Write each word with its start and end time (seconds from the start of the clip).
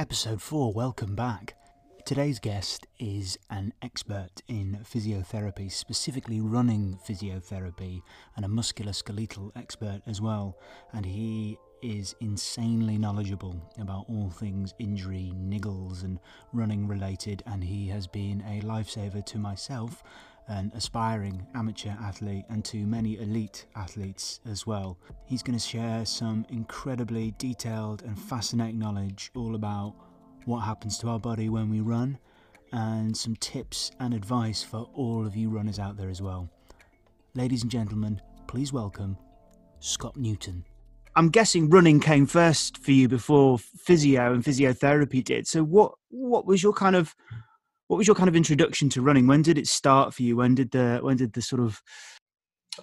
Episode 0.00 0.40
4, 0.40 0.72
welcome 0.72 1.14
back. 1.14 1.56
Today's 2.06 2.38
guest 2.38 2.86
is 2.98 3.38
an 3.50 3.74
expert 3.82 4.30
in 4.48 4.78
physiotherapy, 4.82 5.70
specifically 5.70 6.40
running 6.40 6.98
physiotherapy, 7.06 8.00
and 8.34 8.46
a 8.46 8.48
musculoskeletal 8.48 9.52
expert 9.56 10.00
as 10.06 10.18
well. 10.18 10.56
And 10.94 11.04
he 11.04 11.58
is 11.82 12.14
insanely 12.22 12.96
knowledgeable 12.96 13.54
about 13.78 14.06
all 14.08 14.30
things 14.30 14.72
injury, 14.78 15.34
niggles, 15.36 16.02
and 16.02 16.18
running 16.54 16.88
related. 16.88 17.42
And 17.44 17.62
he 17.62 17.86
has 17.88 18.06
been 18.06 18.42
a 18.48 18.62
lifesaver 18.62 19.26
to 19.26 19.38
myself, 19.38 20.02
an 20.50 20.70
aspiring 20.74 21.46
amateur 21.54 21.94
athlete, 22.02 22.44
and 22.50 22.64
to 22.64 22.78
many 22.78 23.18
elite 23.18 23.66
athletes 23.76 24.40
as 24.50 24.66
well. 24.66 24.98
He's 25.24 25.42
going 25.42 25.58
to 25.58 25.64
share 25.64 26.04
some 26.04 26.44
incredibly 26.50 27.32
detailed 27.38 28.02
and 28.02 28.18
fascinating 28.18 28.78
knowledge 28.78 29.30
all 29.34 29.54
about 29.54 29.94
what 30.44 30.60
happens 30.60 30.98
to 30.98 31.08
our 31.08 31.20
body 31.20 31.48
when 31.48 31.70
we 31.70 31.80
run 31.80 32.18
and 32.72 33.16
some 33.16 33.36
tips 33.36 33.92
and 34.00 34.12
advice 34.12 34.62
for 34.62 34.88
all 34.94 35.26
of 35.26 35.36
you 35.36 35.48
runners 35.48 35.78
out 35.78 35.96
there 35.96 36.10
as 36.10 36.20
well. 36.20 36.50
Ladies 37.34 37.62
and 37.62 37.70
gentlemen, 37.70 38.20
please 38.48 38.72
welcome 38.72 39.16
Scott 39.78 40.16
Newton. 40.16 40.64
I'm 41.16 41.28
guessing 41.28 41.70
running 41.70 42.00
came 42.00 42.26
first 42.26 42.78
for 42.78 42.92
you 42.92 43.08
before 43.08 43.58
physio 43.58 44.32
and 44.32 44.44
physiotherapy 44.44 45.22
did. 45.22 45.46
So 45.46 45.62
what 45.62 45.92
what 46.08 46.46
was 46.46 46.62
your 46.62 46.72
kind 46.72 46.96
of 46.96 47.14
what 47.90 47.96
was 47.96 48.06
your 48.06 48.14
kind 48.14 48.28
of 48.28 48.36
introduction 48.36 48.88
to 48.90 49.02
running? 49.02 49.26
When 49.26 49.42
did 49.42 49.58
it 49.58 49.66
start 49.66 50.14
for 50.14 50.22
you? 50.22 50.36
When 50.36 50.54
did 50.54 50.70
the 50.70 51.00
when 51.02 51.16
did 51.16 51.32
the 51.32 51.42
sort 51.42 51.60
of 51.60 51.82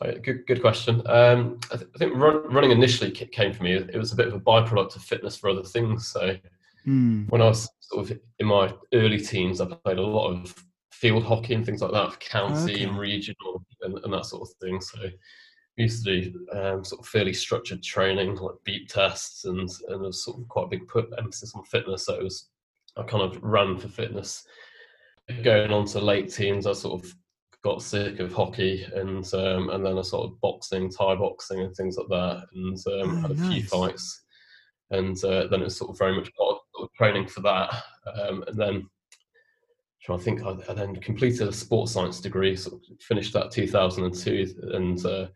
Oh, 0.02 0.12
good, 0.22 0.46
good 0.46 0.60
question. 0.60 1.02
Um, 1.06 1.62
I, 1.72 1.78
th- 1.78 1.90
I, 1.96 1.98
think 1.98 2.14
run, 2.18 2.44
running 2.54 2.72
initially 2.72 3.10
came 3.10 3.54
for 3.54 3.64
me. 3.64 3.72
It 3.72 3.98
was 3.98 4.12
a 4.12 4.18
bit 4.18 4.28
of 4.28 4.34
a 4.34 4.40
byproduct 4.40 4.98
of 4.98 5.02
fitness 5.02 5.38
for 5.38 5.50
other 5.50 5.64
things. 5.64 6.08
So 6.08 6.36
mm. 6.86 7.28
when 7.30 7.42
I 7.42 7.46
was 7.46 7.70
sort 7.80 8.12
of 8.12 8.20
in 8.40 8.48
my 8.48 8.74
early 8.94 9.18
teens, 9.18 9.62
I 9.62 9.68
played 9.68 9.98
a 9.98 10.06
lot 10.06 10.30
of 10.30 10.54
field 10.92 11.24
hockey 11.24 11.54
and 11.54 11.66
things 11.66 11.82
like 11.82 11.94
that 11.94 12.12
for 12.12 12.20
county 12.20 12.74
okay. 12.74 12.84
and 12.84 13.00
regional 13.00 13.64
and, 13.84 13.98
and, 14.00 14.14
that 14.14 14.26
sort 14.26 14.42
of 14.42 14.54
thing. 14.62 14.82
So 14.82 15.00
we 15.78 15.86
used 15.86 16.06
to 16.06 16.22
do 16.22 16.48
um, 16.52 16.84
sort 16.84 17.00
of 17.00 17.08
fairly 17.08 17.34
structured 17.34 17.82
training, 17.82 18.36
like 18.36 18.56
beep 18.66 18.90
tests, 18.90 19.46
and 19.46 19.58
and 19.58 19.70
there 19.88 20.00
was 20.00 20.26
sort 20.26 20.38
of 20.38 20.50
quite 20.50 20.66
a 20.66 20.70
big 20.70 20.86
put 20.90 21.08
emphasis 21.18 21.54
on 21.56 21.64
fitness. 21.64 22.06
So 22.06 22.16
it 22.16 22.24
was 22.24 22.50
I 22.98 23.04
kind 23.04 23.24
of 23.24 23.42
ran 23.42 23.78
for 23.78 23.88
fitness 23.88 24.44
going 25.44 25.72
on 25.72 25.86
to 25.88 26.00
late 26.00 26.34
teens, 26.34 26.68
I 26.68 26.74
sort 26.74 27.04
of 27.04 27.14
got 27.64 27.82
sick 27.82 28.20
of 28.20 28.32
hockey 28.34 28.86
and 28.96 29.26
um, 29.34 29.70
and 29.70 29.86
then 29.86 29.98
I 29.98 30.02
sort 30.02 30.26
of 30.26 30.40
boxing, 30.42 30.90
Thai 30.90 31.16
boxing, 31.16 31.62
and 31.62 31.76
things 31.76 31.98
like 31.98 32.08
that, 32.10 32.46
and 32.54 32.78
um, 33.02 33.18
oh, 33.18 33.22
had 33.22 33.32
a 33.32 33.36
nice. 33.36 33.54
few 33.54 33.64
fights. 33.64 34.24
And 34.90 35.22
uh, 35.26 35.48
then 35.48 35.62
it 35.62 35.66
was 35.66 35.76
sort 35.76 35.92
of 35.92 35.98
very 35.98 36.16
much 36.16 36.34
part 36.34 36.60
of 36.80 36.94
training 36.94 37.28
for 37.28 37.42
that. 37.42 37.84
Um, 38.16 38.44
and 38.48 38.58
then 38.58 38.90
I 40.10 40.18
think 40.18 40.44
I, 40.44 40.56
I, 40.70 40.74
then 40.74 40.96
completed 40.96 41.48
a 41.48 41.52
sports 41.52 41.92
science 41.92 42.22
degree, 42.22 42.56
sort 42.56 42.76
of 42.76 43.02
finished 43.02 43.34
that 43.34 43.52
2002, 43.52 44.56
and 44.74 45.06
uh, 45.06 45.28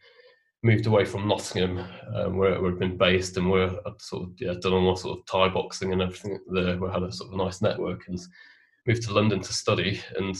moved 0.64 0.86
away 0.86 1.04
from 1.04 1.28
Nottingham, 1.28 1.86
um, 2.16 2.38
where, 2.38 2.66
I'd 2.66 2.80
been 2.80 2.98
based, 2.98 3.38
and 3.38 3.50
where 3.50 3.70
I'd 3.86 4.02
sort 4.02 4.24
of 4.24 4.30
yeah, 4.40 4.54
done 4.62 4.74
all 4.74 4.90
my 4.90 4.96
sort 4.96 5.20
of 5.20 5.26
Thai 5.26 5.50
boxing 5.50 5.92
and 5.92 6.02
everything 6.02 6.40
there, 6.48 6.78
where 6.78 6.92
I 6.92 6.94
had 6.94 7.04
a 7.04 7.12
sort 7.12 7.32
of 7.32 7.38
nice 7.38 7.62
network 7.62 8.08
and 8.08 8.20
moved 8.88 9.04
to 9.04 9.14
London 9.14 9.40
to 9.42 9.54
study 9.54 10.02
and 10.18 10.36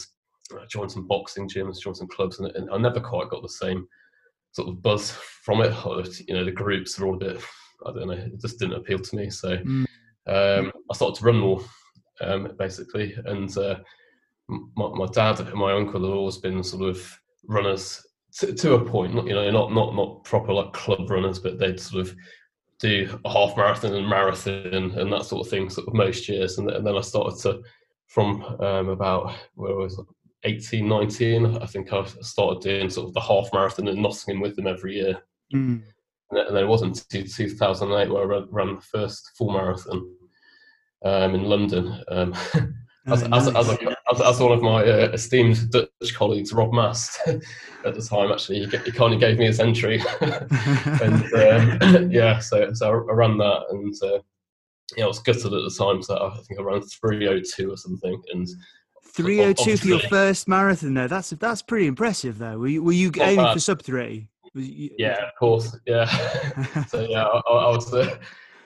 joined 0.68 0.92
some 0.92 1.06
boxing 1.06 1.48
gyms, 1.48 1.80
joined 1.80 1.96
some 1.96 2.08
clubs, 2.08 2.38
and, 2.38 2.48
and 2.56 2.70
I 2.70 2.78
never 2.78 3.00
quite 3.00 3.30
got 3.30 3.42
the 3.42 3.48
same 3.48 3.86
sort 4.52 4.68
of 4.68 4.82
buzz 4.82 5.10
from 5.10 5.62
it. 5.62 5.74
You 6.28 6.34
know, 6.34 6.44
the 6.44 6.50
groups 6.50 6.98
are 6.98 7.06
all 7.06 7.14
a 7.14 7.18
bit, 7.18 7.42
I 7.86 7.92
don't 7.92 8.08
know, 8.08 8.12
it 8.12 8.40
just 8.40 8.58
didn't 8.58 8.76
appeal 8.76 8.98
to 8.98 9.16
me. 9.16 9.30
So 9.30 9.56
mm. 9.56 9.86
um, 10.26 10.72
I 10.90 10.94
started 10.94 11.18
to 11.18 11.24
run 11.24 11.38
more, 11.38 11.62
um, 12.20 12.52
basically. 12.58 13.16
And 13.24 13.56
uh, 13.56 13.76
my, 14.48 14.88
my, 14.94 15.06
dad 15.12 15.40
and 15.40 15.54
my 15.54 15.72
uncle 15.72 16.02
have 16.02 16.16
always 16.16 16.38
been 16.38 16.62
sort 16.62 16.88
of 16.88 17.18
runners 17.48 18.04
to, 18.38 18.54
to 18.54 18.74
a 18.74 18.84
point. 18.84 19.14
You 19.26 19.34
know, 19.34 19.50
not 19.50 19.72
not 19.72 19.94
not 19.94 20.24
proper 20.24 20.52
like 20.52 20.72
club 20.72 21.10
runners, 21.10 21.38
but 21.38 21.58
they'd 21.58 21.80
sort 21.80 22.06
of 22.06 22.14
do 22.78 23.18
a 23.24 23.30
half 23.30 23.56
marathon 23.56 23.94
and 23.94 24.08
marathon 24.08 24.98
and 24.98 25.12
that 25.12 25.24
sort 25.24 25.46
of 25.46 25.50
thing, 25.50 25.70
sort 25.70 25.86
of 25.86 25.94
most 25.94 26.28
years. 26.28 26.58
And, 26.58 26.68
and 26.70 26.84
then 26.84 26.96
I 26.96 27.00
started 27.00 27.40
to 27.42 27.62
from 28.12 28.42
um, 28.60 28.90
about 28.90 29.32
where 29.54 29.74
was 29.74 29.98
18, 30.44 30.86
19, 30.86 31.56
I 31.58 31.66
think 31.66 31.92
I 31.92 32.04
started 32.20 32.60
doing 32.60 32.90
sort 32.90 33.08
of 33.08 33.14
the 33.14 33.20
half 33.20 33.48
marathon 33.54 33.88
in 33.88 34.02
Nottingham 34.02 34.42
with 34.42 34.54
them 34.54 34.66
every 34.66 34.96
year. 34.96 35.22
Mm. 35.54 35.82
And 36.30 36.56
then 36.56 36.64
it 36.64 36.68
wasn't 36.68 37.00
until 37.00 37.24
2008 37.24 38.12
where 38.12 38.34
I 38.34 38.42
ran 38.50 38.76
the 38.76 38.80
first 38.82 39.32
full 39.36 39.52
marathon 39.52 40.14
um, 41.04 41.34
in 41.34 41.44
London. 41.44 42.02
Um, 42.08 42.34
as, 43.06 43.22
oh, 43.22 43.28
nice. 43.28 43.48
as, 43.48 43.56
as, 43.56 43.78
as, 44.12 44.20
as, 44.20 44.40
one 44.40 44.52
of 44.52 44.62
my 44.62 44.82
uh, 44.82 45.10
esteemed 45.12 45.70
Dutch 45.70 46.14
colleagues, 46.14 46.52
Rob 46.52 46.72
Mast, 46.74 47.18
at 47.26 47.94
the 47.94 48.02
time, 48.02 48.30
actually, 48.30 48.66
he, 48.66 48.76
he 48.78 48.92
kind 48.92 49.14
of 49.14 49.20
gave 49.20 49.38
me 49.38 49.46
his 49.46 49.60
entry. 49.60 50.02
and 50.20 51.34
um, 51.34 52.10
yeah, 52.10 52.40
so, 52.40 52.72
so 52.74 52.90
I 52.90 53.12
ran 53.12 53.38
that 53.38 53.62
and 53.70 53.94
uh, 54.02 54.18
yeah, 54.96 55.04
I 55.04 55.08
was 55.08 55.18
gutted 55.20 55.46
at 55.46 55.50
the 55.50 55.74
time, 55.76 56.02
so 56.02 56.16
I 56.16 56.36
think 56.42 56.60
I 56.60 56.62
ran 56.62 56.82
302 56.82 57.70
or 57.70 57.76
something. 57.76 58.22
And 58.32 58.48
302 59.14 59.76
for 59.76 59.86
your 59.86 60.00
first 60.00 60.48
marathon, 60.48 60.94
though. 60.94 61.08
That's 61.08 61.30
that's 61.30 61.62
pretty 61.62 61.86
impressive, 61.86 62.38
though. 62.38 62.58
Were 62.58 62.68
you, 62.68 62.82
were 62.82 62.92
you 62.92 63.10
aiming 63.20 63.44
bad. 63.44 63.54
for 63.54 63.60
sub 63.60 63.82
three? 63.82 64.28
You, 64.54 64.90
yeah, 64.98 65.26
of 65.26 65.34
course. 65.38 65.76
Yeah. 65.86 66.04
so 66.88 67.00
yeah, 67.00 67.24
I, 67.24 67.38
I 67.48 67.68
was, 67.68 67.92
uh, 67.92 68.18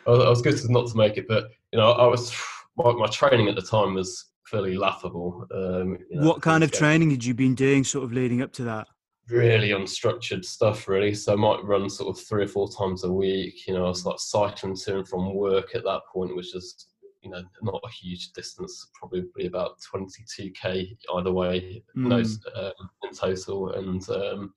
I 0.07 0.11
was 0.11 0.25
I 0.25 0.29
was 0.29 0.43
gutted 0.43 0.71
not 0.71 0.89
to 0.89 0.97
make 0.97 1.17
it, 1.17 1.27
but 1.29 1.51
you 1.73 1.79
know, 1.79 1.93
I 1.93 2.07
was 2.07 2.35
my, 2.77 2.93
my 2.93 3.07
training 3.07 3.49
at 3.49 3.55
the 3.55 3.63
time 3.63 3.95
was 3.95 4.27
fairly 4.47 4.77
laughable. 4.77 5.47
Um, 5.53 5.99
you 6.11 6.21
know, 6.21 6.27
what 6.27 6.43
kind 6.43 6.63
of 6.63 6.71
training 6.71 7.11
had 7.11 7.25
you 7.25 7.35
been 7.35 7.55
doing, 7.55 7.85
sort 7.85 8.05
of 8.05 8.13
leading 8.13 8.43
up 8.43 8.53
to 8.55 8.65
that? 8.65 8.89
Really 9.29 9.71
unstructured 9.71 10.45
stuff 10.45 10.87
really 10.87 11.13
so 11.15 11.33
i 11.33 11.37
might 11.37 11.65
run 11.65 11.91
sort 11.91 12.17
of 12.17 12.23
three 12.23 12.45
or 12.45 12.49
four 12.49 12.69
times 12.71 13.05
a 13.05 13.13
week 13.13 13.67
you 13.67 13.75
know 13.75 13.85
i 13.85 13.89
was 13.89 14.07
like 14.07 14.19
cycling 14.19 14.77
to 14.77 14.99
and 14.99 15.09
from 15.09 15.35
work 15.35 15.75
at 15.75 15.83
that 15.85 16.01
point 16.13 16.35
which 16.37 16.55
is 16.55 16.87
you 17.23 17.31
know 17.31 17.43
not 17.63 17.81
a 17.85 17.91
huge 17.91 18.33
distance 18.33 18.89
probably 18.95 19.47
about 19.47 19.79
22k 19.93 20.97
either 21.17 21.33
way 21.33 21.83
mm. 21.97 22.07
no, 22.07 22.19
um, 22.19 22.91
in 23.03 23.13
total 23.13 23.73
and 23.73 24.09
um, 24.11 24.55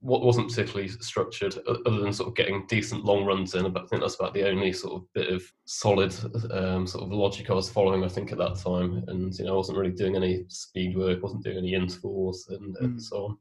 what 0.00 0.22
wasn't 0.22 0.48
particularly 0.48 0.88
structured 0.88 1.56
other 1.66 2.00
than 2.00 2.12
sort 2.12 2.28
of 2.28 2.34
getting 2.34 2.66
decent 2.66 3.04
long 3.04 3.24
runs 3.24 3.54
in 3.54 3.70
but 3.72 3.82
i 3.82 3.86
think 3.86 4.00
that's 4.00 4.14
about 4.14 4.32
the 4.32 4.48
only 4.48 4.72
sort 4.72 4.94
of 4.94 5.12
bit 5.12 5.32
of 5.32 5.42
solid 5.66 6.14
um, 6.52 6.86
sort 6.86 7.04
of 7.04 7.12
logic 7.12 7.50
i 7.50 7.54
was 7.54 7.68
following 7.68 8.04
i 8.04 8.08
think 8.08 8.32
at 8.32 8.38
that 8.38 8.56
time 8.56 9.04
and 9.08 9.34
you 9.38 9.44
know 9.44 9.52
i 9.52 9.56
wasn't 9.56 9.76
really 9.76 9.92
doing 9.92 10.16
any 10.16 10.44
speed 10.48 10.96
work 10.96 11.22
wasn't 11.22 11.42
doing 11.42 11.58
any 11.58 11.74
intervals 11.74 12.46
and, 12.48 12.74
mm. 12.76 12.84
and 12.84 13.02
so 13.02 13.26
on 13.26 13.38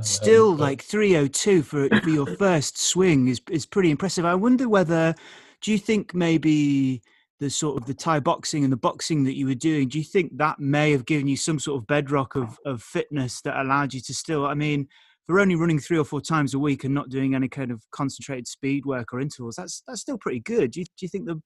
Still, 0.00 0.54
like 0.56 0.82
302 0.82 1.62
for 1.62 1.88
for 1.88 2.10
your 2.10 2.26
first 2.36 2.78
swing 2.78 3.28
is 3.28 3.40
is 3.50 3.66
pretty 3.66 3.90
impressive. 3.90 4.24
I 4.24 4.34
wonder 4.34 4.68
whether, 4.68 5.14
do 5.60 5.72
you 5.72 5.78
think 5.78 6.14
maybe 6.14 7.02
the 7.40 7.50
sort 7.50 7.80
of 7.80 7.86
the 7.86 7.94
Thai 7.94 8.20
boxing 8.20 8.64
and 8.64 8.72
the 8.72 8.76
boxing 8.76 9.24
that 9.24 9.36
you 9.36 9.46
were 9.46 9.54
doing, 9.54 9.88
do 9.88 9.98
you 9.98 10.04
think 10.04 10.36
that 10.38 10.60
may 10.60 10.92
have 10.92 11.04
given 11.04 11.26
you 11.26 11.36
some 11.36 11.58
sort 11.58 11.80
of 11.80 11.86
bedrock 11.86 12.36
of 12.36 12.58
of 12.64 12.82
fitness 12.82 13.40
that 13.42 13.60
allowed 13.60 13.92
you 13.92 14.00
to 14.00 14.14
still? 14.14 14.46
I 14.46 14.54
mean, 14.54 14.88
for 15.26 15.40
only 15.40 15.54
running 15.54 15.78
three 15.78 15.98
or 15.98 16.04
four 16.04 16.20
times 16.20 16.54
a 16.54 16.58
week 16.58 16.84
and 16.84 16.94
not 16.94 17.08
doing 17.08 17.34
any 17.34 17.48
kind 17.48 17.70
of 17.70 17.82
concentrated 17.90 18.46
speed 18.46 18.86
work 18.86 19.12
or 19.12 19.20
intervals, 19.20 19.56
that's 19.56 19.82
that's 19.86 20.00
still 20.00 20.18
pretty 20.18 20.40
good. 20.40 20.72
Do 20.72 20.80
you, 20.80 20.86
do 20.86 21.04
you 21.04 21.08
think 21.08 21.26
the 21.26 21.40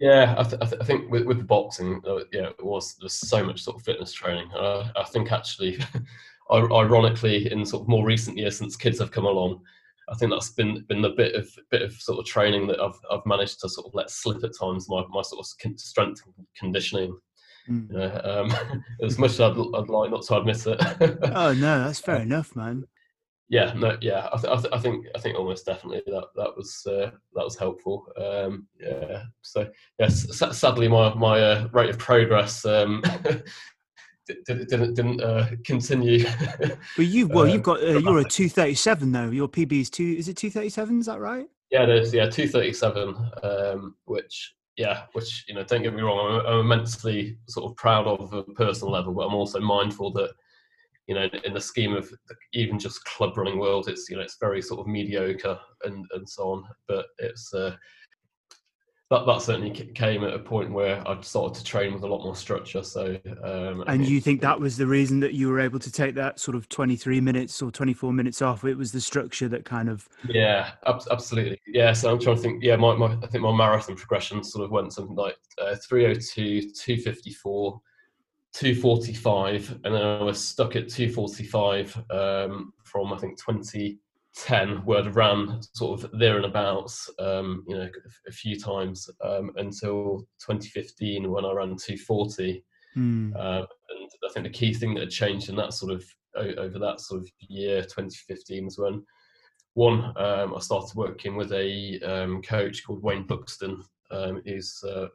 yeah, 0.00 0.34
I, 0.36 0.42
th- 0.42 0.60
I, 0.60 0.66
th- 0.66 0.82
I, 0.82 0.84
think 0.84 1.10
with, 1.10 1.24
with 1.24 1.38
the 1.38 1.44
boxing, 1.44 2.00
uh, 2.06 2.24
yeah, 2.32 2.48
it 2.48 2.64
was 2.64 2.96
there's 3.00 3.14
so 3.14 3.44
much 3.44 3.62
sort 3.62 3.76
of 3.76 3.84
fitness 3.84 4.12
training. 4.12 4.50
Uh, 4.52 4.90
I 4.96 5.04
think 5.04 5.30
actually 5.30 5.78
ironically, 6.52 7.50
in 7.50 7.64
sort 7.64 7.82
of 7.82 7.88
more 7.88 8.04
recent 8.04 8.36
years 8.36 8.58
since 8.58 8.76
kids 8.76 8.98
have 8.98 9.10
come 9.10 9.24
along, 9.24 9.60
I 10.08 10.14
think 10.14 10.30
that's 10.30 10.50
been 10.50 10.84
been 10.88 11.04
a 11.04 11.10
bit 11.10 11.34
of 11.34 11.48
bit 11.70 11.82
of 11.82 11.92
sort 11.92 12.18
of 12.18 12.26
training 12.26 12.66
that 12.68 12.80
I've 12.80 12.98
I've 13.10 13.26
managed 13.26 13.60
to 13.60 13.68
sort 13.68 13.86
of 13.86 13.94
let 13.94 14.10
slip 14.10 14.44
at 14.44 14.52
times. 14.58 14.88
My 14.88 15.04
my 15.08 15.22
sort 15.22 15.46
of 15.46 15.78
strength 15.78 16.22
conditioning. 16.58 17.16
Mm. 17.68 17.90
You 17.90 17.98
know, 17.98 18.20
um, 18.24 18.84
as 19.02 19.18
much 19.18 19.32
as 19.32 19.40
I'd, 19.40 19.52
I'd, 19.52 19.88
like 19.88 20.10
not 20.10 20.22
to 20.24 20.36
admit 20.36 20.66
it. 20.66 20.78
oh 21.34 21.54
no, 21.54 21.84
that's 21.84 22.00
fair 22.00 22.16
enough, 22.16 22.54
man. 22.54 22.84
Yeah, 23.48 23.72
no, 23.74 23.96
yeah, 24.00 24.28
I, 24.32 24.38
th- 24.38 24.52
I, 24.52 24.56
th- 24.56 24.72
I, 24.72 24.78
think 24.78 25.06
I 25.14 25.18
think 25.18 25.38
almost 25.38 25.66
definitely 25.66 26.02
that 26.06 26.26
that 26.34 26.56
was 26.56 26.82
uh, 26.86 27.10
that 27.34 27.44
was 27.44 27.56
helpful. 27.56 28.06
Um, 28.16 28.66
yeah, 28.80 29.24
so 29.42 29.70
yes, 29.98 30.26
sadly 30.58 30.88
my 30.88 31.14
my 31.14 31.40
uh, 31.40 31.68
rate 31.72 31.90
of 31.90 31.98
progress 31.98 32.64
um, 32.64 33.02
didn't 34.26 34.68
didn't, 34.68 34.94
didn't 34.94 35.20
uh, 35.20 35.48
continue. 35.64 36.24
but 36.96 37.06
you 37.06 37.28
well, 37.28 37.48
you've 37.48 37.62
got 37.62 37.80
uh, 37.82 37.98
you're 37.98 38.18
a 38.18 38.24
two 38.28 38.48
thirty 38.48 38.74
seven 38.74 39.12
though. 39.12 39.30
Your 39.30 39.48
PB 39.48 39.72
is 39.72 39.90
two. 39.90 40.14
Is 40.18 40.28
it 40.28 40.36
two 40.36 40.50
thirty 40.50 40.70
seven? 40.70 41.00
Is 41.00 41.06
that 41.06 41.20
right? 41.20 41.46
Yeah, 41.70 41.84
it 41.84 41.90
is. 41.90 42.14
Yeah, 42.14 42.28
two 42.28 42.48
thirty 42.48 42.72
seven. 42.72 43.14
Um, 43.42 43.96
which 44.04 44.54
yeah, 44.76 45.02
which 45.12 45.44
you 45.48 45.54
know, 45.54 45.64
don't 45.64 45.82
get 45.82 45.94
me 45.94 46.02
wrong, 46.02 46.40
I'm, 46.40 46.46
I'm, 46.46 46.60
immensely 46.60 47.38
sort 47.48 47.70
of 47.70 47.76
proud 47.76 48.06
of 48.06 48.32
a 48.32 48.42
personal 48.42 48.92
level, 48.92 49.14
but 49.14 49.26
I'm 49.26 49.34
also 49.34 49.60
mindful 49.60 50.12
that 50.14 50.30
you 51.06 51.14
know, 51.14 51.28
in 51.44 51.52
the 51.52 51.60
scheme 51.60 51.94
of 51.94 52.10
even 52.54 52.78
just 52.78 53.04
club 53.04 53.36
running 53.36 53.58
world, 53.58 53.88
it's 53.88 54.08
you 54.08 54.16
know, 54.16 54.22
it's 54.22 54.38
very 54.40 54.62
sort 54.62 54.80
of 54.80 54.86
mediocre 54.86 55.58
and 55.84 56.04
and 56.12 56.28
so 56.28 56.50
on. 56.50 56.64
But 56.88 57.06
it's 57.18 57.52
uh, 57.52 57.76
that 59.10 59.26
that 59.26 59.42
certainly 59.42 59.70
came 59.70 60.24
at 60.24 60.32
a 60.32 60.38
point 60.38 60.72
where 60.72 61.06
I 61.06 61.20
started 61.20 61.54
to 61.58 61.64
train 61.64 61.92
with 61.92 62.02
a 62.04 62.06
lot 62.06 62.24
more 62.24 62.34
structure. 62.34 62.82
So, 62.82 63.18
um, 63.42 63.84
and 63.86 64.06
you 64.06 64.20
think 64.20 64.40
that 64.40 64.58
was 64.58 64.78
the 64.78 64.86
reason 64.86 65.20
that 65.20 65.34
you 65.34 65.48
were 65.50 65.60
able 65.60 65.78
to 65.80 65.92
take 65.92 66.14
that 66.14 66.40
sort 66.40 66.56
of 66.56 66.68
twenty 66.70 66.96
three 66.96 67.20
minutes 67.20 67.60
or 67.60 67.70
twenty 67.70 67.92
four 67.92 68.12
minutes 68.12 68.40
off? 68.40 68.64
It 68.64 68.76
was 68.76 68.92
the 68.92 69.00
structure 69.00 69.46
that 69.48 69.66
kind 69.66 69.90
of 69.90 70.08
yeah, 70.28 70.70
ab- 70.86 71.02
absolutely, 71.10 71.60
yeah. 71.66 71.92
So 71.92 72.10
I'm 72.10 72.18
trying 72.18 72.36
to 72.36 72.42
think. 72.42 72.62
Yeah, 72.62 72.76
my, 72.76 72.96
my 72.96 73.16
I 73.22 73.26
think 73.26 73.44
my 73.44 73.54
marathon 73.54 73.96
progression 73.96 74.42
sort 74.42 74.64
of 74.64 74.70
went 74.70 74.92
something 74.92 75.16
like 75.16 75.36
uh, 75.60 75.76
302, 75.76 76.72
254. 76.72 77.80
245 78.54 79.80
and 79.82 79.92
then 79.92 80.00
I 80.00 80.22
was 80.22 80.40
stuck 80.40 80.76
at 80.76 80.88
245 80.88 82.04
um, 82.10 82.72
from 82.84 83.12
I 83.12 83.18
think 83.18 83.36
20 83.36 83.98
10 84.36 84.84
where 84.84 84.98
I'd 84.98 85.14
ran 85.14 85.60
sort 85.74 86.02
of 86.02 86.18
there 86.18 86.36
and 86.36 86.44
abouts, 86.44 87.08
um, 87.18 87.64
you 87.68 87.76
know, 87.76 87.88
a, 88.26 88.32
few 88.32 88.58
times 88.58 89.08
um, 89.22 89.52
until 89.56 90.26
2015 90.40 91.30
when 91.30 91.44
I 91.44 91.52
ran 91.52 91.76
240. 91.76 92.64
Mm. 92.96 93.34
Uh, 93.36 93.66
and 93.90 94.10
I 94.28 94.32
think 94.32 94.44
the 94.44 94.50
key 94.50 94.74
thing 94.74 94.94
that 94.94 95.00
had 95.00 95.10
changed 95.10 95.48
in 95.48 95.56
that 95.56 95.72
sort 95.72 95.92
of 95.92 96.04
over 96.36 96.80
that 96.80 97.00
sort 97.00 97.20
of 97.20 97.28
year 97.38 97.82
2015 97.82 98.64
was 98.64 98.78
when 98.78 99.04
one 99.74 100.12
um, 100.16 100.54
I 100.54 100.60
started 100.60 100.96
working 100.96 101.36
with 101.36 101.52
a 101.52 102.00
um, 102.00 102.42
coach 102.42 102.84
called 102.84 103.02
Wayne 103.02 103.26
Buxton. 103.26 103.82
Um, 104.10 104.42
he's 104.44 104.82
a 104.84 105.08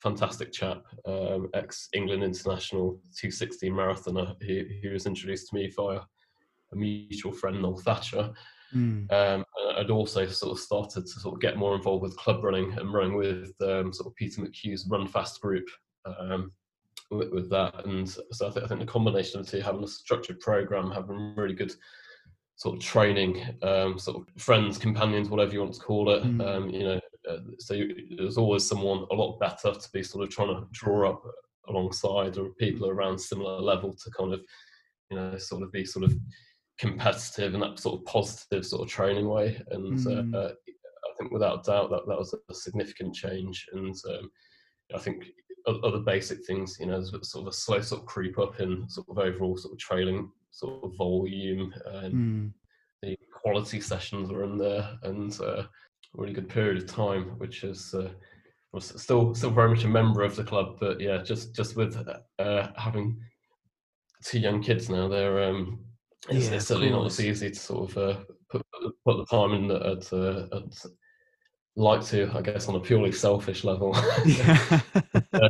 fantastic 0.00 0.52
chap, 0.52 0.82
um, 1.06 1.48
ex 1.54 1.88
England 1.92 2.22
international 2.22 3.00
216 3.16 3.72
marathoner. 3.72 4.34
He, 4.42 4.80
he 4.82 4.88
was 4.88 5.06
introduced 5.06 5.48
to 5.48 5.54
me 5.56 5.68
via 5.68 6.00
a 6.72 6.76
mutual 6.76 7.32
friend, 7.32 7.62
Noel 7.62 7.78
Thatcher. 7.78 8.32
Mm. 8.74 9.10
Um, 9.12 9.44
I'd 9.76 9.90
also 9.90 10.26
sort 10.26 10.52
of 10.52 10.58
started 10.58 11.06
to 11.06 11.20
sort 11.20 11.34
of 11.34 11.40
get 11.40 11.56
more 11.56 11.74
involved 11.74 12.02
with 12.02 12.16
club 12.16 12.42
running 12.42 12.72
and 12.78 12.92
running 12.92 13.16
with 13.16 13.52
um, 13.62 13.92
sort 13.92 14.08
of 14.08 14.14
Peter 14.16 14.40
McHugh's 14.40 14.86
Run 14.88 15.06
Fast 15.06 15.40
group 15.40 15.68
um, 16.04 16.52
with, 17.10 17.30
with, 17.32 17.50
that. 17.50 17.84
And 17.84 18.08
so 18.08 18.22
I, 18.46 18.50
th- 18.50 18.64
I, 18.64 18.68
think 18.68 18.80
the 18.80 18.86
combination 18.86 19.40
of 19.40 19.46
the 19.46 19.58
two, 19.58 19.62
having 19.62 19.84
a 19.84 19.88
structured 19.88 20.40
program, 20.40 20.90
having 20.90 21.34
really 21.36 21.54
good 21.54 21.74
sort 22.56 22.76
of 22.76 22.82
training, 22.82 23.44
um, 23.62 23.98
sort 23.98 24.16
of 24.16 24.42
friends, 24.42 24.78
companions, 24.78 25.28
whatever 25.28 25.52
you 25.52 25.60
want 25.60 25.74
to 25.74 25.80
call 25.80 26.10
it, 26.10 26.24
mm. 26.24 26.72
you 26.72 26.84
know, 26.84 27.00
uh, 27.30 27.38
so 27.58 27.76
there's 28.16 28.38
always 28.38 28.66
someone 28.66 29.04
a 29.10 29.14
lot 29.14 29.38
better 29.38 29.72
to 29.72 29.88
be 29.92 30.02
sort 30.02 30.24
of 30.24 30.30
trying 30.30 30.48
to 30.48 30.66
draw 30.72 31.10
up 31.10 31.22
alongside 31.68 32.38
or 32.38 32.50
people 32.50 32.88
around 32.88 33.18
similar 33.18 33.60
level 33.60 33.92
to 33.92 34.10
kind 34.10 34.32
of, 34.32 34.40
you 35.10 35.16
know, 35.16 35.36
sort 35.36 35.62
of 35.62 35.72
be 35.72 35.84
sort 35.84 36.04
of 36.04 36.14
competitive 36.78 37.54
and 37.54 37.62
that 37.62 37.78
sort 37.78 38.00
of 38.00 38.06
positive 38.06 38.64
sort 38.66 38.82
of 38.82 38.88
training 38.88 39.28
way. 39.28 39.60
And 39.70 39.98
mm. 39.98 40.34
uh, 40.34 40.48
I 40.48 41.14
think 41.18 41.32
without 41.32 41.64
doubt 41.64 41.90
that 41.90 42.06
that 42.06 42.18
was 42.18 42.34
a 42.50 42.54
significant 42.54 43.14
change. 43.14 43.66
And 43.72 43.94
um, 44.10 44.30
I 44.94 44.98
think 44.98 45.24
other 45.66 45.98
basic 45.98 46.44
things, 46.46 46.76
you 46.78 46.86
know, 46.86 47.02
sort 47.02 47.42
of 47.42 47.48
a 47.48 47.52
slow 47.52 47.80
sort 47.80 48.02
of 48.02 48.06
creep 48.06 48.38
up 48.38 48.60
in 48.60 48.88
sort 48.88 49.06
of 49.10 49.18
overall 49.18 49.56
sort 49.56 49.72
of 49.72 49.78
trailing 49.78 50.30
sort 50.50 50.84
of 50.84 50.96
volume 50.96 51.72
and 51.94 52.14
mm. 52.14 52.52
the 53.02 53.16
quality 53.32 53.80
sessions 53.80 54.30
were 54.30 54.44
in 54.44 54.56
there 54.56 54.96
and 55.02 55.38
uh, 55.40 55.62
a 55.62 55.68
really 56.14 56.32
good 56.32 56.48
period 56.48 56.82
of 56.82 56.86
time, 56.88 57.38
which 57.38 57.64
is 57.64 57.94
uh, 57.94 58.10
was 58.72 58.92
still 59.00 59.34
still 59.34 59.50
very 59.50 59.70
much 59.70 59.84
a 59.84 59.88
member 59.88 60.22
of 60.22 60.36
the 60.36 60.44
club, 60.44 60.76
but 60.80 61.00
yeah, 61.00 61.22
just 61.22 61.54
just 61.54 61.76
with 61.76 61.96
uh, 62.38 62.68
having 62.76 63.18
two 64.24 64.38
young 64.38 64.62
kids 64.62 64.88
now, 64.88 65.08
they're 65.08 65.42
um, 65.42 65.78
it's, 66.28 66.48
yeah, 66.48 66.54
it's 66.56 66.66
certainly 66.66 66.90
not 66.90 67.06
as 67.06 67.20
easy 67.20 67.50
to 67.50 67.56
sort 67.56 67.90
of 67.90 67.98
uh, 67.98 68.20
put, 68.50 68.62
put 69.04 69.16
the 69.16 69.26
time 69.26 69.52
in 69.52 69.68
that 69.68 69.82
I'd, 69.82 70.12
uh, 70.12 70.56
I'd, 70.56 70.90
like 71.76 72.02
to, 72.02 72.30
I 72.34 72.40
guess, 72.40 72.68
on 72.68 72.74
a 72.74 72.80
purely 72.80 73.12
selfish 73.12 73.62
level. 73.62 73.94
yeah, 74.26 74.80
uh, 75.34 75.48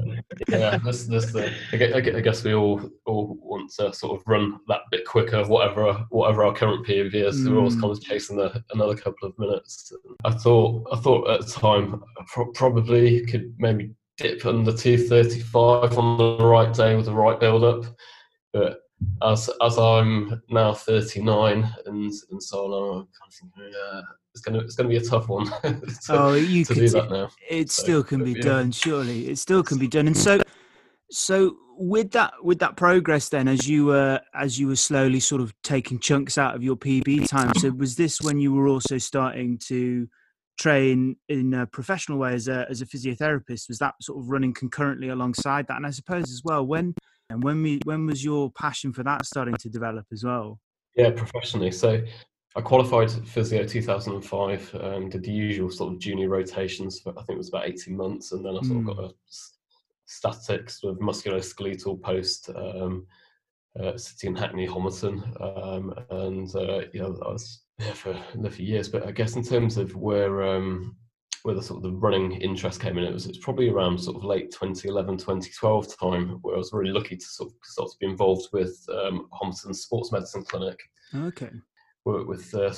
yeah. 0.49 0.77
This, 0.79 1.07
this, 1.07 1.35
uh, 1.35 1.51
I 1.73 2.21
guess 2.21 2.43
we 2.43 2.53
all 2.53 2.91
all 3.07 3.39
want 3.41 3.71
to 3.79 3.93
sort 3.93 4.21
of 4.21 4.27
run 4.27 4.59
that 4.67 4.81
bit 4.91 5.07
quicker, 5.07 5.45
whatever 5.45 6.05
whatever 6.11 6.45
our 6.45 6.53
current 6.53 6.85
PB 6.85 7.15
is. 7.15 7.41
Mm. 7.41 7.51
We're 7.51 7.59
always 7.59 7.81
kind 7.81 7.93
of 7.93 8.03
chasing 8.03 8.37
the, 8.37 8.63
another 8.73 8.97
couple 8.97 9.29
of 9.29 9.39
minutes. 9.39 9.93
I 10.25 10.33
thought 10.33 10.87
I 10.93 10.97
thought 10.97 11.31
at 11.31 11.47
the 11.47 11.53
time 11.53 12.03
I 12.19 12.25
pro- 12.27 12.53
probably 12.53 13.25
could 13.27 13.55
maybe 13.59 13.95
dip 14.19 14.45
under 14.45 14.73
two 14.73 14.99
thirty 14.99 15.41
five 15.41 15.97
on 15.97 16.19
the 16.19 16.45
right 16.45 16.75
day 16.75 16.97
with 16.97 17.07
the 17.07 17.15
right 17.15 17.39
build 17.39 17.63
up, 17.63 17.85
but 18.53 18.81
as 19.23 19.51
as 19.63 19.79
I'm 19.79 20.43
now 20.49 20.73
39 20.73 21.75
and 21.87 22.13
and 22.31 22.43
so 22.43 22.65
on, 22.65 22.73
I'm 22.73 23.07
kind 23.07 23.09
of 23.27 23.35
thinking, 23.35 23.63
oh, 23.63 23.95
yeah, 23.95 24.01
it's 24.33 24.41
gonna 24.41 24.59
it's 24.59 24.75
gonna 24.75 24.89
be 24.89 24.97
a 24.97 25.05
tough 25.05 25.29
one. 25.29 25.47
to, 25.63 25.91
oh, 26.11 26.35
you 26.35 26.65
to 26.65 26.75
do 26.75 26.89
that 26.91 27.11
now. 27.11 27.29
It 27.49 27.71
so, 27.71 27.83
still 27.83 28.05
can 28.05 28.25
be 28.25 28.33
yeah. 28.33 28.43
done, 28.43 28.73
surely. 28.73 29.29
It 29.29 29.39
still 29.39 29.63
can 29.63 29.79
be 29.79 29.89
done. 29.89 30.07
And 30.07 30.17
so, 30.17 30.41
so 31.11 31.57
with 31.79 32.11
that 32.13 32.35
with 32.43 32.59
that 32.61 32.77
progress, 32.77 33.29
then 33.29 33.49
as 33.49 33.69
you 33.69 33.87
were 33.87 34.21
as 34.35 34.59
you 34.59 34.69
were 34.69 34.77
slowly 34.77 35.21
sort 35.21 35.43
of 35.43 35.55
taking 35.63 35.99
chunks 35.99 36.39
out 36.39 36.55
of 36.55 36.63
your 36.63 36.77
PB 36.77 37.29
time, 37.29 37.53
so 37.57 37.71
was 37.71 37.97
this 37.97 38.21
when 38.21 38.39
you 38.39 38.53
were 38.53 38.69
also 38.69 38.99
starting 38.99 39.59
to 39.69 40.09
train 40.59 41.17
in 41.29 41.53
a 41.53 41.67
professional 41.67 42.19
way 42.19 42.33
as 42.33 42.49
a 42.49 42.67
as 42.71 42.81
a 42.81 42.87
physiotherapist? 42.87 43.69
Was 43.69 43.79
that 43.79 43.95
sort 44.01 44.19
of 44.19 44.31
running 44.31 44.55
concurrently 44.55 45.09
alongside 45.09 45.67
that? 45.69 45.77
And 45.77 45.87
I 45.87 45.91
suppose 45.91 46.25
as 46.25 46.43
well 46.45 46.67
when 46.67 46.95
and 47.31 47.43
when 47.43 47.63
we 47.63 47.81
when 47.85 48.07
was 48.07 48.25
your 48.25 48.51
passion 48.53 48.93
for 48.93 49.03
that 49.03 49.27
starting 49.27 49.57
to 49.57 49.69
develop 49.69 50.07
as 50.13 50.25
well? 50.25 50.59
Yeah, 50.95 51.11
professionally. 51.11 51.73
So 51.73 52.03
I 52.55 52.61
qualified 52.61 53.11
physio 53.11 53.65
2005. 53.65 54.75
Um, 54.81 55.09
did 55.11 55.23
the 55.23 55.33
usual 55.33 55.71
sort 55.71 55.93
of 55.93 55.99
junior 55.99 56.29
rotations 56.29 57.01
for 57.01 57.11
I 57.11 57.23
think 57.23 57.37
it 57.37 57.39
was 57.39 57.49
about 57.49 57.69
18 57.69 57.97
months, 57.97 58.33
and 58.33 58.45
then 58.45 58.57
I 58.57 58.63
sort 58.63 58.79
mm. 58.79 58.81
of 58.81 58.87
got 58.87 58.97
hmm. 58.97 59.05
a 59.05 59.11
statics 60.07 60.83
with 60.83 61.01
musculoskeletal 61.01 62.01
post 62.01 62.49
um, 62.55 63.07
uh, 63.79 63.97
sitting 63.97 64.31
in 64.31 64.37
Hackney 64.37 64.67
Homerton, 64.67 65.21
um, 65.41 65.93
and 66.11 66.55
uh, 66.55 66.87
yeah, 66.95 67.05
I 67.05 67.09
was 67.09 67.63
there 67.79 67.95
for 67.95 68.19
a 68.43 68.51
few 68.51 68.65
years. 68.65 68.89
But 68.89 69.07
I 69.07 69.11
guess 69.11 69.37
in 69.37 69.43
terms 69.43 69.77
of 69.77 69.95
where 69.97 70.43
um, 70.43 70.97
where 71.47 71.55
the 71.55 71.63
sort 71.63 71.77
of 71.77 71.85
the 71.85 71.97
running 71.99 72.33
interest 72.33 72.81
came 72.81 72.99
in. 72.99 73.05
It 73.05 73.13
was 73.13 73.27
it's 73.27 73.39
probably 73.39 73.69
around 73.69 74.01
sort 74.01 74.17
of 74.17 74.25
late 74.25 74.51
2011, 74.51 75.17
2012 75.17 75.97
time 75.97 76.31
where 76.43 76.57
I 76.57 76.59
was 76.59 76.73
really 76.73 76.91
lucky 76.91 77.17
to 77.17 77.25
sort 77.25 77.53
of 77.53 77.57
start 77.63 77.89
to 77.93 77.97
be 78.01 78.07
involved 78.07 78.49
with 78.53 78.77
um, 78.93 79.29
Homerton 79.33 79.73
Sports 79.73 80.11
Medicine 80.11 80.43
Clinic. 80.43 80.77
Okay. 81.15 81.51
Work 82.05 82.27
with 82.27 82.53
uh, 82.53 82.75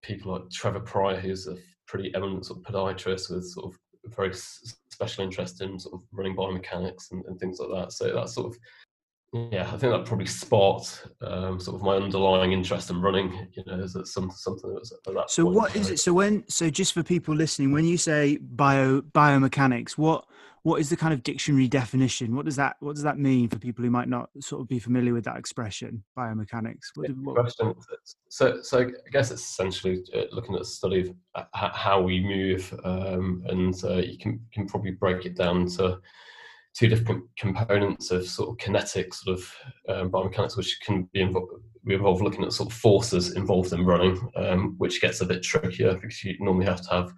people 0.00 0.30
like 0.30 0.48
Trevor 0.48 0.78
Prior, 0.78 1.18
who's 1.18 1.48
a 1.48 1.56
pretty 1.88 2.14
eminent 2.14 2.46
sort 2.46 2.60
of 2.60 2.72
podiatrist 2.72 3.34
with 3.34 3.48
sort 3.48 3.74
of 3.74 4.12
very 4.14 4.32
special 4.32 5.24
interest 5.24 5.60
in 5.60 5.76
sort 5.76 5.94
of 5.94 6.02
running 6.12 6.36
biomechanics 6.36 7.10
and, 7.10 7.24
and 7.26 7.40
things 7.40 7.58
like 7.58 7.70
that. 7.70 7.90
So 7.90 8.14
that 8.14 8.28
sort 8.28 8.46
of 8.46 8.56
yeah, 9.50 9.64
I 9.66 9.76
think 9.76 9.92
that 9.92 10.04
probably 10.04 10.26
sparked 10.26 11.08
um, 11.20 11.58
sort 11.58 11.74
of 11.74 11.82
my 11.82 11.96
underlying 11.96 12.52
interest 12.52 12.90
in 12.90 13.00
running. 13.00 13.48
You 13.52 13.64
know, 13.66 13.82
is 13.82 13.96
some 14.04 14.30
something 14.30 14.70
that 14.70 14.78
was 14.78 14.92
at 14.92 15.12
that. 15.12 15.30
So 15.30 15.44
what 15.44 15.74
is 15.74 15.90
it? 15.90 15.98
So 15.98 16.12
when 16.12 16.44
so 16.48 16.70
just 16.70 16.92
for 16.92 17.02
people 17.02 17.34
listening, 17.34 17.72
when 17.72 17.84
you 17.84 17.98
say 17.98 18.36
bio 18.36 19.00
biomechanics, 19.00 19.98
what 19.98 20.24
what 20.62 20.80
is 20.80 20.88
the 20.88 20.96
kind 20.96 21.12
of 21.12 21.24
dictionary 21.24 21.66
definition? 21.66 22.36
What 22.36 22.44
does 22.44 22.54
that 22.56 22.76
what 22.78 22.94
does 22.94 23.02
that 23.02 23.18
mean 23.18 23.48
for 23.48 23.58
people 23.58 23.84
who 23.84 23.90
might 23.90 24.08
not 24.08 24.30
sort 24.40 24.62
of 24.62 24.68
be 24.68 24.78
familiar 24.78 25.12
with 25.12 25.24
that 25.24 25.36
expression, 25.36 26.04
biomechanics? 26.16 26.92
What, 26.94 27.10
what... 27.16 27.34
Question. 27.34 27.74
So 28.28 28.62
so 28.62 28.82
I 28.82 29.10
guess 29.10 29.32
it's 29.32 29.42
essentially 29.42 30.04
uh, 30.14 30.26
looking 30.30 30.54
at 30.54 30.60
the 30.60 30.66
study 30.66 31.12
of 31.34 31.48
how 31.52 32.00
we 32.00 32.20
move, 32.20 32.72
um, 32.84 33.42
and 33.48 33.74
uh, 33.82 33.96
you 33.96 34.16
can 34.16 34.40
can 34.52 34.66
probably 34.68 34.92
break 34.92 35.26
it 35.26 35.36
down 35.36 35.66
to 35.70 35.98
two 36.74 36.88
different 36.88 37.24
components 37.38 38.10
of 38.10 38.26
sort 38.26 38.50
of 38.50 38.58
kinetic 38.58 39.14
sort 39.14 39.38
of 39.38 39.54
um, 39.88 40.10
biomechanics, 40.10 40.56
which 40.56 40.78
can 40.84 41.08
be 41.12 41.20
involved. 41.20 41.52
We 41.84 41.94
involve 41.94 42.22
looking 42.22 42.44
at 42.44 42.52
sort 42.52 42.70
of 42.70 42.76
forces 42.76 43.36
involved 43.36 43.72
in 43.72 43.84
running, 43.84 44.18
um, 44.36 44.74
which 44.78 45.02
gets 45.02 45.20
a 45.20 45.26
bit 45.26 45.42
trickier 45.42 45.94
because 45.94 46.24
you 46.24 46.34
normally 46.40 46.64
have 46.64 46.80
to 46.80 46.90
have 46.90 47.12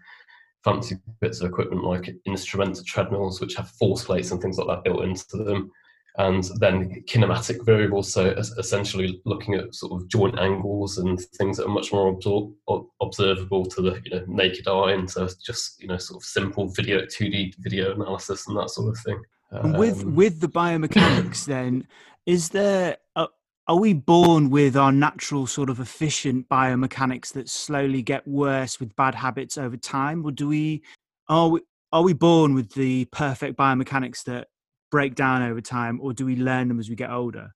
fancy 0.64 0.96
bits 1.20 1.40
of 1.40 1.48
equipment 1.48 1.84
like 1.84 2.12
instrumented 2.26 2.84
treadmills, 2.84 3.40
which 3.40 3.54
have 3.54 3.70
force 3.70 4.04
plates 4.04 4.32
and 4.32 4.42
things 4.42 4.58
like 4.58 4.66
that 4.66 4.82
built 4.82 5.04
into 5.04 5.36
them. 5.36 5.70
And 6.18 6.44
then 6.60 7.04
kinematic 7.06 7.64
variables, 7.64 8.12
so 8.12 8.30
essentially 8.58 9.20
looking 9.26 9.54
at 9.54 9.74
sort 9.74 9.92
of 9.92 10.08
joint 10.08 10.38
angles 10.38 10.96
and 10.96 11.20
things 11.36 11.58
that 11.58 11.66
are 11.66 11.68
much 11.68 11.92
more 11.92 12.08
observable 12.08 13.66
to 13.66 13.82
the 13.82 14.00
you 14.02 14.10
know, 14.10 14.24
naked 14.26 14.66
eye, 14.66 14.92
and 14.92 15.10
so 15.10 15.28
just 15.44 15.80
you 15.80 15.88
know 15.88 15.98
sort 15.98 16.22
of 16.22 16.26
simple 16.26 16.68
video, 16.70 17.04
two 17.04 17.28
D 17.28 17.54
video 17.58 17.94
analysis 17.94 18.48
and 18.48 18.56
that 18.56 18.70
sort 18.70 18.88
of 18.88 18.98
thing. 19.04 19.20
Um, 19.52 19.74
with 19.74 20.04
with 20.04 20.40
the 20.40 20.48
biomechanics, 20.48 21.44
then 21.46 21.86
is 22.24 22.50
there 22.50 22.96
a, 23.14 23.28
are 23.68 23.78
we 23.78 23.94
born 23.94 24.50
with 24.50 24.76
our 24.76 24.92
natural 24.92 25.46
sort 25.46 25.70
of 25.70 25.80
efficient 25.80 26.48
biomechanics 26.48 27.32
that 27.32 27.48
slowly 27.48 28.02
get 28.02 28.26
worse 28.26 28.80
with 28.80 28.94
bad 28.96 29.14
habits 29.14 29.58
over 29.58 29.76
time, 29.76 30.24
or 30.24 30.30
do 30.30 30.48
we 30.48 30.82
are 31.28 31.48
we 31.48 31.60
are 31.92 32.02
we 32.02 32.12
born 32.12 32.54
with 32.54 32.72
the 32.74 33.04
perfect 33.06 33.56
biomechanics 33.56 34.24
that 34.24 34.48
break 34.90 35.14
down 35.14 35.42
over 35.42 35.60
time, 35.60 36.00
or 36.00 36.12
do 36.12 36.26
we 36.26 36.36
learn 36.36 36.68
them 36.68 36.78
as 36.78 36.88
we 36.88 36.96
get 36.96 37.10
older? 37.10 37.50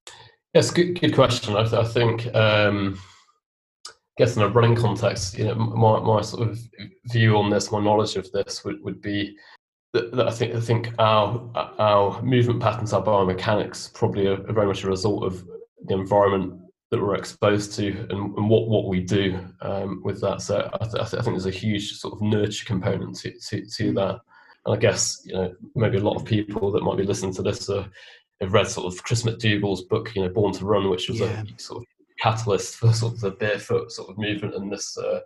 Yes, 0.53 0.71
good 0.71 0.99
good 0.99 1.13
question. 1.13 1.55
I, 1.55 1.61
I 1.61 1.83
think. 1.85 2.33
Um, 2.35 2.99
I 3.87 4.25
guess 4.25 4.35
in 4.35 4.43
a 4.43 4.49
running 4.49 4.75
context, 4.75 5.37
you 5.37 5.45
know, 5.45 5.55
my, 5.55 5.99
my 6.01 6.21
sort 6.21 6.49
of 6.49 6.59
view 7.05 7.37
on 7.37 7.49
this, 7.49 7.71
my 7.71 7.79
knowledge 7.79 8.17
of 8.17 8.29
this 8.33 8.63
would, 8.65 8.83
would 8.83 9.01
be 9.01 9.37
that, 9.93 10.15
that 10.15 10.27
I 10.27 10.31
think 10.31 10.55
I 10.55 10.59
think 10.59 10.93
our 10.99 11.49
our 11.79 12.21
movement 12.21 12.61
patterns, 12.61 12.93
our 12.93 13.03
biomechanics, 13.03 13.93
probably 13.93 14.27
are, 14.27 14.41
are 14.47 14.53
very 14.53 14.67
much 14.67 14.83
a 14.83 14.89
result 14.89 15.23
of 15.23 15.45
the 15.85 15.95
environment 15.95 16.61
that 16.91 17.01
we're 17.01 17.15
exposed 17.15 17.73
to 17.73 17.87
and, 17.87 18.37
and 18.37 18.49
what, 18.49 18.67
what 18.67 18.87
we 18.87 18.99
do 18.99 19.39
um, 19.61 20.01
with 20.03 20.19
that. 20.19 20.41
So 20.41 20.69
I, 20.73 20.85
th- 20.85 21.01
I, 21.01 21.05
think 21.05 21.27
there's 21.27 21.45
a 21.45 21.51
huge 21.51 21.93
sort 21.93 22.15
of 22.15 22.21
nurture 22.21 22.65
component 22.65 23.15
to, 23.19 23.31
to, 23.31 23.65
to, 23.65 23.93
mm. 23.93 23.95
that. 23.95 24.19
And 24.65 24.75
I 24.75 24.77
guess, 24.77 25.21
you 25.23 25.33
know, 25.33 25.55
maybe 25.73 25.97
a 25.97 26.03
lot 26.03 26.17
of 26.17 26.25
people 26.25 26.69
that 26.71 26.83
might 26.83 26.97
be 26.97 27.05
listening 27.05 27.33
to 27.35 27.41
this 27.41 27.69
are, 27.69 27.89
have 28.41 28.51
read 28.51 28.67
sort 28.67 28.93
of 28.93 29.01
Chris 29.03 29.23
McDougall's 29.23 29.83
book, 29.83 30.13
you 30.15 30.23
know, 30.23 30.29
Born 30.29 30.51
to 30.53 30.65
Run, 30.65 30.89
which 30.89 31.07
was 31.07 31.21
yeah. 31.21 31.41
a 31.43 31.61
sort 31.61 31.81
of 31.81 31.85
catalyst 32.19 32.75
for 32.75 32.91
sort 32.91 33.13
of 33.13 33.21
the 33.21 33.31
barefoot 33.31 33.91
sort 33.91 34.09
of 34.09 34.17
movement 34.17 34.55
and 34.55 34.71
this 34.71 34.97
uh, 34.97 35.21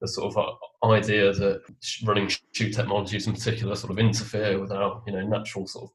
the 0.00 0.08
sort 0.08 0.34
of 0.34 0.38
uh, 0.38 0.86
idea 0.90 1.32
that 1.32 1.62
running 2.04 2.30
shoe 2.52 2.70
technologies 2.70 3.26
in 3.26 3.32
particular 3.32 3.74
sort 3.74 3.92
of 3.92 3.98
interfere 3.98 4.60
with 4.60 4.72
our, 4.72 5.02
you 5.06 5.12
know, 5.12 5.26
natural 5.26 5.66
sort 5.66 5.84
of 5.84 5.90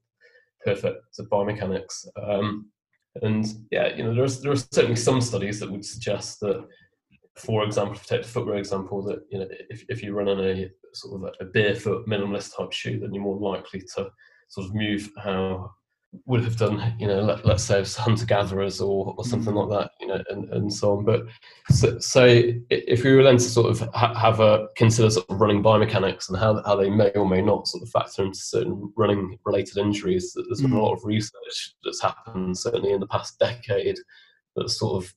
perfect 0.63 1.03
biomechanics. 1.31 2.07
Um, 2.21 2.69
and 3.21 3.45
yeah, 3.71 3.95
you 3.95 4.03
know, 4.03 4.13
there 4.13 4.23
are, 4.23 4.29
there 4.29 4.51
are 4.51 4.57
certainly 4.57 4.95
some 4.95 5.21
studies 5.21 5.59
that 5.59 5.71
would 5.71 5.85
suggest 5.85 6.39
that, 6.41 6.65
for 7.35 7.63
example, 7.63 7.95
if 7.95 8.03
you 8.03 8.17
take 8.17 8.25
the 8.25 8.31
footwear 8.31 8.57
example, 8.57 9.03
that 9.03 9.19
you 9.29 9.39
know, 9.39 9.47
if, 9.69 9.83
if 9.89 10.03
you 10.03 10.13
run 10.13 10.27
on 10.27 10.39
a 10.39 10.69
sort 10.93 11.23
of 11.23 11.35
a 11.39 11.45
barefoot 11.45 12.07
minimalist 12.07 12.55
type 12.55 12.71
shoe, 12.71 12.99
then 12.99 13.13
you're 13.13 13.23
more 13.23 13.37
likely 13.37 13.81
to 13.95 14.09
sort 14.49 14.67
of 14.67 14.75
move 14.75 15.09
how 15.17 15.71
would 16.25 16.43
have 16.43 16.57
done, 16.57 16.95
you 16.99 17.07
know, 17.07 17.21
let, 17.21 17.45
us 17.45 17.65
say 17.65 17.83
hunter 18.01 18.25
gatherers 18.25 18.81
or, 18.81 19.13
or 19.17 19.25
something 19.25 19.53
mm. 19.53 19.67
like 19.67 19.79
that, 19.79 19.91
you 19.99 20.07
know, 20.07 20.21
and, 20.29 20.49
and 20.53 20.73
so 20.73 20.97
on. 20.97 21.05
But 21.05 21.23
so, 21.69 21.99
so 21.99 22.25
if 22.69 23.03
we 23.03 23.13
were 23.15 23.23
then 23.23 23.37
to 23.37 23.43
sort 23.43 23.69
of 23.69 23.87
ha- 23.93 24.13
have 24.13 24.39
a 24.39 24.67
consider 24.75 25.09
sort 25.09 25.29
of 25.29 25.39
running 25.39 25.61
biomechanics 25.61 26.29
and 26.29 26.37
how, 26.37 26.61
how 26.63 26.75
they 26.75 26.89
may 26.89 27.11
or 27.11 27.27
may 27.27 27.41
not 27.41 27.67
sort 27.67 27.83
of 27.83 27.89
factor 27.89 28.23
into 28.23 28.39
certain 28.39 28.91
running 28.95 29.37
related 29.45 29.77
injuries, 29.77 30.33
there's 30.33 30.61
been 30.61 30.71
mm. 30.71 30.77
a 30.77 30.81
lot 30.81 30.93
of 30.93 31.05
research 31.05 31.75
that's 31.83 32.01
happened 32.01 32.57
certainly 32.57 32.93
in 32.93 32.99
the 32.99 33.07
past 33.07 33.37
decade 33.39 33.97
that 34.55 34.69
sort 34.69 35.03
of 35.03 35.13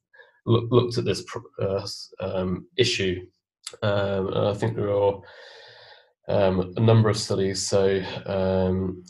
look, 0.46 0.70
looked 0.70 0.98
at 0.98 1.04
this 1.04 1.24
uh, 1.60 1.86
um, 2.20 2.66
issue. 2.76 3.26
Um, 3.82 4.28
and 4.28 4.48
I 4.48 4.54
think 4.54 4.76
there 4.76 4.92
are 4.92 5.20
um, 6.28 6.72
a 6.76 6.80
number 6.80 7.08
of 7.08 7.16
studies. 7.16 7.66
So 7.66 8.02
um, 8.26 9.04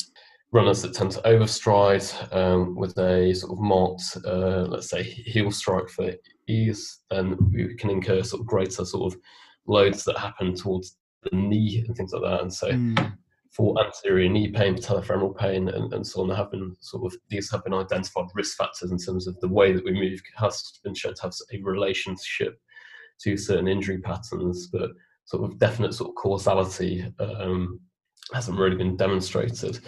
runners 0.52 0.82
that 0.82 0.94
tend 0.94 1.12
to 1.12 1.20
overstride 1.22 2.04
um, 2.34 2.74
with 2.74 2.98
a 2.98 3.32
sort 3.34 3.52
of 3.52 3.60
marked, 3.60 4.16
uh, 4.26 4.66
let's 4.68 4.90
say, 4.90 5.02
heel 5.02 5.50
strike 5.50 5.88
for 5.88 6.12
ease, 6.48 7.00
then 7.10 7.36
we 7.52 7.74
can 7.76 7.90
incur 7.90 8.22
sort 8.22 8.40
of 8.40 8.46
greater 8.46 8.84
sort 8.84 9.12
of 9.12 9.20
loads 9.66 10.04
that 10.04 10.18
happen 10.18 10.54
towards 10.54 10.96
the 11.22 11.36
knee 11.36 11.84
and 11.86 11.96
things 11.96 12.12
like 12.12 12.22
that. 12.22 12.42
And 12.42 12.52
so, 12.52 12.70
mm. 12.70 13.16
for 13.52 13.76
anterior 13.84 14.28
knee 14.28 14.48
pain, 14.48 14.74
patellofemoral 14.74 15.36
pain, 15.36 15.68
and, 15.68 15.92
and 15.92 16.04
so 16.04 16.22
on, 16.22 16.28
there 16.28 16.36
have 16.36 16.50
been 16.50 16.74
sort 16.80 17.04
of 17.04 17.18
these 17.28 17.50
have 17.52 17.62
been 17.64 17.74
identified 17.74 18.26
risk 18.34 18.56
factors 18.56 18.90
in 18.90 18.98
terms 18.98 19.28
of 19.28 19.38
the 19.40 19.48
way 19.48 19.72
that 19.72 19.84
we 19.84 19.92
move 19.92 20.20
has 20.36 20.80
been 20.82 20.94
shown 20.94 21.14
to 21.14 21.22
have 21.22 21.32
a 21.52 21.62
relationship 21.62 22.60
to 23.20 23.36
certain 23.36 23.68
injury 23.68 23.98
patterns, 23.98 24.68
but 24.72 24.90
sort 25.26 25.44
of 25.44 25.58
definite 25.58 25.94
sort 25.94 26.10
of 26.10 26.16
causality 26.16 27.04
um, 27.20 27.78
hasn't 28.32 28.58
really 28.58 28.76
been 28.76 28.96
demonstrated. 28.96 29.78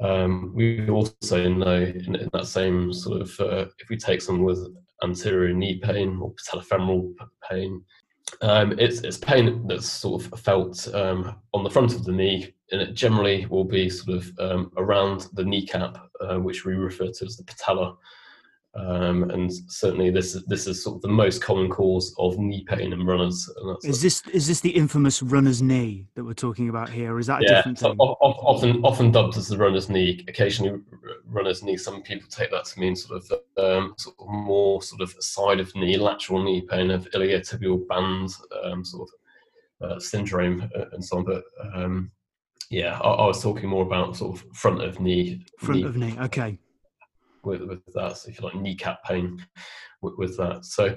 Um, 0.00 0.52
we 0.54 0.88
also 0.88 1.48
know 1.48 1.82
in, 1.82 2.14
in, 2.14 2.28
that 2.32 2.46
same 2.46 2.92
sort 2.92 3.20
of, 3.20 3.40
uh, 3.40 3.66
if 3.78 3.88
we 3.90 3.96
take 3.96 4.22
someone 4.22 4.44
with 4.44 4.66
anterior 5.02 5.52
knee 5.52 5.78
pain 5.78 6.18
or 6.20 6.32
patellofemoral 6.32 7.14
pain, 7.48 7.82
um, 8.42 8.78
it's, 8.78 9.00
it's 9.00 9.18
pain 9.18 9.66
that's 9.66 9.90
sort 9.90 10.24
of 10.24 10.40
felt 10.40 10.88
um, 10.94 11.36
on 11.52 11.64
the 11.64 11.70
front 11.70 11.94
of 11.94 12.04
the 12.04 12.12
knee, 12.12 12.54
and 12.72 12.80
it 12.80 12.94
generally 12.94 13.46
will 13.46 13.64
be 13.64 13.90
sort 13.90 14.16
of 14.16 14.32
um, 14.38 14.72
around 14.76 15.26
the 15.34 15.44
kneecap, 15.44 15.98
uh, 16.20 16.36
which 16.36 16.64
we 16.64 16.74
refer 16.74 17.10
to 17.10 17.24
as 17.26 17.36
the 17.36 17.44
patella. 17.44 17.96
Um, 18.74 19.28
and 19.30 19.52
certainly, 19.52 20.10
this 20.10 20.36
is 20.36 20.44
this 20.44 20.68
is 20.68 20.84
sort 20.84 20.96
of 20.96 21.02
the 21.02 21.08
most 21.08 21.42
common 21.42 21.68
cause 21.68 22.14
of 22.18 22.38
knee 22.38 22.64
pain 22.68 22.92
in 22.92 23.04
runners. 23.04 23.50
is 23.82 24.00
this 24.00 24.22
is 24.28 24.46
this 24.46 24.60
the 24.60 24.70
infamous 24.70 25.22
runner's 25.22 25.60
knee 25.60 26.06
that 26.14 26.22
we're 26.22 26.34
talking 26.34 26.68
about 26.68 26.88
here? 26.88 27.14
Or 27.14 27.18
is 27.18 27.26
that 27.26 27.42
a 27.42 27.44
yeah, 27.44 27.56
different 27.56 27.78
thing? 27.80 27.96
often 27.98 28.80
often 28.84 29.10
dubbed 29.10 29.36
as 29.36 29.48
the 29.48 29.58
runner's 29.58 29.90
knee. 29.90 30.24
Occasionally, 30.28 30.80
runner's 31.26 31.64
knee. 31.64 31.76
Some 31.76 32.00
people 32.02 32.28
take 32.28 32.52
that 32.52 32.64
to 32.66 32.78
mean 32.78 32.94
sort 32.94 33.24
of 33.24 33.32
um, 33.58 33.94
sort 33.98 34.14
of 34.20 34.28
more 34.28 34.80
sort 34.82 35.00
of 35.00 35.16
side 35.18 35.58
of 35.58 35.74
knee, 35.74 35.96
lateral 35.96 36.40
knee 36.40 36.60
pain 36.60 36.92
of 36.92 37.10
iliotibial 37.10 37.88
band 37.88 38.30
um, 38.62 38.84
sort 38.84 39.08
of 39.80 39.90
uh, 39.90 39.98
syndrome 39.98 40.70
uh, 40.78 40.84
and 40.92 41.04
so 41.04 41.18
on. 41.18 41.24
But 41.24 41.42
um, 41.74 42.12
yeah, 42.70 43.00
I, 43.00 43.08
I, 43.08 43.26
was 43.26 43.42
talking 43.42 43.68
more 43.68 43.82
about 43.82 44.16
sort 44.16 44.38
of 44.38 44.56
front 44.56 44.80
of 44.80 45.00
knee. 45.00 45.44
Front 45.58 45.80
knee. 45.80 45.86
of 45.86 45.96
knee. 45.96 46.16
Okay 46.20 46.58
with, 47.44 47.62
with 47.62 47.84
that. 47.94 48.16
So 48.16 48.30
if 48.30 48.40
you 48.40 48.46
like 48.46 48.56
kneecap 48.56 49.04
pain 49.04 49.44
with, 50.02 50.14
with 50.18 50.36
that. 50.38 50.64
So 50.64 50.96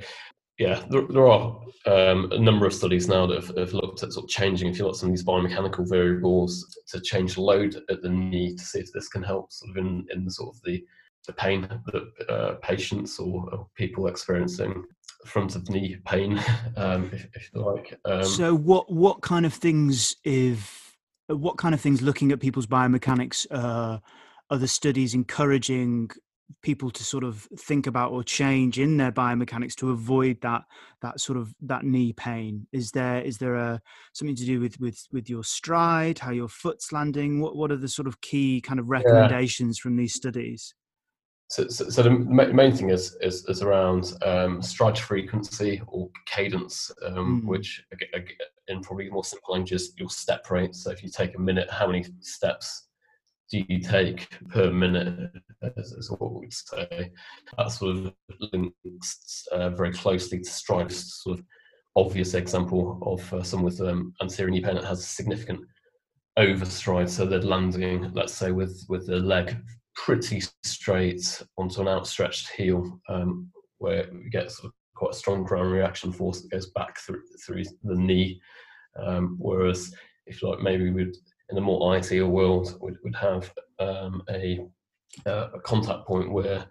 yeah, 0.60 0.84
there, 0.90 1.08
there 1.10 1.28
are 1.28 1.60
um, 1.88 2.32
a 2.32 2.40
number 2.40 2.66
of 2.68 2.74
studies 2.74 3.08
now 3.08 3.26
that 3.26 3.44
have, 3.44 3.58
have, 3.58 3.74
looked 3.74 4.04
at 4.04 4.14
sort 4.14 4.26
of 4.26 4.30
changing, 4.30 4.70
if 4.70 4.78
you 4.78 4.86
like, 4.86 4.96
some 4.96 5.10
of 5.10 5.16
these 5.16 5.26
biomechanical 5.26 5.90
variables 5.90 6.78
to 6.88 7.02
change 7.02 7.38
load 7.38 7.76
at 7.90 8.02
the 8.02 8.10
knee 8.10 8.56
to 8.56 8.64
see 8.64 8.80
if 8.80 8.92
this 8.94 9.10
can 9.10 9.24
help 9.24 9.52
sort 9.52 9.72
of 9.72 9.78
in, 9.78 10.06
in 10.12 10.26
the 10.26 10.32
sort 10.32 10.56
of 10.56 10.62
the, 10.64 10.84
the 11.26 11.34
pain 11.34 11.68
that 11.88 12.30
uh, 12.30 12.54
patients 12.62 13.20
or, 13.20 13.50
or, 13.52 13.68
people 13.76 14.08
experiencing 14.08 14.84
front 15.26 15.56
of 15.56 15.68
knee 15.70 15.98
pain, 16.06 16.40
um, 16.78 17.10
if, 17.12 17.28
if, 17.34 17.50
you 17.54 17.62
like. 17.62 17.98
Um, 18.06 18.24
so 18.24 18.54
what 18.56 18.92
what 18.92 19.22
kind 19.22 19.46
of 19.46 19.54
things 19.54 20.18
if 20.24 20.98
what 21.28 21.58
kind 21.58 21.74
of 21.74 21.82
things 21.82 22.02
looking 22.02 22.32
at 22.32 22.40
people's 22.40 22.68
biomechanics 22.68 23.48
uh, 23.50 24.00
are 24.50 24.58
the 24.58 24.68
studies 24.68 25.14
encouraging 25.14 26.12
people 26.62 26.92
to 26.92 27.04
sort 27.04 27.24
of 27.24 27.48
think 27.58 27.88
about 27.88 28.12
or 28.12 28.24
change 28.24 28.80
in 28.80 28.98
their 28.98 29.12
biomechanics 29.12 29.76
to 29.76 29.92
avoid 29.92 30.40
that 30.42 30.64
that 31.02 31.20
sort 31.20 31.38
of 31.38 31.54
that 31.62 31.84
knee 31.84 32.14
pain 32.14 32.68
is 32.72 32.92
there 32.92 33.22
is 33.22 33.38
there 33.38 33.56
a 33.56 33.82
something 34.14 34.36
to 34.36 34.46
do 34.46 34.60
with 34.60 34.80
with 34.80 35.06
with 35.12 35.30
your 35.30 35.44
stride 35.44 36.20
how 36.20 36.32
your 36.32 36.48
foot's 36.48 36.92
landing 36.92 37.42
what 37.42 37.56
what 37.56 37.72
are 37.72 37.78
the 37.78 37.88
sort 37.88 38.08
of 38.08 38.20
key 38.22 38.62
kind 38.62 38.80
of 38.80 38.90
recommendations 38.90 39.80
yeah. 39.80 39.84
from 39.84 39.96
these 39.96 40.14
studies 40.14 40.74
so, 41.50 41.68
so, 41.68 41.88
so, 41.90 42.02
the 42.02 42.10
main 42.10 42.76
thing 42.76 42.90
is 42.90 43.16
is, 43.22 43.46
is 43.48 43.62
around 43.62 44.14
um, 44.24 44.60
stride 44.60 44.98
frequency 44.98 45.84
or 45.86 46.10
cadence, 46.26 46.92
um, 47.06 47.44
mm. 47.44 47.46
which 47.46 47.84
in 48.70 48.82
probably 48.82 49.08
more 49.12 49.24
simple 49.24 49.54
language 49.54 49.74
is 49.74 49.94
your 49.96 50.10
step 50.10 50.50
rate. 50.50 50.74
So 50.74 50.90
if 50.90 51.04
you 51.04 51.10
take 51.10 51.36
a 51.36 51.40
minute, 51.40 51.70
how 51.70 51.86
many 51.86 52.06
steps 52.22 52.88
do 53.54 53.64
you 53.68 53.80
take 53.80 54.28
per 54.50 54.72
minute, 54.72 55.32
as, 55.78 56.10
what 56.18 56.34
we'd 56.34 56.52
say. 56.52 57.12
That 57.58 57.72
sort 57.72 57.98
of 57.98 58.14
links 58.52 59.48
uh, 59.52 59.70
very 59.70 59.94
closely 59.94 60.40
to 60.40 60.50
Stride's 60.50 61.22
sort 61.22 61.38
of 61.38 61.46
obvious 61.96 62.34
example 62.34 62.98
of 63.04 63.32
uh, 63.32 63.44
someone 63.44 63.66
with 63.66 63.80
um, 63.82 64.14
anterior 64.24 64.50
knee 64.50 64.62
pain 64.62 64.74
that 64.74 64.86
has 64.86 65.08
significant 65.08 65.60
overstride. 66.40 67.10
So 67.10 67.28
they're 67.28 67.42
landing, 67.42 68.12
let's 68.14 68.34
say, 68.34 68.52
with, 68.52 68.84
with 68.90 69.06
the 69.06 69.18
leg 69.18 69.56
pretty 69.96 70.42
straight 70.64 71.44
onto 71.56 71.82
an 71.82 71.88
outstretched 71.88 72.50
heel, 72.58 73.00
um, 73.08 73.52
where 73.78 74.08
we 74.12 74.32
get 74.32 74.52
sort 74.52 74.66
of 74.66 74.72
quite 74.96 75.12
a 75.12 75.18
strong 75.18 75.44
ground 75.44 75.72
reaction 75.72 76.12
force 76.12 76.42
that 76.42 76.50
goes 76.50 76.72
back 76.72 76.98
through, 77.02 77.22
through 77.46 77.64
the 77.84 77.96
knee. 77.96 78.42
Um, 79.00 79.36
whereas 79.40 79.94
if 80.26 80.42
like 80.42 80.60
maybe 80.60 80.90
we'd 80.90 81.16
in 81.50 81.58
a 81.58 81.62
more 81.62 81.96
ideal 81.96 82.28
world 82.28 82.78
would, 82.82 82.98
would 83.04 83.16
have 83.16 83.54
um, 83.80 84.24
a, 84.30 84.66
uh, 85.26 85.50
a 85.54 85.60
contact 85.62 86.08
point 86.08 86.32
where 86.32 86.66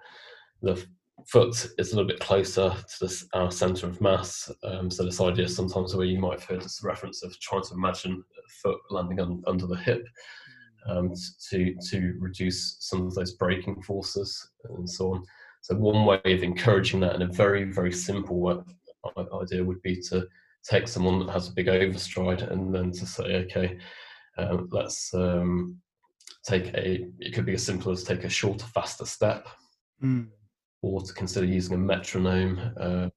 the 0.63 0.85
foot 1.27 1.69
is 1.79 1.93
a 1.93 1.97
little 1.97 2.09
bit 2.09 2.21
closer 2.21 2.71
to 2.71 2.97
this, 3.01 3.27
our 3.35 3.51
center 3.51 3.87
of 3.87 4.01
mass. 4.01 4.51
Um, 4.65 4.91
so 4.91 5.05
this 5.05 5.21
idea 5.21 5.49
sometimes 5.49 5.95
where 5.95 6.07
you 6.07 6.19
might 6.19 6.41
have 6.41 6.49
heard 6.49 6.63
this 6.63 6.81
reference 6.83 7.23
of 7.23 7.39
trying 7.41 7.63
to 7.63 7.75
imagine 7.75 8.13
a 8.13 8.51
foot 8.63 8.79
landing 8.91 9.21
un, 9.21 9.43
under 9.47 9.67
the 9.67 9.77
hip 9.77 10.05
um, 10.89 11.13
to 11.51 11.75
to 11.91 12.15
reduce 12.19 12.77
some 12.81 13.07
of 13.07 13.15
those 13.15 13.33
braking 13.33 13.83
forces 13.83 14.51
and 14.65 14.89
so 14.89 15.15
on. 15.15 15.25
So 15.61 15.77
one 15.77 16.05
way 16.05 16.21
of 16.25 16.43
encouraging 16.43 17.01
that 17.01 17.15
in 17.15 17.23
a 17.23 17.29
very 17.29 17.65
very 17.65 17.93
simple 17.93 18.65
idea 19.43 19.65
would 19.65 19.83
be 19.83 20.01
to 20.09 20.27
take 20.69 20.89
someone 20.89 21.19
that 21.21 21.33
has 21.33 21.49
a 21.49 21.53
big 21.53 21.67
overstride 21.67 22.43
and 22.43 22.75
then 22.75 22.93
to 22.93 23.07
say, 23.07 23.37
okay, 23.45 23.79
um, 24.39 24.69
let's 24.71 25.13
um, 25.15 25.79
take 26.45 26.69
a, 26.75 27.07
it 27.19 27.33
could 27.35 27.47
be 27.47 27.55
as 27.55 27.65
simple 27.65 27.93
as 27.93 28.03
take 28.03 28.25
a 28.25 28.29
shorter, 28.29 28.67
faster 28.67 29.07
step, 29.07 29.49
mm. 30.03 30.27
or 30.83 31.03
to 31.03 31.13
consider 31.13 31.47
using 31.47 31.75
a 31.75 31.79
metronome, 31.79 32.73
uh, 32.81 33.09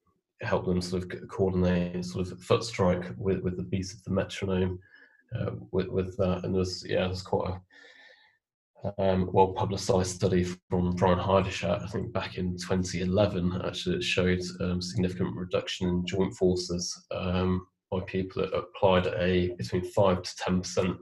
help 0.41 0.65
them 0.65 0.81
sort 0.81 1.03
of 1.03 1.29
coordinate 1.29 2.03
sort 2.05 2.29
of 2.29 2.39
foot 2.41 2.63
strike 2.63 3.11
with, 3.17 3.39
with 3.41 3.57
the 3.57 3.63
beat 3.63 3.91
of 3.93 4.03
the 4.03 4.11
metronome 4.11 4.79
uh, 5.39 5.51
with, 5.71 5.87
with 5.87 6.17
that. 6.17 6.41
And 6.43 6.53
there's, 6.53 6.85
yeah, 6.87 7.05
there's 7.05 7.21
quite 7.21 7.51
a 7.51 7.61
um, 8.97 9.29
well 9.33 9.47
publicized 9.47 10.15
study 10.15 10.43
from 10.43 10.91
Bryan 10.91 11.19
Heiderscheit, 11.19 11.83
I 11.83 11.87
think 11.87 12.13
back 12.13 12.37
in 12.37 12.57
2011, 12.57 13.61
actually, 13.65 13.97
it 13.97 14.03
showed 14.03 14.41
um, 14.61 14.81
significant 14.81 15.35
reduction 15.35 15.89
in 15.89 16.05
joint 16.05 16.33
forces 16.35 17.05
um, 17.11 17.65
by 17.99 18.05
people 18.05 18.41
that 18.41 18.53
applied 18.53 19.07
a 19.07 19.53
between 19.55 19.83
five 19.83 20.21
to 20.23 20.35
ten 20.37 20.61
percent 20.61 20.97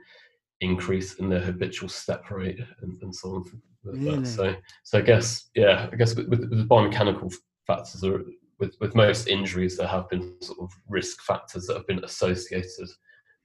increase 0.62 1.16
in 1.16 1.30
their 1.30 1.42
habitual 1.42 1.90
step 1.90 2.30
rate 2.32 2.60
and, 2.82 3.02
and 3.02 3.14
so 3.14 3.30
on. 3.36 3.44
Really? 3.84 4.26
So, 4.26 4.56
so 4.84 5.00
I 5.00 5.02
guess, 5.02 5.50
yeah, 5.56 5.90
I 5.92 5.96
guess 5.96 6.16
with, 6.16 6.28
with, 6.30 6.50
with 6.50 6.70
biomechanical 6.70 7.34
factors, 7.68 8.04
or 8.04 8.24
with, 8.60 8.74
with 8.80 8.96
most 8.96 9.28
injuries, 9.28 9.76
there 9.76 9.88
have 9.88 10.08
been 10.10 10.36
sort 10.42 10.60
of 10.62 10.70
risk 10.88 11.22
factors 11.24 11.68
that 11.68 11.76
have 11.76 11.88
been 11.88 12.04
associated 12.04 12.88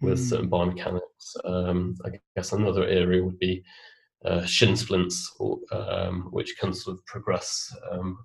with 0.00 0.20
mm. 0.20 0.28
certain 0.30 0.48
biomechanics. 0.48 1.26
Um, 1.44 1.96
I 2.06 2.10
guess 2.36 2.52
another 2.52 2.86
area 2.86 3.24
would 3.24 3.38
be 3.40 3.64
uh, 4.24 4.44
shin 4.44 4.76
splints, 4.76 5.34
or, 5.40 5.58
um, 5.72 6.28
which 6.30 6.56
can 6.60 6.72
sort 6.72 6.98
of 6.98 7.06
progress 7.06 7.74
um, 7.90 8.18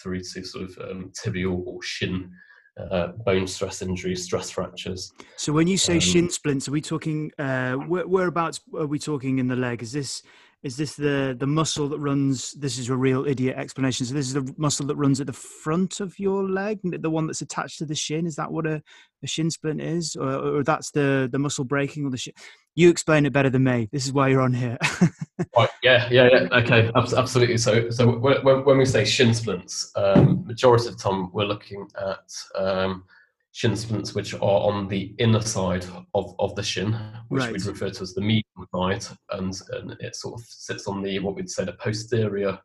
through 0.00 0.20
to 0.20 0.44
sort 0.44 0.64
of 0.64 0.78
um, 0.88 1.12
tibial 1.20 1.66
or 1.66 1.82
shin 1.82 2.30
uh, 2.78 3.08
bone 3.08 3.46
stress 3.46 3.82
injuries, 3.82 4.24
stress 4.24 4.50
fractures. 4.50 5.12
So 5.36 5.52
when 5.52 5.66
you 5.66 5.76
say 5.76 5.94
um, 5.94 6.00
shin 6.00 6.30
splints, 6.30 6.68
are 6.68 6.72
we 6.72 6.80
talking 6.80 7.30
uh, 7.38 7.74
where, 7.74 8.06
whereabouts 8.06 8.60
are 8.74 8.86
we 8.86 8.98
talking 8.98 9.38
in 9.38 9.48
the 9.48 9.56
leg? 9.56 9.82
Is 9.82 9.92
this 9.92 10.22
is 10.62 10.76
this 10.76 10.94
the 10.94 11.34
the 11.38 11.46
muscle 11.46 11.88
that 11.88 11.98
runs? 11.98 12.52
This 12.52 12.78
is 12.78 12.88
a 12.88 12.96
real 12.96 13.26
idiot 13.26 13.56
explanation. 13.56 14.06
So 14.06 14.14
this 14.14 14.28
is 14.28 14.34
the 14.34 14.54
muscle 14.56 14.86
that 14.86 14.96
runs 14.96 15.20
at 15.20 15.26
the 15.26 15.32
front 15.32 16.00
of 16.00 16.16
your 16.18 16.48
leg, 16.48 16.78
the 16.82 17.10
one 17.10 17.26
that's 17.26 17.42
attached 17.42 17.78
to 17.78 17.84
the 17.84 17.96
shin. 17.96 18.26
Is 18.26 18.36
that 18.36 18.52
what 18.52 18.66
a, 18.66 18.80
a 19.22 19.26
shin 19.26 19.50
splint 19.50 19.80
is, 19.80 20.14
or, 20.14 20.58
or 20.58 20.62
that's 20.62 20.92
the 20.92 21.28
the 21.30 21.38
muscle 21.38 21.64
breaking 21.64 22.06
or 22.06 22.10
the 22.10 22.16
shin? 22.16 22.34
You 22.74 22.90
explain 22.90 23.26
it 23.26 23.32
better 23.32 23.50
than 23.50 23.64
me. 23.64 23.88
This 23.92 24.06
is 24.06 24.12
why 24.12 24.28
you're 24.28 24.40
on 24.40 24.54
here. 24.54 24.78
right. 25.56 25.68
Yeah. 25.82 26.08
Yeah. 26.10 26.28
Yeah. 26.32 26.58
Okay. 26.58 26.90
Absolutely. 26.94 27.58
So, 27.58 27.90
so 27.90 28.16
when, 28.16 28.42
when 28.64 28.78
we 28.78 28.86
say 28.86 29.04
shin 29.04 29.34
splints, 29.34 29.92
um, 29.94 30.46
majority 30.46 30.88
of 30.88 30.96
the 30.96 31.02
time 31.02 31.30
we're 31.32 31.44
looking 31.44 31.86
at 32.00 32.32
um, 32.54 33.04
shin 33.52 33.76
splints 33.76 34.14
which 34.14 34.34
are 34.34 34.40
on 34.40 34.88
the 34.88 35.14
inner 35.18 35.40
side 35.40 35.84
of, 36.14 36.34
of 36.38 36.54
the 36.56 36.62
shin, 36.62 36.98
which 37.28 37.42
right. 37.42 37.52
we'd 37.52 37.64
refer 37.64 37.90
to 37.90 38.02
as 38.02 38.14
the 38.14 38.20
medial 38.20 38.66
side, 38.74 39.04
and, 39.30 39.60
and 39.72 39.96
it 40.00 40.16
sort 40.16 40.40
of 40.40 40.46
sits 40.46 40.86
on 40.86 41.02
the 41.02 41.18
what 41.18 41.34
we'd 41.34 41.50
say 41.50 41.64
the 41.64 41.72
posterior, 41.74 42.58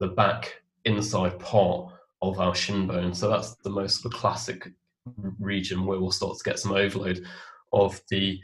the 0.00 0.08
back 0.08 0.60
inside 0.84 1.38
part 1.38 1.92
of 2.20 2.40
our 2.40 2.54
shin 2.54 2.86
bone. 2.86 3.14
So 3.14 3.28
that's 3.30 3.54
the 3.56 3.70
most 3.70 4.02
the 4.02 4.10
classic 4.10 4.68
region 5.38 5.86
where 5.86 6.00
we'll 6.00 6.10
start 6.10 6.36
to 6.36 6.44
get 6.44 6.58
some 6.58 6.72
overload 6.72 7.24
of 7.72 8.00
the 8.10 8.40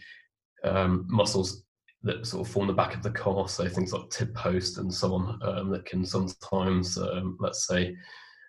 um, 0.64 1.06
muscles 1.08 1.64
that 2.02 2.26
sort 2.26 2.46
of 2.46 2.52
form 2.52 2.66
the 2.66 2.72
back 2.72 2.94
of 2.94 3.02
the 3.02 3.10
calf, 3.10 3.50
so 3.50 3.68
things 3.68 3.92
like 3.92 4.08
tib 4.10 4.32
post 4.34 4.78
and 4.78 4.92
so 4.92 5.14
on, 5.14 5.38
um, 5.42 5.70
that 5.70 5.84
can 5.84 6.04
sometimes, 6.04 6.96
um, 6.96 7.36
let's 7.40 7.66
say, 7.66 7.96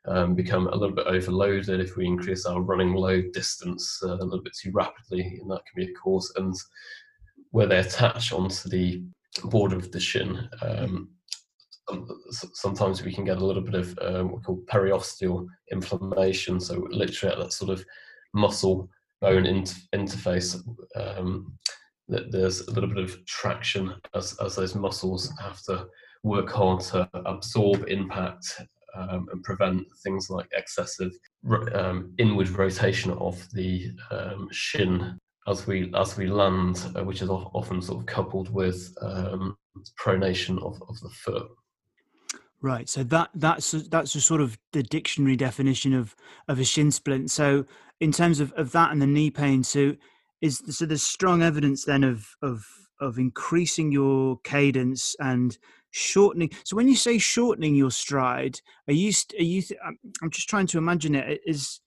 um, 0.07 0.35
become 0.35 0.67
a 0.67 0.75
little 0.75 0.95
bit 0.95 1.07
overloaded 1.07 1.79
if 1.79 1.95
we 1.95 2.05
increase 2.05 2.45
our 2.45 2.61
running 2.61 2.93
load 2.93 3.31
distance 3.33 4.01
uh, 4.03 4.15
a 4.15 4.23
little 4.23 4.41
bit 4.41 4.55
too 4.55 4.71
rapidly, 4.71 5.39
and 5.41 5.49
that 5.51 5.61
can 5.65 5.85
be 5.85 5.91
a 5.91 5.93
cause. 5.93 6.33
And 6.37 6.55
where 7.51 7.67
they 7.67 7.79
attach 7.79 8.31
onto 8.31 8.69
the 8.69 9.03
border 9.43 9.75
of 9.75 9.91
the 9.91 9.99
shin, 9.99 10.49
um, 10.61 11.09
sometimes 12.53 13.03
we 13.03 13.13
can 13.13 13.25
get 13.25 13.37
a 13.37 13.45
little 13.45 13.61
bit 13.61 13.75
of 13.75 13.97
um, 14.01 14.31
what 14.31 14.37
we 14.37 14.43
call 14.43 14.63
periosteal 14.65 15.47
inflammation. 15.71 16.59
So 16.59 16.87
literally 16.89 17.33
at 17.35 17.39
that 17.39 17.53
sort 17.53 17.71
of 17.71 17.85
muscle 18.33 18.89
bone 19.19 19.45
inter- 19.45 19.75
interface, 19.93 20.61
um, 20.95 21.57
that 22.07 22.31
there's 22.31 22.61
a 22.61 22.71
little 22.71 22.89
bit 22.89 23.03
of 23.03 23.23
traction 23.25 23.93
as, 24.15 24.35
as 24.43 24.55
those 24.55 24.75
muscles 24.75 25.31
have 25.39 25.61
to 25.63 25.87
work 26.23 26.49
hard 26.49 26.81
to 26.81 27.09
absorb 27.25 27.85
impact 27.87 28.61
um, 28.95 29.27
and 29.31 29.43
prevent 29.43 29.85
things 30.03 30.29
like 30.29 30.47
excessive 30.53 31.11
um, 31.73 32.13
inward 32.17 32.49
rotation 32.49 33.11
of 33.13 33.43
the 33.53 33.91
um, 34.11 34.47
shin 34.51 35.17
as 35.47 35.65
we 35.65 35.91
as 35.95 36.17
we 36.17 36.27
land, 36.27 36.85
uh, 36.95 37.03
which 37.03 37.21
is 37.21 37.29
often 37.29 37.81
sort 37.81 37.99
of 37.99 38.05
coupled 38.05 38.53
with 38.53 38.95
um, 39.01 39.57
pronation 39.99 40.61
of, 40.63 40.81
of 40.87 40.99
the 40.99 41.09
foot. 41.09 41.47
Right. 42.61 42.87
So 42.87 43.03
that 43.05 43.29
that's 43.33 43.73
a, 43.73 43.79
that's 43.79 44.13
a 44.15 44.21
sort 44.21 44.41
of 44.41 44.57
the 44.71 44.83
dictionary 44.83 45.35
definition 45.35 45.93
of 45.93 46.15
of 46.47 46.59
a 46.59 46.63
shin 46.63 46.91
splint. 46.91 47.31
So 47.31 47.65
in 47.99 48.11
terms 48.11 48.39
of, 48.39 48.51
of 48.53 48.71
that 48.73 48.91
and 48.91 49.01
the 49.01 49.07
knee 49.07 49.31
pain, 49.31 49.63
so 49.63 49.95
is 50.41 50.61
so 50.69 50.85
there's 50.85 51.03
strong 51.03 51.41
evidence 51.41 51.85
then 51.85 52.03
of 52.03 52.27
of 52.41 52.65
of 52.99 53.17
increasing 53.17 53.91
your 53.91 54.37
cadence 54.43 55.15
and 55.19 55.57
shortening 55.91 56.49
so 56.63 56.75
when 56.75 56.87
you 56.87 56.95
say 56.95 57.17
shortening 57.17 57.75
your 57.75 57.91
stride 57.91 58.59
are 58.87 58.93
you 58.93 59.11
are 59.37 59.43
you 59.43 59.61
i'm 60.21 60.29
just 60.29 60.49
trying 60.49 60.67
to 60.67 60.77
imagine 60.77 61.15
it 61.15 61.41
is 61.45 61.81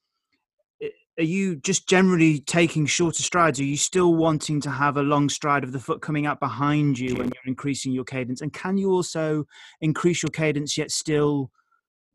are 1.18 1.24
you 1.24 1.56
just 1.56 1.88
generally 1.88 2.40
taking 2.40 2.86
shorter 2.86 3.22
strides? 3.22 3.60
Are 3.60 3.64
you 3.64 3.76
still 3.76 4.14
wanting 4.14 4.60
to 4.62 4.70
have 4.70 4.96
a 4.96 5.02
long 5.02 5.28
stride 5.28 5.62
of 5.62 5.72
the 5.72 5.78
foot 5.78 6.00
coming 6.00 6.26
out 6.26 6.40
behind 6.40 6.98
you 6.98 7.14
when 7.14 7.26
you're 7.26 7.46
increasing 7.46 7.92
your 7.92 8.04
cadence? 8.04 8.40
And 8.40 8.52
can 8.52 8.76
you 8.76 8.90
also 8.90 9.46
increase 9.80 10.22
your 10.22 10.30
cadence 10.30 10.76
yet 10.76 10.90
still 10.90 11.50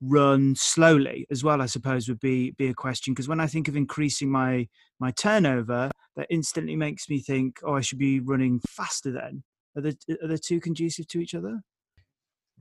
run 0.01 0.55
slowly 0.55 1.27
as 1.29 1.43
well 1.43 1.61
i 1.61 1.65
suppose 1.65 2.07
would 2.07 2.19
be 2.19 2.51
be 2.51 2.67
a 2.67 2.73
question? 2.73 3.13
Because 3.13 3.27
when 3.27 3.39
i 3.39 3.47
think 3.47 3.67
of 3.67 3.75
increasing 3.75 4.29
my 4.29 4.67
my 4.99 5.11
turnover 5.11 5.91
that 6.15 6.27
instantly 6.29 6.75
makes 6.75 7.09
me 7.09 7.19
think 7.19 7.59
oh 7.63 7.75
i 7.75 7.81
should 7.81 7.99
be 7.99 8.19
running 8.19 8.59
faster 8.67 9.11
then. 9.11 9.43
Are 9.77 9.81
the 9.81 9.97
are 10.21 10.27
the 10.27 10.37
two 10.37 10.59
conducive 10.59 11.07
to 11.09 11.19
each 11.19 11.35
other 11.35 11.61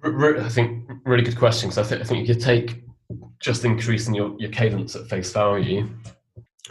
i 0.04 0.48
think 0.48 0.88
really 1.04 1.22
good 1.22 1.36
question 1.36 1.68
because 1.68 1.86
I, 1.86 1.88
th- 1.88 2.00
I 2.00 2.04
think 2.04 2.28
you 2.28 2.34
take 2.34 2.82
just 3.40 3.64
increasing 3.64 4.14
your, 4.14 4.34
your 4.38 4.50
cadence 4.50 4.94
at 4.96 5.08
face 5.08 5.32
value 5.32 5.88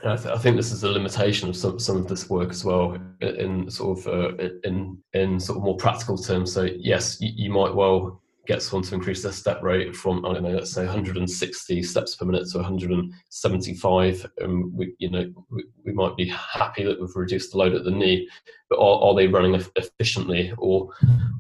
I, 0.06 0.16
th- 0.16 0.28
I, 0.28 0.38
think 0.38 0.56
this 0.56 0.72
is 0.72 0.84
a 0.84 0.90
limitation 0.90 1.50
of 1.50 1.56
some, 1.56 1.80
some 1.80 1.98
of 1.98 2.08
this 2.08 2.30
work 2.30 2.52
as 2.52 2.64
well 2.64 2.98
in 3.22 3.70
sort 3.70 3.98
of 3.98 4.08
uh, 4.08 4.50
in 4.64 4.98
in 5.14 5.40
sort 5.40 5.58
of 5.58 5.64
more 5.64 5.76
practical 5.76 6.20
terms. 6.20 6.54
So 6.54 6.64
yes 6.78 7.20
you, 7.20 7.32
you 7.36 7.50
might 7.50 7.74
well 7.74 8.22
get 8.48 8.62
someone 8.62 8.88
to 8.88 8.96
increase 8.96 9.22
their 9.22 9.32
step 9.32 9.62
rate 9.62 9.96
from 9.96 10.26
I 10.26 10.34
don't 10.34 10.44
know, 10.44 10.50
let's 10.50 10.72
say 10.72 10.86
160 10.86 11.84
steps 11.84 12.16
per 12.16 12.26
minute 12.26 12.48
to 12.50 12.58
175, 12.58 14.26
and 14.38 14.74
we, 14.74 14.96
you 15.00 15.10
know, 15.10 15.30
we, 15.50 15.66
we 15.86 15.92
might 15.92 16.16
be 16.16 16.28
happy 16.30 16.84
that 16.84 17.00
we've 17.00 17.16
reduced 17.16 17.52
the 17.52 17.58
load 17.58 17.74
at 17.74 17.84
the 17.84 17.92
knee, 17.92 18.28
but 18.70 18.80
are, 18.80 19.02
are 19.04 19.16
they 19.16 19.28
running 19.28 19.62
efficiently, 19.76 20.54
or 20.58 20.90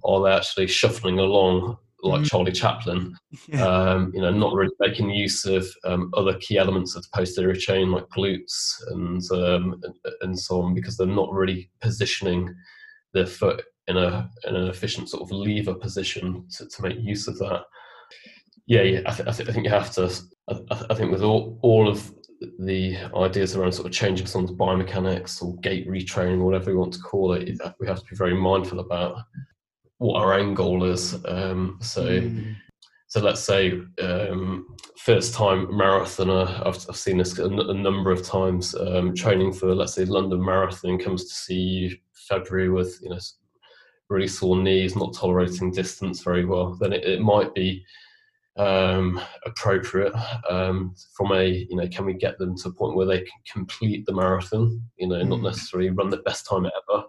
are 0.03 0.23
they 0.23 0.31
actually 0.31 0.67
shuffling 0.67 1.19
along 1.19 1.77
like 2.03 2.21
mm. 2.21 2.29
Charlie 2.29 2.51
Chaplin? 2.51 3.15
Yeah. 3.47 3.65
Um, 3.65 4.11
you 4.13 4.21
know, 4.21 4.31
not 4.31 4.53
really 4.53 4.73
making 4.79 5.09
use 5.09 5.45
of 5.45 5.65
um, 5.85 6.11
other 6.13 6.37
key 6.39 6.57
elements 6.57 6.95
of 6.95 7.03
the 7.03 7.09
posterior 7.13 7.55
chain 7.55 7.91
like 7.91 8.07
glutes 8.09 8.73
and, 8.89 9.21
um, 9.31 9.81
and 9.83 10.13
and 10.21 10.39
so 10.39 10.61
on, 10.61 10.73
because 10.73 10.97
they're 10.97 11.07
not 11.07 11.31
really 11.31 11.69
positioning 11.79 12.53
their 13.13 13.25
foot 13.25 13.63
in 13.87 13.97
a 13.97 14.29
in 14.45 14.55
an 14.55 14.67
efficient 14.67 15.09
sort 15.09 15.23
of 15.23 15.31
lever 15.31 15.73
position 15.73 16.45
to, 16.51 16.67
to 16.67 16.81
make 16.81 16.97
use 16.99 17.27
of 17.27 17.37
that. 17.39 17.63
Yeah, 18.65 18.81
yeah 18.81 18.99
I, 19.05 19.13
th- 19.13 19.27
I, 19.27 19.31
th- 19.31 19.49
I 19.49 19.51
think 19.51 19.65
you 19.65 19.71
have 19.71 19.91
to. 19.91 20.11
I, 20.49 20.85
I, 20.89 20.93
think 20.93 21.11
with 21.11 21.23
all 21.23 21.57
all 21.61 21.87
of 21.87 22.13
the 22.59 22.97
ideas 23.15 23.55
around 23.55 23.71
sort 23.71 23.87
of 23.87 23.93
changing 23.93 24.27
someone's 24.27 24.57
biomechanics 24.57 25.41
or 25.41 25.55
gait 25.57 25.87
retraining, 25.87 26.43
whatever 26.43 26.71
we 26.71 26.77
want 26.77 26.93
to 26.93 26.99
call 26.99 27.33
it, 27.33 27.59
we 27.79 27.87
have 27.87 27.99
to 27.99 28.09
be 28.09 28.15
very 28.15 28.35
mindful 28.35 28.79
about 28.79 29.23
what 29.97 30.21
our 30.21 30.37
end 30.37 30.55
goal 30.55 30.83
is. 30.83 31.15
Um, 31.25 31.79
so. 31.81 32.05
Mm. 32.05 32.55
So 33.09 33.21
let's 33.21 33.39
say 33.39 33.71
um, 34.01 34.75
first 34.97 35.33
time 35.33 35.67
marathoner, 35.67 36.45
I've, 36.67 36.75
I've 36.89 36.97
seen 36.97 37.19
this 37.19 37.39
a, 37.39 37.45
n- 37.45 37.57
a 37.57 37.73
number 37.73 38.11
of 38.11 38.21
times. 38.21 38.75
Um, 38.75 39.15
training 39.15 39.53
for 39.53 39.73
let's 39.73 39.93
say 39.93 40.03
London 40.03 40.43
Marathon 40.43 40.99
comes 40.99 41.23
to 41.23 41.33
see 41.33 41.55
you 41.55 41.97
February 42.27 42.67
with 42.67 42.99
you 43.01 43.09
know 43.11 43.19
really 44.09 44.27
sore 44.27 44.57
knees, 44.57 44.95
not 44.95 45.13
tolerating 45.13 45.71
distance 45.71 46.23
very 46.23 46.45
well, 46.45 46.75
then 46.75 46.93
it, 46.93 47.03
it 47.03 47.21
might 47.21 47.53
be 47.53 47.85
um, 48.57 49.21
appropriate 49.45 50.13
um, 50.49 50.95
from 51.15 51.31
a 51.31 51.45
you 51.69 51.75
know 51.75 51.87
can 51.89 52.05
we 52.05 52.13
get 52.13 52.37
them 52.37 52.57
to 52.57 52.69
a 52.69 52.73
point 52.73 52.95
where 52.95 53.05
they 53.05 53.19
can 53.19 53.39
complete 53.51 54.05
the 54.05 54.13
marathon 54.13 54.81
you 54.97 55.07
know 55.07 55.17
mm. 55.17 55.27
not 55.27 55.41
necessarily 55.41 55.89
run 55.91 56.09
the 56.09 56.17
best 56.17 56.47
time 56.47 56.65
ever 56.65 57.03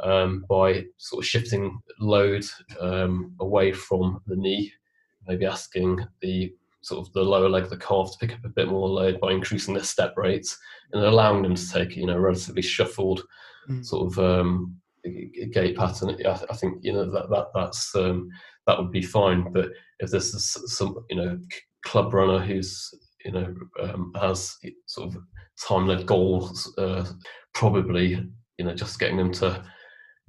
um, 0.00 0.44
by 0.48 0.84
sort 0.98 1.24
of 1.24 1.26
shifting 1.26 1.80
load 1.98 2.44
um, 2.80 3.34
away 3.40 3.72
from 3.72 4.20
the 4.26 4.36
knee 4.36 4.70
maybe 5.26 5.46
asking 5.46 6.04
the 6.20 6.52
sort 6.82 7.06
of 7.06 7.12
the 7.14 7.22
lower 7.22 7.48
leg 7.48 7.62
of 7.62 7.70
the 7.70 7.76
calf 7.76 8.12
to 8.12 8.18
pick 8.18 8.36
up 8.36 8.44
a 8.44 8.48
bit 8.48 8.68
more 8.68 8.88
load 8.88 9.18
by 9.20 9.30
increasing 9.32 9.72
their 9.72 9.84
step 9.84 10.12
rates 10.16 10.58
and 10.92 11.02
allowing 11.02 11.42
them 11.42 11.54
to 11.54 11.72
take 11.72 11.96
you 11.96 12.06
know 12.06 12.18
relatively 12.18 12.62
shuffled 12.62 13.22
mm. 13.70 13.84
sort 13.84 14.06
of 14.06 14.18
gait 15.52 15.76
pattern, 15.76 16.16
I, 16.26 16.54
think 16.54 16.78
you 16.82 16.92
know 16.92 17.10
that 17.10 17.30
that 17.30 17.46
that's 17.54 17.94
um, 17.94 18.28
that 18.66 18.78
would 18.78 18.90
be 18.90 19.02
fine. 19.02 19.52
But 19.52 19.70
if 19.98 20.10
this 20.10 20.34
is 20.34 20.56
some 20.76 21.04
you 21.10 21.16
know 21.16 21.38
club 21.84 22.14
runner 22.14 22.38
who's 22.38 22.90
you 23.24 23.32
know 23.32 23.54
um, 23.80 24.12
has 24.20 24.56
sort 24.86 25.08
of 25.08 25.22
time-led 25.66 26.06
goals, 26.06 26.72
uh, 26.78 27.04
probably 27.54 28.26
you 28.58 28.64
know 28.64 28.74
just 28.74 28.98
getting 28.98 29.16
them 29.16 29.32
to 29.32 29.64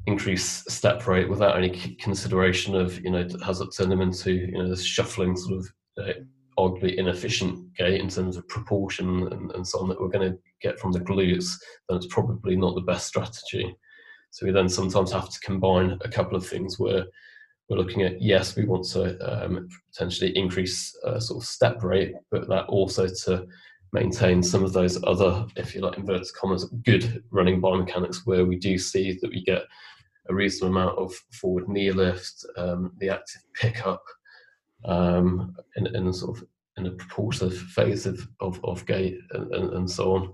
increase 0.05 0.65
step 0.67 1.07
rate 1.07 1.29
without 1.29 1.57
any 1.57 1.69
consideration 1.99 2.75
of 2.75 2.99
you 3.03 3.11
know 3.11 3.27
has 3.45 3.61
it 3.61 3.69
turned 3.75 3.91
them 3.91 4.01
into 4.01 4.33
you 4.33 4.57
know 4.57 4.69
this 4.69 4.83
shuffling 4.83 5.35
sort 5.37 5.59
of 5.59 5.67
uh, 5.99 6.13
arguably 6.57 6.95
inefficient 6.95 7.73
gait 7.75 7.99
in 7.99 8.09
terms 8.09 8.37
of 8.37 8.47
proportion 8.47 9.27
and, 9.31 9.51
and 9.51 9.67
so 9.67 9.79
on 9.79 9.89
that 9.89 9.99
we're 9.99 10.09
going 10.09 10.31
to 10.31 10.37
get 10.61 10.79
from 10.79 10.91
the 10.91 10.99
glutes, 10.99 11.51
then 11.87 11.97
it's 11.97 12.07
probably 12.07 12.55
not 12.55 12.75
the 12.75 12.81
best 12.81 13.07
strategy. 13.07 13.75
So 14.33 14.47
we 14.47 14.51
then 14.51 14.67
sometimes 14.67 15.11
have 15.11 15.29
to 15.29 15.39
combine 15.41 15.99
a 16.01 16.09
couple 16.09 16.35
of 16.35 16.43
things 16.43 16.79
where 16.79 17.05
we're 17.69 17.77
looking 17.77 18.01
at 18.01 18.19
yes, 18.19 18.55
we 18.55 18.65
want 18.65 18.83
to 18.85 19.45
um, 19.45 19.69
potentially 19.91 20.35
increase 20.35 20.91
uh, 21.05 21.19
sort 21.19 21.43
of 21.43 21.47
step 21.47 21.83
rate, 21.83 22.15
but 22.31 22.49
that 22.49 22.65
also 22.65 23.07
to 23.25 23.45
maintain 23.91 24.41
some 24.41 24.63
of 24.63 24.73
those 24.73 25.01
other, 25.03 25.45
if 25.55 25.75
you 25.75 25.81
like, 25.81 25.99
inverted 25.99 26.25
commas, 26.33 26.65
good 26.83 27.23
running 27.29 27.61
biomechanics 27.61 28.25
where 28.25 28.43
we 28.43 28.55
do 28.55 28.75
see 28.75 29.19
that 29.21 29.29
we 29.29 29.43
get 29.43 29.61
a 30.29 30.33
reasonable 30.33 30.75
amount 30.75 30.97
of 30.97 31.13
forward 31.31 31.69
knee 31.69 31.91
lift, 31.91 32.43
um, 32.57 32.91
the 32.97 33.09
active 33.09 33.43
pickup, 33.53 34.03
um, 34.85 35.55
in, 35.75 35.95
in 35.95 36.11
sort 36.11 36.39
of 36.39 36.43
in 36.77 36.87
a 36.87 36.91
propulsive 36.91 37.55
phase 37.55 38.07
of, 38.07 38.27
of, 38.39 38.59
of 38.65 38.83
gait 38.87 39.19
and, 39.33 39.53
and, 39.53 39.73
and 39.73 39.91
so 39.91 40.15
on. 40.15 40.33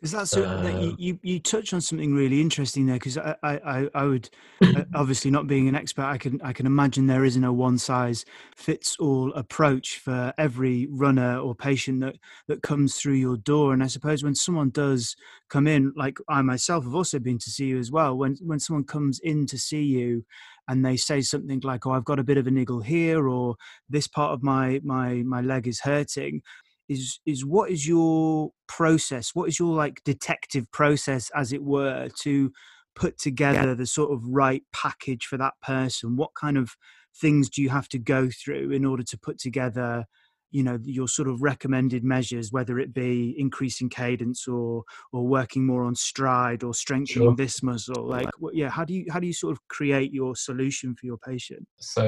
Because 0.00 0.12
that's 0.12 0.36
uh, 0.36 0.78
you, 0.78 0.94
you, 0.98 1.18
you 1.22 1.40
touch 1.40 1.72
on 1.72 1.80
something 1.80 2.14
really 2.14 2.40
interesting 2.40 2.84
there. 2.84 2.96
Because 2.96 3.16
I, 3.16 3.34
I 3.42 3.88
I 3.94 4.04
would 4.04 4.28
uh, 4.62 4.84
obviously 4.94 5.30
not 5.30 5.46
being 5.46 5.68
an 5.68 5.74
expert, 5.74 6.04
I 6.04 6.18
can 6.18 6.38
I 6.42 6.52
can 6.52 6.66
imagine 6.66 7.06
there 7.06 7.24
isn't 7.24 7.42
a 7.42 7.52
one 7.52 7.78
size 7.78 8.26
fits 8.54 8.96
all 8.98 9.32
approach 9.32 9.98
for 9.98 10.34
every 10.36 10.86
runner 10.90 11.38
or 11.38 11.54
patient 11.54 12.00
that 12.00 12.16
that 12.46 12.62
comes 12.62 12.96
through 12.96 13.14
your 13.14 13.38
door. 13.38 13.72
And 13.72 13.82
I 13.82 13.86
suppose 13.86 14.22
when 14.22 14.34
someone 14.34 14.68
does 14.68 15.16
come 15.48 15.66
in, 15.66 15.94
like 15.96 16.18
I 16.28 16.42
myself 16.42 16.84
have 16.84 16.94
also 16.94 17.18
been 17.18 17.38
to 17.38 17.50
see 17.50 17.66
you 17.66 17.78
as 17.78 17.90
well. 17.90 18.18
When 18.18 18.36
when 18.42 18.60
someone 18.60 18.84
comes 18.84 19.18
in 19.20 19.46
to 19.46 19.58
see 19.58 19.82
you, 19.82 20.26
and 20.68 20.84
they 20.84 20.96
say 20.96 21.22
something 21.22 21.60
like, 21.64 21.86
"Oh, 21.86 21.92
I've 21.92 22.04
got 22.04 22.18
a 22.18 22.24
bit 22.24 22.36
of 22.36 22.46
a 22.46 22.50
niggle 22.50 22.80
here," 22.82 23.28
or 23.28 23.56
"This 23.88 24.08
part 24.08 24.32
of 24.32 24.42
my 24.42 24.80
my 24.84 25.22
my 25.22 25.40
leg 25.40 25.66
is 25.66 25.80
hurting," 25.80 26.42
is 26.88 27.20
is 27.26 27.44
what 27.44 27.70
is 27.70 27.86
your 27.86 28.50
process? 28.68 29.30
What 29.34 29.48
is 29.48 29.58
your 29.58 29.74
like 29.74 30.02
detective 30.04 30.70
process, 30.72 31.30
as 31.34 31.52
it 31.52 31.62
were, 31.62 32.08
to 32.22 32.52
put 32.94 33.18
together 33.18 33.74
the 33.74 33.86
sort 33.86 34.12
of 34.12 34.22
right 34.26 34.62
package 34.72 35.26
for 35.26 35.36
that 35.38 35.54
person? 35.62 36.16
What 36.16 36.30
kind 36.34 36.56
of 36.56 36.76
things 37.20 37.48
do 37.48 37.62
you 37.62 37.70
have 37.70 37.88
to 37.88 37.98
go 37.98 38.28
through 38.30 38.72
in 38.72 38.84
order 38.84 39.02
to 39.02 39.18
put 39.18 39.38
together 39.38 40.04
you 40.50 40.62
know 40.62 40.78
your 40.84 41.08
sort 41.08 41.28
of 41.28 41.42
recommended 41.42 42.04
measures 42.04 42.52
whether 42.52 42.78
it 42.78 42.94
be 42.94 43.34
increasing 43.36 43.88
cadence 43.88 44.46
or 44.46 44.84
or 45.12 45.26
working 45.26 45.66
more 45.66 45.84
on 45.84 45.94
stride 45.94 46.62
or 46.62 46.72
strengthening 46.72 47.28
sure. 47.28 47.36
this 47.36 47.62
muscle 47.62 48.06
like 48.06 48.28
yeah 48.52 48.70
how 48.70 48.84
do 48.84 48.94
you 48.94 49.04
how 49.10 49.18
do 49.18 49.26
you 49.26 49.32
sort 49.32 49.52
of 49.52 49.58
create 49.68 50.12
your 50.12 50.36
solution 50.36 50.94
for 50.94 51.06
your 51.06 51.18
patient 51.18 51.66
so 51.78 52.04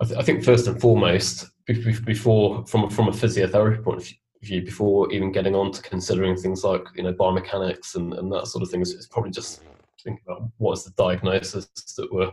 I, 0.00 0.04
th- 0.04 0.18
I 0.18 0.22
think 0.22 0.44
first 0.44 0.68
and 0.68 0.80
foremost 0.80 1.50
before 1.66 2.64
from 2.66 2.90
from 2.90 3.08
a 3.08 3.12
physiotherapy 3.12 3.82
point 3.82 4.02
of 4.02 4.12
view 4.42 4.62
before 4.62 5.10
even 5.12 5.32
getting 5.32 5.54
on 5.54 5.72
to 5.72 5.80
considering 5.82 6.36
things 6.36 6.62
like 6.62 6.84
you 6.94 7.02
know 7.02 7.12
biomechanics 7.12 7.94
and, 7.94 8.12
and 8.14 8.30
that 8.30 8.46
sort 8.46 8.62
of 8.62 8.70
thing 8.70 8.82
it's 8.82 9.06
probably 9.06 9.30
just 9.30 9.62
think 10.02 10.20
about 10.26 10.42
what 10.58 10.74
is 10.74 10.84
the 10.84 10.90
diagnosis 11.02 11.66
that 11.96 12.12
we're 12.12 12.30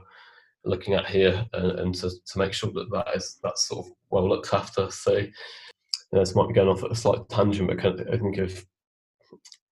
looking 0.64 0.94
at 0.94 1.08
here 1.08 1.46
and, 1.54 1.80
and 1.80 1.96
to, 1.96 2.10
to 2.10 2.38
make 2.38 2.54
sure 2.54 2.72
that 2.72 2.92
that 2.92 3.08
is 3.16 3.40
that's 3.44 3.68
sort 3.68 3.86
of 3.86 3.94
well 4.10 4.28
looked 4.28 4.54
after. 4.54 4.90
So 4.92 5.18
you 5.18 5.32
know, 6.12 6.20
this 6.20 6.36
might 6.36 6.48
be 6.48 6.54
going 6.54 6.70
off 6.70 6.84
at 6.84 6.92
a 6.92 6.96
slight 6.96 7.28
tangent, 7.30 7.70
but 7.70 7.86
I 7.86 8.18
think 8.18 8.38
if 8.38 8.66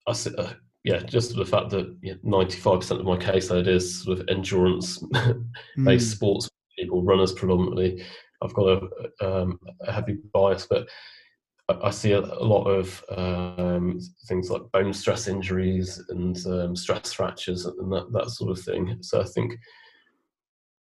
I 0.08 0.12
uh, 0.38 0.54
yeah, 0.84 1.00
just 1.00 1.36
the 1.36 1.45
fact 1.45 1.69
that 1.72 2.02
95% 2.02 3.00
of 3.00 3.06
my 3.06 3.17
caseload 3.17 3.67
is 3.67 4.04
sort 4.04 4.19
of 4.19 4.30
endurance-based 4.30 5.38
mm. 5.78 6.02
sports 6.02 6.50
people, 6.78 7.04
runners 7.04 7.34
predominantly. 7.34 8.04
I've 8.41 8.54
got 8.54 8.84
a, 9.21 9.41
um, 9.41 9.60
a 9.82 9.91
heavy 9.91 10.17
bias, 10.34 10.67
but 10.69 10.88
I 11.69 11.91
see 11.91 12.13
a, 12.13 12.21
lot 12.21 12.63
of 12.63 13.04
um, 13.15 13.99
things 14.28 14.49
like 14.49 14.71
bone 14.71 14.93
stress 14.93 15.28
injuries 15.28 16.04
and 16.10 16.38
um, 16.47 16.75
stress 16.75 17.13
fractures 17.13 17.65
and 17.65 17.91
that, 17.91 18.12
that 18.12 18.32
sort 18.32 18.49
of 18.49 18.60
thing. 18.60 18.97
So 19.02 19.21
I 19.21 19.25
think 19.25 19.54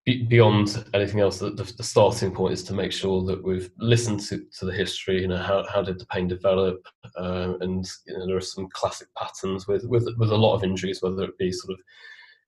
beyond 0.06 0.86
anything 0.94 1.20
else, 1.22 1.40
the, 1.40 1.50
the, 1.50 1.84
starting 1.84 2.32
point 2.32 2.54
is 2.54 2.64
to 2.66 2.74
make 2.74 2.92
sure 2.92 3.24
that 3.24 3.44
we've 3.44 3.72
listened 3.80 4.20
to, 4.20 4.46
to 4.60 4.66
the 4.66 4.72
history. 4.72 5.22
You 5.22 5.30
know, 5.30 5.42
how, 5.42 5.66
how 5.74 5.82
did 5.82 5.98
the 5.98 6.06
pain 6.06 6.28
develop? 6.28 6.86
Um, 7.18 7.58
and 7.62 7.88
you 8.06 8.16
know, 8.16 8.28
there 8.28 8.38
are 8.38 8.42
some 8.42 8.70
classic 8.70 9.08
patterns 9.18 9.68
with, 9.68 9.86
with 9.86 10.08
with 10.18 10.30
a 10.30 10.38
lot 10.38 10.56
of 10.56 10.64
injuries, 10.64 11.02
whether 11.02 11.24
it 11.24 11.38
be 11.40 11.52
sort 11.52 11.74
of 11.74 11.80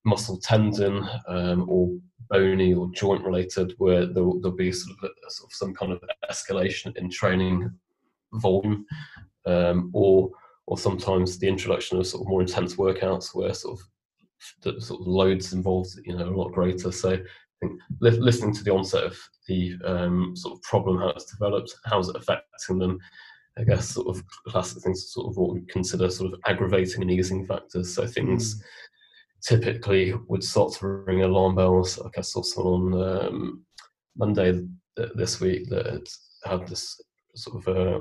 muscle 0.08 0.38
tendon 0.38 1.08
um, 1.28 1.70
or 1.70 1.90
bony 2.30 2.74
or 2.74 2.90
joint 2.94 3.24
related, 3.24 3.74
where 3.78 4.06
there'll, 4.06 4.40
there'll 4.40 4.58
be 4.58 4.72
sort 4.72 4.98
of, 4.98 5.10
a, 5.10 5.32
sort 5.32 5.50
of, 5.50 5.54
some 5.56 5.74
kind 5.74 5.92
of 5.92 6.02
escalation 6.32 6.96
in 6.98 7.10
training 7.10 7.70
volume, 8.34 8.86
um, 9.46 9.90
or 9.94 10.30
or 10.68 10.78
sometimes 10.78 11.40
the 11.40 11.48
introduction 11.48 11.98
of 11.98 12.06
sort 12.06 12.22
of 12.24 12.28
more 12.28 12.42
intense 12.42 12.76
workouts 12.76 13.34
where 13.34 13.54
sort 13.54 13.80
of 13.80 13.86
the 14.64 14.82
sort 14.82 15.00
of 15.00 15.08
loads 15.08 15.54
involved, 15.54 15.92
you 16.06 16.16
know, 16.16 16.28
a 16.28 16.38
lot 16.38 16.52
greater. 16.52 16.92
So 16.92 17.14
I 17.14 17.20
think 17.62 17.80
listening 18.02 18.54
to 18.54 18.64
the 18.64 18.74
onset 18.74 19.06
of 19.06 19.18
the 19.48 19.76
um, 19.86 20.36
sort 20.36 20.56
of 20.56 20.62
problem, 20.64 21.00
how 21.00 21.10
it's 21.10 21.32
developed, 21.32 21.74
how's 21.86 22.10
it 22.10 22.18
affecting 22.18 22.80
them. 22.80 23.00
I 23.58 23.64
guess 23.64 23.90
sort 23.90 24.10
of 24.10 24.24
classic 24.48 24.84
things, 24.84 25.12
sort 25.12 25.28
of 25.28 25.38
what 25.38 25.54
we 25.54 25.62
consider 25.62 26.12
sort 26.12 26.32
of 26.32 26.40
aggravating 26.46 27.02
and 27.02 27.10
easing 27.10 27.44
factors. 27.44 27.96
So 27.96 28.06
things 28.06 28.56
mm. 28.56 28.62
Typically 29.48 30.14
would 30.28 30.44
start 30.44 30.74
to 30.74 30.88
ring 30.88 31.24
alarm 31.24 31.56
bells. 31.56 31.98
Like 31.98 32.18
I 32.18 32.22
saw 32.22 32.42
someone 32.42 32.94
on 32.94 33.26
um, 33.26 33.66
Monday 34.18 34.62
this 35.16 35.40
week 35.40 35.70
that 35.70 36.10
had 36.44 36.68
this 36.68 37.00
sort 37.36 37.68
of 37.68 37.78
uh, 37.78 38.00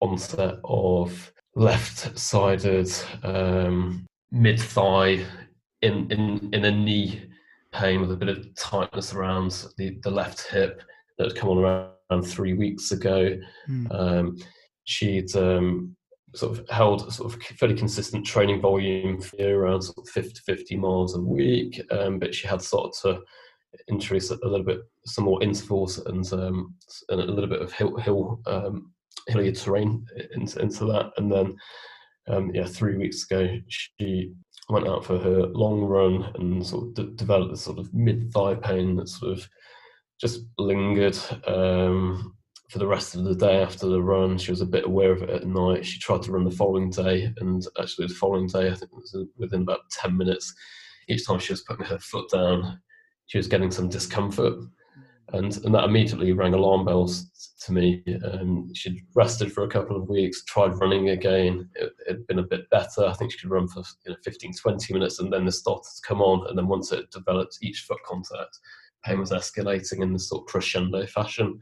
onset 0.00 0.56
of 0.64 1.32
left-sided 1.54 2.90
um, 3.22 4.06
mid 4.30 4.60
thigh 4.60 5.24
in, 5.82 6.10
in 6.10 6.50
in 6.52 6.64
a 6.64 6.70
knee 6.70 7.28
pain 7.72 8.00
with 8.00 8.12
a 8.12 8.16
bit 8.16 8.28
of 8.28 8.54
tightness 8.56 9.14
around 9.14 9.50
the, 9.76 9.98
the 10.02 10.10
left 10.10 10.48
hip 10.48 10.82
that 11.16 11.28
had 11.28 11.36
come 11.36 11.50
on 11.50 11.58
around 11.58 12.22
three 12.22 12.54
weeks 12.54 12.92
ago. 12.92 13.38
Mm. 13.68 13.86
Um, 13.94 14.36
she'd 14.84 15.34
um, 15.36 15.96
sort 16.36 16.58
of 16.58 16.68
held 16.68 17.12
sort 17.12 17.32
of 17.32 17.42
fairly 17.42 17.74
consistent 17.74 18.24
training 18.26 18.60
volume 18.60 19.20
for 19.20 19.36
around 19.40 19.82
sort 19.82 19.98
of 19.98 20.08
50, 20.08 20.40
50 20.44 20.76
miles 20.76 21.16
a 21.16 21.20
week, 21.20 21.80
um, 21.90 22.18
but 22.18 22.34
she 22.34 22.46
had 22.46 22.62
started 22.62 22.92
to 23.02 23.20
introduce 23.88 24.30
a 24.30 24.38
little 24.42 24.64
bit 24.64 24.80
some 25.06 25.24
more 25.24 25.42
intervals 25.42 25.98
and, 25.98 26.32
um, 26.32 26.74
and 27.08 27.20
a 27.20 27.24
little 27.24 27.48
bit 27.50 27.62
of 27.62 27.72
hill, 27.72 27.96
hill 27.96 28.40
um, 28.46 28.92
hilly 29.28 29.52
terrain 29.52 30.04
into, 30.34 30.60
into 30.60 30.84
that. 30.86 31.12
And 31.16 31.30
then, 31.30 31.56
um, 32.28 32.50
yeah, 32.54 32.64
three 32.64 32.96
weeks 32.96 33.24
ago, 33.24 33.58
she 33.68 34.32
went 34.68 34.88
out 34.88 35.04
for 35.04 35.18
her 35.18 35.46
long 35.46 35.82
run 35.82 36.32
and 36.36 36.64
sort 36.64 36.98
of 36.98 37.16
developed 37.16 37.52
this 37.52 37.62
sort 37.62 37.78
of 37.78 37.92
mid 37.94 38.32
thigh 38.32 38.54
pain 38.54 38.96
that 38.96 39.08
sort 39.08 39.32
of 39.32 39.48
just 40.20 40.42
lingered 40.58 41.18
um, 41.46 42.35
for 42.68 42.78
the 42.78 42.86
rest 42.86 43.14
of 43.14 43.24
the 43.24 43.34
day 43.34 43.62
after 43.62 43.86
the 43.86 44.02
run. 44.02 44.38
She 44.38 44.50
was 44.50 44.60
a 44.60 44.66
bit 44.66 44.86
aware 44.86 45.12
of 45.12 45.22
it 45.22 45.30
at 45.30 45.46
night. 45.46 45.86
She 45.86 45.98
tried 45.98 46.22
to 46.22 46.32
run 46.32 46.44
the 46.44 46.50
following 46.50 46.90
day, 46.90 47.32
and 47.38 47.64
actually, 47.80 48.08
the 48.08 48.14
following 48.14 48.46
day, 48.46 48.68
I 48.68 48.74
think 48.74 48.90
it 48.92 48.94
was 48.94 49.16
within 49.36 49.62
about 49.62 49.88
10 49.90 50.16
minutes, 50.16 50.54
each 51.08 51.26
time 51.26 51.38
she 51.38 51.52
was 51.52 51.62
putting 51.62 51.86
her 51.86 51.98
foot 51.98 52.30
down, 52.30 52.80
she 53.26 53.38
was 53.38 53.48
getting 53.48 53.70
some 53.70 53.88
discomfort 53.88 54.54
and 55.32 55.56
and 55.64 55.74
that 55.74 55.84
immediately 55.84 56.32
rang 56.32 56.54
alarm 56.54 56.84
bells 56.84 57.54
to 57.64 57.72
me. 57.72 58.02
Um, 58.32 58.72
she'd 58.74 59.00
rested 59.14 59.52
for 59.52 59.64
a 59.64 59.68
couple 59.68 59.96
of 59.96 60.08
weeks, 60.08 60.44
tried 60.44 60.78
running 60.78 61.10
again. 61.10 61.68
It 61.74 61.92
had 62.06 62.26
been 62.26 62.38
a 62.38 62.44
bit 62.44 62.70
better. 62.70 63.04
I 63.04 63.12
think 63.14 63.32
she 63.32 63.38
could 63.38 63.50
run 63.50 63.66
for 63.66 63.82
you 64.04 64.12
know, 64.12 64.16
15, 64.22 64.54
20 64.54 64.94
minutes, 64.94 65.18
and 65.18 65.32
then 65.32 65.44
the 65.44 65.52
started 65.52 65.82
to 65.82 66.06
come 66.06 66.20
on. 66.20 66.48
And 66.48 66.56
then 66.56 66.68
once 66.68 66.92
it 66.92 67.10
developed 67.10 67.58
each 67.60 67.80
foot 67.80 67.98
contact, 68.06 68.58
pain 69.04 69.18
was 69.18 69.32
escalating 69.32 70.02
in 70.02 70.12
this 70.12 70.28
sort 70.28 70.42
of 70.42 70.46
crescendo 70.46 71.06
fashion. 71.06 71.58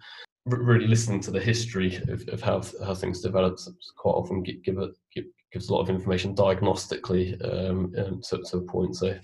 Really 0.47 0.87
listening 0.87 1.21
to 1.23 1.31
the 1.31 1.41
history 1.41 1.97
of, 2.09 2.29
of 2.29 2.43
how 2.43 2.63
how 2.85 2.95
things 2.95 3.23
developed 3.23 3.67
quite 3.97 4.13
often 4.13 4.43
give, 4.43 4.63
give 4.63 4.79
a, 4.79 4.91
give, 5.15 5.25
gives 5.53 5.71
a 5.71 5.73
lot 5.73 5.81
of 5.81 5.89
information 5.89 6.35
diagnostically 6.35 7.43
um, 7.45 7.95
um, 7.97 8.21
to, 8.29 8.43
to 8.51 8.59
a 8.59 8.63
point. 8.63 8.95
So 8.97 9.17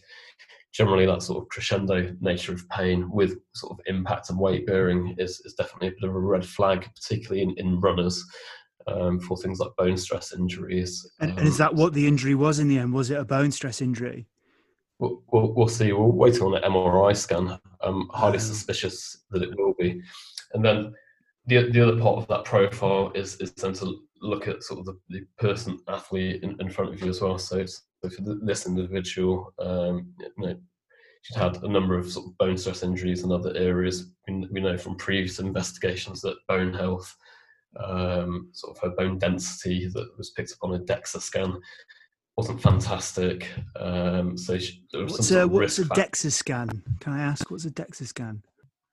generally 0.73 1.05
that 1.05 1.23
sort 1.23 1.43
of 1.43 1.49
crescendo 1.49 2.15
nature 2.21 2.55
of 2.55 2.67
pain 2.71 3.11
with 3.11 3.37
sort 3.55 3.73
of 3.73 3.81
impact 3.87 4.31
and 4.31 4.39
weight 4.39 4.67
bearing 4.67 5.15
is, 5.19 5.41
is 5.45 5.55
definitely 5.55 5.89
a 5.89 5.91
bit 6.01 6.09
of 6.09 6.15
a 6.15 6.19
red 6.19 6.47
flag, 6.47 6.89
particularly 6.95 7.43
in, 7.43 7.55
in 7.59 7.81
runners. 7.81 8.25
Um, 8.87 9.21
for 9.21 9.37
things 9.37 9.61
like 9.61 9.77
bone 9.77 9.99
stress 9.99 10.33
injuries. 10.33 11.09
And, 11.21 11.33
um, 11.33 11.39
and, 11.39 11.47
is 11.47 11.59
that 11.59 11.75
what 11.75 11.93
the 11.93 12.09
injury 12.09 12.35
was 12.35 12.59
in 12.59 12.67
the 12.67 12.79
end? 12.79 12.95
Was 12.95 13.11
it 13.11 13.19
a 13.19 13.25
bone 13.27 13.53
stress 13.53 13.83
injury? 13.83 14.27
We'll, 14.99 15.23
we'll, 15.31 15.53
we'll 15.55 15.69
see. 15.69 15.93
We're 15.93 16.07
waiting 16.07 16.43
on 16.43 16.55
an 16.55 16.63
MRI 16.63 17.15
scan. 17.15 17.59
I'm 17.83 18.09
highly 18.09 18.39
suspicious 18.39 19.19
that 19.31 19.43
it 19.43 19.51
will 19.57 19.75
be. 19.79 20.01
And 20.55 20.65
then 20.65 20.95
the, 21.47 21.71
the 21.71 21.81
other 21.81 22.01
part 22.01 22.19
of 22.19 22.29
that 22.29 22.45
profile 22.45 23.13
is, 23.15 23.37
is 23.37 23.53
then 23.53 23.73
to 23.75 24.01
look 24.21 24.49
at 24.49 24.63
sort 24.63 24.81
of 24.81 24.87
the, 24.87 24.99
the 25.09 25.27
person 25.39 25.79
athlete 25.89 26.43
in, 26.43 26.57
in 26.61 26.71
front 26.71 26.93
of 26.93 27.01
you 27.01 27.09
as 27.09 27.21
well. 27.21 27.39
So 27.39 27.65
for 28.03 28.11
this 28.43 28.67
individual, 28.67 29.53
um, 29.59 30.13
you 30.19 30.47
know, 30.47 30.57
she'd 31.23 31.39
had 31.39 31.63
a 31.63 31.69
number 31.69 31.99
of 31.99 32.11
sort 32.11 32.27
of 32.27 32.39
bone 32.39 32.57
stress 32.57 32.83
injuries 32.83 33.23
and 33.23 33.33
other 33.33 33.55
areas. 33.57 34.13
We 34.29 34.61
know 34.61 34.77
from 34.77 34.97
previous 34.97 35.39
investigations 35.39 36.21
that 36.23 36.37
bone 36.49 36.75
health, 36.75 37.15
um, 37.83 38.51
sort 38.53 38.77
of 38.77 38.83
her 38.83 38.97
bone 38.97 39.19
density 39.19 39.89
that 39.89 40.09
was 40.19 40.31
picked 40.31 40.53
up 40.53 40.59
on 40.63 40.75
a 40.75 40.79
DEXA 40.79 41.21
scan, 41.21 41.61
wasn't 42.37 42.63
fantastic. 42.63 43.49
Um, 43.77 44.37
so 44.37 44.59
there 44.93 45.03
was 45.03 45.13
what's, 45.13 45.31
a, 45.31 45.47
what's 45.47 45.79
a 45.79 45.85
DEXA 45.85 46.33
scan? 46.33 46.83
Can 47.01 47.13
I 47.13 47.23
ask 47.23 47.51
what's 47.51 47.65
a 47.65 47.71
DEXA 47.71 48.07
scan? 48.07 48.43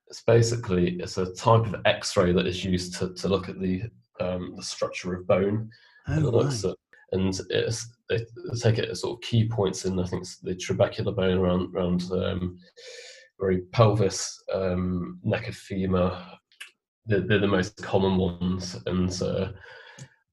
It's 0.08 0.22
basically 0.22 0.98
it's 1.00 1.18
a 1.18 1.32
type 1.34 1.66
of 1.66 1.76
X-ray 1.84 2.32
that 2.32 2.46
is 2.46 2.64
used 2.64 2.96
to, 2.98 3.12
to 3.14 3.28
look 3.28 3.48
at 3.48 3.60
the 3.60 3.82
um, 4.20 4.54
the 4.56 4.62
structure 4.62 5.14
of 5.14 5.26
bone. 5.26 5.70
Oh, 6.08 6.12
and, 6.12 6.24
it 6.24 6.30
looks 6.30 6.64
at, 6.64 6.76
and 7.12 7.38
it's, 7.50 7.88
they 8.08 8.24
take 8.60 8.78
it 8.78 8.88
at 8.88 8.96
sort 8.96 9.18
of 9.18 9.28
key 9.28 9.48
points 9.48 9.84
in 9.84 9.98
I 9.98 10.04
think 10.04 10.26
the 10.42 10.54
trabecular 10.54 11.14
bone 11.14 11.38
around 11.38 11.74
around 11.74 12.10
um, 12.12 12.58
very 13.38 13.62
pelvis, 13.72 14.42
um, 14.52 15.18
neck 15.22 15.48
of 15.48 15.54
femur. 15.54 16.18
They're, 17.06 17.20
they're, 17.20 17.38
the 17.38 17.46
most 17.46 17.76
common 17.82 18.16
ones, 18.16 18.76
and 18.86 19.10
uh, 19.22 19.52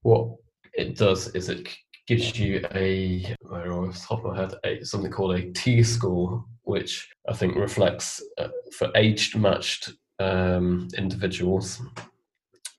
what 0.02 0.30
it 0.74 0.98
does 0.98 1.30
is 1.30 1.48
it 1.50 1.70
gives 2.08 2.38
you 2.38 2.66
a, 2.74 3.36
off 3.50 3.94
the 3.94 4.06
top 4.08 4.26
of 4.26 4.34
my 4.34 4.42
head, 4.42 4.54
a, 4.66 4.84
something 4.84 5.12
called 5.12 5.36
a 5.36 5.52
T 5.52 5.82
score, 5.84 6.44
which 6.66 7.10
I 7.28 7.34
think 7.34 7.56
reflects 7.56 8.22
uh, 8.38 8.50
for 8.78 8.92
aged 8.96 9.38
matched 9.38 9.94
um, 10.20 10.88
individuals. 10.98 11.82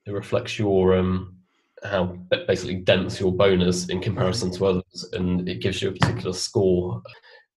It 0.06 0.12
reflects 0.12 0.58
your 0.58 0.96
um, 0.96 1.36
how 1.82 2.16
basically 2.46 2.76
dense 2.76 3.20
your 3.20 3.32
bone 3.32 3.62
is 3.62 3.88
in 3.88 4.00
comparison 4.00 4.50
to 4.52 4.66
others, 4.66 5.08
and 5.12 5.48
it 5.48 5.60
gives 5.60 5.82
you 5.82 5.90
a 5.90 5.92
particular 5.92 6.32
score. 6.32 7.02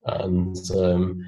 And 0.05 0.57
um, 0.75 1.21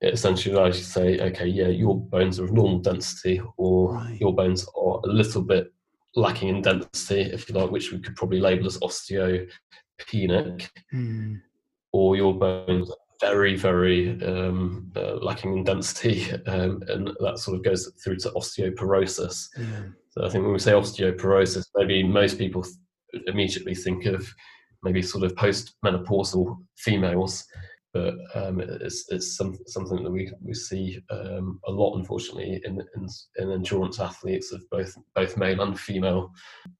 it 0.00 0.12
essentially 0.12 0.54
allows 0.54 0.76
you 0.76 0.84
to 0.84 0.90
say, 0.90 1.18
okay, 1.20 1.46
yeah, 1.46 1.68
your 1.68 1.98
bones 1.98 2.38
are 2.38 2.44
of 2.44 2.52
normal 2.52 2.78
density, 2.78 3.40
or 3.56 3.94
right. 3.94 4.18
your 4.20 4.34
bones 4.34 4.66
are 4.76 5.00
a 5.04 5.08
little 5.08 5.42
bit 5.42 5.72
lacking 6.14 6.48
in 6.48 6.62
density, 6.62 7.20
if 7.20 7.48
you 7.48 7.54
like, 7.54 7.70
which 7.70 7.92
we 7.92 7.98
could 7.98 8.16
probably 8.16 8.40
label 8.40 8.66
as 8.66 8.78
osteopenic, 8.78 10.68
mm. 10.94 11.40
or 11.92 12.16
your 12.16 12.34
bones 12.34 12.90
are 12.90 12.96
very, 13.20 13.56
very 13.56 14.22
um, 14.22 14.90
uh, 14.96 15.16
lacking 15.16 15.58
in 15.58 15.64
density, 15.64 16.30
um, 16.46 16.82
and 16.88 17.10
that 17.20 17.38
sort 17.38 17.56
of 17.56 17.64
goes 17.64 17.90
through 18.02 18.16
to 18.16 18.30
osteoporosis. 18.30 19.48
Yeah. 19.58 19.82
So 20.10 20.24
I 20.24 20.28
think 20.30 20.44
when 20.44 20.52
we 20.52 20.58
say 20.58 20.72
osteoporosis, 20.72 21.66
maybe 21.74 22.02
most 22.02 22.38
people 22.38 22.66
immediately 23.26 23.74
think 23.74 24.06
of 24.06 24.26
maybe 24.82 25.02
sort 25.02 25.24
of 25.24 25.34
post-menopausal 25.36 26.56
females 26.76 27.44
but 27.96 28.14
um, 28.34 28.60
it's, 28.60 29.06
it's 29.08 29.36
some, 29.36 29.56
something 29.66 30.02
that 30.02 30.10
we, 30.10 30.30
we 30.42 30.52
see 30.52 31.00
um, 31.10 31.58
a 31.66 31.70
lot, 31.70 31.96
unfortunately, 31.96 32.60
in, 32.64 32.80
in, 32.96 33.08
in 33.36 33.52
endurance 33.52 33.98
athletes 34.00 34.52
of 34.52 34.62
both 34.70 34.94
both 35.14 35.36
male 35.38 35.62
and 35.62 35.78
female. 35.78 36.30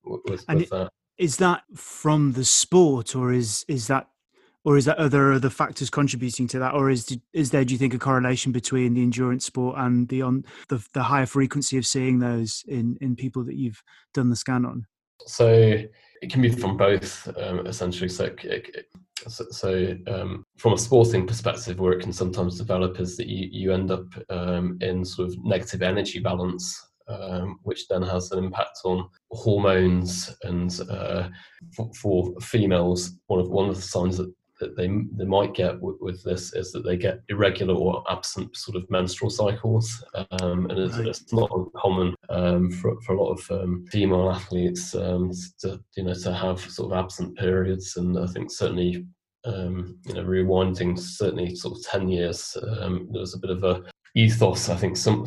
With, 0.05 0.45
and 0.49 0.61
with 0.61 0.71
that. 0.71 0.91
Is 1.17 1.39
that 1.39 1.63
from 1.75 2.33
the 2.33 2.45
sport, 2.45 3.17
or 3.17 3.33
is 3.33 3.65
is 3.67 3.87
that, 3.87 4.09
or 4.67 4.77
is 4.77 4.85
that 4.85 4.99
other 4.99 5.33
other 5.33 5.49
factors 5.49 5.89
contributing 5.89 6.49
to 6.49 6.59
that, 6.59 6.75
or 6.75 6.91
is 6.91 7.17
is 7.33 7.51
there, 7.51 7.65
do 7.65 7.73
you 7.73 7.79
think, 7.79 7.95
a 7.95 7.99
correlation 7.99 8.51
between 8.51 8.95
the 8.95 9.03
endurance 9.03 9.47
sport 9.47 9.77
and 9.79 10.09
the 10.09 10.21
on 10.21 10.45
the, 10.69 10.85
the 10.93 11.05
higher 11.05 11.25
frequency 11.25 11.79
of 11.79 11.87
seeing 11.87 12.19
those 12.19 12.65
in 12.67 12.99
in 13.01 13.15
people 13.15 13.45
that 13.45 13.55
you've 13.55 13.83
done 14.13 14.29
the 14.29 14.37
scan 14.37 14.67
on? 14.67 14.85
So 15.25 15.49
it 16.21 16.33
can 16.33 16.43
be 16.43 16.51
from 16.51 16.77
both, 16.77 17.29
um, 17.39 17.65
essentially. 17.67 18.09
So 18.09 18.35
it, 18.43 18.87
so, 19.29 19.45
so 19.51 19.97
um, 20.09 20.45
from 20.59 20.73
a 20.73 20.79
sporting 20.79 21.27
perspective, 21.29 21.79
where 21.79 21.93
it 21.93 22.03
can 22.03 22.13
sometimes 22.13 22.59
develop 22.59 22.99
is 22.99 23.17
that 23.17 23.29
you, 23.29 23.49
you 23.51 23.73
end 23.73 23.93
up 23.93 24.07
um, 24.31 24.79
in 24.81 25.05
sort 25.05 25.29
of 25.29 25.45
negative 25.45 25.83
energy 25.83 26.19
balance, 26.19 26.89
um, 27.09 27.61
which 27.63 27.87
then 27.87 28.03
has 28.03 28.33
an 28.33 28.43
impact 28.43 28.79
on 28.85 29.09
hormones. 29.31 30.35
And 30.43 30.81
uh, 30.91 31.29
for, 31.75 31.91
for, 31.95 32.35
females, 32.41 33.13
one 33.29 33.41
of 33.41 33.49
one 33.49 33.69
of 33.69 33.77
the 33.77 33.83
signs 33.83 34.17
that, 34.19 34.33
that 34.61 34.77
they 34.77 34.89
they 35.17 35.25
might 35.25 35.55
get 35.55 35.81
with, 35.81 35.97
with 36.01 36.23
this 36.25 36.53
is 36.55 36.73
that 36.73 36.85
they 36.85 36.97
get 36.97 37.21
irregular 37.29 37.75
or 37.75 38.03
absent 38.11 38.57
sort 38.57 38.77
of 38.77 38.91
menstrual 38.91 39.31
cycles, 39.31 40.05
um, 40.41 40.71
and 40.71 40.79
it's, 40.79 40.97
right. 40.97 41.09
it's, 41.09 41.33
not 41.33 41.51
uncommon 41.53 42.15
um, 42.31 42.71
for, 42.71 43.01
for 43.03 43.15
a 43.15 43.23
lot 43.23 43.33
of 43.33 43.51
um, 43.51 43.85
female 43.91 44.31
athletes 44.31 44.93
to 44.93 45.81
you 45.97 46.05
know 46.05 46.15
to 46.15 46.33
have 46.33 46.61
sort 46.61 46.93
of 46.93 46.99
absent 46.99 47.37
periods. 47.37 47.97
And 47.97 48.19
I 48.19 48.27
think 48.27 48.51
certainly 48.51 49.07
um, 49.47 49.99
you 50.05 50.15
know, 50.15 50.25
rewinding 50.25 50.99
certainly 50.99 51.55
sort 51.55 51.79
of 51.79 51.85
10 51.85 52.09
years, 52.09 52.57
um, 52.81 53.09
there 53.13 53.21
was 53.21 53.35
a 53.35 53.39
bit 53.39 53.51
of 53.51 53.63
a 53.65 53.83
ethos, 54.15 54.69
I 54.69 54.77
think, 54.77 54.97
some 54.97 55.25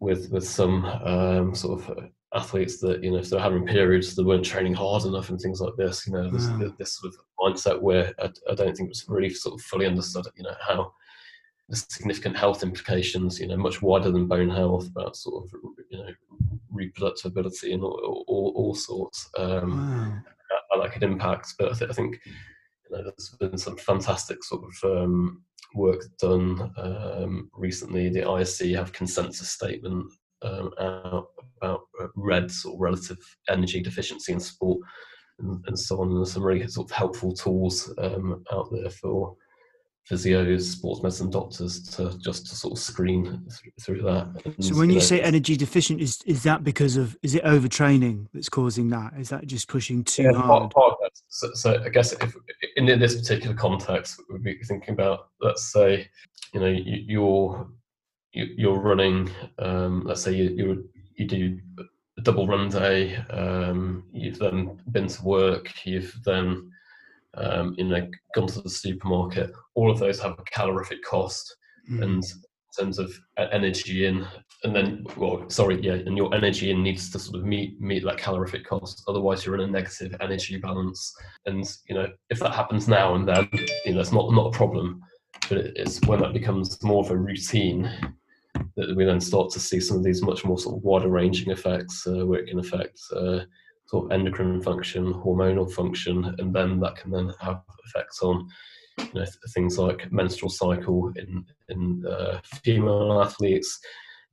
with 0.00 0.30
with 0.30 0.46
some 0.46 0.84
um, 0.84 1.54
sort 1.54 1.80
of 1.80 2.10
athletes 2.34 2.78
that, 2.80 3.02
you 3.02 3.10
know, 3.10 3.18
if 3.18 3.30
they're 3.30 3.40
having 3.40 3.66
periods, 3.66 4.14
they 4.14 4.22
weren't 4.22 4.44
training 4.44 4.74
hard 4.74 5.04
enough 5.04 5.30
and 5.30 5.40
things 5.40 5.60
like 5.60 5.74
this, 5.76 6.06
you 6.06 6.12
know, 6.12 6.30
this, 6.30 6.48
wow. 6.48 6.72
this 6.78 6.94
sort 6.94 7.14
of 7.14 7.20
mindset 7.40 7.80
where 7.80 8.12
I, 8.18 8.30
I, 8.50 8.54
don't 8.54 8.76
think 8.76 8.88
it 8.88 8.90
was 8.90 9.04
really 9.08 9.30
sort 9.30 9.58
of 9.58 9.64
fully 9.64 9.86
understood, 9.86 10.26
you 10.36 10.44
know, 10.44 10.54
how 10.60 10.92
the 11.68 11.76
significant 11.76 12.36
health 12.36 12.62
implications, 12.62 13.40
you 13.40 13.46
know, 13.46 13.56
much 13.56 13.80
wider 13.80 14.10
than 14.10 14.26
bone 14.26 14.50
health, 14.50 14.88
about 14.88 15.16
sort 15.16 15.44
of, 15.44 15.72
you 15.90 15.98
know, 15.98 16.10
reproductive 16.70 17.32
ability 17.32 17.72
and 17.72 17.82
all, 17.82 18.24
all, 18.26 18.52
all 18.54 18.74
sorts 18.74 19.30
um, 19.38 20.22
wow. 20.72 20.82
that 20.82 20.92
could 20.92 21.02
impact. 21.02 21.54
But 21.58 21.72
I, 21.72 21.74
th- 21.74 21.90
I 21.90 21.94
think 21.94 22.20
you 22.24 22.96
know, 22.96 23.02
there's 23.02 23.36
been 23.38 23.58
some 23.58 23.76
fantastic 23.76 24.44
sort 24.44 24.64
of 24.64 25.04
um, 25.04 25.42
work 25.74 26.02
done 26.20 26.72
um, 26.76 27.50
recently. 27.54 28.08
The 28.08 28.20
IOC 28.20 28.76
have 28.76 28.92
consensus 28.92 29.50
statement 29.50 30.10
um, 30.42 30.70
out 30.80 31.28
about 32.18 32.24
REDS 32.42 32.64
or 32.64 32.78
relative 32.78 33.18
energy 33.48 33.80
deficiency 33.80 34.32
in 34.32 34.40
sport 34.40 34.80
and, 35.38 35.64
and 35.66 35.78
so 35.78 36.00
on. 36.00 36.08
And 36.08 36.18
there's 36.18 36.32
some 36.32 36.42
really 36.42 36.66
sort 36.68 36.90
of 36.90 36.96
helpful 36.96 37.32
tools 37.32 37.92
um, 37.98 38.44
out 38.52 38.68
there 38.72 38.90
for 38.90 39.36
physios, 40.10 40.62
sports 40.62 41.02
medicine 41.02 41.30
doctors 41.30 41.82
to 41.82 42.16
just 42.18 42.46
to 42.46 42.56
sort 42.56 42.72
of 42.72 42.78
screen 42.78 43.46
through 43.80 44.02
that. 44.02 44.28
And, 44.44 44.64
so 44.64 44.76
when 44.76 44.88
you, 44.88 44.96
know, 44.96 45.00
say 45.00 45.20
energy 45.20 45.56
deficient, 45.56 46.00
is 46.00 46.20
is 46.24 46.42
that 46.44 46.64
because 46.64 46.96
of 46.96 47.16
is 47.22 47.34
it 47.34 47.44
overtraining 47.44 48.26
that's 48.32 48.48
causing 48.48 48.88
that? 48.90 49.12
Is 49.18 49.28
that 49.28 49.46
just 49.46 49.68
pushing 49.68 50.04
too 50.04 50.22
yeah, 50.24 50.32
hard? 50.32 50.70
Part, 50.70 50.98
part 50.98 51.12
so, 51.28 51.50
so, 51.52 51.82
I 51.84 51.88
guess 51.90 52.12
if 52.12 52.34
in 52.76 52.86
this 52.86 53.16
particular 53.16 53.54
context, 53.54 54.20
we'd 54.30 54.42
be 54.42 54.58
thinking 54.64 54.94
about 54.94 55.28
let's 55.40 55.72
say 55.72 56.08
you 56.54 56.60
know 56.60 56.68
you, 56.68 57.04
you're 57.06 57.68
you're 58.32 58.78
running 58.78 59.30
um, 59.58 60.02
let's 60.04 60.22
say 60.22 60.32
you 60.32 60.88
you 61.16 61.26
do 61.26 61.58
double 62.22 62.46
run 62.46 62.68
day 62.68 63.16
um, 63.30 64.04
you've 64.12 64.38
then 64.38 64.78
been 64.90 65.06
to 65.06 65.22
work 65.22 65.70
you've 65.84 66.14
then 66.24 66.70
um, 67.38 67.74
you 67.78 67.84
know, 67.84 68.08
gone 68.34 68.46
to 68.48 68.60
the 68.60 68.70
supermarket. 68.70 69.52
All 69.74 69.90
of 69.90 69.98
those 69.98 70.20
have 70.20 70.38
a 70.38 70.42
calorific 70.44 71.02
cost, 71.02 71.56
mm. 71.90 72.02
and 72.02 72.24
in 72.24 72.84
terms 72.84 72.98
of 72.98 73.12
energy 73.36 74.06
in, 74.06 74.26
and 74.64 74.74
then, 74.74 75.06
well, 75.16 75.48
sorry, 75.48 75.80
yeah, 75.80 75.94
and 75.94 76.16
your 76.16 76.34
energy 76.34 76.70
in 76.70 76.82
needs 76.82 77.10
to 77.10 77.18
sort 77.18 77.38
of 77.38 77.44
meet 77.44 77.80
meet 77.80 78.04
that 78.04 78.18
calorific 78.18 78.64
cost. 78.64 79.02
Otherwise, 79.08 79.44
you're 79.44 79.54
in 79.54 79.60
a 79.60 79.66
negative 79.66 80.14
energy 80.20 80.56
balance, 80.56 81.14
and 81.46 81.64
you 81.88 81.94
know, 81.94 82.08
if 82.30 82.38
that 82.40 82.54
happens 82.54 82.88
now 82.88 83.14
and 83.14 83.28
then, 83.28 83.48
you 83.84 83.94
know, 83.94 84.00
it's 84.00 84.12
not 84.12 84.32
not 84.32 84.54
a 84.54 84.56
problem. 84.56 85.00
But 85.48 85.58
it's 85.58 86.00
when 86.02 86.20
that 86.20 86.34
becomes 86.34 86.82
more 86.82 87.02
of 87.02 87.10
a 87.10 87.16
routine 87.16 87.90
that 88.76 88.96
we 88.96 89.04
then 89.04 89.20
start 89.20 89.50
to 89.50 89.60
see 89.60 89.80
some 89.80 89.96
of 89.96 90.04
these 90.04 90.22
much 90.22 90.44
more 90.44 90.58
sort 90.58 90.76
of 90.76 90.82
wider 90.82 91.08
ranging 91.08 91.50
effects 91.50 92.06
uh, 92.06 92.24
where 92.26 92.40
it 92.40 92.48
can 92.48 92.58
affect 92.58 93.00
uh, 93.14 93.40
sort 93.86 94.04
of 94.04 94.12
endocrine 94.12 94.62
function, 94.62 95.12
hormonal 95.14 95.70
function, 95.70 96.34
and 96.38 96.54
then 96.54 96.78
that 96.80 96.96
can 96.96 97.10
then 97.10 97.32
have 97.40 97.62
effects 97.86 98.22
on 98.22 98.48
you 98.98 99.20
know, 99.20 99.26
things 99.54 99.78
like 99.78 100.10
menstrual 100.12 100.50
cycle 100.50 101.12
in 101.16 101.44
in 101.68 102.04
uh, 102.06 102.40
female 102.62 103.22
athletes. 103.22 103.78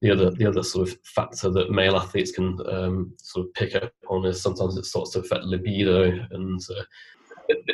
The 0.01 0.11
other 0.11 0.31
the 0.31 0.45
other 0.45 0.63
sort 0.63 0.89
of 0.89 0.97
factor 1.03 1.49
that 1.51 1.71
male 1.71 1.95
athletes 1.95 2.31
can 2.31 2.57
um, 2.69 3.13
sort 3.17 3.47
of 3.47 3.53
pick 3.53 3.75
up 3.75 3.93
on 4.09 4.25
is 4.25 4.41
sometimes 4.41 4.77
it 4.77 4.85
starts 4.85 5.11
to 5.11 5.19
affect 5.19 5.45
libido 5.45 6.03
and 6.31 6.61
uh, 6.77 6.83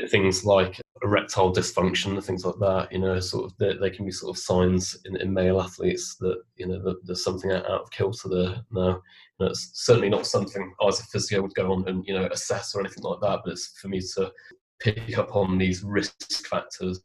things 0.09 0.45
like 0.45 0.79
erectile 1.03 1.53
dysfunction, 1.53 2.23
things 2.23 2.45
like 2.45 2.59
that. 2.59 2.91
You 2.91 2.99
know, 2.99 3.19
sort 3.19 3.45
of 3.45 3.57
they, 3.57 3.75
they 3.75 3.89
can 3.89 4.05
be 4.05 4.11
sort 4.11 4.35
of 4.35 4.41
signs 4.41 4.97
in, 5.05 5.17
in 5.17 5.33
male 5.33 5.61
athletes 5.61 6.15
that 6.17 6.41
you 6.55 6.67
know 6.67 6.81
that 6.83 7.05
there's 7.05 7.23
something 7.23 7.51
out 7.51 7.65
of 7.65 7.91
kilter 7.91 8.29
there. 8.29 8.55
Now, 8.71 9.01
you 9.39 9.45
know, 9.45 9.47
it's 9.47 9.71
certainly 9.73 10.09
not 10.09 10.27
something 10.27 10.73
I 10.81 10.87
as 10.87 10.99
a 10.99 11.03
physio 11.03 11.41
would 11.41 11.55
go 11.55 11.71
on 11.71 11.87
and 11.87 12.05
you 12.05 12.13
know 12.13 12.27
assess 12.27 12.75
or 12.75 12.81
anything 12.81 13.03
like 13.03 13.21
that. 13.21 13.41
But 13.43 13.53
it's 13.53 13.79
for 13.79 13.87
me 13.87 14.01
to 14.15 14.31
pick 14.79 15.17
up 15.17 15.35
on 15.35 15.57
these 15.57 15.83
risk 15.83 16.47
factors. 16.47 16.99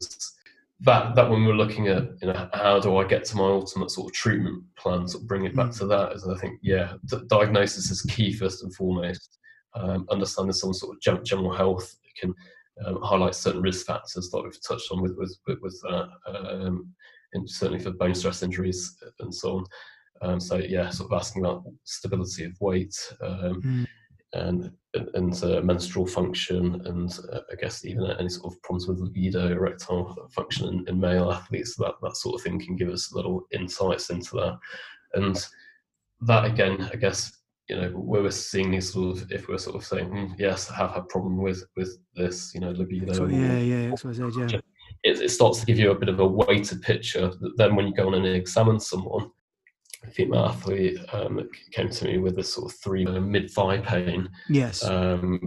That 0.81 1.15
that 1.15 1.29
when 1.29 1.43
we're 1.43 1.55
looking 1.55 1.87
at 1.87 2.03
you 2.21 2.27
know 2.27 2.49
how 2.53 2.79
do 2.79 2.97
I 2.97 3.07
get 3.07 3.25
to 3.25 3.37
my 3.37 3.45
ultimate 3.45 3.89
sort 3.89 4.11
of 4.11 4.13
treatment 4.13 4.63
plan, 4.75 5.07
sort 5.07 5.23
of 5.23 5.27
bring 5.27 5.45
it 5.45 5.55
back 5.55 5.69
mm. 5.69 5.77
to 5.79 5.87
that. 5.87 6.13
Is 6.13 6.27
I 6.27 6.37
think 6.37 6.59
yeah, 6.61 6.93
d- 7.05 7.23
diagnosis 7.27 7.89
is 7.89 8.03
key 8.03 8.31
first 8.33 8.63
and 8.63 8.73
foremost. 8.75 9.39
Um, 9.73 10.07
understanding 10.09 10.53
some 10.53 10.73
sort 10.73 10.95
of 10.95 11.23
general 11.23 11.53
health 11.53 11.95
can 12.19 12.33
um, 12.85 12.99
highlight 13.01 13.35
certain 13.35 13.61
risk 13.61 13.85
factors 13.85 14.29
that 14.29 14.43
we've 14.43 14.63
touched 14.67 14.91
on 14.91 15.01
with 15.01 15.15
with 15.17 15.37
with, 15.61 15.81
that, 15.81 16.09
um, 16.27 16.93
and 17.33 17.49
certainly 17.49 17.83
for 17.83 17.91
bone 17.91 18.15
stress 18.15 18.43
injuries 18.43 18.97
and 19.19 19.33
so 19.33 19.57
on. 19.57 19.65
Um, 20.21 20.39
so 20.39 20.57
yeah, 20.57 20.89
sort 20.89 21.11
of 21.11 21.17
asking 21.19 21.43
about 21.43 21.63
stability 21.83 22.45
of 22.45 22.59
weight. 22.59 22.95
Um, 23.21 23.61
mm. 23.61 23.87
and 24.33 24.71
and 25.13 25.43
uh, 25.43 25.61
menstrual 25.61 26.07
function, 26.07 26.81
and 26.85 27.19
uh, 27.31 27.41
I 27.51 27.55
guess 27.55 27.85
even 27.85 28.11
any 28.19 28.29
sort 28.29 28.53
of 28.53 28.61
problems 28.63 28.87
with 28.87 28.99
libido, 28.99 29.47
erectile 29.47 30.29
function 30.31 30.67
in, 30.67 30.87
in, 30.87 30.99
male 30.99 31.31
athletes. 31.31 31.75
That 31.75 31.95
that 32.01 32.17
sort 32.17 32.35
of 32.35 32.41
thing 32.41 32.59
can 32.59 32.75
give 32.75 32.89
us 32.89 33.13
little 33.13 33.47
insights 33.51 34.09
into 34.09 34.35
that, 34.37 34.57
and 35.13 35.45
that 36.21 36.45
again, 36.45 36.89
I 36.91 36.95
guess 36.95 37.36
you 37.69 37.75
know 37.75 37.89
where 37.89 38.21
we're 38.21 38.31
seeing 38.31 38.71
these 38.71 38.93
sort 38.93 39.17
of 39.17 39.31
if 39.31 39.47
we're 39.47 39.57
sort 39.57 39.75
of 39.75 39.85
saying 39.85 40.09
mm, 40.09 40.33
yes, 40.39 40.71
I 40.71 40.75
have 40.75 40.91
had 40.91 41.09
problem 41.09 41.37
with 41.37 41.63
with 41.75 41.97
this, 42.15 42.51
you 42.53 42.61
know, 42.61 42.71
libido. 42.71 43.13
So, 43.13 43.27
yeah, 43.27 43.57
yeah, 43.57 43.89
that's 43.89 44.03
what 44.03 44.15
I 44.19 44.29
said. 44.29 44.51
Yeah. 44.51 44.59
It, 45.03 45.21
it 45.21 45.29
starts 45.29 45.59
to 45.59 45.65
give 45.65 45.77
you 45.77 45.91
a 45.91 45.95
bit 45.95 46.09
of 46.09 46.19
a 46.19 46.25
weighted 46.25 46.81
picture. 46.81 47.31
Then 47.57 47.75
when 47.75 47.87
you 47.87 47.93
go 47.93 48.07
on 48.07 48.15
and 48.15 48.25
examine 48.25 48.79
someone, 48.79 49.29
a 50.05 50.11
female 50.11 50.45
athlete 50.45 50.97
um, 51.11 51.47
came 51.71 51.89
to 51.89 52.05
me 52.05 52.17
with 52.17 52.35
this 52.35 52.53
sort 52.53 52.71
of 52.71 52.79
three 52.79 53.05
uh, 53.05 53.19
mid 53.19 53.49
thigh 53.51 53.79
pain. 53.79 54.29
Yes. 54.49 54.83
Um, 54.83 55.39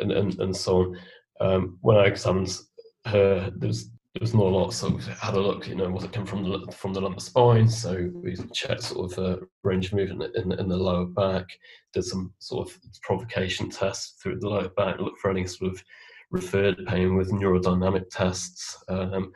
and, 0.00 0.12
and, 0.12 0.40
and 0.40 0.56
so 0.56 0.78
on. 0.78 0.98
Um, 1.40 1.78
when 1.82 1.96
I 1.96 2.06
examined 2.06 2.58
her, 3.06 3.52
there 3.56 3.68
was 3.68 3.90
there 4.18 4.24
was 4.24 4.34
not 4.34 4.46
a 4.46 4.48
lot. 4.48 4.74
So 4.74 4.90
we 4.90 5.02
had 5.20 5.34
a 5.34 5.40
look, 5.40 5.68
you 5.68 5.76
know, 5.76 5.88
was 5.88 6.02
it 6.02 6.12
come 6.12 6.26
from 6.26 6.42
the 6.42 6.72
from 6.72 6.92
the 6.92 7.00
lumbar 7.00 7.20
spine? 7.20 7.68
So 7.68 8.10
we 8.12 8.36
checked 8.52 8.82
sort 8.82 9.12
of 9.12 9.18
uh, 9.18 9.36
range 9.62 9.86
of 9.86 9.92
movement 9.92 10.34
in, 10.34 10.50
in 10.52 10.68
the 10.68 10.76
lower 10.76 11.06
back. 11.06 11.46
Did 11.92 12.02
some 12.02 12.32
sort 12.40 12.68
of 12.68 12.76
provocation 13.02 13.70
tests 13.70 14.20
through 14.20 14.40
the 14.40 14.48
lower 14.48 14.70
back. 14.70 14.98
Looked 14.98 15.20
for 15.20 15.30
any 15.30 15.46
sort 15.46 15.70
of 15.70 15.84
referred 16.32 16.84
pain 16.88 17.14
with 17.14 17.30
neurodynamic 17.30 18.10
tests, 18.10 18.82
um, 18.88 19.30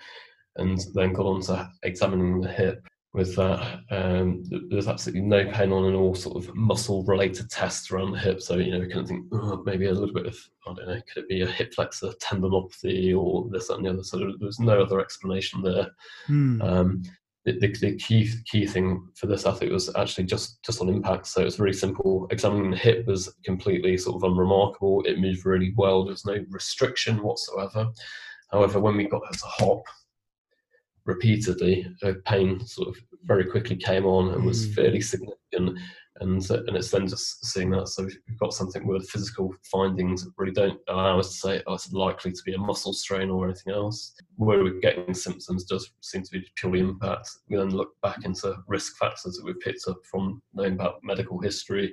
and 0.57 0.81
then 0.95 1.13
got 1.13 1.27
on 1.27 1.43
to 1.43 1.71
examining 1.85 2.41
the 2.41 2.51
hip 2.51 2.85
with 3.15 3.37
that. 3.37 3.81
Um, 3.91 4.43
there's 4.71 4.89
absolutely 4.89 5.23
no 5.23 5.45
pain 5.51 5.71
on 5.71 5.85
and 5.85 5.97
all 5.97 6.15
sort 6.15 6.43
of 6.43 6.55
muscle 6.55 7.05
related 7.05 7.51
tests 7.51 7.91
around 7.91 8.13
the 8.13 8.19
hip. 8.19 8.41
So, 8.41 8.57
you 8.57 8.73
know, 8.73 8.81
we 8.81 8.89
kind 8.89 9.03
of 9.03 9.09
think 9.09 9.27
oh, 9.33 9.63
maybe 9.67 9.87
a 9.87 9.93
little 9.93 10.15
bit 10.15 10.27
of, 10.27 10.39
I 10.67 10.75
don't 10.75 10.89
know, 10.89 11.01
could 11.07 11.25
it 11.25 11.29
be 11.29 11.43
a 11.43 11.47
hip 11.47 11.75
flexor 11.75 12.13
tendinopathy 12.23 13.17
or 13.17 13.49
this, 13.51 13.69
that, 13.69 13.77
and 13.77 13.85
the 13.85 13.91
other. 13.91 14.03
So 14.03 14.33
there's 14.41 14.61
no 14.61 14.81
other 14.83 15.01
explanation 15.01 15.63
there. 15.63 15.89
Hmm. 16.27 16.63
Um, 16.63 17.03
the, 17.45 17.59
the, 17.59 17.73
the, 17.73 17.97
key 17.97 18.31
key 18.47 18.67
thing 18.67 19.09
for 19.17 19.27
this 19.27 19.45
athlete 19.45 19.73
was 19.73 19.93
actually 19.97 20.25
just 20.25 20.63
just 20.63 20.81
on 20.81 20.89
impact. 20.89 21.27
So 21.27 21.41
it 21.41 21.47
was 21.47 21.57
very 21.57 21.75
simple. 21.75 22.29
Examining 22.31 22.71
the 22.71 22.77
hip 22.77 23.05
was 23.07 23.35
completely 23.45 23.99
sort 23.99 24.15
of 24.15 24.31
unremarkable. 24.31 25.03
It 25.03 25.19
moved 25.19 25.45
really 25.45 25.75
well. 25.77 26.05
There 26.05 26.13
was 26.13 26.25
no 26.25 26.39
restriction 26.51 27.21
whatsoever. 27.21 27.91
However, 28.53 28.79
when 28.79 28.97
we 28.97 29.09
got 29.09 29.27
her 29.27 29.33
to 29.33 29.47
hop, 29.47 29.83
repeatedly, 31.05 31.87
her 32.03 32.15
pain 32.27 32.65
sort 32.67 32.89
of 32.89 32.97
very 33.25 33.45
quickly 33.45 33.77
came 33.77 34.05
on 34.05 34.35
and 34.35 34.45
was 34.45 34.67
mm. 34.67 34.75
fairly 34.75 35.01
significant. 35.01 35.79
And, 36.21 36.51
uh, 36.51 36.63
and 36.67 36.77
it's 36.77 36.91
then 36.91 37.09
just 37.09 37.45
seeing 37.47 37.71
that. 37.71 37.89
So 37.89 38.05
we've 38.05 38.39
got 38.39 38.53
something 38.53 38.87
where 38.87 38.99
the 38.99 39.05
physical 39.07 39.53
findings 39.65 40.29
really 40.37 40.53
don't 40.53 40.79
allow 40.89 41.19
us 41.19 41.31
to 41.31 41.35
say, 41.35 41.63
oh, 41.67 41.75
it's 41.75 41.93
likely 41.93 42.31
to 42.31 42.43
be 42.45 42.55
a 42.55 42.59
muscle 42.59 42.93
strain 42.93 43.31
or 43.31 43.45
anything 43.47 43.73
else. 43.73 44.15
Where 44.37 44.63
we're 44.63 44.81
getting 44.81 45.15
symptoms 45.15 45.65
does 45.65 45.91
seem 46.01 46.23
to 46.23 46.31
be 46.31 46.47
purely 46.57 46.81
impact. 46.81 47.31
We 47.49 47.57
then 47.57 47.71
look 47.71 48.01
back 48.03 48.25
into 48.25 48.55
risk 48.69 48.99
factors 48.99 49.37
that 49.37 49.45
we've 49.45 49.59
picked 49.61 49.89
up 49.89 49.99
from 50.09 50.43
knowing 50.55 50.75
about 50.75 51.03
medical 51.03 51.41
history. 51.41 51.93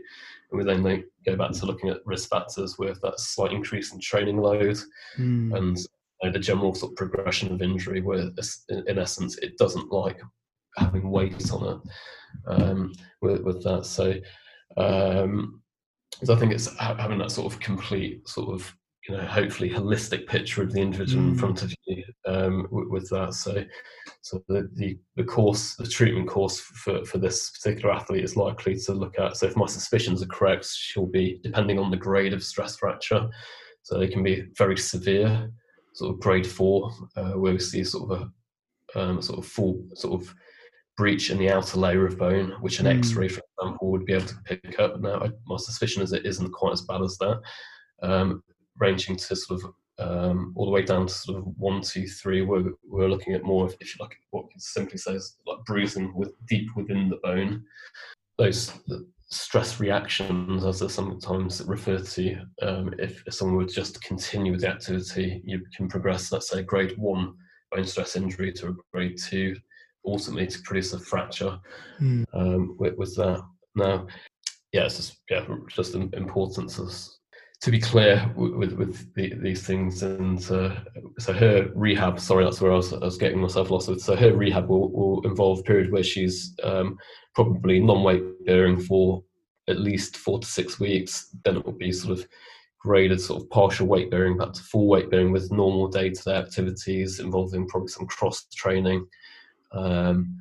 And 0.52 0.60
we 0.60 0.63
then 0.63 0.84
go 1.26 1.36
back 1.36 1.52
to 1.52 1.65
looking 1.65 1.89
at 1.89 2.06
risk 2.06 2.30
factors 2.30 2.78
with 2.78 3.00
that 3.02 3.19
slight 3.19 3.54
increase 3.54 3.93
in 3.93 4.00
training 4.00 4.38
load 4.38 4.78
mm. 5.17 5.56
and 5.58 5.78
the 6.21 6.39
general 6.39 6.75
sort 6.75 6.91
of 6.91 6.97
progression 6.97 7.51
of 7.53 7.62
injury, 7.62 8.01
where 8.01 8.29
in 8.88 8.99
essence 8.99 9.38
it 9.38 9.58
doesn't 9.58 9.91
like 9.91 10.21
having 10.77 11.10
weight 11.10 11.51
on 11.51 11.67
it 11.67 11.91
um, 12.47 12.93
with, 13.21 13.41
with, 13.41 13.63
that. 13.63 13.86
So, 13.86 14.13
um, 14.77 15.62
so 16.23 16.34
I 16.34 16.38
think 16.38 16.51
it's 16.51 16.75
having 16.77 17.19
that 17.19 17.32
sort 17.32 17.51
of 17.51 17.60
complete 17.60 18.27
sort 18.27 18.53
of 18.53 18.75
you 19.08 19.15
know 19.15 19.23
hopefully 19.25 19.69
holistic 19.69 20.27
picture 20.27 20.62
of 20.62 20.73
the 20.73 20.82
individual 20.82 21.23
mm. 21.23 21.29
in 21.29 21.38
front 21.38 21.63
of 21.63 21.73
you 21.88 22.03
um, 22.27 22.67
with, 22.69 22.89
with, 22.89 23.10
that. 23.10 23.34
So, 23.34 23.63
so 24.21 24.43
the, 24.49 24.69
the, 24.73 24.99
the 25.15 25.23
course, 25.23 25.75
the 25.75 25.88
treatment 25.88 26.27
course 26.27 26.60
for 26.60 27.05
for 27.05 27.17
this 27.17 27.49
particular 27.51 27.93
athlete 27.93 28.23
is 28.23 28.36
likely 28.36 28.75
to 28.75 28.93
look 28.93 29.17
at. 29.17 29.38
So, 29.38 29.47
if 29.47 29.55
my 29.55 29.67
suspicions 29.67 30.21
are 30.21 30.27
correct, 30.27 30.65
she'll 30.65 31.05
be 31.05 31.39
depending 31.43 31.79
on 31.79 31.91
the 31.91 31.97
grade 31.97 32.34
of 32.34 32.43
stress 32.43 32.75
fracture. 32.75 33.29
So 33.84 33.97
they 33.97 34.08
can 34.08 34.21
be 34.21 34.45
very 34.55 34.77
severe 34.77 35.49
sort 36.00 36.14
of 36.14 36.22
grade 36.22 36.48
four, 36.48 36.94
uh, 37.18 37.32
where 37.32 37.52
we 37.52 37.60
see 37.60 37.84
sort 37.84 38.10
of 38.10 38.22
a 38.22 39.00
um, 39.00 39.22
sort 39.22 39.38
of 39.38 39.46
full 39.46 39.84
sort 39.94 40.22
of 40.22 40.34
breach 40.96 41.30
in 41.30 41.38
the 41.38 41.52
outer 41.52 41.78
layer 41.78 42.06
of 42.06 42.18
bone, 42.18 42.54
which 42.62 42.80
an 42.80 42.86
mm. 42.86 42.98
X-ray, 42.98 43.28
for 43.28 43.42
example, 43.60 43.92
would 43.92 44.06
be 44.06 44.14
able 44.14 44.26
to 44.26 44.36
pick 44.46 44.80
up. 44.80 45.00
Now, 45.02 45.16
I, 45.20 45.30
my 45.46 45.58
suspicion 45.58 46.02
is 46.02 46.14
it 46.14 46.26
isn't 46.26 46.54
quite 46.54 46.72
as 46.72 46.84
bad 46.84 47.02
as 47.02 47.18
that, 47.18 47.42
um, 48.02 48.42
ranging 48.78 49.18
to 49.18 49.36
sort 49.36 49.62
of 49.62 49.74
um, 50.00 50.54
all 50.56 50.66
the 50.66 50.72
way 50.72 50.84
down 50.84 51.06
to 51.08 51.14
sort 51.14 51.38
of 51.40 51.44
one, 51.58 51.82
two, 51.82 52.08
three. 52.08 52.42
We're, 52.44 52.72
we're 52.88 53.10
looking 53.10 53.34
at 53.34 53.44
more, 53.44 53.68
if 53.68 53.76
you 53.82 53.88
like, 54.00 54.16
what 54.30 54.46
simply 54.58 54.98
says 54.98 55.36
like 55.46 55.60
bruising 55.66 56.16
with 56.16 56.32
deep 56.48 56.70
within 56.78 57.10
the 57.10 57.20
bone. 57.22 57.66
Those 58.38 58.72
stress 59.32 59.80
reactions, 59.80 60.65
as 60.65 60.80
they're 60.80 60.89
sometimes 60.89 61.62
referred 61.65 62.06
to, 62.06 62.42
um, 62.62 62.94
if, 62.98 63.24
if, 63.28 63.34
someone 63.34 63.58
would 63.58 63.70
just 63.70 64.02
continue 64.04 64.52
with 64.52 64.62
the 64.62 64.70
activity, 64.70 65.42
you 65.46 65.62
can 65.76 65.88
progress, 65.88 66.32
let's 66.32 66.50
say, 66.50 66.63
grade 66.63 66.98
one 66.98 67.34
bone 67.72 67.86
stress 67.86 68.15
injury 68.15 68.52
to 68.52 68.70
a 68.70 68.76
grade 68.92 69.18
two, 69.18 69.56
ultimately 70.06 70.48
to 70.48 70.60
produce 70.63 70.94
a 70.94 71.00
fracture 71.00 71.60
mm. 72.02 72.26
um, 72.34 72.76
with, 72.80 72.96
with, 72.98 73.15
that. 73.15 73.42
Now, 73.76 74.08
yeah, 74.74 74.86
it's 74.86 74.98
just, 74.98 75.22
yeah, 75.30 75.46
just 75.68 75.94
importance 75.94 76.78
to, 76.78 76.89
to 77.62 77.72
be 77.72 77.80
clear 77.80 78.32
with, 78.36 78.74
with, 78.74 79.13
the, 79.15 79.34
these 79.36 79.65
things. 79.65 80.02
And 80.02 80.39
uh, 80.50 80.76
so 81.17 81.34
her 81.34 81.69
rehab, 81.76 82.19
sorry, 82.19 82.45
that's 82.45 82.62
where 82.62 82.72
I 82.72 82.76
was, 82.76 82.93
I 82.93 83.00
was 83.00 83.17
getting 83.17 83.39
myself 83.39 83.69
lost 83.69 83.89
with. 83.89 84.02
So 84.02 84.15
her 84.15 84.34
rehab 84.34 84.69
will, 84.69 84.91
will 84.91 85.28
involve 85.28 85.60
a 85.60 85.63
period 85.63 85.91
where 85.91 86.04
she's 86.04 86.56
um, 86.63 86.98
probably 87.36 87.80
non-weight 87.80 88.45
bearing 88.45 88.80
for 88.80 89.24
at 89.67 89.80
least 89.80 90.17
four 90.17 90.39
to 90.39 90.48
six 90.48 90.80
weeks. 90.80 91.36
Then 91.43 91.58
it 91.58 91.65
will 91.65 91.74
be 91.74 91.91
sort 91.91 92.17
of 92.17 92.26
graded 92.80 93.19
sort 93.19 93.41
of 93.41 93.50
partial 93.50 93.88
weight 93.88 94.10
bearing 94.10 94.38
back 94.38 94.54
to 94.54 94.63
full 94.63 94.88
weight 94.88 95.12
bearing 95.12 95.34
with 95.34 95.52
normal 95.52 95.89
day-to-day 95.89 96.36
activities 96.36 97.19
involving 97.19 97.67
probably 97.67 97.89
some 97.89 98.08
cross 98.08 98.45
training. 98.56 99.06
Um, 99.74 100.38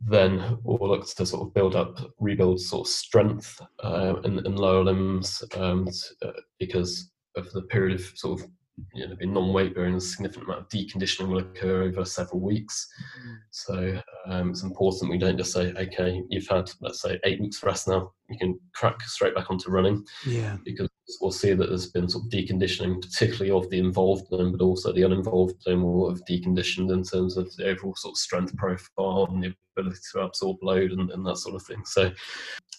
then 0.00 0.58
we'll 0.62 0.90
look 0.90 1.06
to 1.06 1.26
sort 1.26 1.46
of 1.46 1.54
build 1.54 1.76
up, 1.76 1.98
rebuild 2.18 2.60
sort 2.60 2.86
of 2.86 2.92
strength 2.92 3.60
uh, 3.84 4.14
in, 4.24 4.44
in 4.46 4.56
lower 4.56 4.84
limbs 4.84 5.42
um, 5.56 5.86
uh, 6.22 6.30
because 6.58 7.10
of 7.36 7.50
the 7.52 7.62
period 7.62 8.00
of 8.00 8.06
sort 8.16 8.40
of 8.40 8.46
you 8.94 9.06
know, 9.06 9.14
being 9.14 9.32
non-weight 9.32 9.74
bearing, 9.74 9.94
a 9.94 10.00
significant 10.00 10.44
amount 10.44 10.60
of 10.60 10.68
deconditioning 10.68 11.28
will 11.28 11.38
occur 11.38 11.82
over 11.82 12.04
several 12.04 12.40
weeks. 12.40 12.88
Mm. 13.26 13.36
So 13.50 14.02
um, 14.26 14.50
it's 14.50 14.62
important 14.62 15.10
we 15.10 15.18
don't 15.18 15.36
just 15.36 15.52
say, 15.52 15.72
okay, 15.72 16.22
you've 16.28 16.48
had 16.48 16.70
let's 16.80 17.02
say 17.02 17.18
eight 17.24 17.40
weeks 17.40 17.62
rest 17.62 17.88
now, 17.88 18.12
you 18.30 18.38
can 18.38 18.58
crack 18.74 19.00
straight 19.02 19.34
back 19.34 19.50
onto 19.50 19.70
running. 19.70 20.04
Yeah. 20.26 20.56
Because 20.64 20.88
we'll 21.20 21.32
see 21.32 21.52
that 21.52 21.68
there's 21.68 21.90
been 21.90 22.08
sort 22.08 22.24
of 22.24 22.30
deconditioning, 22.30 23.00
particularly 23.02 23.50
of 23.50 23.68
the 23.70 23.78
involved 23.78 24.26
limb, 24.30 24.52
but 24.52 24.64
also 24.64 24.92
the 24.92 25.02
uninvolved 25.02 25.56
limb 25.66 25.82
will 25.82 26.08
have 26.08 26.24
deconditioned 26.28 26.92
in 26.92 27.02
terms 27.02 27.36
of 27.36 27.54
the 27.56 27.66
overall 27.66 27.94
sort 27.96 28.12
of 28.12 28.18
strength 28.18 28.56
profile 28.56 29.26
and 29.30 29.42
the 29.42 29.54
ability 29.76 30.00
to 30.12 30.20
absorb 30.20 30.56
load 30.62 30.92
and, 30.92 31.10
and 31.10 31.26
that 31.26 31.38
sort 31.38 31.54
of 31.54 31.62
thing. 31.62 31.82
So 31.84 32.10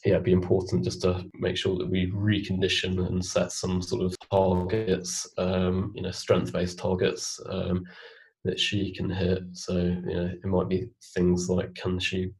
yeah, 0.05 0.13
it'd 0.13 0.23
be 0.23 0.31
important 0.31 0.83
just 0.83 1.01
to 1.03 1.23
make 1.35 1.57
sure 1.57 1.77
that 1.77 1.89
we 1.89 2.11
recondition 2.11 3.05
and 3.07 3.23
set 3.23 3.51
some 3.51 3.81
sort 3.81 4.03
of 4.03 4.15
targets, 4.31 5.27
um, 5.37 5.91
you 5.95 6.01
know, 6.01 6.11
strength-based 6.11 6.79
targets 6.79 7.39
um, 7.49 7.83
that 8.43 8.59
she 8.59 8.93
can 8.95 9.09
hit. 9.09 9.43
So, 9.53 9.77
you 9.77 10.15
know, 10.15 10.31
it 10.43 10.45
might 10.45 10.69
be 10.69 10.89
things 11.13 11.49
like 11.49 11.75
can 11.75 11.99
she 11.99 12.31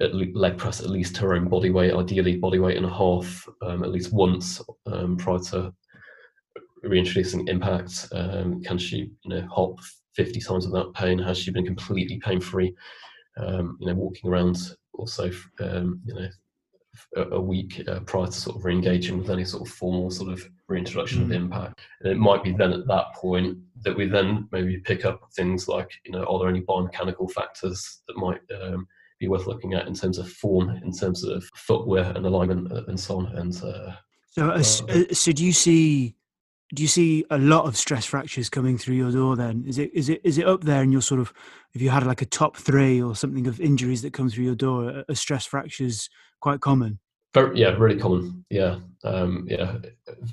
leg 0.00 0.56
press 0.56 0.80
at 0.80 0.90
least 0.90 1.16
her 1.18 1.34
own 1.34 1.48
body 1.48 1.70
weight, 1.70 1.92
ideally 1.92 2.36
body 2.36 2.58
weight 2.58 2.76
and 2.76 2.86
a 2.86 2.94
half, 2.94 3.46
um, 3.62 3.84
at 3.84 3.90
least 3.90 4.12
once 4.12 4.60
um, 4.86 5.16
prior 5.16 5.38
to 5.38 5.72
reintroducing 6.82 7.46
impact. 7.48 8.08
Um, 8.12 8.62
can 8.62 8.78
she, 8.78 9.10
you 9.22 9.30
know, 9.30 9.46
hop 9.50 9.76
50 10.14 10.40
times 10.40 10.66
without 10.66 10.94
pain? 10.94 11.18
Has 11.18 11.38
she 11.38 11.50
been 11.50 11.66
completely 11.66 12.18
pain-free? 12.18 12.74
Um, 13.36 13.76
you 13.80 13.86
know, 13.86 13.94
walking 13.94 14.30
around 14.30 14.58
also, 14.94 15.30
um, 15.60 16.00
you 16.04 16.14
know, 16.14 16.28
a 17.16 17.40
week 17.40 17.82
uh, 17.88 18.00
prior 18.00 18.26
to 18.26 18.32
sort 18.32 18.56
of 18.56 18.64
re-engaging 18.64 19.18
with 19.18 19.30
any 19.30 19.44
sort 19.44 19.66
of 19.66 19.72
formal 19.72 20.10
sort 20.10 20.32
of 20.32 20.48
reintroduction 20.68 21.22
mm-hmm. 21.22 21.32
of 21.32 21.36
impact. 21.36 21.80
And 22.00 22.12
it 22.12 22.18
might 22.18 22.42
be 22.42 22.52
then 22.52 22.72
at 22.72 22.86
that 22.88 23.14
point 23.14 23.58
that 23.82 23.96
we 23.96 24.06
then 24.06 24.48
maybe 24.50 24.78
pick 24.78 25.04
up 25.04 25.20
things 25.34 25.68
like, 25.68 25.90
you 26.04 26.12
know, 26.12 26.24
are 26.24 26.38
there 26.38 26.48
any 26.48 26.62
biomechanical 26.62 27.30
factors 27.30 28.02
that 28.08 28.16
might 28.16 28.40
um, 28.62 28.86
be 29.20 29.28
worth 29.28 29.46
looking 29.46 29.74
at 29.74 29.86
in 29.86 29.94
terms 29.94 30.18
of 30.18 30.28
form, 30.28 30.70
in 30.82 30.92
terms 30.92 31.22
of 31.22 31.44
footwear 31.54 32.12
and 32.16 32.26
alignment 32.26 32.72
uh, 32.72 32.82
and 32.88 32.98
so 32.98 33.18
on. 33.18 33.26
And 33.36 33.54
uh, 33.62 33.92
so, 34.30 34.50
uh, 34.50 34.54
uh, 34.54 35.04
so 35.12 35.30
do 35.30 35.44
you 35.44 35.52
see? 35.52 36.16
Do 36.72 36.82
you 36.82 36.88
see 36.88 37.24
a 37.30 37.38
lot 37.38 37.64
of 37.64 37.76
stress 37.76 38.06
fractures 38.06 38.48
coming 38.48 38.78
through 38.78 38.94
your 38.94 39.10
door? 39.10 39.34
Then 39.34 39.64
is 39.66 39.78
it 39.78 39.90
is 39.92 40.08
it 40.08 40.20
is 40.24 40.38
it 40.38 40.46
up 40.46 40.62
there? 40.62 40.82
And 40.82 40.92
you're 40.92 41.02
sort 41.02 41.20
of, 41.20 41.32
if 41.74 41.82
you 41.82 41.90
had 41.90 42.06
like 42.06 42.22
a 42.22 42.26
top 42.26 42.56
three 42.56 43.02
or 43.02 43.16
something 43.16 43.48
of 43.48 43.60
injuries 43.60 44.02
that 44.02 44.12
come 44.12 44.30
through 44.30 44.44
your 44.44 44.54
door, 44.54 45.04
are 45.08 45.14
stress 45.14 45.44
fractures 45.44 46.08
quite 46.38 46.60
common? 46.60 47.00
Very, 47.34 47.58
yeah, 47.58 47.70
really 47.70 47.98
common. 47.98 48.44
Yeah, 48.50 48.78
um, 49.02 49.46
yeah, 49.48 49.78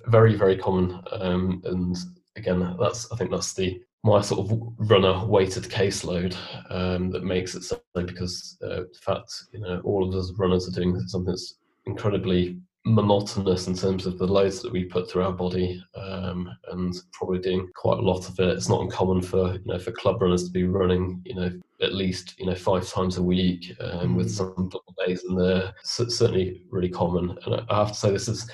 very, 0.06 0.36
very 0.36 0.58
common. 0.58 1.02
Um, 1.12 1.62
and 1.66 1.98
again, 2.36 2.76
that's 2.80 3.12
I 3.12 3.16
think 3.16 3.32
that's 3.32 3.54
the 3.54 3.82
my 4.08 4.22
sort 4.22 4.40
of 4.40 4.58
runner 4.78 5.26
weighted 5.26 5.64
caseload 5.64 6.34
um, 6.70 7.12
that 7.12 7.26
makes 7.26 7.56
it 7.56 7.64
so 7.64 7.78
because 7.94 8.58
uh, 8.64 8.84
in 8.84 8.94
fact, 9.02 9.34
you 9.52 9.60
know, 9.60 9.82
all 9.84 10.08
of 10.08 10.16
us 10.16 10.32
runners 10.38 10.66
are 10.68 10.72
doing 10.72 10.98
something 11.08 11.32
that's 11.32 11.56
incredibly 11.86 12.58
monotonous 12.86 13.68
in 13.68 13.76
terms 13.76 14.06
of 14.06 14.18
the 14.18 14.26
loads 14.26 14.62
that 14.62 14.72
we 14.72 14.86
put 14.86 15.12
through 15.12 15.24
our 15.24 15.34
body 15.34 15.84
um, 15.96 16.50
and 16.72 16.96
probably 17.12 17.40
doing 17.40 17.68
quite 17.76 17.98
a 17.98 18.02
lot 18.02 18.30
of 18.30 18.40
it. 18.40 18.48
It's 18.48 18.70
not 18.70 18.82
uncommon 18.82 19.22
for 19.22 19.56
you 19.56 19.66
know 19.66 19.78
for 19.78 19.92
club 19.92 20.22
runners 20.22 20.46
to 20.46 20.52
be 20.52 20.64
running 20.64 21.22
you 21.26 21.36
know 21.36 21.52
at 21.82 21.94
least 21.94 22.40
you 22.40 22.46
know 22.46 22.56
five 22.56 22.88
times 22.88 23.18
a 23.18 23.24
week 23.24 23.76
um, 23.82 24.16
with 24.16 24.28
mm. 24.28 24.38
some 24.38 24.72
days 25.06 25.26
in 25.28 25.36
there. 25.36 25.74
So 25.84 26.08
certainly 26.08 26.64
really 26.70 26.90
common. 26.90 27.38
And 27.46 27.62
I 27.70 27.80
have 27.80 27.90
to 27.90 27.94
say 27.94 28.12
this 28.12 28.30
is 28.30 28.50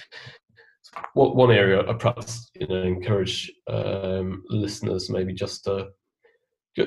one 1.14 1.52
area 1.52 1.88
I 1.88 1.94
perhaps 1.94 2.50
you 2.56 2.68
know 2.68 2.82
encourage 2.82 3.52
um, 3.68 4.44
listeners 4.50 5.10
maybe 5.10 5.34
just 5.34 5.64
to 5.66 5.90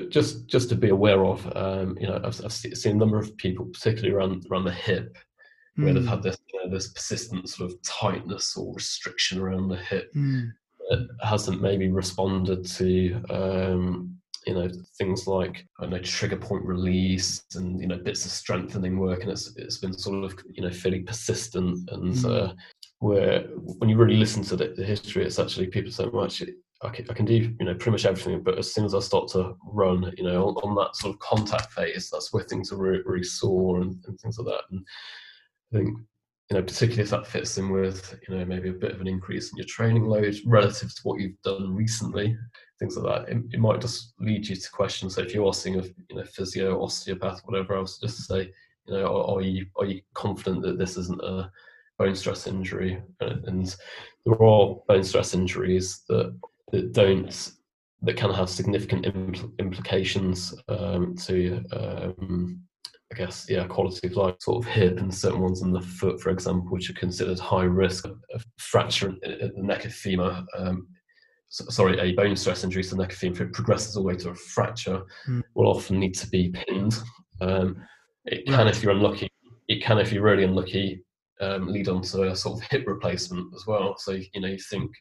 just 0.09 0.47
just 0.47 0.69
to 0.69 0.75
be 0.75 0.89
aware 0.89 1.25
of. 1.25 1.45
Um, 1.55 1.97
you 1.99 2.07
know, 2.07 2.19
I've, 2.23 2.43
I've, 2.43 2.51
seen 2.51 2.95
a 2.95 2.99
number 2.99 3.17
of 3.17 3.35
people, 3.37 3.65
particularly 3.65 4.13
around 4.13 4.45
around 4.51 4.65
the 4.65 4.71
hip, 4.71 5.17
where 5.75 5.93
they've 5.93 6.05
had 6.05 6.19
mm. 6.19 6.23
this 6.23 6.37
you 6.53 6.63
know, 6.63 6.69
this 6.69 6.89
persistent 6.89 7.49
sort 7.49 7.71
of 7.71 7.81
tightness 7.83 8.57
or 8.57 8.73
restriction 8.73 9.39
around 9.39 9.69
the 9.69 9.77
hip 9.77 10.11
mm. 10.13 10.49
that 10.89 11.07
hasn't 11.21 11.61
maybe 11.61 11.89
responded 11.89 12.65
to 12.65 13.21
um, 13.29 14.17
you 14.45 14.55
know 14.55 14.69
things 14.97 15.25
like 15.25 15.65
I 15.79 15.85
know 15.85 15.99
trigger 15.99 16.37
point 16.37 16.65
release 16.65 17.43
and 17.55 17.79
you 17.79 17.87
know 17.87 17.97
bits 17.97 18.25
of 18.25 18.31
strengthening 18.31 18.99
work, 18.99 19.21
and 19.21 19.31
it's 19.31 19.55
it's 19.55 19.77
been 19.77 19.97
sort 19.97 20.25
of 20.25 20.37
you 20.51 20.63
know 20.63 20.71
fairly 20.71 21.01
persistent 21.01 21.89
and. 21.91 22.13
Mm. 22.13 22.49
Uh, 22.49 22.53
where 22.99 23.41
when 23.77 23.89
you 23.89 23.97
really 23.97 24.17
listen 24.17 24.43
to 24.43 24.55
the, 24.55 24.73
the 24.75 24.85
history, 24.85 25.25
it's 25.25 25.39
actually 25.39 25.67
people 25.67 25.91
well, 26.11 26.25
actually, 26.25 26.55
I 26.81 26.89
can, 26.89 27.09
I 27.09 27.13
can, 27.13 27.25
do 27.25 27.33
you 27.35 27.65
know 27.65 27.73
pretty 27.73 27.91
much 27.91 28.05
everything, 28.05 28.41
but 28.41 28.57
as 28.57 28.73
soon 28.73 28.85
as 28.85 28.93
I 28.93 28.99
start 28.99 29.27
to 29.29 29.55
run, 29.65 30.11
you 30.17 30.23
know, 30.23 30.47
on, 30.47 30.55
on 30.69 30.75
that 30.75 30.95
sort 30.95 31.13
of 31.13 31.19
contact 31.19 31.71
phase, 31.73 32.09
that's 32.11 32.33
where 32.33 32.43
things 32.43 32.71
are 32.71 32.77
really, 32.77 33.01
really 33.05 33.23
sore 33.23 33.81
and, 33.81 34.03
and, 34.07 34.19
things 34.19 34.37
like 34.37 34.47
that. 34.47 34.63
And 34.71 34.85
I 35.73 35.77
think 35.77 35.97
you 36.49 36.55
know, 36.55 36.63
particularly 36.63 37.03
if 37.03 37.09
that 37.09 37.27
fits 37.27 37.57
in 37.57 37.71
with 37.71 38.17
you 38.27 38.35
know 38.35 38.45
maybe 38.45 38.69
a 38.69 38.73
bit 38.73 38.93
of 38.93 39.01
an 39.01 39.07
increase 39.07 39.51
in 39.51 39.57
your 39.57 39.65
training 39.67 40.05
load 40.05 40.35
relative 40.45 40.95
to 40.95 41.01
what 41.03 41.19
you've 41.19 41.41
done 41.43 41.75
recently, 41.75 42.37
things 42.79 42.95
like 42.95 43.25
that, 43.25 43.31
it, 43.31 43.43
it 43.51 43.59
might 43.59 43.81
just 43.81 44.13
lead 44.19 44.47
you 44.47 44.55
to 44.55 44.71
question. 44.71 45.09
So 45.09 45.21
if 45.21 45.33
you 45.33 45.45
are 45.45 45.53
seeing 45.53 45.79
a 45.79 45.83
you 45.83 46.15
know 46.15 46.23
physio, 46.23 46.81
osteopath, 46.81 47.41
whatever 47.45 47.75
else, 47.75 47.99
just 47.99 48.27
say, 48.27 48.51
you 48.85 48.93
know, 48.93 49.05
are, 49.05 49.37
are 49.37 49.41
you 49.41 49.65
are 49.77 49.85
you 49.85 50.01
confident 50.13 50.61
that 50.63 50.77
this 50.77 50.95
isn't 50.95 51.21
a 51.21 51.51
bone 51.97 52.15
stress 52.15 52.47
injury? 52.47 53.01
And 53.19 53.75
there 54.25 54.41
are 54.41 54.75
bone 54.87 55.03
stress 55.03 55.33
injuries 55.33 56.03
that 56.09 56.37
that 56.71 56.93
don't 56.93 57.51
that 58.03 58.17
can 58.17 58.31
have 58.31 58.49
significant 58.49 59.05
impl- 59.05 59.57
implications 59.57 60.53
um, 60.69 61.15
to 61.15 61.63
um, 61.71 62.61
I 63.11 63.15
guess, 63.15 63.49
yeah, 63.49 63.65
quality 63.67 64.07
of 64.07 64.13
life, 64.13 64.35
sort 64.41 64.65
of 64.65 64.71
hip 64.71 64.99
and 64.99 65.13
certain 65.13 65.39
ones 65.39 65.61
in 65.61 65.71
the 65.71 65.81
foot, 65.81 66.19
for 66.19 66.29
example, 66.29 66.69
which 66.69 66.89
are 66.89 66.93
considered 66.93 67.39
high 67.39 67.63
risk 67.63 68.05
of 68.05 68.45
fracture 68.57 69.15
at 69.23 69.55
the 69.55 69.63
neck 69.63 69.85
of 69.85 69.93
femur. 69.93 70.45
Um, 70.57 70.87
sorry, 71.49 71.97
a 71.99 72.13
bone 72.13 72.35
stress 72.35 72.65
injury 72.65 72.83
to 72.83 72.89
the 72.89 73.01
neck 73.01 73.13
of 73.13 73.17
femur, 73.17 73.35
if 73.35 73.41
it 73.41 73.53
progresses 73.53 73.95
all 73.95 74.03
the 74.03 74.07
way 74.07 74.17
to 74.17 74.31
a 74.31 74.35
fracture, 74.35 75.03
mm. 75.27 75.41
will 75.55 75.67
often 75.67 75.99
need 75.99 76.15
to 76.15 76.27
be 76.27 76.49
pinned. 76.49 76.99
Um, 77.39 77.77
it 78.25 78.45
can, 78.45 78.67
if 78.67 78.83
you're 78.83 78.91
unlucky, 78.91 79.29
it 79.69 79.81
can, 79.81 79.99
if 79.99 80.11
you're 80.11 80.23
really 80.23 80.43
unlucky, 80.43 81.01
um, 81.41 81.67
lead 81.67 81.87
on 81.87 82.01
to 82.01 82.23
a 82.23 82.35
sort 82.35 82.59
of 82.59 82.67
hip 82.69 82.85
replacement 82.87 83.53
as 83.55 83.65
well. 83.67 83.95
So, 83.97 84.11
you 84.11 84.41
know, 84.41 84.47
you 84.47 84.59
think 84.69 84.91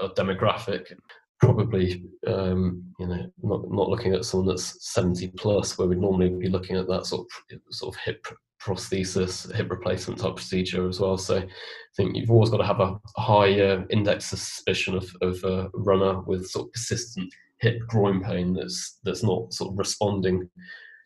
a 0.00 0.08
demographic 0.08 0.92
probably 1.40 2.04
um, 2.26 2.84
you 2.98 3.06
know 3.06 3.26
not 3.42 3.70
not 3.70 3.88
looking 3.88 4.14
at 4.14 4.24
someone 4.24 4.48
that's 4.48 4.92
70 4.92 5.28
plus 5.38 5.78
where 5.78 5.88
we'd 5.88 5.98
normally 5.98 6.28
be 6.28 6.48
looking 6.48 6.76
at 6.76 6.86
that 6.88 7.06
sort 7.06 7.26
of 7.26 7.60
sort 7.70 7.94
of 7.94 8.00
hip 8.02 8.26
prosthesis 8.62 9.50
hip 9.54 9.70
replacement 9.70 10.20
type 10.20 10.36
procedure 10.36 10.86
as 10.86 11.00
well 11.00 11.16
so 11.16 11.38
i 11.38 11.46
think 11.96 12.14
you've 12.14 12.30
always 12.30 12.50
got 12.50 12.58
to 12.58 12.66
have 12.66 12.80
a 12.80 12.94
high 13.16 13.58
uh, 13.58 13.82
index 13.88 14.26
suspicion 14.26 14.94
of, 14.94 15.10
of 15.22 15.42
a 15.44 15.70
runner 15.72 16.20
with 16.26 16.46
sort 16.46 16.66
of 16.66 16.72
persistent 16.74 17.32
hip 17.60 17.78
groin 17.88 18.22
pain 18.22 18.52
that's 18.52 18.98
that's 19.02 19.22
not 19.22 19.50
sort 19.54 19.72
of 19.72 19.78
responding 19.78 20.46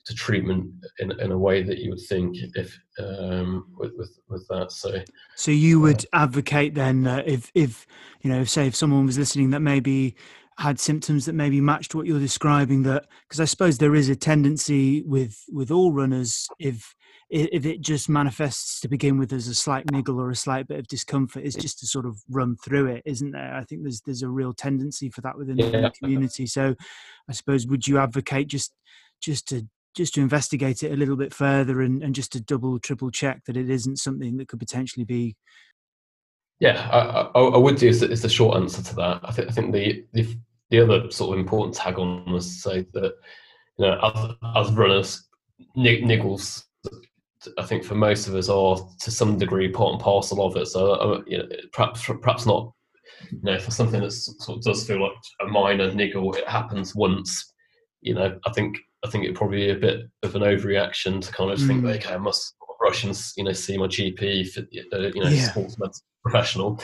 to 0.06 0.14
treatment 0.14 0.70
in, 0.98 1.18
in 1.20 1.32
a 1.32 1.38
way 1.38 1.62
that 1.62 1.78
you 1.78 1.90
would 1.90 2.00
think 2.08 2.36
if 2.54 2.78
um, 2.98 3.66
with, 3.76 3.92
with 3.96 4.18
with 4.28 4.46
that. 4.48 4.72
So, 4.72 5.02
so 5.36 5.50
you 5.50 5.80
would 5.80 6.04
uh, 6.06 6.24
advocate 6.24 6.74
then 6.74 7.06
uh, 7.06 7.22
if 7.26 7.50
if 7.54 7.86
you 8.20 8.30
know, 8.30 8.44
say 8.44 8.66
if 8.66 8.76
someone 8.76 9.06
was 9.06 9.18
listening 9.18 9.50
that 9.50 9.60
maybe 9.60 10.16
had 10.58 10.78
symptoms 10.78 11.26
that 11.26 11.32
maybe 11.32 11.60
matched 11.60 11.94
what 11.94 12.06
you're 12.06 12.20
describing, 12.20 12.82
that 12.84 13.06
because 13.28 13.40
I 13.40 13.44
suppose 13.44 13.78
there 13.78 13.94
is 13.94 14.08
a 14.08 14.16
tendency 14.16 15.02
with 15.02 15.42
with 15.50 15.70
all 15.70 15.92
runners 15.92 16.48
if 16.58 16.94
if 17.30 17.64
it 17.64 17.80
just 17.80 18.08
manifests 18.08 18.80
to 18.80 18.88
begin 18.88 19.18
with 19.18 19.32
as 19.32 19.48
a 19.48 19.54
slight 19.54 19.90
niggle 19.90 20.20
or 20.20 20.30
a 20.30 20.36
slight 20.36 20.68
bit 20.68 20.78
of 20.78 20.86
discomfort 20.86 21.42
is 21.42 21.54
just 21.54 21.78
to 21.78 21.86
sort 21.86 22.06
of 22.06 22.22
run 22.28 22.54
through 22.56 22.86
it 22.86 23.02
isn't 23.06 23.32
there 23.32 23.54
i 23.54 23.64
think 23.64 23.82
there's 23.82 24.02
there's 24.02 24.22
a 24.22 24.28
real 24.28 24.52
tendency 24.52 25.08
for 25.08 25.22
that 25.22 25.36
within 25.36 25.56
yeah. 25.56 25.70
the 25.70 25.92
community 25.98 26.46
so 26.46 26.74
i 27.28 27.32
suppose 27.32 27.66
would 27.66 27.88
you 27.88 27.98
advocate 27.98 28.46
just 28.46 28.74
just 29.22 29.48
to 29.48 29.66
just 29.94 30.14
to 30.14 30.20
investigate 30.20 30.82
it 30.82 30.92
a 30.92 30.96
little 30.96 31.16
bit 31.16 31.32
further 31.32 31.80
and, 31.82 32.02
and 32.02 32.14
just 32.14 32.32
to 32.32 32.40
double 32.40 32.78
triple 32.78 33.10
check 33.10 33.42
that 33.46 33.56
it 33.56 33.70
isn't 33.70 33.98
something 33.98 34.36
that 34.36 34.48
could 34.48 34.58
potentially 34.58 35.04
be 35.04 35.36
yeah 36.60 36.88
i, 36.90 37.38
I, 37.38 37.42
I 37.42 37.58
would 37.58 37.76
do 37.76 37.88
is, 37.88 38.00
the 38.00 38.28
short 38.28 38.56
answer 38.56 38.82
to 38.82 38.94
that 38.96 39.20
i 39.24 39.32
think, 39.32 39.48
I 39.48 39.52
think 39.52 39.72
the, 39.72 40.04
the 40.12 40.36
the 40.70 40.80
other 40.80 41.10
sort 41.10 41.34
of 41.34 41.40
important 41.40 41.76
tag 41.76 41.98
on 41.98 42.30
was 42.32 42.46
to 42.46 42.60
say 42.60 42.86
that 42.94 43.12
you 43.78 43.86
know 43.86 44.36
as, 44.54 44.68
as 44.68 44.72
runners 44.72 45.28
niggles 45.76 46.64
I 47.58 47.64
think 47.64 47.84
for 47.84 47.94
most 47.94 48.26
of 48.26 48.34
us 48.34 48.48
are 48.48 48.76
to 49.00 49.10
some 49.10 49.38
degree 49.38 49.68
part 49.68 49.92
and 49.92 50.00
parcel 50.00 50.44
of 50.44 50.56
it. 50.56 50.66
So 50.66 50.92
uh, 50.92 51.22
you 51.26 51.38
know, 51.38 51.48
perhaps 51.72 52.04
perhaps 52.22 52.46
not. 52.46 52.72
You 53.30 53.40
know, 53.42 53.58
for 53.58 53.70
something 53.70 54.00
that 54.00 54.12
sort 54.12 54.58
of 54.58 54.64
does 54.64 54.86
feel 54.86 55.02
like 55.02 55.12
a 55.40 55.46
minor 55.46 55.92
niggle, 55.92 56.34
it 56.34 56.48
happens 56.48 56.94
once. 56.94 57.52
You 58.00 58.14
know, 58.14 58.38
I 58.46 58.52
think 58.52 58.78
I 59.04 59.10
think 59.10 59.24
it'd 59.24 59.36
probably 59.36 59.66
be 59.66 59.70
a 59.70 59.76
bit 59.76 60.08
of 60.22 60.34
an 60.34 60.42
overreaction 60.42 61.20
to 61.20 61.32
kind 61.32 61.50
of 61.50 61.58
mm. 61.58 61.66
think, 61.66 61.84
okay, 61.84 62.14
I 62.14 62.18
must 62.18 62.54
rush 62.80 63.04
and 63.04 63.18
you 63.36 63.44
know 63.44 63.52
see 63.52 63.76
my 63.76 63.86
GP, 63.86 64.50
for, 64.50 64.60
uh, 64.60 65.10
you 65.14 65.22
know, 65.22 65.28
yeah. 65.28 65.50
sports 65.50 65.78
medicine 65.78 66.04
professional. 66.22 66.80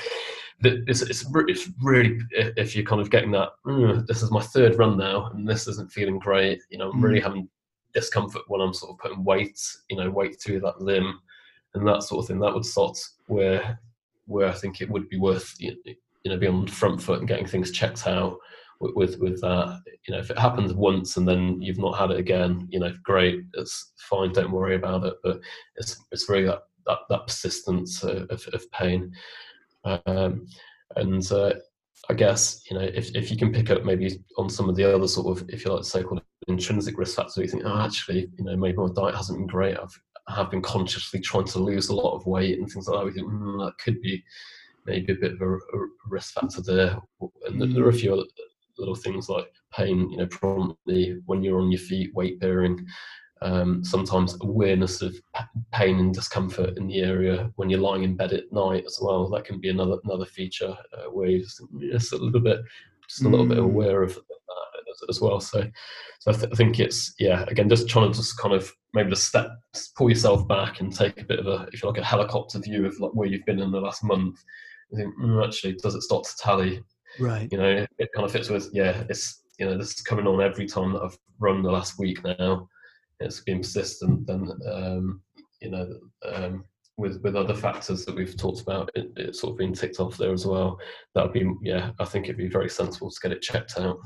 It's, 0.63 1.01
it's, 1.01 1.23
it's, 1.23 1.71
really 1.81 2.21
if 2.35 2.77
you're 2.77 2.85
kind 2.85 3.01
of 3.01 3.11
getting 3.11 3.31
that. 3.31 3.49
Mm, 3.67 4.07
this 4.07 4.23
is 4.23 4.31
my 4.31 4.43
third 4.43 4.79
run 4.79 4.99
now, 4.99 5.31
and 5.33 5.49
this 5.49 5.67
isn't 5.67 5.91
feeling 5.91 6.19
great. 6.19 6.61
You 6.71 6.79
know, 6.79 6.91
I'm 6.91 7.01
mm. 7.01 7.05
really 7.05 7.21
having 7.21 7.49
discomfort 7.95 8.43
when 8.49 8.61
I'm 8.61 8.75
sort 8.75 8.93
of 8.93 8.99
putting 8.99 9.25
weight, 9.25 9.59
you 9.89 9.97
know, 9.97 10.11
weight 10.11 10.41
through 10.41 10.61
that 10.61 10.81
limb, 10.81 11.19
and 11.75 11.87
that 11.89 12.03
sort 12.03 12.23
of 12.23 12.29
thing. 12.29 12.41
That 12.41 12.53
would 12.53 12.67
sort 12.67 12.99
where 13.27 13.79
where 14.27 14.49
I 14.49 14.53
think 14.53 14.81
it 14.81 14.91
would 14.91 15.09
be 15.09 15.19
worth 15.19 15.55
you 15.59 15.75
know 16.25 16.37
being 16.37 16.55
on 16.55 16.65
the 16.67 16.71
front 16.71 17.03
foot 17.03 17.21
and 17.21 17.29
getting 17.29 17.47
things 17.47 17.71
checked 17.71 18.07
out 18.07 18.37
with, 18.81 19.19
with, 19.19 19.41
that. 19.43 19.83
You 20.07 20.15
know, 20.15 20.21
if 20.21 20.31
it 20.31 20.39
happens 20.39 20.73
once 20.73 21.17
and 21.17 21.29
then 21.29 21.61
you've 21.61 21.79
not 21.79 21.99
had 21.99 22.11
it 22.11 22.19
again, 22.19 22.67
you 22.71 22.81
know, 22.81 22.93
great, 23.03 23.43
it's 23.55 23.93
fine, 23.99 24.33
don't 24.33 24.51
worry 24.51 24.77
about 24.77 25.05
it. 25.05 25.15
But 25.23 25.41
it's 25.77 26.03
it's 26.11 26.29
really 26.29 26.47
that 26.47 26.63
that, 26.87 26.99
that 27.11 27.27
persistence 27.27 28.03
of, 28.03 28.31
of 28.31 28.71
pain, 28.73 29.13
um, 29.85 30.47
and 30.97 31.31
uh, 31.31 31.55
I 32.09 32.15
guess 32.15 32.63
you 32.71 32.79
know 32.79 32.85
if, 32.85 33.15
if 33.15 33.31
you 33.31 33.37
can 33.37 33.53
pick 33.53 33.71
up 33.71 33.85
maybe 33.85 34.19
on 34.39 34.49
some 34.49 34.69
of 34.69 34.77
the 34.77 34.85
other 34.85 35.07
sort 35.07 35.39
of 35.39 35.49
if 35.51 35.65
you 35.65 35.73
like 35.73 35.85
so-called 35.85 36.23
intrinsic 36.49 36.99
risk 36.99 37.17
factors, 37.17 37.37
you 37.37 37.49
think, 37.49 37.65
oh, 37.65 37.81
actually, 37.81 38.29
you 38.39 38.45
know, 38.45 38.57
maybe 38.57 38.79
my 38.79 38.89
diet 38.95 39.15
hasn't 39.15 39.39
been 39.39 39.47
great. 39.47 39.77
I've 39.77 40.01
I 40.29 40.37
have 40.37 40.51
been 40.51 40.63
consciously 40.63 41.21
trying 41.21 41.47
to 41.47 41.59
lose 41.59 41.89
a 41.89 41.95
lot 41.95 42.15
of 42.15 42.27
weight 42.27 42.59
and 42.59 42.71
things 42.71 42.87
like 42.87 42.99
that. 42.99 43.05
We 43.05 43.13
think 43.13 43.27
mm, 43.27 43.67
that 43.67 43.79
could 43.79 44.01
be 44.01 44.23
maybe 44.87 45.13
a 45.13 45.17
bit 45.17 45.33
of 45.33 45.41
a, 45.41 45.55
a 45.55 45.89
risk 46.09 46.35
factor 46.35 46.63
there. 46.63 46.99
And 47.47 47.75
there 47.75 47.85
are 47.85 47.89
a 47.89 47.93
few 47.93 48.13
other, 48.13 48.25
little 48.81 48.95
things 48.95 49.29
like 49.29 49.53
pain, 49.73 50.11
you 50.11 50.17
know, 50.17 50.27
promptly 50.27 51.21
when 51.27 51.43
you're 51.43 51.61
on 51.61 51.71
your 51.71 51.81
feet, 51.81 52.15
weight 52.15 52.41
bearing. 52.41 52.85
Um, 53.43 53.83
sometimes 53.83 54.37
awareness 54.43 55.01
of 55.01 55.17
pain 55.73 55.99
and 55.99 56.13
discomfort 56.13 56.77
in 56.77 56.87
the 56.87 57.01
area 57.01 57.51
when 57.57 57.71
you're 57.71 57.81
lying 57.81 58.03
in 58.03 58.15
bed 58.15 58.35
at 58.35 58.53
night 58.53 58.85
as 58.85 58.99
well. 59.01 59.31
That 59.31 59.47
can 59.47 59.59
be 59.59 59.71
another 59.71 59.97
another 60.05 60.27
feature 60.27 60.77
uh, 60.93 61.11
where 61.11 61.29
you're 61.29 61.41
just, 61.41 61.63
just, 61.91 62.13
a 62.13 62.17
little 62.17 62.41
bit, 62.41 62.61
just 63.09 63.23
a 63.23 63.29
little 63.29 63.47
bit 63.47 63.57
mm. 63.57 63.65
aware 63.65 64.03
of 64.03 64.15
that 64.15 64.83
as, 64.91 65.17
as 65.17 65.21
well. 65.21 65.41
So, 65.41 65.63
so 66.19 66.31
I, 66.31 66.35
th- 66.35 66.53
I, 66.53 66.55
think 66.55 66.81
it's 66.81 67.15
yeah. 67.19 67.45
Again, 67.49 67.69
just 67.69 67.89
trying 67.89 68.11
to 68.11 68.17
just 68.17 68.39
kind 68.39 68.55
of 68.55 68.71
maybe 68.93 69.11
just 69.11 69.29
step, 69.29 69.51
pull 69.97 70.11
yourself 70.11 70.47
back 70.47 70.81
and 70.81 70.95
take 70.95 71.21
a 71.21 71.25
bit 71.25 71.39
of 71.39 71.47
a, 71.47 71.69
if 71.73 71.83
you 71.83 71.89
like, 71.89 72.01
a 72.01 72.05
helicopter 72.05 72.59
view 72.59 72.87
of 72.87 72.99
like 73.01 73.13
where 73.15 73.29
you've 73.29 73.47
been 73.47 73.61
in 73.61 73.71
the 73.71 73.81
last 73.81 74.05
month. 74.05 74.43
I 74.93 74.97
think 74.97 75.15
mm, 75.19 75.47
actually, 75.47 75.77
does 75.77 75.95
it 75.95 76.03
start 76.03 76.25
to 76.25 76.37
tally 76.37 76.83
Right. 77.19 77.49
You 77.51 77.59
know, 77.59 77.87
it 77.99 78.09
kind 78.15 78.25
of 78.25 78.33
fits 78.33 78.49
with 78.49 78.71
yeah. 78.73 79.05
It's 79.09 79.43
you 79.59 79.67
know 79.67 79.77
this 79.77 79.93
is 79.93 80.03
coming 80.03 80.27
on 80.27 80.41
every 80.41 80.67
time 80.67 80.93
that 80.93 81.03
I've 81.03 81.19
run 81.39 81.63
the 81.63 81.71
last 81.71 81.99
week 81.99 82.23
now. 82.25 82.69
It's 83.21 83.41
been 83.41 83.59
persistent. 83.59 84.29
and 84.29 84.51
um, 84.67 85.21
you 85.61 85.71
know 85.71 85.89
um, 86.33 86.65
with 86.97 87.21
with 87.23 87.35
other 87.35 87.55
factors 87.55 88.05
that 88.05 88.15
we've 88.15 88.37
talked 88.37 88.61
about, 88.61 88.91
it, 88.95 89.11
it 89.17 89.37
sort 89.37 89.53
of 89.53 89.59
been 89.59 89.73
ticked 89.73 89.99
off 89.99 90.17
there 90.17 90.33
as 90.33 90.47
well. 90.47 90.79
That 91.15 91.25
would 91.25 91.33
be 91.33 91.51
yeah, 91.63 91.91
I 91.99 92.05
think 92.05 92.27
it'd 92.27 92.37
be 92.37 92.49
very 92.49 92.69
sensible 92.69 93.11
to 93.11 93.21
get 93.23 93.33
it 93.33 93.43
checked 93.43 93.79
out. 93.79 93.99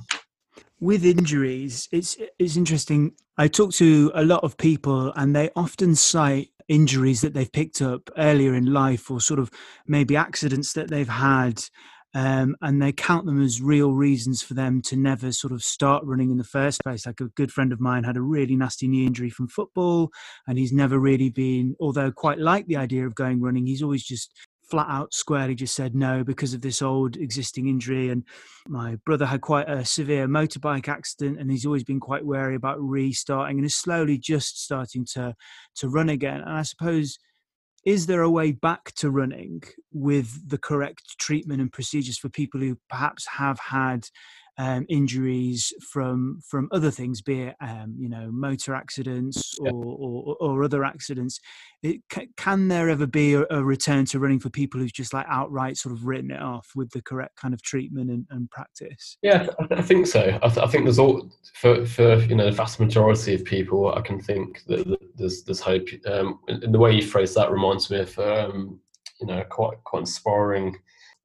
With 0.81 1.05
injuries, 1.05 1.89
it's 1.93 2.17
it's 2.39 2.57
interesting. 2.57 3.13
I 3.37 3.49
talk 3.49 3.73
to 3.75 4.13
a 4.15 4.25
lot 4.25 4.45
of 4.45 4.57
people, 4.57 5.13
and 5.17 5.35
they 5.35 5.51
often 5.57 5.95
cite 5.95 6.51
injuries 6.69 7.21
that 7.21 7.35
they've 7.35 7.53
picked 7.53 7.83
up 7.83 8.11
earlier 8.17 8.55
in 8.55 8.73
life, 8.73 9.11
or 9.11 9.21
sort 9.21 9.41
of 9.41 9.51
maybe 9.87 10.17
accidents 10.17 10.73
that 10.75 10.89
they've 10.89 11.09
had 11.09 11.63
um, 12.15 12.57
and 12.63 12.81
they 12.81 12.93
count 12.93 13.27
them 13.27 13.43
as 13.43 13.61
real 13.61 13.93
reasons 13.93 14.41
for 14.41 14.55
them 14.55 14.81
to 14.83 14.97
never 14.97 15.33
sort 15.33 15.53
of 15.53 15.63
start 15.63 16.05
running 16.05 16.31
in 16.31 16.39
the 16.39 16.45
first 16.45 16.81
place. 16.83 17.07
Like 17.07 17.21
a 17.21 17.29
good 17.29 17.51
friend 17.51 17.73
of 17.73 17.81
mine 17.81 18.05
had 18.05 18.17
a 18.17 18.23
really 18.23 18.57
nasty 18.57 18.87
knee 18.87 19.07
injury 19.07 19.31
from 19.31 19.49
football, 19.49 20.11
and 20.47 20.57
he's 20.57 20.73
never 20.73 20.99
really 20.99 21.31
been, 21.31 21.75
although 21.81 22.13
quite 22.13 22.39
like 22.39 22.67
the 22.67 22.77
idea 22.77 23.07
of 23.07 23.15
going 23.15 23.41
running, 23.41 23.67
he's 23.67 23.83
always 23.83 24.05
just 24.05 24.31
flat 24.71 24.87
out 24.89 25.13
squarely 25.13 25.55
just 25.55 25.75
said 25.75 25.95
no 25.95 26.25
because 26.25 26.55
of 26.55 26.63
this 26.63 26.81
old 26.81 27.17
existing 27.17 27.69
injury 27.69 28.09
and 28.09 28.25
my 28.67 28.97
brother 29.05 29.27
had 29.27 29.41
quite 29.41 29.69
a 29.69 29.85
severe 29.85 30.27
motorbike 30.27 30.89
accident 30.89 31.39
and 31.39 31.51
he's 31.51 31.67
always 31.67 31.85
been 31.85 32.01
quite 32.01 32.25
wary 32.25 32.55
about 32.55 32.81
restarting 32.81 33.59
and 33.59 33.67
is 33.67 33.77
slowly 33.77 34.17
just 34.17 34.63
starting 34.63 35.05
to 35.05 35.35
to 35.75 35.89
run 35.89 36.09
again 36.09 36.41
and 36.41 36.51
i 36.51 36.63
suppose 36.63 37.19
is 37.85 38.07
there 38.07 38.23
a 38.23 38.31
way 38.31 38.53
back 38.53 38.93
to 38.93 39.11
running 39.11 39.63
with 39.93 40.49
the 40.49 40.59
correct 40.59 41.19
treatment 41.19 41.61
and 41.61 41.73
procedures 41.73 42.19
for 42.19 42.29
people 42.29 42.61
who 42.61 42.79
perhaps 42.89 43.27
have 43.27 43.59
had 43.59 44.09
um, 44.59 44.87
injuries 44.89 45.73
from 45.91 46.41
from 46.49 46.69
other 46.71 46.91
things, 46.91 47.21
be 47.21 47.43
it 47.43 47.57
um, 47.61 47.97
you 47.99 48.09
know 48.09 48.31
motor 48.31 48.75
accidents 48.75 49.57
or, 49.61 49.71
or, 49.73 50.37
or 50.41 50.65
other 50.65 50.85
accidents. 50.85 51.41
It, 51.83 52.01
can 52.37 52.69
there 52.69 52.89
ever 52.89 53.07
be 53.07 53.35
a, 53.35 53.45
a, 53.51 53.63
return 53.63 54.07
to 54.07 54.19
running 54.19 54.41
for 54.41 54.49
people 54.49 54.81
who've 54.81 54.93
just 54.93 55.13
like 55.13 55.27
outright 55.29 55.77
sort 55.77 55.95
of 55.95 56.07
written 56.07 56.31
it 56.31 56.41
off 56.41 56.69
with 56.75 56.91
the 56.91 57.03
correct 57.03 57.37
kind 57.37 57.53
of 57.53 57.61
treatment 57.63 58.11
and, 58.11 58.27
and 58.31 58.51
practice? 58.51 59.19
Yeah, 59.23 59.49
I, 59.71 59.83
think 59.83 60.07
so. 60.07 60.39
I, 60.43 60.49
th- 60.49 60.65
I, 60.65 60.67
think 60.67 60.85
there's 60.85 60.99
all 60.99 61.31
for 61.55 61.85
for 61.85 62.17
you 62.17 62.37
know 62.37 62.47
the 62.47 62.53
vast 62.53 62.81
majority 62.81 63.35
of 63.35 63.45
people. 63.45 63.93
I 63.93 64.01
can 64.01 64.21
think 64.21 64.63
that, 64.69 64.99
there's 65.17 65.43
there's 65.43 65.61
hope. 65.61 65.89
Um, 66.07 66.41
in 66.49 66.73
the 66.73 66.79
way 66.79 66.93
you 66.93 67.03
phrase 67.03 67.35
that 67.35 67.51
reminds 67.51 67.91
me 67.91 67.99
of 67.99 68.19
um, 68.19 68.81
you 69.21 69.27
know 69.27 69.43
quite 69.51 69.83
quite 69.85 70.01
inspiring. 70.01 70.77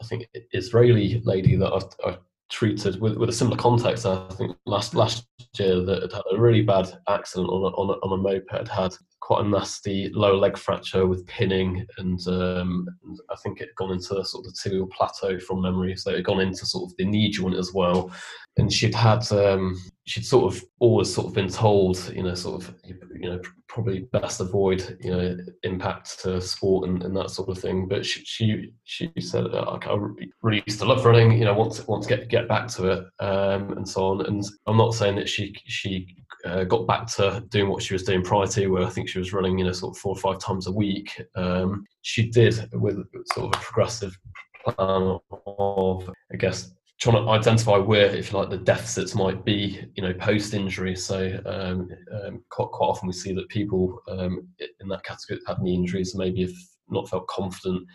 I 0.01 0.05
think 0.05 0.27
Israeli 0.53 1.21
lady 1.25 1.55
that 1.57 1.71
I, 2.05 2.09
I 2.09 2.17
treated 2.49 2.99
with, 2.99 3.17
with 3.17 3.29
a 3.29 3.33
similar 3.33 3.57
context. 3.57 4.05
I 4.05 4.27
think 4.29 4.55
last 4.65 4.95
last 4.95 5.25
year 5.57 5.81
that 5.81 6.11
had 6.11 6.21
a 6.31 6.39
really 6.39 6.61
bad 6.61 6.91
accident 7.07 7.49
on 7.49 7.71
a, 7.71 7.75
on 7.75 7.89
a, 7.89 7.93
on 8.05 8.19
a 8.19 8.21
moped, 8.21 8.51
had 8.69 8.95
quite 9.22 9.45
a 9.45 9.47
nasty 9.47 10.09
lower 10.13 10.36
leg 10.36 10.57
fracture 10.57 11.05
with 11.05 11.26
pinning, 11.28 11.86
and, 11.97 12.20
um, 12.28 12.88
I 13.30 13.36
think 13.38 13.59
it 13.59 13.70
had 13.70 13.76
gone 13.76 13.91
into 13.91 14.24
sort 14.24 14.45
of 14.45 14.53
the 14.53 14.57
tibial 14.70 14.89
plateau 14.89 15.39
from 15.39 15.61
memory, 15.61 15.95
so 15.95 16.11
it 16.11 16.17
had 16.17 16.26
gone 16.26 16.39
into 16.39 16.65
sort 16.65 16.89
of 16.89 16.97
the 16.97 17.05
knee 17.05 17.30
joint 17.30 17.55
as 17.55 17.74
well. 17.74 18.11
And 18.57 18.72
she'd 18.72 18.95
had 18.95 19.30
um, 19.32 19.80
she'd 20.05 20.26
sort 20.26 20.53
of 20.53 20.63
always 20.80 21.13
sort 21.13 21.28
of 21.28 21.34
been 21.34 21.49
told, 21.49 22.11
you 22.13 22.24
know, 22.24 22.34
sort 22.34 22.61
of 22.61 22.76
you 22.84 23.30
know 23.30 23.39
probably 23.67 23.99
best 24.11 24.41
avoid 24.41 24.97
you 25.01 25.11
know 25.11 25.38
impact 25.63 26.20
to 26.22 26.41
sport 26.41 26.89
and, 26.89 27.03
and 27.03 27.15
that 27.15 27.30
sort 27.30 27.49
of 27.49 27.57
thing. 27.59 27.88
But 27.88 28.05
she 28.05 28.24
she, 28.26 28.74
she 28.84 29.11
said 29.20 29.45
like, 29.45 29.88
I 29.88 29.95
really 30.41 30.63
used 30.65 30.80
to 30.80 30.86
love 30.86 31.05
running, 31.05 31.38
you 31.38 31.45
know, 31.45 31.53
want 31.53 31.74
to 31.74 31.86
want 31.86 32.03
to 32.03 32.09
get 32.09 32.30
get 32.30 32.47
back 32.47 32.67
to 32.70 32.88
it 32.88 33.05
um, 33.24 33.74
and 33.74 33.88
so 33.88 34.05
on. 34.05 34.26
And 34.26 34.43
I'm 34.67 34.78
not 34.78 34.93
saying 34.93 35.15
that 35.15 35.30
she 35.30 35.55
she 35.65 36.15
uh, 36.45 36.63
got 36.63 36.87
back 36.87 37.07
to 37.07 37.43
doing 37.49 37.69
what 37.69 37.83
she 37.83 37.93
was 37.93 38.03
doing 38.03 38.23
prior 38.23 38.47
to, 38.47 38.67
where 38.67 38.85
I 38.85 38.89
think 38.89 39.09
she 39.09 39.19
was 39.19 39.33
running, 39.33 39.57
you 39.57 39.65
know, 39.65 39.71
sort 39.71 39.95
of 39.95 40.01
four 40.01 40.13
or 40.13 40.19
five 40.19 40.39
times 40.39 40.67
a 40.67 40.71
week. 40.71 41.21
Um, 41.35 41.85
she 42.01 42.29
did 42.29 42.69
with 42.73 42.97
sort 43.33 43.53
of 43.53 43.61
a 43.61 43.63
progressive 43.63 44.17
plan 44.63 45.19
of, 45.47 46.09
I 46.31 46.37
guess, 46.37 46.71
trying 47.01 47.23
to 47.23 47.31
identify 47.31 47.77
where, 47.77 48.07
if 48.07 48.31
you 48.31 48.37
like, 48.37 48.49
the 48.49 48.57
deficits 48.57 49.15
might 49.15 49.45
be, 49.45 49.81
you 49.95 50.03
know, 50.03 50.13
post 50.13 50.53
injury. 50.53 50.95
So 50.95 51.39
um, 51.45 51.89
um, 52.23 52.43
quite, 52.49 52.69
quite 52.71 52.87
often 52.87 53.07
we 53.07 53.13
see 53.13 53.33
that 53.33 53.47
people 53.49 54.01
um, 54.09 54.47
in 54.79 54.87
that 54.89 55.03
category 55.03 55.39
have 55.47 55.61
knee 55.61 55.75
injuries 55.75 56.15
maybe 56.15 56.41
have 56.41 56.55
not 56.89 57.09
felt 57.09 57.27
confident 57.27 57.87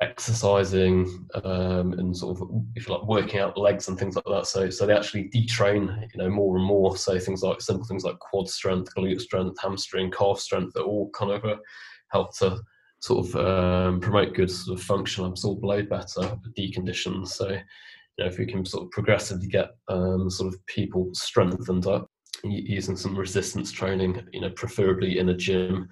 exercising 0.00 1.26
um, 1.44 1.92
and 1.94 2.16
sort 2.16 2.40
of, 2.40 2.48
if 2.76 2.86
you 2.86 2.94
like, 2.94 3.06
working 3.06 3.40
out 3.40 3.58
legs 3.58 3.88
and 3.88 3.98
things 3.98 4.14
like 4.14 4.24
that. 4.26 4.46
So, 4.46 4.70
so 4.70 4.86
they 4.86 4.96
actually 4.96 5.28
detrain, 5.30 6.08
you 6.14 6.22
know, 6.22 6.30
more 6.30 6.56
and 6.56 6.64
more. 6.64 6.96
So 6.96 7.18
things 7.18 7.42
like 7.42 7.60
simple 7.60 7.86
things 7.86 8.04
like 8.04 8.18
quad 8.18 8.48
strength, 8.48 8.94
glute 8.94 9.20
strength, 9.20 9.58
hamstring, 9.60 10.10
calf 10.10 10.38
strength, 10.38 10.74
that 10.74 10.82
all 10.82 11.10
kind 11.10 11.32
of 11.32 11.44
uh, 11.44 11.56
help 12.10 12.36
to 12.38 12.60
sort 13.00 13.26
of 13.26 13.36
um, 13.36 14.00
promote 14.00 14.34
good 14.34 14.50
sort 14.50 14.78
of 14.78 14.84
function, 14.84 15.24
absorb 15.24 15.64
load 15.64 15.88
better, 15.88 16.38
decondition. 16.56 17.26
So, 17.26 17.48
you 17.48 17.58
know, 18.18 18.26
if 18.26 18.38
we 18.38 18.46
can 18.46 18.64
sort 18.64 18.84
of 18.84 18.90
progressively 18.90 19.48
get 19.48 19.70
um, 19.88 20.30
sort 20.30 20.52
of 20.52 20.64
people 20.66 21.10
strengthened 21.12 21.86
up 21.86 22.08
using 22.44 22.96
some 22.96 23.16
resistance 23.16 23.72
training, 23.72 24.22
you 24.32 24.40
know, 24.40 24.50
preferably 24.50 25.18
in 25.18 25.30
a 25.30 25.34
gym. 25.34 25.88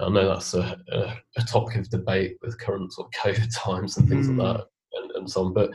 I 0.00 0.08
know 0.08 0.28
that's 0.28 0.54
a, 0.54 0.78
a, 0.92 1.16
a 1.36 1.42
topic 1.42 1.76
of 1.76 1.90
debate 1.90 2.36
with 2.40 2.60
current 2.60 2.92
sort 2.92 3.08
of 3.08 3.20
COVID 3.20 3.48
times 3.54 3.96
and 3.96 4.08
things 4.08 4.28
mm. 4.28 4.38
like 4.38 4.56
that, 4.58 4.66
and, 4.94 5.10
and 5.12 5.30
so 5.30 5.44
on. 5.44 5.54
But 5.54 5.70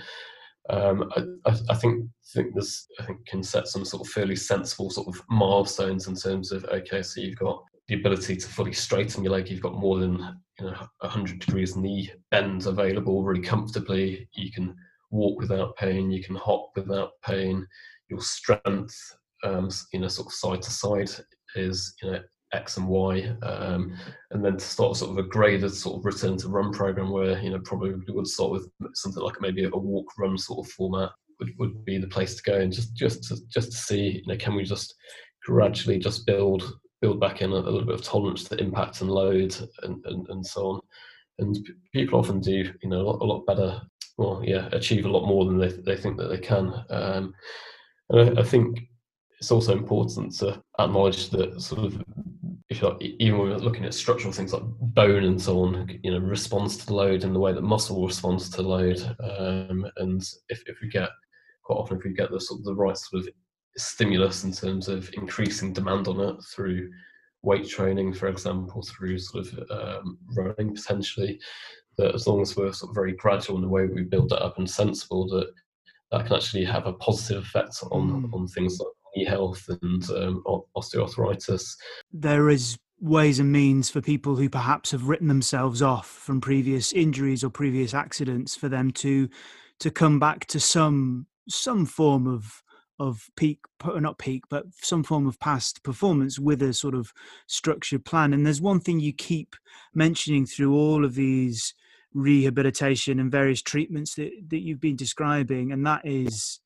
um, 0.69 1.11
I, 1.45 1.51
I, 1.69 1.75
think 1.75 2.05
think 2.33 2.53
there's 2.53 2.87
I 2.99 3.05
think 3.05 3.25
can 3.27 3.43
set 3.43 3.67
some 3.67 3.83
sort 3.83 4.07
of 4.07 4.13
fairly 4.13 4.35
sensible 4.35 4.89
sort 4.89 5.07
of 5.07 5.21
milestones 5.29 6.07
in 6.07 6.15
terms 6.15 6.51
of 6.51 6.63
okay, 6.65 7.01
so 7.01 7.19
you've 7.19 7.37
got 7.37 7.61
the 7.87 7.95
ability 7.95 8.37
to 8.37 8.47
fully 8.47 8.71
straighten 8.71 9.23
your 9.23 9.33
leg. 9.33 9.49
You've 9.49 9.61
got 9.61 9.75
more 9.75 9.99
than 9.99 10.19
you 10.59 10.67
know 10.67 10.87
100 10.99 11.39
degrees 11.39 11.75
knee 11.75 12.11
bend 12.31 12.65
available 12.65 13.23
really 13.23 13.41
comfortably. 13.41 14.29
You 14.33 14.51
can 14.51 14.75
walk 15.11 15.39
without 15.39 15.75
pain. 15.75 16.11
You 16.11 16.23
can 16.23 16.35
hop 16.35 16.71
without 16.75 17.11
pain. 17.25 17.67
Your 18.09 18.21
strength, 18.21 18.97
um, 19.43 19.69
you 19.91 19.99
know, 19.99 20.07
sort 20.07 20.27
of 20.27 20.33
side 20.33 20.61
to 20.61 20.71
side 20.71 21.09
is 21.55 21.93
you 22.01 22.11
know 22.11 22.21
X 22.53 22.77
and 22.77 22.87
Y, 22.87 23.35
um, 23.41 23.95
and 24.31 24.43
then 24.43 24.57
to 24.57 24.65
start 24.65 24.95
sort 24.95 25.11
of 25.11 25.17
a 25.17 25.27
graded 25.27 25.73
sort 25.73 25.97
of 25.97 26.05
return 26.05 26.37
to 26.37 26.49
run 26.49 26.71
program 26.71 27.11
where 27.11 27.39
you 27.39 27.49
know 27.49 27.59
probably 27.59 27.93
would 28.07 28.27
start 28.27 28.51
with 28.51 28.69
something 28.93 29.23
like 29.23 29.41
maybe 29.41 29.65
a 29.65 29.69
walk 29.69 30.07
run 30.17 30.37
sort 30.37 30.65
of 30.65 30.71
format 30.71 31.09
would, 31.39 31.51
would 31.57 31.85
be 31.85 31.97
the 31.97 32.07
place 32.07 32.35
to 32.35 32.43
go 32.43 32.57
and 32.57 32.71
just 32.71 32.95
just 32.95 33.23
to, 33.23 33.37
just 33.49 33.71
to 33.71 33.77
see 33.77 34.21
you 34.23 34.27
know 34.27 34.37
can 34.37 34.55
we 34.55 34.63
just 34.63 34.95
gradually 35.43 35.99
just 35.99 36.25
build 36.25 36.71
build 37.01 37.19
back 37.19 37.41
in 37.41 37.51
a, 37.51 37.55
a 37.55 37.57
little 37.57 37.85
bit 37.85 37.95
of 37.95 38.03
tolerance 38.03 38.43
to 38.45 38.59
impact 38.59 39.01
and 39.01 39.09
load 39.09 39.55
and, 39.83 40.03
and, 40.05 40.25
and 40.29 40.45
so 40.45 40.67
on. 40.67 40.79
And 41.39 41.57
people 41.93 42.19
often 42.19 42.39
do 42.39 42.71
you 42.81 42.89
know 42.89 43.01
a 43.01 43.07
lot, 43.07 43.21
a 43.21 43.25
lot 43.25 43.45
better 43.45 43.81
well 44.17 44.41
yeah 44.45 44.69
achieve 44.71 45.05
a 45.05 45.09
lot 45.09 45.25
more 45.25 45.45
than 45.45 45.57
they, 45.57 45.69
they 45.69 45.97
think 45.97 46.17
that 46.17 46.27
they 46.27 46.37
can 46.37 46.71
um, 46.91 47.33
and 48.09 48.37
I, 48.37 48.41
I 48.41 48.43
think 48.43 48.79
it's 49.43 49.51
also 49.51 49.73
important 49.73 50.33
to 50.33 50.63
acknowledge 50.79 51.29
that 51.29 51.61
sort 51.61 51.83
of 51.83 52.01
if 52.69 52.81
you're 52.81 52.97
even 53.01 53.37
when 53.37 53.49
we're 53.49 53.57
looking 53.57 53.83
at 53.83 53.93
structural 53.93 54.31
things 54.31 54.53
like 54.53 54.63
bone 54.79 55.25
and 55.25 55.41
so 55.41 55.59
on, 55.59 55.99
you 56.01 56.11
know, 56.11 56.19
responds 56.19 56.77
to 56.77 56.85
the 56.85 56.93
load 56.93 57.25
in 57.25 57.33
the 57.33 57.39
way 57.41 57.51
that 57.51 57.61
muscle 57.61 58.07
responds 58.07 58.49
to 58.51 58.61
load. 58.61 59.01
Um, 59.19 59.85
and 59.97 60.23
if, 60.47 60.63
if 60.65 60.77
we 60.81 60.87
get 60.87 61.09
quite 61.65 61.75
often 61.75 61.97
if 61.97 62.05
we 62.05 62.13
get 62.13 62.31
the 62.31 62.39
sort 62.39 62.61
of 62.61 62.63
the 62.63 62.73
right 62.73 62.95
sort 62.95 63.23
of 63.23 63.29
stimulus 63.75 64.45
in 64.45 64.53
terms 64.53 64.87
of 64.87 65.09
increasing 65.15 65.73
demand 65.73 66.07
on 66.07 66.21
it 66.21 66.37
through 66.55 66.89
weight 67.41 67.67
training, 67.67 68.13
for 68.13 68.29
example, 68.29 68.81
through 68.81 69.19
sort 69.19 69.45
of 69.45 69.71
um, 69.71 70.17
running 70.37 70.73
potentially, 70.73 71.37
that 71.97 72.15
as 72.15 72.27
long 72.27 72.41
as 72.41 72.55
we're 72.55 72.71
sort 72.71 72.91
of 72.91 72.95
very 72.95 73.11
gradual 73.11 73.57
in 73.57 73.61
the 73.61 73.67
way 73.67 73.87
we 73.87 74.03
build 74.03 74.29
that 74.29 74.41
up 74.41 74.57
and 74.57 74.69
sensible, 74.69 75.27
that 75.27 75.51
that 76.13 76.27
can 76.27 76.37
actually 76.37 76.63
have 76.63 76.87
a 76.87 76.93
positive 76.93 77.43
effect 77.43 77.77
on 77.91 78.23
mm. 78.23 78.33
on 78.33 78.47
things 78.47 78.79
like 78.79 78.87
knee 79.15 79.25
health 79.25 79.63
and 79.81 80.09
um, 80.11 80.43
osteoarthritis. 80.75 81.75
There 82.11 82.49
is 82.49 82.77
ways 82.99 83.39
and 83.39 83.51
means 83.51 83.89
for 83.89 84.01
people 84.01 84.35
who 84.35 84.49
perhaps 84.49 84.91
have 84.91 85.09
written 85.09 85.27
themselves 85.27 85.81
off 85.81 86.07
from 86.07 86.39
previous 86.39 86.93
injuries 86.93 87.43
or 87.43 87.49
previous 87.49 87.93
accidents 87.93 88.55
for 88.55 88.69
them 88.69 88.91
to 88.91 89.29
to 89.79 89.91
come 89.91 90.19
back 90.19 90.45
to 90.45 90.59
some 90.59 91.27
some 91.49 91.85
form 91.85 92.25
of 92.27 92.63
of 92.99 93.27
peak 93.35 93.59
not 93.95 94.17
peak 94.17 94.43
but 94.49 94.63
some 94.81 95.03
form 95.03 95.27
of 95.27 95.37
past 95.39 95.83
performance 95.83 96.39
with 96.39 96.61
a 96.61 96.73
sort 96.73 96.95
of 96.95 97.11
structured 97.47 98.05
plan 98.05 98.33
and 98.33 98.45
there's 98.45 98.61
one 98.61 98.79
thing 98.79 99.01
you 99.01 99.11
keep 99.11 99.55
mentioning 99.93 100.45
through 100.45 100.73
all 100.73 101.03
of 101.03 101.15
these 101.15 101.73
rehabilitation 102.13 103.19
and 103.19 103.31
various 103.31 103.61
treatments 103.61 104.15
that, 104.15 104.31
that 104.47 104.59
you've 104.59 104.79
been 104.79 104.95
describing 104.95 105.71
and 105.71 105.85
that 105.85 106.01
is 106.05 106.61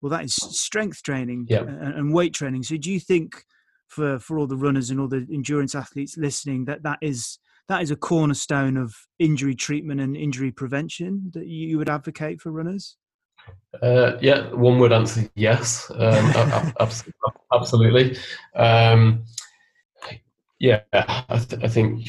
well 0.00 0.10
that 0.10 0.24
is 0.24 0.34
strength 0.34 1.02
training 1.02 1.46
yeah. 1.48 1.62
and, 1.62 2.12
weight 2.12 2.34
training 2.34 2.62
so 2.62 2.76
do 2.76 2.90
you 2.90 3.00
think 3.00 3.44
for 3.88 4.18
for 4.18 4.38
all 4.38 4.46
the 4.46 4.56
runners 4.56 4.90
and 4.90 5.00
all 5.00 5.08
the 5.08 5.26
endurance 5.32 5.74
athletes 5.74 6.16
listening 6.16 6.64
that 6.64 6.82
that 6.82 6.98
is 7.00 7.38
that 7.68 7.82
is 7.82 7.90
a 7.90 7.96
cornerstone 7.96 8.76
of 8.76 8.94
injury 9.18 9.54
treatment 9.54 10.00
and 10.00 10.16
injury 10.16 10.50
prevention 10.50 11.30
that 11.34 11.46
you 11.46 11.78
would 11.78 11.88
advocate 11.88 12.40
for 12.40 12.50
runners 12.50 12.96
uh, 13.82 14.12
yeah 14.20 14.50
one 14.52 14.78
word 14.78 14.92
answer 14.92 15.28
yes 15.34 15.90
um, 15.96 16.72
absolutely 17.52 18.16
um, 18.54 19.24
yeah 20.58 20.80
I, 20.92 21.38
th- 21.48 21.64
I, 21.64 21.68
think 21.68 22.06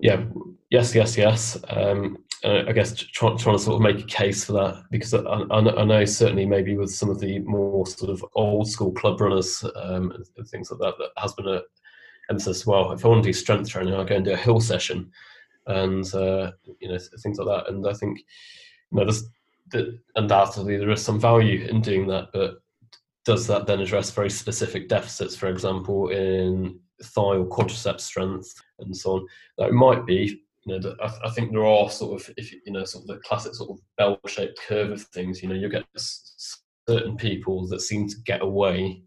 yeah, 0.00 0.24
yes, 0.70 0.94
yes, 0.94 1.16
yes. 1.16 1.58
Um, 1.68 2.18
I 2.44 2.72
guess 2.72 2.94
trying, 2.94 3.36
trying 3.36 3.56
to 3.56 3.62
sort 3.62 3.76
of 3.76 3.82
make 3.82 4.04
a 4.04 4.06
case 4.06 4.44
for 4.44 4.52
that 4.52 4.84
because 4.92 5.12
I, 5.12 5.20
I, 5.20 5.84
know 5.84 6.04
certainly 6.04 6.46
maybe 6.46 6.76
with 6.76 6.94
some 6.94 7.10
of 7.10 7.18
the 7.18 7.40
more 7.40 7.84
sort 7.84 8.12
of 8.12 8.24
old 8.36 8.70
school 8.70 8.92
club 8.92 9.20
runners 9.20 9.64
um, 9.74 10.12
and 10.12 10.48
things 10.48 10.70
like 10.70 10.78
that, 10.78 10.94
that 10.98 11.20
has 11.20 11.32
been 11.32 11.48
a 11.48 11.62
emphasis. 12.30 12.66
Well, 12.66 12.92
if 12.92 13.04
I 13.04 13.08
want 13.08 13.24
to 13.24 13.28
do 13.28 13.32
strength 13.32 13.68
training, 13.68 13.94
I'll 13.94 14.04
go 14.04 14.16
and 14.16 14.24
do 14.24 14.32
a 14.32 14.36
hill 14.36 14.60
session, 14.60 15.10
and 15.66 16.04
uh, 16.14 16.52
you 16.80 16.88
know 16.88 16.98
things 17.22 17.38
like 17.38 17.48
that. 17.48 17.72
And 17.72 17.86
I 17.86 17.92
think 17.92 18.18
you 18.18 18.98
know 18.98 19.04
there's 19.04 19.24
that 19.70 19.98
undoubtedly 20.16 20.76
there 20.76 20.90
is 20.90 21.02
some 21.02 21.20
value 21.20 21.66
in 21.66 21.80
doing 21.80 22.06
that, 22.08 22.28
but 22.32 22.62
does 23.24 23.46
that 23.46 23.66
then 23.66 23.80
address 23.80 24.10
very 24.10 24.30
specific 24.30 24.88
deficits, 24.88 25.36
for 25.36 25.48
example, 25.48 26.08
in 26.08 26.78
thigh 27.02 27.36
or 27.36 27.46
quadriceps 27.46 28.00
strength 28.00 28.54
and 28.78 28.96
so 28.96 29.16
on? 29.16 29.26
That 29.58 29.72
might 29.72 30.06
be, 30.06 30.42
you 30.68 30.78
know, 30.78 30.94
I, 31.02 31.12
I, 31.24 31.30
think 31.30 31.52
there 31.52 31.64
are 31.64 31.90
sort 31.90 32.20
of, 32.20 32.34
if 32.36 32.52
you 32.52 32.72
know, 32.72 32.84
sort 32.84 33.04
of 33.04 33.08
the 33.08 33.16
classic 33.18 33.54
sort 33.54 33.70
of 33.70 33.78
bell-shaped 33.96 34.60
curve 34.66 34.90
of 34.90 35.02
things. 35.02 35.42
You 35.42 35.48
know, 35.48 35.54
you 35.54 35.68
get 35.68 35.84
certain 35.96 37.16
people 37.16 37.66
that 37.68 37.80
seem 37.80 38.08
to 38.08 38.16
get 38.24 38.42
away 38.42 39.02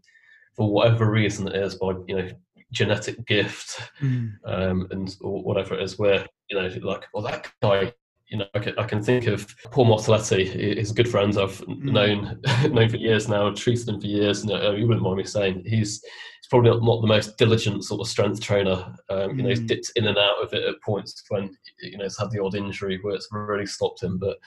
for 0.56 0.72
whatever 0.72 1.10
reason 1.10 1.48
it 1.48 1.56
is 1.56 1.74
by 1.76 1.92
you 2.06 2.16
know 2.16 2.28
genetic 2.72 3.24
gift 3.26 3.80
mm. 4.00 4.32
um, 4.46 4.86
and 4.90 5.16
or 5.20 5.42
whatever 5.42 5.74
it 5.74 5.82
is. 5.82 5.98
Where 5.98 6.26
you 6.50 6.56
know, 6.56 6.68
like, 6.82 7.04
well, 7.12 7.24
that 7.24 7.50
guy 7.62 7.92
you 8.32 8.38
know, 8.38 8.46
I 8.54 8.58
can, 8.60 8.78
I 8.78 8.84
can, 8.84 9.02
think 9.02 9.26
of 9.26 9.54
Paul 9.70 9.86
Martelletti. 9.86 10.76
He's 10.78 10.90
a 10.90 10.94
good 10.94 11.08
friend 11.08 11.36
I've 11.36 11.60
mm. 11.66 11.82
known 11.82 12.40
known 12.72 12.88
for 12.88 12.96
years 12.96 13.28
now, 13.28 13.50
treated 13.50 13.88
him 13.88 14.00
for 14.00 14.06
years. 14.06 14.42
And 14.42 14.50
uh, 14.50 14.72
you 14.72 14.88
wouldn't 14.88 15.04
mind 15.04 15.18
me 15.18 15.24
saying 15.24 15.64
he's 15.66 16.02
he's 16.02 16.48
probably 16.48 16.70
not, 16.70 16.82
not 16.82 17.02
the 17.02 17.08
most 17.08 17.36
diligent 17.36 17.84
sort 17.84 18.00
of 18.00 18.08
strength 18.08 18.40
trainer. 18.40 18.96
Um, 19.10 19.36
you 19.36 19.42
know, 19.42 19.50
he's 19.50 19.60
mm. 19.60 19.66
dipped 19.66 19.92
in 19.96 20.06
and 20.06 20.16
out 20.16 20.42
of 20.42 20.54
it 20.54 20.64
at 20.64 20.80
points 20.80 21.22
when 21.28 21.54
you 21.82 21.98
know 21.98 22.04
he's 22.04 22.18
had 22.18 22.30
the 22.30 22.42
odd 22.42 22.54
injury 22.54 22.98
where 23.02 23.14
it's 23.14 23.28
really 23.30 23.66
stopped 23.66 24.02
him. 24.02 24.16
But 24.18 24.38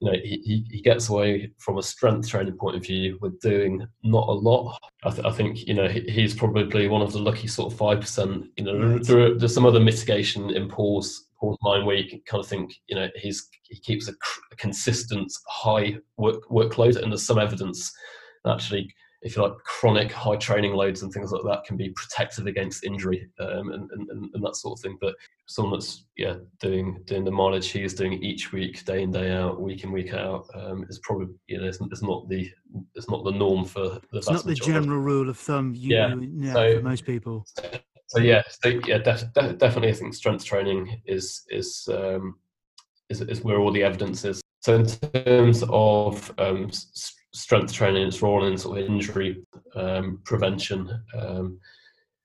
you 0.00 0.10
know, 0.10 0.18
he, 0.24 0.64
he 0.70 0.80
gets 0.80 1.10
away 1.10 1.52
from 1.58 1.76
a 1.76 1.82
strength 1.82 2.28
training 2.28 2.56
point 2.56 2.74
of 2.74 2.82
view 2.82 3.18
with 3.20 3.38
doing 3.40 3.86
not 4.02 4.28
a 4.28 4.32
lot. 4.32 4.80
I, 5.04 5.10
th- 5.10 5.26
I 5.26 5.30
think, 5.30 5.66
you 5.66 5.74
know, 5.74 5.88
he, 5.88 6.00
he's 6.00 6.34
probably 6.34 6.88
one 6.88 7.02
of 7.02 7.12
the 7.12 7.18
lucky 7.18 7.46
sort 7.48 7.70
of 7.70 7.78
5%. 7.78 8.48
You 8.56 8.64
know, 8.64 8.98
there 8.98 9.20
are, 9.20 9.34
there's 9.38 9.52
some 9.52 9.66
other 9.66 9.78
mitigation 9.78 10.48
in 10.48 10.70
Paul's 10.70 11.26
Paul's 11.40 11.58
mind 11.62 11.86
where 11.86 11.96
you 11.96 12.08
can 12.08 12.20
kind 12.26 12.44
of 12.44 12.48
think, 12.48 12.74
you 12.86 12.94
know, 12.94 13.08
he's 13.16 13.48
he 13.62 13.80
keeps 13.80 14.08
a, 14.08 14.12
a 14.52 14.56
consistent 14.56 15.32
high 15.48 15.96
work 16.18 16.42
workload, 16.50 16.96
and 16.96 17.10
there's 17.10 17.26
some 17.26 17.38
evidence 17.38 17.90
actually, 18.46 18.92
if 19.22 19.36
you 19.36 19.42
like, 19.42 19.56
chronic 19.64 20.12
high 20.12 20.36
training 20.36 20.72
loads 20.72 21.02
and 21.02 21.12
things 21.12 21.32
like 21.32 21.42
that 21.44 21.64
can 21.64 21.76
be 21.76 21.90
protective 21.90 22.46
against 22.46 22.84
injury 22.84 23.28
um, 23.38 23.70
and, 23.72 23.90
and, 23.90 24.30
and 24.34 24.44
that 24.44 24.56
sort 24.56 24.78
of 24.78 24.82
thing. 24.82 24.98
But 25.00 25.14
someone 25.46 25.78
that's 25.78 26.04
yeah 26.16 26.36
doing 26.60 27.02
doing 27.06 27.24
the 27.24 27.30
mileage 27.30 27.68
he 27.68 27.82
is 27.82 27.94
doing 27.94 28.22
each 28.22 28.52
week, 28.52 28.84
day 28.84 29.02
in 29.02 29.10
day 29.10 29.32
out, 29.32 29.60
week 29.60 29.82
in 29.84 29.92
week 29.92 30.12
out, 30.12 30.46
um, 30.54 30.84
is 30.90 31.00
probably 31.02 31.28
you 31.46 31.58
know 31.58 31.66
it's, 31.66 31.78
it's, 31.80 32.02
not 32.02 32.28
the 32.28 32.50
it's 32.94 33.08
not 33.08 33.24
the 33.24 33.32
norm 33.32 33.64
for 33.64 34.00
the. 34.12 34.18
It's 34.18 34.30
not 34.30 34.44
the 34.44 34.54
general 34.54 34.98
rule 34.98 35.30
of 35.30 35.38
thumb. 35.38 35.74
You, 35.74 35.96
yeah, 35.96 36.14
you, 36.14 36.30
yeah 36.34 36.52
so, 36.52 36.76
for 36.76 36.82
most 36.82 37.06
people 37.06 37.46
so 37.46 37.80
yeah, 38.18 38.42
so 38.48 38.80
yeah, 38.86 38.98
def- 38.98 39.32
def- 39.34 39.58
definitely. 39.58 39.90
I 39.90 39.94
think 39.94 40.14
strength 40.14 40.44
training 40.44 41.00
is 41.06 41.44
is, 41.48 41.88
um, 41.92 42.36
is 43.08 43.20
is 43.20 43.42
where 43.42 43.58
all 43.58 43.72
the 43.72 43.84
evidence 43.84 44.24
is. 44.24 44.40
So 44.60 44.74
in 44.74 44.86
terms 44.86 45.62
of 45.68 46.32
um, 46.38 46.70
strength 46.72 47.72
training, 47.72 48.08
it's 48.08 48.20
role 48.20 48.46
in 48.46 48.58
sort 48.58 48.78
of 48.78 48.86
injury 48.86 49.44
um, 49.76 50.20
prevention. 50.24 50.90
Um, 51.16 51.60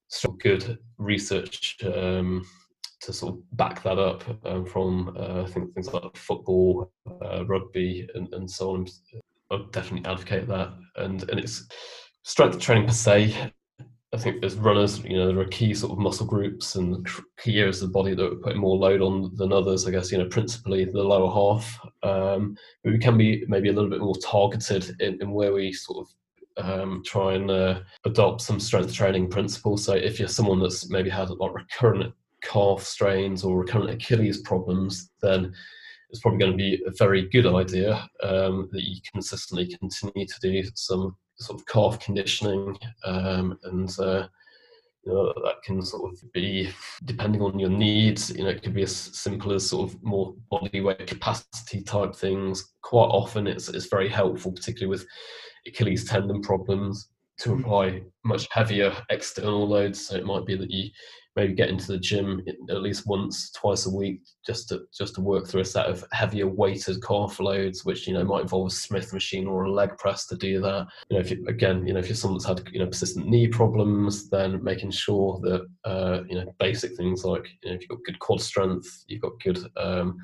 some 0.07 0.37
good 0.37 0.77
research 0.97 1.77
um, 1.83 2.45
to 3.01 3.13
sort 3.13 3.35
of 3.35 3.57
back 3.57 3.83
that 3.83 3.99
up 3.99 4.23
um, 4.45 4.65
from 4.65 5.15
uh, 5.17 5.43
I 5.43 5.47
think 5.47 5.73
things 5.73 5.93
like 5.93 6.15
football, 6.15 6.91
uh, 7.23 7.45
rugby, 7.45 8.07
and, 8.15 8.33
and 8.33 8.49
so 8.49 8.71
on. 8.71 8.87
I 9.51 9.59
definitely 9.71 10.09
advocate 10.09 10.47
that, 10.47 10.73
and 10.95 11.29
and 11.29 11.39
it's 11.39 11.67
strength 12.23 12.59
training 12.59 12.87
per 12.87 12.93
se 12.93 13.53
I 14.15 14.17
think 14.17 14.45
as 14.45 14.55
runners, 14.55 15.03
you 15.03 15.17
know, 15.17 15.27
there 15.27 15.39
are 15.41 15.45
key 15.49 15.73
sort 15.73 15.91
of 15.91 15.97
muscle 15.97 16.25
groups 16.25 16.75
and 16.75 17.05
key 17.37 17.59
areas 17.59 17.81
of 17.81 17.89
the 17.89 17.93
body 17.93 18.15
that 18.15 18.25
are 18.25 18.35
putting 18.35 18.61
more 18.61 18.77
load 18.77 19.01
on 19.01 19.35
than 19.35 19.51
others. 19.51 19.85
I 19.85 19.91
guess 19.91 20.09
you 20.09 20.17
know, 20.17 20.29
principally 20.29 20.85
the 20.85 21.03
lower 21.03 21.29
half, 21.29 21.77
um, 22.01 22.57
but 22.81 22.93
we 22.93 22.99
can 22.99 23.17
be 23.17 23.43
maybe 23.49 23.67
a 23.67 23.73
little 23.73 23.89
bit 23.89 23.99
more 23.99 24.15
targeted 24.23 25.01
in, 25.01 25.21
in 25.21 25.31
where 25.31 25.51
we 25.51 25.73
sort 25.73 26.07
of 26.07 26.65
um, 26.65 27.03
try 27.05 27.33
and 27.33 27.51
uh, 27.51 27.81
adopt 28.05 28.39
some 28.39 28.57
strength 28.57 28.93
training 28.93 29.29
principles. 29.29 29.83
So 29.83 29.93
if 29.93 30.17
you're 30.17 30.29
someone 30.29 30.61
that's 30.61 30.89
maybe 30.89 31.09
had 31.09 31.29
like 31.29 31.53
recurrent 31.53 32.13
calf 32.41 32.83
strains 32.83 33.43
or 33.43 33.59
recurrent 33.59 33.89
Achilles 33.89 34.41
problems, 34.43 35.11
then 35.21 35.53
it's 36.09 36.21
probably 36.21 36.39
going 36.39 36.53
to 36.53 36.57
be 36.57 36.81
a 36.87 36.91
very 36.97 37.27
good 37.27 37.47
idea 37.47 38.07
um, 38.23 38.69
that 38.71 38.87
you 38.87 38.95
consistently 39.11 39.75
continue 39.75 40.25
to 40.25 40.39
do 40.39 40.63
some 40.73 41.17
sort 41.37 41.59
of 41.59 41.65
calf 41.67 41.99
conditioning, 41.99 42.77
um, 43.05 43.57
and 43.63 43.89
uh, 43.99 44.27
you 45.03 45.13
know 45.13 45.33
that 45.43 45.61
can 45.63 45.81
sort 45.81 46.11
of 46.11 46.31
be 46.33 46.69
depending 47.05 47.41
on 47.41 47.59
your 47.59 47.69
needs. 47.69 48.29
You 48.35 48.43
know, 48.43 48.49
it 48.49 48.63
could 48.63 48.73
be 48.73 48.83
as 48.83 48.95
simple 48.95 49.53
as 49.53 49.69
sort 49.69 49.91
of 49.91 50.03
more 50.03 50.33
body 50.49 50.81
weight 50.81 51.07
capacity 51.07 51.81
type 51.81 52.15
things. 52.15 52.73
Quite 52.81 53.07
often, 53.07 53.47
it's 53.47 53.69
it's 53.69 53.87
very 53.87 54.09
helpful, 54.09 54.51
particularly 54.51 54.89
with 54.89 55.05
Achilles 55.67 56.05
tendon 56.05 56.41
problems, 56.41 57.09
to 57.39 57.49
mm. 57.49 57.59
apply 57.59 58.01
much 58.23 58.47
heavier 58.51 58.95
external 59.09 59.67
loads. 59.67 60.07
So 60.07 60.15
it 60.15 60.25
might 60.25 60.45
be 60.45 60.55
that 60.55 60.71
you 60.71 60.89
maybe 61.35 61.53
get 61.53 61.69
into 61.69 61.91
the 61.91 61.97
gym 61.97 62.41
at 62.69 62.81
least 62.81 63.05
once, 63.05 63.51
twice 63.51 63.85
a 63.85 63.89
week, 63.89 64.21
just 64.45 64.69
to 64.69 64.81
just 64.97 65.15
to 65.15 65.21
work 65.21 65.47
through 65.47 65.61
a 65.61 65.65
set 65.65 65.87
of 65.87 66.03
heavier 66.11 66.47
weighted 66.47 67.03
calf 67.03 67.39
loads, 67.39 67.83
which 67.83 68.07
you 68.07 68.13
know 68.13 68.23
might 68.23 68.43
involve 68.43 68.67
a 68.67 68.71
Smith 68.71 69.11
machine 69.13 69.47
or 69.47 69.63
a 69.63 69.71
leg 69.71 69.97
press 69.97 70.27
to 70.27 70.37
do 70.37 70.61
that. 70.61 70.87
You 71.09 71.17
know, 71.17 71.21
if 71.21 71.31
you, 71.31 71.45
again, 71.47 71.85
you 71.85 71.93
know, 71.93 71.99
if 71.99 72.07
you're 72.07 72.15
someone 72.15 72.37
that's 72.37 72.47
had 72.47 72.67
you 72.71 72.79
know 72.79 72.87
persistent 72.87 73.27
knee 73.27 73.47
problems, 73.47 74.29
then 74.29 74.63
making 74.63 74.91
sure 74.91 75.39
that 75.41 75.67
uh, 75.83 76.21
you 76.27 76.35
know 76.35 76.53
basic 76.59 76.95
things 76.95 77.25
like 77.25 77.47
you 77.63 77.69
know 77.69 77.75
if 77.75 77.81
you've 77.81 77.89
got 77.89 78.05
good 78.05 78.19
quad 78.19 78.41
strength, 78.41 79.03
you've 79.07 79.21
got 79.21 79.39
good 79.43 79.59
um, 79.77 80.17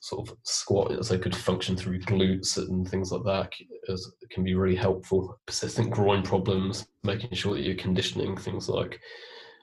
sort 0.00 0.28
of 0.28 0.36
squat, 0.44 1.04
so 1.04 1.18
good 1.18 1.34
function 1.34 1.76
through 1.76 2.00
glutes 2.00 2.56
and 2.56 2.88
things 2.88 3.10
like 3.10 3.24
that 3.24 3.52
is, 3.88 4.12
can 4.30 4.44
be 4.44 4.54
really 4.54 4.76
helpful. 4.76 5.38
Persistent 5.46 5.90
groin 5.90 6.22
problems, 6.22 6.86
making 7.02 7.32
sure 7.32 7.54
that 7.54 7.62
you're 7.62 7.74
conditioning 7.74 8.36
things 8.36 8.68
like 8.68 9.00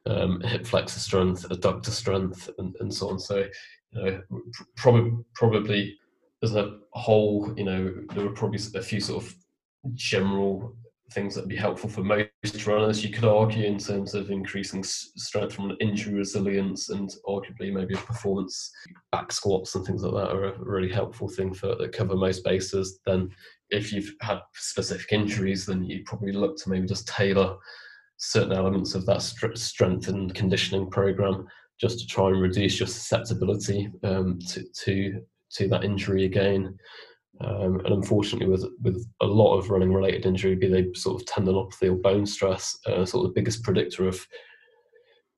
um, 0.05 0.41
hip 0.45 0.65
flexor 0.65 0.99
strength, 0.99 1.47
adductor 1.49 1.89
strength, 1.89 2.49
and, 2.57 2.75
and 2.79 2.93
so 2.93 3.09
on. 3.09 3.19
So, 3.19 3.45
you 3.91 4.03
know, 4.03 4.21
probably 4.75 5.11
probably 5.35 5.97
as 6.43 6.55
a 6.55 6.77
whole, 6.91 7.53
you 7.55 7.63
know, 7.63 7.93
there 8.13 8.25
are 8.25 8.33
probably 8.33 8.59
a 8.75 8.81
few 8.81 8.99
sort 8.99 9.23
of 9.23 9.35
general 9.93 10.75
things 11.11 11.35
that 11.35 11.41
would 11.41 11.49
be 11.49 11.55
helpful 11.55 11.89
for 11.89 12.03
most 12.03 12.65
runners. 12.65 13.03
You 13.03 13.11
could 13.11 13.25
argue 13.25 13.65
in 13.65 13.77
terms 13.77 14.13
of 14.13 14.31
increasing 14.31 14.83
strength 14.83 15.53
from 15.53 15.77
injury 15.79 16.15
resilience 16.15 16.89
and 16.89 17.09
arguably 17.27 17.71
maybe 17.71 17.93
a 17.93 17.97
performance 17.97 18.71
back 19.11 19.31
squats 19.31 19.75
and 19.75 19.85
things 19.85 20.03
like 20.03 20.13
that 20.13 20.35
are 20.35 20.45
a 20.45 20.59
really 20.59 20.91
helpful 20.91 21.29
thing 21.29 21.53
for 21.53 21.75
that 21.75 21.93
cover 21.93 22.15
most 22.15 22.43
bases. 22.43 22.99
Then 23.05 23.29
if 23.69 23.93
you've 23.93 24.13
had 24.21 24.39
specific 24.55 25.11
injuries, 25.11 25.65
then 25.65 25.83
you 25.83 26.03
probably 26.05 26.31
look 26.31 26.57
to 26.57 26.69
maybe 26.69 26.87
just 26.87 27.07
tailor 27.07 27.55
certain 28.17 28.53
elements 28.53 28.95
of 28.95 29.05
that 29.05 29.21
strength 29.21 30.07
and 30.07 30.33
conditioning 30.33 30.89
program 30.89 31.47
just 31.79 31.99
to 31.99 32.07
try 32.07 32.27
and 32.27 32.41
reduce 32.41 32.79
your 32.79 32.87
susceptibility 32.87 33.89
um, 34.03 34.39
to, 34.39 34.63
to 34.73 35.21
to 35.51 35.67
that 35.67 35.83
injury 35.83 36.25
again. 36.25 36.77
Um, 37.41 37.79
and 37.79 37.93
unfortunately, 37.93 38.47
with 38.47 38.65
with 38.81 39.05
a 39.21 39.25
lot 39.25 39.57
of 39.57 39.69
running 39.69 39.91
related 39.91 40.25
injury, 40.25 40.55
be 40.55 40.67
they 40.67 40.93
sort 40.93 41.21
of 41.21 41.27
tendinopathy 41.27 41.89
or 41.89 41.95
bone 41.95 42.25
stress, 42.25 42.77
uh, 42.85 43.05
sort 43.05 43.25
of 43.25 43.33
the 43.33 43.39
biggest 43.39 43.63
predictor 43.63 44.07
of 44.07 44.25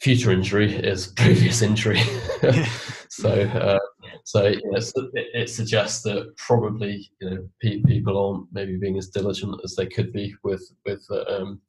future 0.02 0.32
injury 0.32 0.76
is 0.76 1.08
previous 1.16 1.62
injury. 1.62 2.02
so, 3.10 3.30
uh, 3.30 3.80
so 4.24 4.48
you 4.48 4.62
know, 4.66 4.80
it, 5.14 5.50
suggests 5.50 6.04
that 6.04 6.36
probably 6.38 7.10
you 7.22 7.30
know 7.30 7.50
pe- 7.62 7.82
people 7.84 8.18
aren't 8.18 8.48
maybe 8.52 8.78
being 8.78 8.98
as 8.98 9.10
diligent 9.10 9.56
as 9.64 9.76
they 9.76 9.88
could 9.88 10.12
be 10.12 10.36
with 10.44 10.70
with 10.86 11.04
uh, 11.10 11.24
um, 11.30 11.62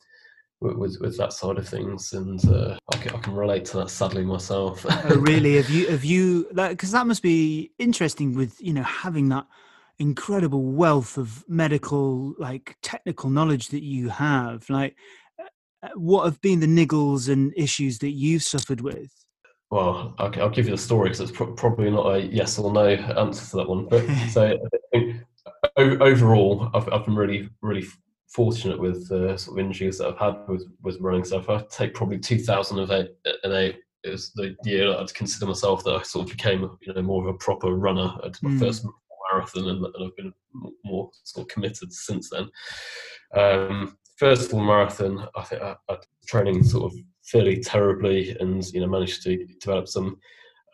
with 0.60 0.96
with 1.00 1.16
that 1.18 1.32
side 1.32 1.58
of 1.58 1.68
things, 1.68 2.12
and 2.12 2.42
uh, 2.48 2.76
I, 2.92 2.96
can, 2.96 3.14
I, 3.14 3.18
can, 3.18 3.34
relate 3.34 3.64
to 3.66 3.78
that 3.78 3.90
sadly 3.90 4.24
myself. 4.24 4.84
oh, 4.88 5.16
really? 5.16 5.56
Have 5.56 5.70
you 5.70 5.88
have 5.88 6.04
you 6.04 6.48
like 6.52 6.70
because 6.70 6.92
that 6.92 7.06
must 7.06 7.22
be 7.22 7.72
interesting 7.78 8.34
with 8.34 8.60
you 8.60 8.72
know 8.72 8.82
having 8.82 9.28
that 9.30 9.46
incredible 9.98 10.62
wealth 10.62 11.16
of 11.16 11.44
medical 11.48 12.34
like 12.38 12.76
technical 12.82 13.30
knowledge 13.30 13.68
that 13.68 13.82
you 13.82 14.08
have. 14.08 14.68
Like, 14.68 14.96
uh, 15.40 15.88
what 15.94 16.24
have 16.24 16.40
been 16.40 16.60
the 16.60 16.66
niggles 16.66 17.28
and 17.28 17.52
issues 17.56 17.98
that 18.00 18.10
you've 18.10 18.42
suffered 18.42 18.80
with? 18.80 19.12
Well, 19.70 20.14
okay, 20.20 20.40
I'll 20.40 20.50
give 20.50 20.66
you 20.66 20.72
the 20.72 20.78
story 20.78 21.08
because 21.08 21.20
it's 21.20 21.32
pro- 21.32 21.52
probably 21.54 21.90
not 21.90 22.06
a 22.14 22.20
yes 22.20 22.58
or 22.58 22.72
no 22.72 22.86
answer 22.86 23.50
to 23.50 23.56
that 23.56 23.68
one. 23.68 23.86
But 23.86 24.06
so 24.30 24.46
I 24.46 24.78
think 24.92 25.16
overall, 25.76 26.70
I've, 26.74 26.88
I've 26.92 27.04
been 27.04 27.16
really, 27.16 27.48
really 27.62 27.86
fortunate 28.36 28.78
with 28.78 29.08
the 29.08 29.34
sort 29.38 29.58
of 29.58 29.64
injuries 29.64 29.96
that 29.96 30.08
I've 30.08 30.18
had 30.18 30.46
with, 30.46 30.68
with 30.82 31.00
running. 31.00 31.24
So 31.24 31.38
if 31.38 31.48
I 31.48 31.64
take 31.70 31.94
probably 31.94 32.18
2008, 32.18 33.10
it 33.24 34.10
was 34.10 34.30
the 34.34 34.54
year 34.62 34.94
I'd 34.94 35.14
consider 35.14 35.46
myself 35.46 35.82
that 35.84 35.94
I 35.94 36.02
sort 36.02 36.26
of 36.26 36.36
became 36.36 36.70
you 36.82 36.92
know 36.92 37.00
more 37.00 37.26
of 37.26 37.34
a 37.34 37.38
proper 37.38 37.74
runner. 37.74 38.14
I 38.22 38.28
did 38.28 38.42
my 38.42 38.50
mm. 38.50 38.60
first 38.60 38.86
marathon, 39.32 39.68
and, 39.68 39.84
and, 39.86 40.04
I've 40.04 40.16
been 40.16 40.32
more 40.84 41.10
sort 41.24 41.44
of 41.44 41.48
committed 41.48 41.90
since 41.92 42.30
then. 42.30 42.48
Um, 43.34 43.96
first 44.18 44.50
full 44.50 44.60
marathon, 44.60 45.26
I 45.34 45.42
think 45.42 45.62
I, 45.62 45.74
I 45.88 45.96
training 46.28 46.62
sort 46.62 46.92
of 46.92 46.98
fairly 47.24 47.60
terribly, 47.60 48.36
and 48.38 48.62
you 48.66 48.80
know 48.80 48.86
managed 48.86 49.22
to 49.22 49.46
develop 49.60 49.88
some 49.88 50.18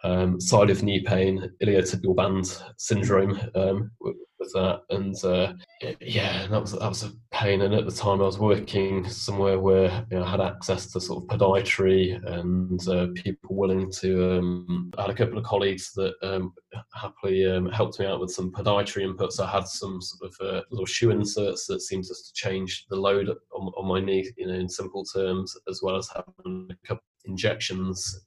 um, 0.05 0.41
side 0.41 0.71
of 0.71 0.83
knee 0.83 1.01
pain, 1.01 1.51
iliotibial 1.63 2.17
band 2.17 2.59
syndrome 2.77 3.39
um, 3.55 3.91
with, 4.01 4.17
that, 4.55 4.81
and 4.91 5.25
uh, 5.25 5.53
yeah, 6.01 6.49
that 6.49 6.61
was 6.61 6.73
that 6.73 6.89
was 6.89 7.05
a 7.05 7.13
pain. 7.31 7.63
And 7.63 7.73
at 7.73 7.85
the 7.85 7.93
time, 7.93 8.21
I 8.21 8.25
was 8.25 8.41
working 8.41 9.09
somewhere 9.09 9.61
where 9.61 10.05
you 10.11 10.19
know, 10.19 10.25
I 10.25 10.31
had 10.33 10.41
access 10.41 10.91
to 10.93 11.01
sort 11.01 11.23
of 11.23 11.39
podiatry 11.39 12.21
and 12.27 12.89
uh, 12.89 13.07
people 13.15 13.55
willing 13.55 13.89
to. 14.01 14.39
Um, 14.39 14.91
I 14.99 15.03
had 15.03 15.11
a 15.11 15.15
couple 15.15 15.39
of 15.39 15.45
colleagues 15.45 15.93
that 15.93 16.15
um, 16.25 16.53
happily 16.93 17.47
um, 17.47 17.71
helped 17.71 18.01
me 18.01 18.07
out 18.07 18.19
with 18.19 18.33
some 18.33 18.51
podiatry 18.51 19.07
inputs. 19.07 19.39
I 19.39 19.49
had 19.49 19.69
some 19.69 20.03
sort 20.03 20.33
of 20.33 20.47
uh, 20.47 20.63
little 20.73 20.87
shoe 20.87 21.13
inserts 21.13 21.67
that 21.69 21.81
seemed 21.81 22.05
just 22.09 22.27
to 22.27 22.33
change 22.35 22.87
the 22.91 22.97
load 22.97 23.29
on, 23.29 23.73
on 23.77 23.87
my 23.87 24.01
knee, 24.01 24.29
you 24.37 24.49
know, 24.49 24.55
in 24.55 24.69
simple 24.69 25.05
terms, 25.05 25.57
as 25.69 25.83
well 25.85 25.95
as 25.95 26.09
having 26.09 26.69
a 26.69 26.87
couple 26.87 27.05
injections 27.27 28.27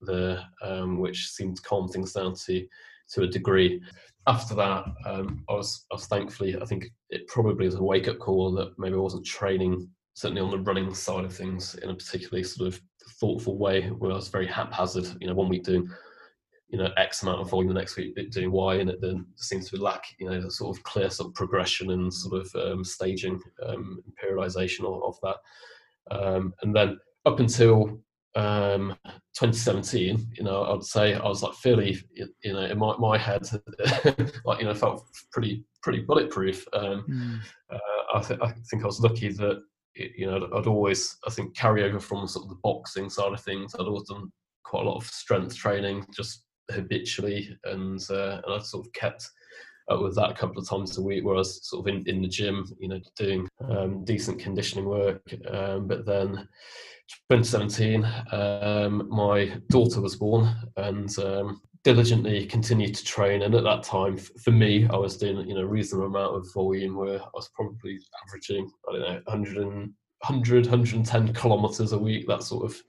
the, 0.00 0.42
um, 0.62 0.98
which 0.98 1.28
seemed 1.30 1.56
to 1.56 1.62
calm 1.62 1.88
things 1.88 2.12
down 2.12 2.34
to 2.46 2.66
to 3.12 3.22
a 3.22 3.26
degree. 3.26 3.80
After 4.26 4.54
that, 4.54 4.84
um, 5.06 5.44
I 5.48 5.54
was 5.54 5.86
I 5.90 5.94
was 5.94 6.06
thankfully 6.06 6.60
I 6.60 6.64
think 6.64 6.86
it 7.10 7.26
probably 7.26 7.66
was 7.66 7.74
a 7.74 7.82
wake 7.82 8.08
up 8.08 8.18
call 8.18 8.52
that 8.52 8.78
maybe 8.78 8.94
I 8.94 8.98
wasn't 8.98 9.26
training 9.26 9.88
certainly 10.14 10.42
on 10.42 10.50
the 10.50 10.58
running 10.58 10.92
side 10.94 11.24
of 11.24 11.34
things 11.34 11.74
in 11.76 11.90
a 11.90 11.94
particularly 11.94 12.42
sort 12.42 12.68
of 12.68 12.80
thoughtful 13.18 13.56
way 13.56 13.88
where 13.88 14.12
I 14.12 14.16
was 14.16 14.28
very 14.28 14.46
haphazard. 14.46 15.06
You 15.20 15.28
know, 15.28 15.34
one 15.34 15.48
week 15.48 15.64
doing 15.64 15.88
you 16.68 16.78
know 16.78 16.90
X 16.96 17.22
amount 17.22 17.40
of 17.40 17.50
volume, 17.50 17.68
the 17.68 17.74
next 17.74 17.96
week 17.96 18.14
doing 18.30 18.52
Y, 18.52 18.76
and 18.76 18.90
it 18.90 19.00
then 19.00 19.26
seems 19.36 19.70
to 19.70 19.76
lack 19.76 20.04
you 20.18 20.28
know 20.28 20.48
sort 20.48 20.76
of 20.76 20.82
clear 20.84 21.10
sort 21.10 21.28
of 21.28 21.34
progression 21.34 21.90
and 21.90 22.12
sort 22.12 22.46
of 22.46 22.54
um, 22.54 22.84
staging 22.84 23.40
um, 23.66 24.02
periodization 24.22 24.84
of, 24.84 25.02
of 25.02 25.16
that. 25.22 26.16
Um, 26.16 26.54
and 26.62 26.74
then 26.74 26.98
up 27.26 27.40
until 27.40 28.00
um, 28.36 28.96
2017, 29.34 30.34
you 30.36 30.44
know, 30.44 30.64
I'd 30.64 30.84
say 30.84 31.14
I 31.14 31.26
was 31.26 31.42
like 31.42 31.54
fairly, 31.54 31.98
you 32.14 32.52
know, 32.52 32.62
in 32.62 32.78
my, 32.78 32.96
my 32.98 33.18
head, 33.18 33.48
like, 34.44 34.60
you 34.60 34.66
know, 34.66 34.74
felt 34.74 35.04
pretty, 35.32 35.64
pretty 35.82 36.00
bulletproof. 36.00 36.64
Um, 36.72 37.04
mm. 37.08 37.40
uh, 37.72 38.16
I, 38.18 38.20
th- 38.20 38.40
I 38.40 38.52
think 38.70 38.82
I 38.82 38.86
was 38.86 39.00
lucky 39.00 39.28
that, 39.28 39.62
you 39.94 40.26
know, 40.26 40.48
I'd 40.54 40.66
always, 40.66 41.16
I 41.26 41.30
think, 41.30 41.56
carry 41.56 41.82
over 41.84 41.98
from 41.98 42.28
sort 42.28 42.44
of 42.44 42.50
the 42.50 42.60
boxing 42.62 43.10
side 43.10 43.32
of 43.32 43.40
things. 43.40 43.74
I'd 43.74 43.80
always 43.80 44.08
done 44.08 44.30
quite 44.64 44.86
a 44.86 44.88
lot 44.88 44.96
of 44.96 45.06
strength 45.06 45.56
training 45.56 46.06
just 46.14 46.44
habitually, 46.70 47.56
and, 47.64 48.00
uh, 48.10 48.40
and 48.44 48.54
I'd 48.54 48.64
sort 48.64 48.86
of 48.86 48.92
kept 48.92 49.28
with 49.98 50.14
that 50.16 50.30
a 50.30 50.34
couple 50.34 50.60
of 50.60 50.68
times 50.68 50.96
a 50.98 51.02
week 51.02 51.24
where 51.24 51.34
I 51.34 51.38
was 51.38 51.66
sort 51.66 51.88
of 51.88 51.94
in, 51.94 52.06
in 52.08 52.22
the 52.22 52.28
gym, 52.28 52.66
you 52.78 52.88
know, 52.88 53.00
doing 53.16 53.48
um, 53.68 54.04
decent 54.04 54.38
conditioning 54.38 54.86
work. 54.86 55.22
Um, 55.50 55.86
but 55.86 56.06
then 56.06 56.48
2017, 57.30 58.06
um, 58.32 59.08
my 59.10 59.52
daughter 59.68 60.00
was 60.00 60.16
born, 60.16 60.54
and 60.76 61.18
um, 61.18 61.60
diligently 61.84 62.46
continued 62.46 62.94
to 62.94 63.04
train. 63.04 63.42
And 63.42 63.54
at 63.54 63.64
that 63.64 63.82
time, 63.82 64.16
for 64.16 64.50
me, 64.50 64.86
I 64.88 64.96
was 64.96 65.16
doing 65.16 65.48
you 65.48 65.54
know 65.54 65.62
a 65.62 65.66
reasonable 65.66 66.06
amount 66.06 66.36
of 66.36 66.52
volume, 66.52 66.96
where 66.96 67.20
I 67.20 67.28
was 67.34 67.50
probably 67.54 67.98
averaging 68.26 68.70
I 68.88 68.92
don't 68.92 69.00
know 69.00 69.20
100 69.24 69.56
and 69.58 69.92
100 70.26 70.66
110 70.66 71.32
kilometers 71.32 71.92
a 71.92 71.98
week. 71.98 72.26
That 72.26 72.42
sort 72.42 72.64
of 72.64 72.80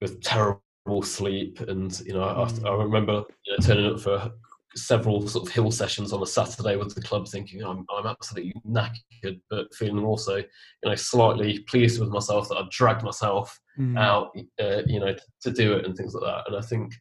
with 0.00 0.22
terrible 0.22 0.60
sleep, 1.02 1.60
and 1.60 1.98
you 2.06 2.14
know 2.14 2.22
I, 2.22 2.42
I 2.42 2.46
mm. 2.46 2.78
remember 2.78 3.24
you 3.44 3.52
know, 3.52 3.66
turning 3.66 3.92
up 3.92 4.00
for 4.00 4.30
several 4.76 5.26
sort 5.28 5.46
of 5.46 5.54
hill 5.54 5.70
sessions 5.70 6.12
on 6.12 6.22
a 6.22 6.26
Saturday 6.26 6.76
with 6.76 6.94
the 6.94 7.02
club, 7.02 7.28
thinking 7.28 7.62
I'm, 7.62 7.84
I'm 7.94 8.06
absolutely 8.06 8.54
knackered, 8.66 9.40
but 9.50 9.74
feeling 9.74 10.04
also, 10.04 10.36
you 10.36 10.44
know, 10.84 10.94
slightly 10.94 11.60
pleased 11.60 12.00
with 12.00 12.10
myself 12.10 12.48
that 12.48 12.56
I've 12.56 12.70
dragged 12.70 13.02
myself 13.02 13.58
mm. 13.78 13.98
out, 13.98 14.36
uh, 14.60 14.82
you 14.86 15.00
know, 15.00 15.14
to 15.42 15.50
do 15.50 15.74
it 15.74 15.84
and 15.84 15.96
things 15.96 16.14
like 16.14 16.24
that. 16.24 16.44
And 16.48 16.56
I 16.56 16.66
think 16.66 16.92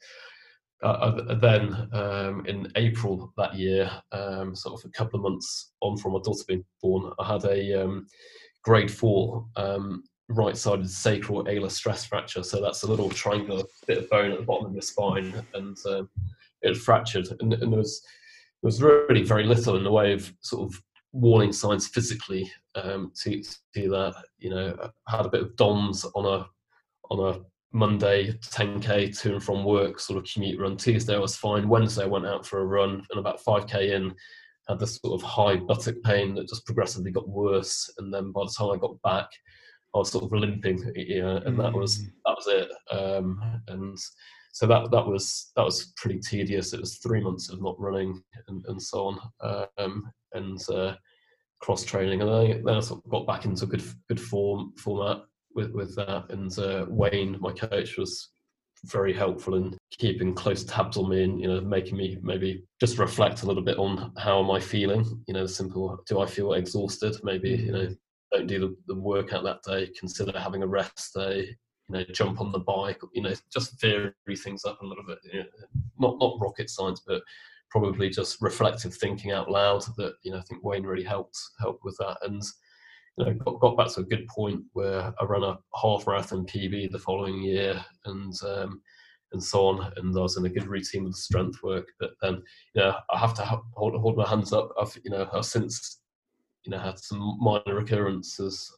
uh, 0.83 0.87
uh, 0.87 1.35
then 1.35 1.87
um, 1.93 2.45
in 2.45 2.67
April 2.75 3.33
that 3.37 3.55
year, 3.55 3.89
um, 4.11 4.55
sort 4.55 4.79
of 4.79 4.89
a 4.89 4.91
couple 4.91 5.17
of 5.17 5.23
months 5.23 5.71
on 5.81 5.97
from 5.97 6.13
my 6.13 6.19
daughter 6.23 6.43
being 6.47 6.65
born, 6.81 7.11
I 7.19 7.31
had 7.31 7.45
a 7.45 7.83
um, 7.83 8.05
grade 8.63 8.91
four 8.91 9.45
um, 9.55 10.03
right-sided 10.29 10.89
sacral 10.89 11.45
alar 11.45 11.71
stress 11.71 12.05
fracture. 12.05 12.43
So 12.43 12.61
that's 12.61 12.83
a 12.83 12.87
little 12.87 13.09
triangular 13.09 13.63
bit 13.87 13.97
of 13.97 14.09
bone 14.09 14.31
at 14.31 14.39
the 14.39 14.45
bottom 14.45 14.67
of 14.67 14.73
your 14.73 14.81
spine, 14.81 15.33
and 15.53 15.77
um, 15.87 16.09
it 16.63 16.77
fractured, 16.77 17.27
and, 17.39 17.53
and 17.53 17.71
there 17.71 17.79
was 17.79 18.01
there 18.61 18.67
was 18.67 18.81
really 18.81 19.23
very 19.23 19.43
little 19.43 19.75
in 19.75 19.83
the 19.83 19.91
way 19.91 20.13
of 20.13 20.33
sort 20.41 20.63
of 20.63 20.81
warning 21.11 21.53
signs 21.53 21.87
physically 21.87 22.51
um, 22.75 23.11
to, 23.21 23.41
to 23.75 23.89
that. 23.89 24.15
You 24.39 24.49
know, 24.49 24.89
I 25.07 25.15
had 25.17 25.25
a 25.25 25.29
bit 25.29 25.41
of 25.41 25.55
DOMS 25.55 26.05
on 26.15 26.25
a 26.25 26.47
on 27.11 27.35
a 27.35 27.39
Monday 27.73 28.31
10k 28.31 29.19
to 29.19 29.33
and 29.33 29.43
from 29.43 29.65
work 29.65 29.99
sort 29.99 30.17
of 30.17 30.31
commute 30.31 30.59
run. 30.59 30.77
Tuesday 30.77 31.15
I 31.15 31.19
was 31.19 31.35
fine. 31.35 31.67
Wednesday 31.67 32.03
I 32.03 32.07
went 32.07 32.25
out 32.25 32.45
for 32.45 32.59
a 32.59 32.65
run, 32.65 33.05
and 33.09 33.19
about 33.19 33.43
5k 33.43 33.91
in, 33.91 34.13
had 34.67 34.79
this 34.79 34.95
sort 35.03 35.21
of 35.21 35.27
high 35.27 35.57
buttock 35.57 35.95
pain 36.03 36.35
that 36.35 36.47
just 36.47 36.65
progressively 36.65 37.11
got 37.11 37.27
worse. 37.27 37.91
And 37.97 38.13
then 38.13 38.31
by 38.31 38.43
the 38.45 38.53
time 38.57 38.71
I 38.71 38.77
got 38.77 39.01
back, 39.01 39.27
I 39.95 39.99
was 39.99 40.11
sort 40.11 40.23
of 40.23 40.31
limping, 40.31 40.91
you 40.95 41.21
know, 41.21 41.37
and 41.45 41.59
that 41.59 41.73
was 41.73 41.99
mm. 41.99 42.11
that 42.25 42.35
was 42.37 42.47
it. 42.47 42.95
Um, 42.95 43.61
and 43.67 43.97
so 44.53 44.67
that 44.67 44.91
that 44.91 45.05
was 45.05 45.51
that 45.55 45.65
was 45.65 45.93
pretty 45.97 46.19
tedious. 46.19 46.73
It 46.73 46.79
was 46.79 46.97
three 46.97 47.21
months 47.21 47.49
of 47.49 47.61
not 47.61 47.79
running 47.79 48.21
and, 48.47 48.63
and 48.67 48.81
so 48.81 49.07
on, 49.41 49.67
um, 49.79 50.11
and 50.33 50.59
uh, 50.69 50.93
cross 51.59 51.83
training, 51.83 52.21
and 52.21 52.29
then, 52.29 52.63
then 52.63 52.75
I 52.75 52.79
sort 52.79 53.03
of 53.03 53.09
got 53.09 53.25
back 53.25 53.45
into 53.45 53.65
good 53.65 53.83
good 54.07 54.21
form 54.21 54.73
format 54.77 55.23
with 55.55 55.71
with 55.71 55.95
that. 55.95 56.25
And 56.29 56.57
uh, 56.59 56.85
Wayne, 56.87 57.37
my 57.41 57.51
coach, 57.51 57.97
was 57.97 58.29
very 58.85 59.11
helpful 59.11 59.55
in 59.55 59.75
keeping 59.97 60.35
close 60.35 60.63
tabs 60.63 60.97
on 60.97 61.09
me 61.09 61.23
and 61.23 61.41
you 61.41 61.47
know 61.47 61.61
making 61.61 61.97
me 61.97 62.19
maybe 62.21 62.63
just 62.79 62.99
reflect 62.99 63.41
a 63.41 63.47
little 63.47 63.63
bit 63.63 63.79
on 63.79 64.11
how 64.19 64.39
am 64.39 64.51
I 64.51 64.59
feeling. 64.59 65.23
You 65.27 65.33
know, 65.33 65.47
simple. 65.47 65.97
Do 66.05 66.19
I 66.19 66.27
feel 66.27 66.53
exhausted? 66.53 67.15
Maybe 67.23 67.49
you 67.49 67.71
know 67.71 67.95
don't 68.31 68.45
do 68.45 68.59
the, 68.59 68.75
the 68.85 68.99
workout 68.99 69.43
that 69.45 69.63
day. 69.63 69.89
Consider 69.99 70.37
having 70.37 70.61
a 70.61 70.67
rest 70.67 71.15
day 71.15 71.57
you 71.89 71.95
know, 71.97 72.03
jump 72.13 72.41
on 72.41 72.51
the 72.51 72.59
bike, 72.59 73.01
you 73.13 73.21
know, 73.21 73.33
just 73.51 73.79
vary 73.81 74.13
things 74.37 74.65
up 74.65 74.81
a 74.81 74.85
little 74.85 75.03
bit. 75.05 75.19
You 75.31 75.39
know, 75.39 75.45
not 75.99 76.17
not 76.19 76.39
rocket 76.39 76.69
science, 76.69 77.01
but 77.05 77.21
probably 77.69 78.09
just 78.09 78.41
reflective 78.41 78.93
thinking 78.93 79.31
out 79.31 79.49
loud. 79.49 79.83
That 79.97 80.13
you 80.23 80.31
know, 80.31 80.37
I 80.37 80.41
think 80.41 80.63
Wayne 80.63 80.83
really 80.83 81.03
helped 81.03 81.37
help 81.59 81.79
with 81.83 81.97
that, 81.97 82.17
and 82.21 82.41
you 83.17 83.25
know, 83.25 83.33
got, 83.33 83.59
got 83.59 83.77
back 83.77 83.93
to 83.93 84.01
a 84.01 84.05
good 84.05 84.27
point 84.27 84.61
where 84.73 85.13
I 85.19 85.25
ran 85.25 85.43
a 85.43 85.57
half 85.81 86.07
marathon 86.07 86.45
PB 86.45 86.91
the 86.91 86.99
following 86.99 87.41
year, 87.41 87.83
and 88.05 88.33
um, 88.47 88.81
and 89.33 89.43
so 89.43 89.67
on, 89.67 89.91
and 89.97 90.15
I 90.17 90.21
was 90.21 90.37
in 90.37 90.45
a 90.45 90.49
good 90.49 90.67
routine 90.67 91.03
with 91.03 91.13
the 91.13 91.19
strength 91.19 91.61
work. 91.63 91.87
But 91.99 92.11
then, 92.21 92.41
you 92.75 92.81
know, 92.81 92.95
I 93.09 93.17
have 93.17 93.33
to 93.35 93.45
hold 93.73 93.99
hold 93.99 94.17
my 94.17 94.27
hands 94.27 94.53
up. 94.53 94.69
I've 94.79 94.97
you 95.03 95.11
know, 95.11 95.27
I've 95.33 95.45
since 95.45 95.99
you 96.63 96.71
know 96.71 96.79
had 96.79 96.97
some 96.97 97.37
minor 97.41 97.75
recurrences 97.75 98.71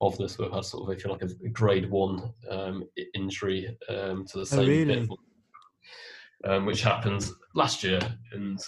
of 0.00 0.16
this. 0.18 0.38
We've 0.38 0.52
had 0.52 0.64
sort 0.64 0.88
of, 0.88 0.96
if 0.96 1.04
you 1.04 1.10
like, 1.10 1.22
a 1.22 1.48
grade 1.48 1.90
one 1.90 2.32
um, 2.50 2.84
injury 3.14 3.76
um, 3.88 4.26
to 4.26 4.38
the 4.38 4.40
oh, 4.40 4.44
same 4.44 4.60
oh, 4.60 4.66
really? 4.66 5.06
bit, 5.06 5.18
um, 6.44 6.66
which 6.66 6.82
happened 6.82 7.28
last 7.54 7.82
year. 7.82 8.00
And 8.32 8.60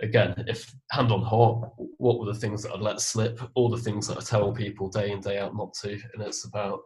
again, 0.00 0.44
if 0.48 0.74
hand 0.90 1.12
on 1.12 1.22
heart, 1.22 1.70
what 1.98 2.18
were 2.18 2.26
the 2.26 2.38
things 2.38 2.62
that 2.62 2.72
I'd 2.72 2.80
let 2.80 3.00
slip? 3.00 3.40
All 3.54 3.70
the 3.70 3.78
things 3.78 4.06
that 4.08 4.18
I 4.18 4.20
tell 4.20 4.52
people 4.52 4.88
day 4.88 5.12
in 5.12 5.20
day 5.20 5.38
out 5.38 5.56
not 5.56 5.74
to. 5.82 5.92
And 6.14 6.22
it's 6.22 6.44
about, 6.44 6.80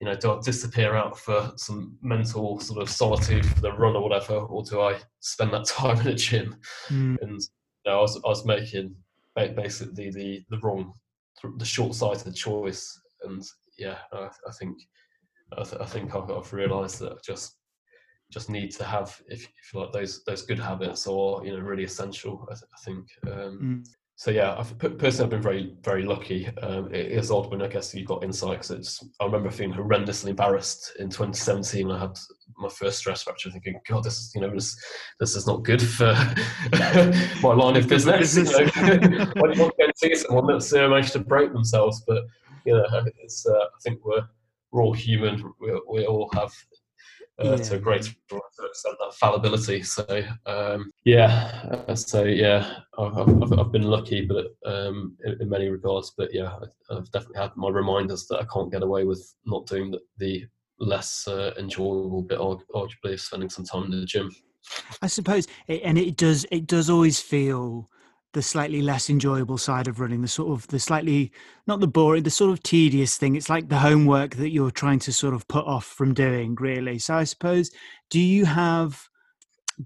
you 0.00 0.06
know, 0.06 0.14
do 0.14 0.32
I 0.32 0.40
disappear 0.40 0.94
out 0.94 1.18
for 1.18 1.52
some 1.56 1.96
mental 2.02 2.60
sort 2.60 2.82
of 2.82 2.90
solitude 2.90 3.46
for 3.46 3.60
the 3.60 3.72
run 3.72 3.96
or 3.96 4.02
whatever, 4.02 4.34
or 4.36 4.62
do 4.62 4.80
I 4.80 4.98
spend 5.20 5.52
that 5.52 5.64
time 5.66 5.98
in 5.98 6.04
the 6.04 6.14
gym? 6.14 6.56
Mm. 6.88 7.18
And 7.20 7.40
you 7.40 7.90
know, 7.90 7.98
I 7.98 8.00
was 8.00 8.20
I 8.24 8.28
was 8.28 8.44
making 8.44 8.94
basically 9.34 10.10
the 10.10 10.44
the 10.50 10.58
wrong 10.58 10.94
the 11.56 11.64
short-sighted 11.64 12.34
choice. 12.34 13.00
And 13.22 13.42
yeah, 13.78 13.98
I, 14.12 14.28
I 14.48 14.52
think 14.58 14.78
I, 15.56 15.62
th- 15.62 15.80
I, 15.80 15.86
think 15.86 16.14
I've, 16.14 16.30
I've 16.30 16.52
realised 16.52 16.98
that 17.00 17.12
I 17.12 17.16
just 17.24 17.56
just 18.32 18.48
need 18.48 18.70
to 18.70 18.84
have 18.84 19.20
if, 19.28 19.42
if 19.42 19.74
you 19.74 19.80
like 19.80 19.92
those 19.92 20.24
those 20.24 20.42
good 20.42 20.58
habits 20.58 21.06
or 21.06 21.44
you 21.44 21.52
know 21.52 21.60
really 21.62 21.84
essential. 21.84 22.46
I, 22.50 22.54
th- 22.54 22.70
I 22.72 22.80
think. 22.84 23.06
Um, 23.26 23.84
mm 23.84 23.88
so 24.22 24.30
yeah, 24.30 24.54
I've 24.56 24.78
personally 24.78 25.24
I've 25.24 25.30
been 25.30 25.42
very 25.42 25.74
very 25.82 26.04
lucky. 26.04 26.48
Um, 26.62 26.94
it 26.94 27.06
is 27.10 27.32
odd 27.32 27.50
when 27.50 27.60
I 27.60 27.66
guess 27.66 27.92
you 27.92 28.04
got 28.04 28.22
insight 28.22 28.60
because. 28.60 29.02
I 29.18 29.24
remember 29.24 29.50
feeling 29.50 29.76
horrendously 29.76 30.28
embarrassed 30.28 30.92
in 31.00 31.08
2017. 31.08 31.90
I 31.90 31.98
had 31.98 32.16
my 32.56 32.68
first 32.68 32.98
stress 32.98 33.24
fracture, 33.24 33.50
thinking, 33.50 33.80
God, 33.88 34.04
this 34.04 34.18
is 34.18 34.32
you 34.34 34.40
know 34.42 34.50
this 34.50 34.76
this 35.18 35.34
is 35.34 35.46
not 35.46 35.64
good 35.64 35.82
for 35.82 36.14
my 37.42 37.54
line 37.54 37.76
of 37.76 37.88
business. 37.88 38.36
you 38.36 38.44
know? 38.44 39.32
Why 40.02 40.08
do 40.08 40.20
you 40.20 40.34
want 40.34 40.46
to 40.46 40.48
go 40.48 40.54
and 40.54 40.62
see 40.62 40.68
someone 40.68 40.72
that's 40.72 40.72
uh, 40.72 40.88
managed 40.88 41.12
to 41.12 41.18
break 41.20 41.52
themselves? 41.52 42.02
But 42.06 42.24
you 42.64 42.74
know, 42.74 43.04
it's. 43.22 43.46
Uh, 43.46 43.52
I 43.52 43.80
think 43.82 44.04
we're 44.04 44.26
we're 44.70 44.82
all 44.82 44.92
human. 44.92 45.52
We, 45.60 45.80
we 45.88 46.06
all 46.06 46.30
have 46.34 46.52
uh, 47.42 47.56
yeah. 47.56 47.56
to 47.56 47.76
a 47.76 47.78
greater 47.78 48.10
extent 48.10 48.96
that 48.98 49.14
fallibility. 49.14 49.82
So 49.82 50.22
um, 50.46 50.90
yeah, 51.04 51.82
uh, 51.88 51.94
so 51.94 52.24
yeah, 52.24 52.78
I've, 52.98 53.16
I've, 53.18 53.58
I've 53.58 53.72
been 53.72 53.82
lucky, 53.82 54.26
but 54.26 54.46
um, 54.64 55.16
in, 55.24 55.40
in, 55.40 55.48
many 55.48 55.68
regards. 55.68 56.12
But 56.16 56.32
yeah, 56.32 56.56
I've 56.90 57.10
definitely 57.10 57.40
had 57.40 57.56
my 57.56 57.68
reminders 57.68 58.26
that 58.28 58.40
I 58.40 58.46
can't 58.52 58.72
get 58.72 58.82
away 58.82 59.04
with 59.04 59.34
not 59.44 59.66
doing 59.66 59.90
the, 59.90 60.00
the 60.18 60.46
less 60.78 61.26
uh, 61.28 61.52
enjoyable 61.58 62.22
bit, 62.22 62.38
arguably, 62.38 63.14
of 63.14 63.20
spending 63.20 63.50
some 63.50 63.64
time 63.64 63.84
in 63.84 63.90
the 63.92 64.06
gym. 64.06 64.30
I 65.00 65.08
suppose, 65.08 65.46
and 65.68 65.98
it 65.98 66.16
does 66.16 66.46
it 66.50 66.66
does 66.66 66.88
always 66.88 67.18
feel 67.20 67.88
the 68.32 68.42
slightly 68.42 68.82
less 68.82 69.10
enjoyable 69.10 69.58
side 69.58 69.88
of 69.88 70.00
running 70.00 70.22
the 70.22 70.28
sort 70.28 70.50
of 70.50 70.66
the 70.68 70.78
slightly 70.78 71.30
not 71.66 71.80
the 71.80 71.86
boring 71.86 72.22
the 72.22 72.30
sort 72.30 72.50
of 72.50 72.62
tedious 72.62 73.16
thing. 73.16 73.36
It's 73.36 73.50
like 73.50 73.68
the 73.68 73.78
homework 73.78 74.36
that 74.36 74.50
you're 74.50 74.70
trying 74.70 74.98
to 75.00 75.12
sort 75.12 75.34
of 75.34 75.46
put 75.48 75.66
off 75.66 75.84
from 75.84 76.14
doing 76.14 76.54
really. 76.56 76.98
So 76.98 77.14
i 77.14 77.24
suppose 77.24 77.70
do 78.10 78.20
you 78.20 78.44
have 78.44 79.08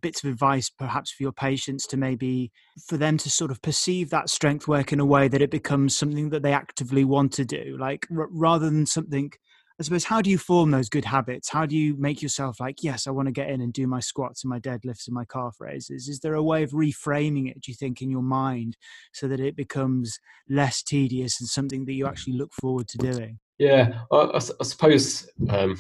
bits 0.01 0.23
of 0.23 0.31
advice 0.31 0.69
perhaps 0.69 1.13
for 1.13 1.23
your 1.23 1.33
patients 1.33 1.87
to 1.87 1.97
maybe 1.97 2.51
for 2.87 2.97
them 2.97 3.17
to 3.17 3.31
sort 3.31 3.51
of 3.51 3.63
perceive 3.63 4.11
that 4.11 4.29
strength 4.29 4.69
work 4.69 4.93
in 4.93 5.01
a 5.01 5.07
way 5.07 5.29
that 5.29 5.43
it 5.43 5.51
becomes 5.51 5.97
something 5.97 6.31
that 6.31 6.43
they 6.43 6.53
actively 6.53 7.05
want 7.05 7.33
to 7.33 7.45
do? 7.45 7.77
Like 7.79 8.07
r- 8.17 8.29
rather 8.31 8.67
than 8.67 8.87
something 8.87 9.33
I 9.79 9.83
suppose 9.83 10.05
how 10.05 10.23
do 10.23 10.31
you 10.31 10.39
form 10.39 10.71
those 10.71 10.89
good 10.89 11.05
habits? 11.05 11.51
How 11.51 11.67
do 11.67 11.77
you 11.77 11.97
make 11.99 12.23
yourself 12.23 12.61
like, 12.61 12.83
yes, 12.83 13.07
I 13.07 13.11
want 13.11 13.27
to 13.27 13.33
get 13.33 13.51
in 13.51 13.61
and 13.61 13.73
do 13.73 13.87
my 13.87 14.01
squats 14.01 14.43
and 14.43 14.49
my 14.49 14.59
deadlifts 14.59 15.07
and 15.07 15.15
my 15.15 15.27
calf 15.27 15.57
raises? 15.61 16.09
Is 16.09 16.21
there 16.21 16.35
a 16.35 16.43
way 16.43 16.63
of 16.63 16.71
reframing 16.71 17.51
it, 17.51 17.61
do 17.61 17.71
you 17.71 17.75
think, 17.75 18.01
in 18.01 18.11
your 18.11 18.23
mind 18.23 18.79
so 19.13 19.29
that 19.29 19.41
it 19.41 19.55
becomes 19.55 20.19
less 20.49 20.83
tedious 20.83 21.41
and 21.41 21.49
something 21.49 21.85
that 21.85 21.93
you 21.93 22.07
actually 22.07 22.39
look 22.39 22.55
forward 22.55 22.89
to 22.89 22.99
doing? 22.99 23.39
Yeah, 23.59 24.01
I, 24.11 24.17
I, 24.17 24.37
I 24.37 24.65
suppose 24.65 25.29
um, 25.51 25.77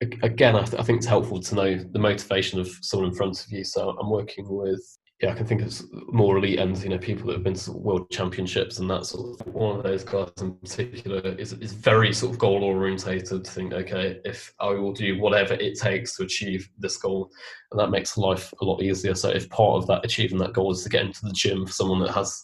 again, 0.00 0.56
I, 0.56 0.64
th- 0.64 0.80
I, 0.80 0.84
think 0.84 0.98
it's 0.98 1.06
helpful 1.06 1.40
to 1.40 1.54
know 1.54 1.76
the 1.76 1.98
motivation 1.98 2.60
of 2.60 2.68
someone 2.82 3.08
in 3.08 3.14
front 3.14 3.44
of 3.44 3.50
you. 3.50 3.64
So 3.64 3.96
I'm 3.98 4.10
working 4.10 4.46
with 4.48 4.82
yeah, 5.24 5.32
I 5.32 5.34
can 5.36 5.46
think 5.46 5.62
of 5.62 6.12
more 6.12 6.36
elite 6.36 6.58
ends, 6.58 6.84
you 6.84 6.90
know, 6.90 6.98
people 6.98 7.28
that 7.28 7.32
have 7.32 7.42
been 7.42 7.54
to 7.54 7.72
world 7.72 8.10
championships 8.10 8.78
and 8.78 8.90
that 8.90 9.06
sort 9.06 9.40
of 9.40 9.46
one 9.54 9.78
of 9.78 9.82
those 9.82 10.04
guys 10.04 10.28
in 10.42 10.54
particular 10.56 11.20
is, 11.38 11.54
is 11.54 11.72
very 11.72 12.12
sort 12.12 12.34
of 12.34 12.38
goal 12.38 12.62
orientated. 12.62 13.42
To 13.42 13.50
think, 13.50 13.72
okay, 13.72 14.20
if 14.26 14.52
I 14.60 14.72
will 14.72 14.92
do 14.92 15.18
whatever 15.18 15.54
it 15.54 15.80
takes 15.80 16.14
to 16.16 16.24
achieve 16.24 16.68
this 16.78 16.98
goal, 16.98 17.30
and 17.72 17.80
that 17.80 17.88
makes 17.88 18.18
life 18.18 18.52
a 18.60 18.66
lot 18.66 18.82
easier. 18.82 19.14
So 19.14 19.30
if 19.30 19.48
part 19.48 19.76
of 19.76 19.86
that 19.86 20.04
achieving 20.04 20.36
that 20.38 20.52
goal 20.52 20.72
is 20.72 20.82
to 20.82 20.90
get 20.90 21.06
into 21.06 21.24
the 21.24 21.32
gym 21.32 21.64
for 21.64 21.72
someone 21.72 22.00
that 22.00 22.12
has 22.12 22.42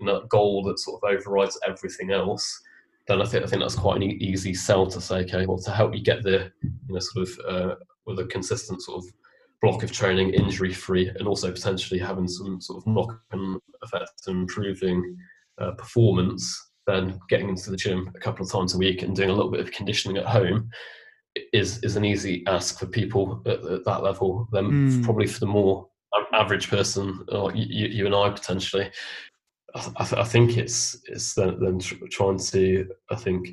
you 0.00 0.06
know, 0.06 0.24
goal 0.28 0.64
that 0.64 0.80
sort 0.80 1.00
of 1.00 1.08
overrides 1.08 1.56
everything 1.64 2.10
else, 2.10 2.60
then 3.06 3.22
I 3.22 3.24
think 3.24 3.44
I 3.44 3.46
think 3.46 3.62
that's 3.62 3.76
quite 3.76 4.02
an 4.02 4.02
easy 4.02 4.52
sell 4.52 4.88
to 4.88 5.00
say, 5.00 5.18
okay, 5.20 5.46
well, 5.46 5.58
to 5.58 5.70
help 5.70 5.94
you 5.94 6.02
get 6.02 6.24
there, 6.24 6.52
you 6.64 6.72
know, 6.88 6.98
sort 6.98 7.28
of 7.28 7.40
uh, 7.48 7.74
with 8.04 8.18
a 8.18 8.24
consistent 8.24 8.82
sort 8.82 9.04
of 9.04 9.12
block 9.66 9.82
of 9.82 9.90
training 9.90 10.32
injury 10.32 10.72
free 10.72 11.08
and 11.08 11.26
also 11.26 11.50
potentially 11.50 11.98
having 11.98 12.28
some 12.28 12.60
sort 12.60 12.78
of 12.78 12.86
knock 12.86 13.20
on 13.32 13.58
effects 13.82 14.28
and 14.28 14.42
improving 14.42 15.16
uh, 15.58 15.72
performance, 15.72 16.70
then 16.86 17.18
getting 17.28 17.48
into 17.48 17.72
the 17.72 17.76
gym 17.76 18.08
a 18.14 18.20
couple 18.20 18.46
of 18.46 18.52
times 18.52 18.74
a 18.74 18.78
week 18.78 19.02
and 19.02 19.16
doing 19.16 19.28
a 19.28 19.32
little 19.32 19.50
bit 19.50 19.58
of 19.58 19.72
conditioning 19.72 20.18
at 20.18 20.26
home 20.26 20.70
is 21.52 21.82
is 21.82 21.96
an 21.96 22.04
easy 22.04 22.44
ask 22.46 22.78
for 22.78 22.86
people 22.86 23.42
at, 23.44 23.64
at 23.64 23.84
that 23.84 24.04
level. 24.04 24.48
Then 24.52 24.66
mm. 24.70 25.04
probably 25.04 25.26
for 25.26 25.40
the 25.40 25.46
more 25.46 25.88
average 26.32 26.70
person, 26.70 27.24
or 27.32 27.52
you, 27.52 27.88
you 27.88 28.06
and 28.06 28.14
I 28.14 28.30
potentially, 28.30 28.88
I, 29.74 30.04
th- 30.04 30.20
I 30.20 30.24
think 30.24 30.56
it's 30.56 30.96
it's 31.06 31.34
then, 31.34 31.58
then 31.58 31.80
trying 31.80 32.38
to 32.38 32.88
I 33.10 33.16
think 33.16 33.48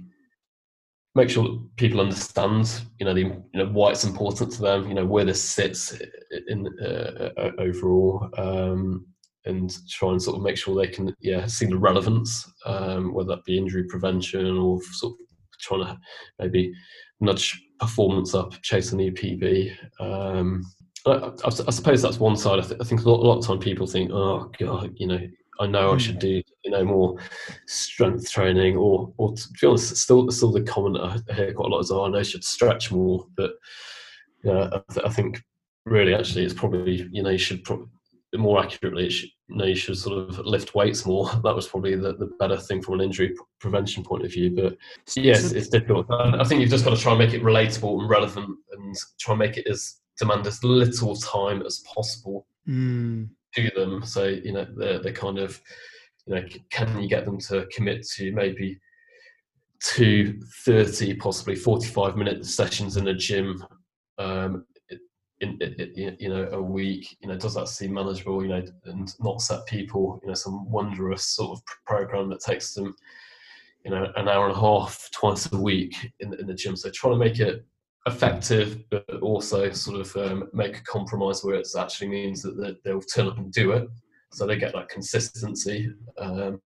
make 1.16 1.30
sure 1.30 1.44
that 1.44 1.76
people 1.76 2.02
understand, 2.02 2.82
you 3.00 3.06
know, 3.06 3.14
the, 3.14 3.22
you 3.22 3.44
know 3.54 3.68
why 3.68 3.92
it's 3.92 4.04
important 4.04 4.52
to 4.52 4.62
them, 4.62 4.88
you 4.88 4.94
know, 4.94 5.06
where 5.06 5.26
this 5.26 5.42
sits 5.42 6.00
in 6.48 6.68
uh, 6.82 7.30
uh, 7.38 7.52
overall, 7.60 8.30
um, 8.38 9.06
and 9.46 9.76
try 9.90 10.10
and 10.10 10.22
sort 10.22 10.38
of 10.38 10.44
make 10.44 10.58
sure 10.58 10.76
they 10.76 10.88
can, 10.88 11.14
yeah, 11.20 11.46
see 11.46 11.66
the 11.66 11.78
relevance, 11.78 12.52
um, 12.66 13.14
whether 13.14 13.36
that 13.36 13.44
be 13.46 13.58
injury 13.58 13.84
prevention 13.84 14.58
or 14.58 14.82
sort 14.94 15.14
of 15.14 15.18
trying 15.60 15.86
to 15.86 16.00
maybe 16.40 16.74
nudge 17.20 17.62
performance 17.80 18.34
up, 18.34 18.54
chase 18.62 18.92
a 18.92 18.96
new 18.96 19.12
PB. 19.12 19.76
Um, 20.00 20.64
I, 21.06 21.12
I, 21.12 21.32
I, 21.46 21.72
suppose 21.72 22.02
that's 22.02 22.20
one 22.20 22.38
side. 22.38 22.60
I, 22.60 22.64
th- 22.64 22.80
I 22.80 22.84
think 22.86 23.04
a 23.04 23.10
lot, 23.10 23.22
a 23.22 23.28
lot 23.28 23.40
of 23.40 23.46
time 23.46 23.60
people 23.60 23.86
think, 23.86 24.12
oh 24.12 24.50
god, 24.58 24.94
you 24.96 25.08
know, 25.08 25.20
I 25.60 25.68
know 25.68 25.94
I 25.94 25.98
should 25.98 26.16
hmm. 26.16 26.20
do 26.20 26.42
you 26.64 26.72
know 26.72 26.84
more 26.84 27.18
strength 27.68 28.30
training 28.32 28.76
or 28.78 29.14
or 29.18 29.36
to 29.36 29.50
be 29.62 29.68
honest, 29.68 29.96
still 29.98 30.30
still 30.32 30.52
the 30.52 30.62
comment 30.62 30.98
I 30.98 31.34
hear 31.34 31.54
quite 31.54 31.68
a 31.68 31.70
lot 31.70 31.80
is 31.80 31.92
oh 31.92 32.06
I 32.06 32.10
know 32.10 32.20
I 32.20 32.24
should 32.24 32.44
stretch 32.44 32.92
more, 32.92 33.26
but 33.36 33.52
you 34.44 34.52
know, 34.52 34.70
I, 34.74 34.94
th- 34.94 35.06
I 35.06 35.10
think 35.10 35.42
really 35.86 36.16
actually 36.16 36.46
it's 36.46 36.54
probably 36.54 37.08
you 37.12 37.24
know 37.24 37.30
you 37.30 37.38
should 37.38 37.64
probably 37.64 37.88
more 38.36 38.64
accurately 38.64 39.12
should, 39.12 39.30
you 39.48 39.58
know 39.58 39.66
you 39.66 39.76
should 39.76 39.98
sort 39.98 40.18
of 40.18 40.40
lift 40.40 40.74
weights 40.74 41.06
more. 41.06 41.30
That 41.44 41.56
was 41.56 41.68
probably 41.68 41.96
the, 41.96 42.14
the 42.14 42.32
better 42.40 42.58
thing 42.58 42.82
from 42.82 42.96
an 42.96 43.02
injury 43.02 43.36
prevention 43.60 44.04
point 44.04 44.26
of 44.26 44.32
view. 44.32 44.52
But 44.56 44.76
yes, 45.16 45.52
it's 45.52 45.70
difficult. 45.70 46.08
I 46.10 46.44
think 46.44 46.62
you've 46.62 46.72
just 46.72 46.86
got 46.86 46.96
to 46.96 47.02
try 47.02 47.12
and 47.12 47.20
make 47.20 47.34
it 47.34 47.44
relatable 47.44 48.00
and 48.00 48.10
relevant 48.10 48.58
and 48.72 48.96
try 49.20 49.34
and 49.34 49.40
make 49.40 49.58
it 49.58 49.68
as 49.68 50.00
demand 50.18 50.48
as 50.48 50.64
little 50.64 51.16
time 51.16 51.62
as 51.62 51.84
possible. 51.94 52.48
Mm 52.68 53.30
to 53.56 53.72
them. 53.76 54.04
So 54.04 54.26
you 54.26 54.54
know 54.54 54.68
they're, 54.76 55.00
they're 55.00 55.14
kind 55.14 55.40
of 55.40 55.60
you 56.26 56.36
know 56.36 56.44
can 56.70 57.02
you 57.02 57.10
get 57.10 57.26
them 57.26 57.40
to 57.40 57.68
commit 57.74 58.06
to 58.16 58.32
maybe 58.32 58.80
two 59.84 60.40
30 60.64 61.16
possibly 61.16 61.56
45 61.56 62.16
minute 62.16 62.46
sessions 62.46 62.96
in 62.96 63.10
a 63.10 63.14
gym 63.14 63.64
um, 64.18 64.66
in, 65.42 65.58
in, 65.62 66.18
you 66.20 66.30
know 66.30 66.48
a 66.52 66.62
week? 66.62 67.18
You 67.22 67.30
know 67.30 67.38
does 67.38 67.56
that 67.56 67.68
seem 67.68 67.94
manageable? 67.94 68.44
You 68.44 68.50
know 68.50 68.64
and 68.86 69.14
not 69.20 69.42
set 69.42 69.66
people 69.66 70.20
you 70.24 70.30
know 70.30 70.36
some 70.36 70.70
wondrous 70.70 71.26
sort 71.26 71.58
of 71.58 71.64
program 71.86 72.30
that 72.30 72.40
takes 72.42 72.74
them 72.74 72.96
you 73.84 73.92
know 73.92 74.12
an 74.16 74.28
hour 74.30 74.48
and 74.48 74.56
a 74.56 74.60
half 74.60 75.10
twice 75.12 75.52
a 75.52 75.58
week 75.58 76.12
in, 76.20 76.34
in 76.40 76.48
the 76.48 76.54
gym. 76.54 76.76
So 76.76 76.90
trying 76.90 77.14
to 77.14 77.20
make 77.20 77.40
it 77.40 77.66
effective, 78.06 78.84
but 78.90 79.06
also 79.22 79.72
sort 79.72 80.02
of 80.02 80.16
um, 80.18 80.50
make 80.54 80.78
a 80.78 80.84
compromise 80.84 81.44
where 81.44 81.56
it 81.56 81.68
actually 81.78 82.10
means 82.10 82.42
that 82.42 82.78
they'll 82.84 83.02
turn 83.02 83.28
up 83.28 83.38
and 83.38 83.52
do 83.52 83.72
it. 83.72 83.88
So 84.34 84.46
they 84.46 84.58
get 84.58 84.74
that 84.74 84.90
consistency. 84.90 85.92
Um, 86.18 86.62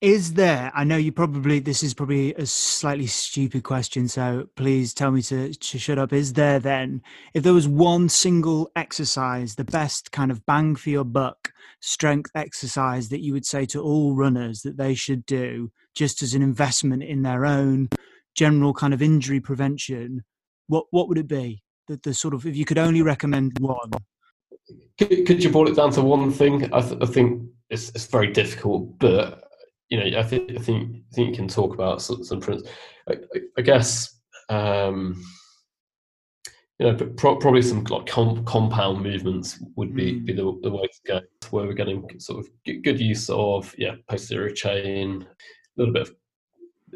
is 0.00 0.34
there, 0.34 0.70
I 0.74 0.84
know 0.84 0.98
you 0.98 1.12
probably, 1.12 1.60
this 1.60 1.82
is 1.82 1.94
probably 1.94 2.34
a 2.34 2.44
slightly 2.44 3.06
stupid 3.06 3.62
question, 3.62 4.06
so 4.06 4.48
please 4.54 4.92
tell 4.92 5.10
me 5.10 5.22
to, 5.22 5.54
to 5.54 5.78
shut 5.78 5.98
up. 5.98 6.12
Is 6.12 6.34
there 6.34 6.58
then, 6.58 7.00
if 7.32 7.42
there 7.42 7.54
was 7.54 7.66
one 7.66 8.10
single 8.10 8.70
exercise, 8.76 9.54
the 9.54 9.64
best 9.64 10.12
kind 10.12 10.30
of 10.30 10.44
bang 10.44 10.76
for 10.76 10.90
your 10.90 11.04
buck 11.04 11.52
strength 11.80 12.30
exercise 12.34 13.08
that 13.08 13.20
you 13.20 13.32
would 13.32 13.46
say 13.46 13.64
to 13.66 13.80
all 13.80 14.14
runners 14.14 14.60
that 14.60 14.76
they 14.76 14.94
should 14.94 15.24
do 15.24 15.70
just 15.94 16.22
as 16.22 16.34
an 16.34 16.42
investment 16.42 17.02
in 17.02 17.22
their 17.22 17.46
own 17.46 17.88
general 18.34 18.74
kind 18.74 18.94
of 18.94 19.02
injury 19.02 19.40
prevention, 19.40 20.24
what 20.68 20.86
what 20.90 21.08
would 21.08 21.18
it 21.18 21.28
be? 21.28 21.62
The, 21.88 22.00
the 22.02 22.14
sort 22.14 22.34
of 22.34 22.46
if 22.46 22.56
you 22.56 22.64
could 22.64 22.78
only 22.78 23.02
recommend 23.02 23.58
one. 23.58 23.90
Could, 24.98 25.26
could 25.26 25.44
you 25.44 25.50
boil 25.50 25.68
it 25.68 25.76
down 25.76 25.90
to 25.92 26.02
one 26.02 26.30
thing? 26.30 26.72
I, 26.72 26.80
th- 26.80 27.02
I 27.02 27.06
think 27.06 27.42
it's, 27.68 27.90
it's 27.90 28.06
very 28.06 28.28
difficult, 28.28 28.98
but 28.98 29.44
you 29.90 29.98
know, 29.98 30.18
I 30.18 30.22
think 30.22 30.52
I 30.52 30.60
think 30.60 30.96
I 31.12 31.14
think 31.14 31.28
you 31.30 31.34
can 31.34 31.48
talk 31.48 31.74
about 31.74 32.00
some, 32.00 32.24
some 32.24 32.40
I, 33.08 33.16
I, 33.58 33.62
guess 33.62 34.20
um, 34.48 35.22
you 36.78 36.86
know, 36.86 36.94
pro- 37.16 37.36
probably 37.36 37.62
some 37.62 37.84
like 37.84 38.06
com- 38.06 38.44
compound 38.44 39.02
movements 39.02 39.62
would 39.76 39.94
be, 39.94 40.14
mm. 40.14 40.24
be 40.24 40.32
the, 40.32 40.58
the 40.62 40.70
way 40.70 40.82
to 40.82 41.00
go. 41.06 41.20
Where 41.50 41.66
we're 41.66 41.74
getting 41.74 42.08
sort 42.18 42.40
of 42.40 42.50
good 42.64 43.00
use 43.00 43.28
of 43.30 43.74
yeah 43.78 43.94
posterior 44.08 44.50
chain, 44.50 45.22
a 45.22 45.26
little 45.76 45.92
bit 45.92 46.02
of 46.02 46.14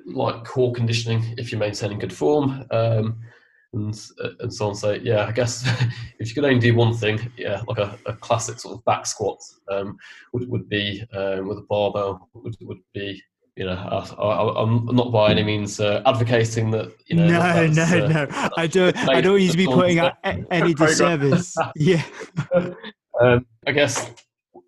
like 0.07 0.45
core 0.45 0.73
conditioning 0.73 1.35
if 1.39 1.51
you're 1.51 1.61
maintaining 1.61 1.99
good 1.99 2.13
form 2.13 2.65
um, 2.71 3.19
and 3.73 4.01
uh, 4.23 4.31
and 4.41 4.53
so 4.53 4.69
on. 4.69 4.75
So 4.75 4.93
yeah, 4.93 5.27
I 5.27 5.33
guess 5.33 5.69
if 6.19 6.29
you 6.29 6.35
could 6.35 6.45
only 6.45 6.61
do 6.61 6.75
one 6.75 6.95
thing, 6.95 7.33
yeah, 7.37 7.63
like 7.67 7.79
a, 7.79 7.99
a 8.07 8.15
classic 8.15 8.59
sort 8.59 8.77
of 8.77 8.85
back 8.85 9.07
squat 9.07 9.39
um, 9.71 9.97
would 10.33 10.49
would 10.49 10.69
be 10.69 11.05
um, 11.13 11.49
with 11.49 11.59
a 11.59 11.67
barbell 11.69 12.29
would 12.35 12.57
would 12.63 12.81
be. 12.95 13.23
You 13.57 13.65
know, 13.65 13.73
I, 13.73 14.63
am 14.63 14.87
not 14.93 15.11
by 15.11 15.33
any 15.33 15.43
means 15.43 15.81
uh, 15.81 16.01
advocating 16.07 16.71
that. 16.71 16.93
You 17.07 17.17
know, 17.17 17.27
no, 17.27 17.67
no, 17.67 17.83
uh, 17.83 18.27
no. 18.31 18.51
I 18.57 18.69
don't. 18.69 18.97
I 18.97 19.21
don't 19.21 19.39
need 19.39 19.51
to 19.51 19.57
be 19.57 19.67
putting 19.67 19.99
out 19.99 20.13
any 20.23 20.75
disservice. 20.75 21.57
yeah. 21.75 22.05
Um, 23.21 23.45
I 23.67 23.73
guess 23.73 24.13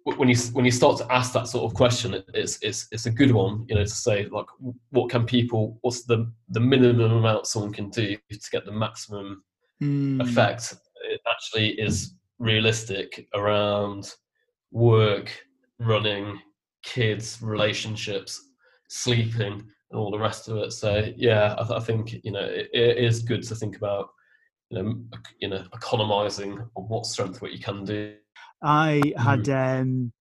when 0.05 0.29
you 0.29 0.37
when 0.53 0.65
you 0.65 0.71
start 0.71 0.99
to 0.99 1.13
ask 1.13 1.33
that 1.33 1.49
sort 1.49 1.71
of 1.71 1.75
question, 1.75 2.23
it's 2.35 2.59
it's 2.63 2.89
it's 2.91 3.07
a 3.07 3.11
good 3.11 3.33
one, 3.33 3.67
you 3.69 3.75
know, 3.75 3.85
to 3.85 3.89
say 3.89 4.27
like, 4.27 4.47
what 4.91 5.11
can 5.11 5.25
people, 5.27 5.79
what's 5.83 6.05
the 6.05 6.31
the 6.49 6.61
minimum 6.61 7.13
amount 7.13 7.47
someone 7.47 7.73
can 7.73 7.91
do 7.91 8.17
to 8.31 8.51
get 8.51 8.65
the 8.65 8.73
maximum 8.73 9.43
mm. 9.83 10.21
effect? 10.21 10.75
It 11.05 11.21
actually 11.31 11.81
is 11.81 12.15
realistic 12.39 13.29
around 13.35 14.15
work, 14.71 15.31
running, 15.79 16.41
kids, 16.83 17.39
relationships, 17.43 18.51
sleeping, 18.89 19.65
and 19.91 19.99
all 19.99 20.11
the 20.11 20.19
rest 20.19 20.49
of 20.49 20.57
it. 20.59 20.73
So 20.73 21.13
yeah, 21.17 21.55
I, 21.59 21.63
th- 21.63 21.81
I 21.81 21.85
think 21.85 22.25
you 22.25 22.33
know 22.33 22.45
it, 22.45 22.71
it 22.73 22.99
is 22.99 23.23
good 23.23 23.43
to 23.45 23.55
think 23.55 23.77
about 23.77 24.11
you 24.71 24.83
know, 24.83 25.03
you 25.41 25.49
know, 25.49 25.65
economizing 25.75 26.59
what 26.75 27.05
strength 27.05 27.43
what 27.43 27.53
you 27.53 27.59
can 27.59 27.85
do. 27.85 28.15
I 28.63 29.03
had 29.17 29.45
mm. 29.45 29.81
um, 29.81 30.13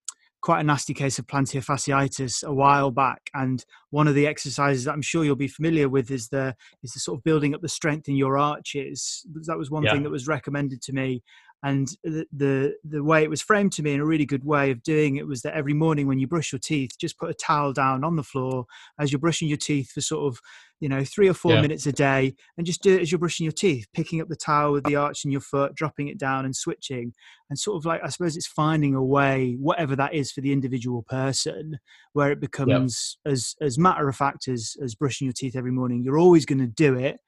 quite 0.41 0.61
a 0.61 0.63
nasty 0.63 0.93
case 0.93 1.19
of 1.19 1.27
plantar 1.27 1.63
fasciitis 1.63 2.43
a 2.43 2.53
while 2.53 2.91
back, 2.91 3.29
and 3.33 3.63
one 3.89 4.07
of 4.07 4.15
the 4.15 4.27
exercises 4.27 4.85
that 4.85 4.93
I'm 4.93 5.01
sure 5.01 5.23
you'll 5.23 5.35
be 5.35 5.47
familiar 5.47 5.89
with 5.89 6.11
is 6.11 6.29
the 6.29 6.55
is 6.83 6.93
the 6.93 6.99
sort 6.99 7.19
of 7.19 7.23
building 7.23 7.53
up 7.53 7.61
the 7.61 7.69
strength 7.69 8.07
in 8.07 8.15
your 8.15 8.37
arches. 8.37 9.25
That 9.47 9.57
was 9.57 9.69
one 9.69 9.83
yeah. 9.83 9.93
thing 9.93 10.03
that 10.03 10.11
was 10.11 10.27
recommended 10.27 10.81
to 10.83 10.93
me, 10.93 11.23
and 11.64 11.89
the, 12.03 12.26
the 12.32 12.76
the 12.86 13.03
way 13.03 13.24
it 13.24 13.30
was 13.30 13.41
framed 13.41 13.74
to 13.74 13.84
me 13.84 13.93
in 13.93 13.99
a 13.99 14.05
really 14.05 14.26
good 14.26 14.45
way 14.45 14.72
of 14.72 14.82
doing 14.82 15.18
it 15.18 15.28
was 15.28 15.41
that 15.41 15.55
every 15.55 15.74
morning 15.74 16.07
when 16.07 16.18
you 16.18 16.28
brush 16.28 16.53
your 16.53 16.60
teeth, 16.60 16.91
just 16.97 17.18
put 17.18 17.30
a 17.30 17.34
towel 17.34 17.74
down 17.74 18.03
on 18.03 18.16
the 18.16 18.24
floor 18.24 18.66
as 18.97 19.12
you're 19.12 19.20
brushing 19.20 19.49
your 19.49 19.57
teeth 19.57 19.91
for 19.91 19.99
sort 19.99 20.32
of 20.32 20.39
you 20.80 20.88
know 20.88 21.03
three 21.03 21.28
or 21.28 21.34
four 21.34 21.53
yeah. 21.53 21.62
minutes 21.62 21.86
a 21.86 21.91
day, 21.91 22.34
and 22.57 22.66
just 22.66 22.82
do 22.82 22.95
it 22.95 23.01
as 23.01 23.12
you're 23.12 23.20
brushing 23.20 23.43
your 23.43 23.51
teeth, 23.51 23.88
picking 23.93 24.22
up 24.22 24.30
the 24.30 24.38
towel 24.38 24.72
with 24.72 24.86
the 24.86 24.95
arch 24.95 25.26
in 25.26 25.32
your 25.32 25.41
foot, 25.41 25.76
dropping 25.76 26.07
it 26.07 26.18
down, 26.18 26.45
and 26.45 26.55
switching, 26.55 27.14
and 27.49 27.60
sort 27.60 27.76
of 27.76 27.86
like 27.86 28.01
I 28.03 28.07
suppose 28.07 28.38
it's 28.38 28.47
finding 28.47 28.95
a 28.95 29.03
way, 29.03 29.57
whatever 29.60 29.97
that 29.97 30.14
is 30.14 30.32
for 30.32 30.39
the 30.39 30.53
individual 30.53 31.03
person, 31.10 31.80
where 32.14 32.32
it 32.32 32.39
becomes 32.39 33.18
yeah. 33.26 33.34
as 33.34 33.55
as 33.60 33.78
matter 33.78 34.07
of 34.07 34.16
fact 34.16 34.47
as 34.47 34.78
as 34.82 34.95
brushing 34.95 35.26
your 35.26 35.34
teeth 35.34 35.57
every 35.57 35.72
morning. 35.72 36.03
You're 36.03 36.20
always 36.20 36.45
going 36.45 36.60
to 36.60 36.68
do 36.68 36.95
it 36.95 37.20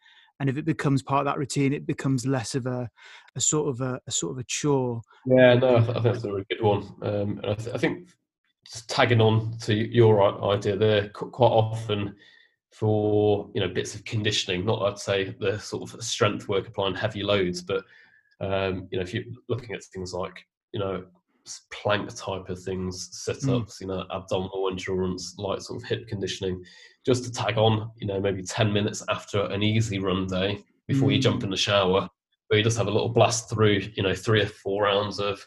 and 0.42 0.50
if 0.50 0.58
it 0.58 0.66
becomes 0.66 1.04
part 1.04 1.20
of 1.20 1.26
that 1.26 1.38
routine 1.38 1.72
it 1.72 1.86
becomes 1.86 2.26
less 2.26 2.56
of 2.56 2.66
a, 2.66 2.90
a 3.36 3.40
sort 3.40 3.70
of 3.70 3.80
a, 3.80 4.02
a 4.08 4.12
sort 4.12 4.32
of 4.32 4.40
a 4.40 4.44
chore. 4.46 5.02
Yeah 5.26 5.54
no 5.54 5.78
i, 5.78 5.80
th- 5.80 5.90
I 5.90 5.94
think 5.94 6.04
that's 6.04 6.24
a 6.26 6.32
really 6.32 6.46
good 6.50 6.62
one. 6.62 6.94
Um, 7.04 7.40
and 7.44 7.46
I, 7.46 7.54
th- 7.54 7.76
I, 7.76 7.78
think 7.78 8.10
tagging 8.88 9.22
on 9.22 9.56
to 9.60 9.74
your 9.74 10.44
idea 10.52 10.76
there 10.76 11.10
quite 11.10 11.48
often 11.48 12.16
for 12.72 13.50
you 13.54 13.62
know 13.62 13.68
bits 13.68 13.96
of 13.96 14.06
conditioning 14.06 14.66
not 14.66 14.82
i'd 14.84 14.98
say 14.98 15.36
the 15.40 15.60
sort 15.60 15.94
of 15.94 16.02
strength 16.02 16.48
work 16.48 16.68
applying 16.68 16.96
heavy 16.96 17.22
loads 17.22 17.62
but 17.62 17.84
um, 18.40 18.88
you 18.92 18.98
know 18.98 19.04
if 19.04 19.14
you're 19.14 19.26
looking 19.50 19.76
at 19.76 19.84
things 19.84 20.14
like 20.14 20.46
you 20.72 20.80
know 20.80 21.04
plank 21.72 22.14
type 22.16 22.50
of 22.50 22.62
things, 22.62 23.10
sit 23.12 23.48
ups, 23.50 23.78
mm. 23.78 23.82
you 23.82 23.88
know, 23.88 24.06
abdominal 24.12 24.70
endurance, 24.70 25.36
light 25.38 25.62
sort 25.62 25.82
of 25.82 25.88
hip 25.88 26.08
conditioning, 26.08 26.64
just 27.06 27.24
to 27.24 27.32
tag 27.32 27.58
on, 27.58 27.92
you 27.98 28.08
know, 28.08 28.20
maybe 28.20 28.44
10 28.44 28.72
minutes 28.72 29.04
after 29.10 29.46
an 29.46 29.64
easy 29.64 30.00
run 30.00 30.28
day 30.28 30.64
before 30.88 31.10
mm. 31.10 31.16
you 31.16 31.20
jump 31.20 31.42
mm. 31.42 31.46
in 31.46 31.50
the 31.50 31.58
shower, 31.58 32.10
where 32.48 32.58
you 32.58 32.64
just 32.64 32.78
have 32.78 32.88
a 32.88 32.92
little 32.92 33.10
blast 33.10 33.50
through, 33.50 33.82
you 33.96 34.04
know, 34.04 34.14
three 34.14 34.42
or 34.42 34.48
four 34.48 34.84
rounds 34.84 35.20
of, 35.20 35.46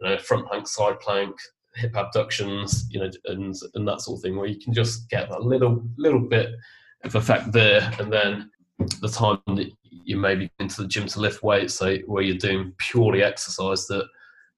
you 0.00 0.08
know, 0.08 0.18
front 0.18 0.46
plank, 0.46 0.66
side 0.66 0.98
plank, 1.00 1.36
hip 1.74 1.94
abductions, 1.94 2.86
you 2.90 3.00
know, 3.00 3.10
and, 3.26 3.54
and 3.74 3.86
that 3.86 4.00
sort 4.00 4.18
of 4.18 4.22
thing, 4.22 4.36
where 4.36 4.48
you 4.48 4.58
can 4.58 4.72
just 4.72 5.08
get 5.10 5.28
that 5.28 5.42
little, 5.42 5.82
little 5.96 6.20
bit 6.20 6.50
of 7.04 7.14
effect 7.14 7.52
there. 7.52 7.92
And 7.98 8.12
then 8.12 8.50
the 9.00 9.08
time 9.08 9.40
that 9.56 9.70
you 9.88 10.16
maybe 10.16 10.50
into 10.58 10.82
the 10.82 10.88
gym 10.88 11.06
to 11.06 11.20
lift 11.20 11.42
weights, 11.42 11.74
so 11.74 11.96
where 12.06 12.22
you're 12.22 12.36
doing 12.36 12.72
purely 12.78 13.22
exercise 13.22 13.86
that 13.86 14.06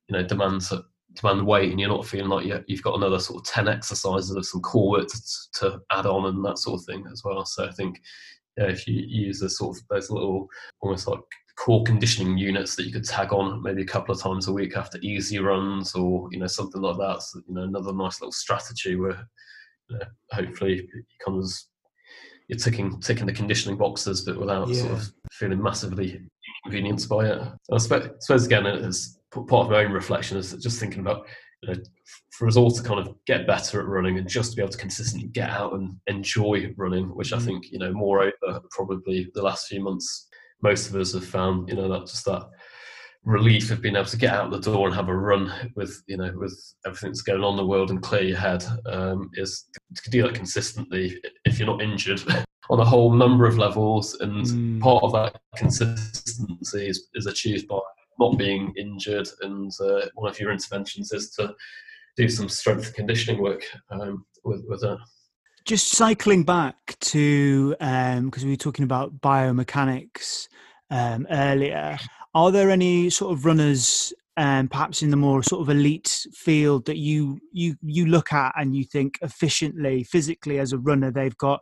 you 0.09 0.17
know 0.17 0.23
demands 0.23 0.69
that 0.71 0.85
demand 1.15 1.47
weight 1.47 1.71
and 1.71 1.81
you're 1.81 1.89
not 1.89 2.07
feeling 2.07 2.29
like 2.29 2.47
you, 2.47 2.63
you've 2.67 2.83
got 2.83 2.97
another 2.97 3.19
sort 3.19 3.41
of 3.41 3.53
10 3.53 3.67
exercises 3.67 4.31
of 4.31 4.47
some 4.47 4.61
core 4.61 4.91
work 4.91 5.09
to, 5.09 5.21
to 5.55 5.81
add 5.91 6.07
on 6.07 6.27
and 6.27 6.45
that 6.45 6.59
sort 6.59 6.81
of 6.81 6.87
thing 6.87 7.05
as 7.13 7.23
well 7.25 7.45
so 7.45 7.67
i 7.67 7.73
think 7.73 8.01
yeah, 8.57 8.67
if 8.67 8.87
you 8.87 8.95
use 9.07 9.41
a 9.43 9.49
sort 9.49 9.77
of 9.77 9.83
those 9.89 10.11
little 10.11 10.49
almost 10.81 11.07
like 11.07 11.21
core 11.57 11.83
conditioning 11.85 12.39
units 12.39 12.77
that 12.77 12.87
you 12.87 12.93
could 12.93 13.05
tag 13.05 13.33
on 13.33 13.63
maybe 13.63 13.83
a 13.83 13.87
couple 13.87 14.15
of 14.15 14.21
times 14.21 14.47
a 14.47 14.53
week 14.53 14.77
after 14.77 14.99
easy 15.03 15.39
runs 15.39 15.95
or 15.95 16.29
you 16.31 16.39
know 16.39 16.47
something 16.47 16.81
like 16.81 16.97
that 16.99 17.23
so, 17.23 17.41
you 17.49 17.55
know 17.55 17.63
another 17.63 17.93
nice 17.93 18.21
little 18.21 18.33
strategy 18.33 18.95
where 18.95 19.29
you 19.89 19.99
know, 19.99 20.05
hopefully 20.33 20.89
it 20.93 21.05
becomes 21.19 21.69
you're 22.49 22.59
ticking 22.59 23.01
ticking 23.01 23.27
the 23.27 23.33
conditioning 23.33 23.77
boxes 23.77 24.23
but 24.23 24.39
without 24.39 24.69
yeah. 24.69 24.83
sort 24.83 24.93
of 24.93 25.13
feeling 25.33 25.63
massively 25.63 26.21
inconvenienced 26.65 27.09
by 27.09 27.27
it 27.27 27.41
I 27.73 27.79
suppose, 27.79 28.07
I 28.07 28.11
suppose 28.21 28.47
again 28.47 28.67
it's 28.67 29.18
part 29.31 29.67
of 29.67 29.71
my 29.71 29.85
own 29.85 29.93
reflection 29.93 30.37
is 30.37 30.53
just 30.55 30.81
thinking 30.81 31.01
about 31.01 31.27
you 31.63 31.73
know, 31.73 31.81
for 32.31 32.47
us 32.47 32.57
all 32.57 32.71
to 32.71 32.83
kind 32.83 33.01
of 33.01 33.15
get 33.27 33.47
better 33.47 33.81
at 33.81 33.87
running 33.87 34.19
and 34.19 34.29
just 34.29 34.53
to 34.53 34.57
be 34.57 34.63
able 34.63 34.73
to 34.73 34.79
consistently 34.79 35.29
get 35.29 35.51
out 35.51 35.75
and 35.75 35.97
enjoy 36.07 36.73
running, 36.77 37.07
which 37.15 37.33
I 37.33 37.39
mm. 37.39 37.45
think 37.45 37.73
you 37.73 37.79
know, 37.79 37.93
moreover, 37.93 38.33
probably 38.71 39.31
the 39.35 39.43
last 39.43 39.67
few 39.67 39.83
months, 39.83 40.29
most 40.63 40.89
of 40.89 40.97
us 40.97 41.13
have 41.13 41.27
found 41.27 41.69
you 41.69 41.77
know 41.77 41.89
that 41.89 42.07
just 42.07 42.25
that 42.25 42.49
relief 43.25 43.71
of 43.71 43.83
being 43.83 43.97
able 43.97 44.07
to 44.07 44.17
get 44.17 44.33
out 44.33 44.51
the 44.51 44.59
door 44.59 44.87
and 44.87 44.95
have 44.95 45.09
a 45.09 45.17
run 45.17 45.53
with 45.75 46.03
you 46.07 46.17
know 46.17 46.33
with 46.37 46.57
everything 46.87 47.11
that's 47.11 47.23
going 47.23 47.43
on 47.43 47.53
in 47.53 47.57
the 47.57 47.67
world 47.67 47.91
and 47.91 48.03
clear 48.03 48.23
your 48.23 48.39
head 48.39 48.65
um, 48.87 49.31
is 49.35 49.67
to 50.03 50.11
do 50.11 50.23
that 50.23 50.35
consistently 50.35 51.21
if 51.45 51.59
you're 51.59 51.69
not 51.69 51.83
injured 51.83 52.23
on 52.71 52.81
a 52.81 52.85
whole 52.85 53.13
number 53.13 53.47
of 53.47 53.59
levels 53.59 54.15
and 54.21 54.47
mm. 54.47 54.81
part 54.81 55.03
of 55.03 55.13
that 55.13 55.39
consistency 55.57 56.89
is, 56.89 57.09
is 57.15 57.27
achieved 57.27 57.67
by 57.67 57.79
not 58.19 58.39
being 58.39 58.73
injured, 58.77 59.29
and 59.43 59.73
uh, 59.81 60.07
one 60.15 60.31
of 60.31 60.39
your 60.41 60.53
interventions 60.53 61.13
is 61.13 61.31
to 61.33 61.55
do 62.17 62.29
some 62.29 62.49
strength 62.49 62.95
conditioning 62.95 63.41
work 63.41 63.65
um, 63.91 64.25
with 64.45 64.63
with. 64.67 64.85
Just 65.65 65.91
cycling 65.91 66.45
back 66.45 66.99
to 67.01 67.71
because 67.71 68.43
um, 68.43 68.45
we 68.45 68.51
were 68.51 68.57
talking 68.57 68.85
about 68.85 69.21
biomechanics 69.21 70.49
um, 70.91 71.27
earlier. 71.31 71.99
Are 72.35 72.51
there 72.51 72.71
any 72.71 73.11
sort 73.11 73.33
of 73.33 73.45
runners 73.45 74.13
um, 74.39 74.69
perhaps 74.69 75.03
in 75.03 75.11
the 75.11 75.17
more 75.17 75.43
sort 75.43 75.63
of 75.63 75.69
elite 75.69 76.27
field 76.33 76.87
that 76.87 76.97
you 76.97 77.41
you 77.53 77.75
you 77.83 78.07
look 78.07 78.33
at 78.33 78.53
and 78.57 78.75
you 78.75 78.85
think 78.85 79.19
efficiently 79.21 80.05
physically 80.05 80.61
as 80.61 80.73
a 80.73 80.79
runner 80.79 81.11
they've 81.11 81.37
got 81.39 81.61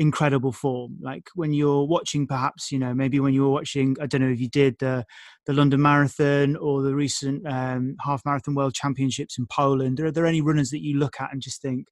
incredible 0.00 0.50
form 0.50 0.96
like 1.00 1.28
when 1.36 1.52
you're 1.52 1.84
watching 1.84 2.26
perhaps 2.26 2.72
you 2.72 2.78
know 2.78 2.92
maybe 2.92 3.20
when 3.20 3.32
you 3.32 3.42
were 3.42 3.50
watching 3.50 3.96
i 4.00 4.06
don't 4.06 4.20
know 4.20 4.28
if 4.28 4.40
you 4.40 4.48
did 4.48 4.76
the 4.80 5.04
the 5.48 5.54
london 5.54 5.80
marathon 5.80 6.54
or 6.56 6.82
the 6.82 6.94
recent 6.94 7.44
um, 7.48 7.96
half 8.04 8.22
marathon 8.24 8.54
world 8.54 8.74
championships 8.74 9.38
in 9.38 9.46
poland? 9.46 9.98
Are 9.98 10.12
there 10.12 10.26
any 10.26 10.40
runners 10.40 10.70
that 10.70 10.84
you 10.84 10.98
look 10.98 11.16
at 11.20 11.32
and 11.32 11.42
just 11.42 11.60
think 11.60 11.88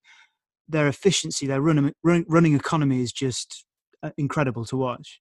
their 0.68 0.86
efficiency 0.86 1.46
their 1.46 1.62
running 1.62 1.92
running 2.04 2.54
economy 2.54 3.02
is 3.02 3.12
just 3.12 3.64
uh, 4.02 4.10
incredible 4.16 4.64
to 4.66 4.76
watch? 4.76 5.20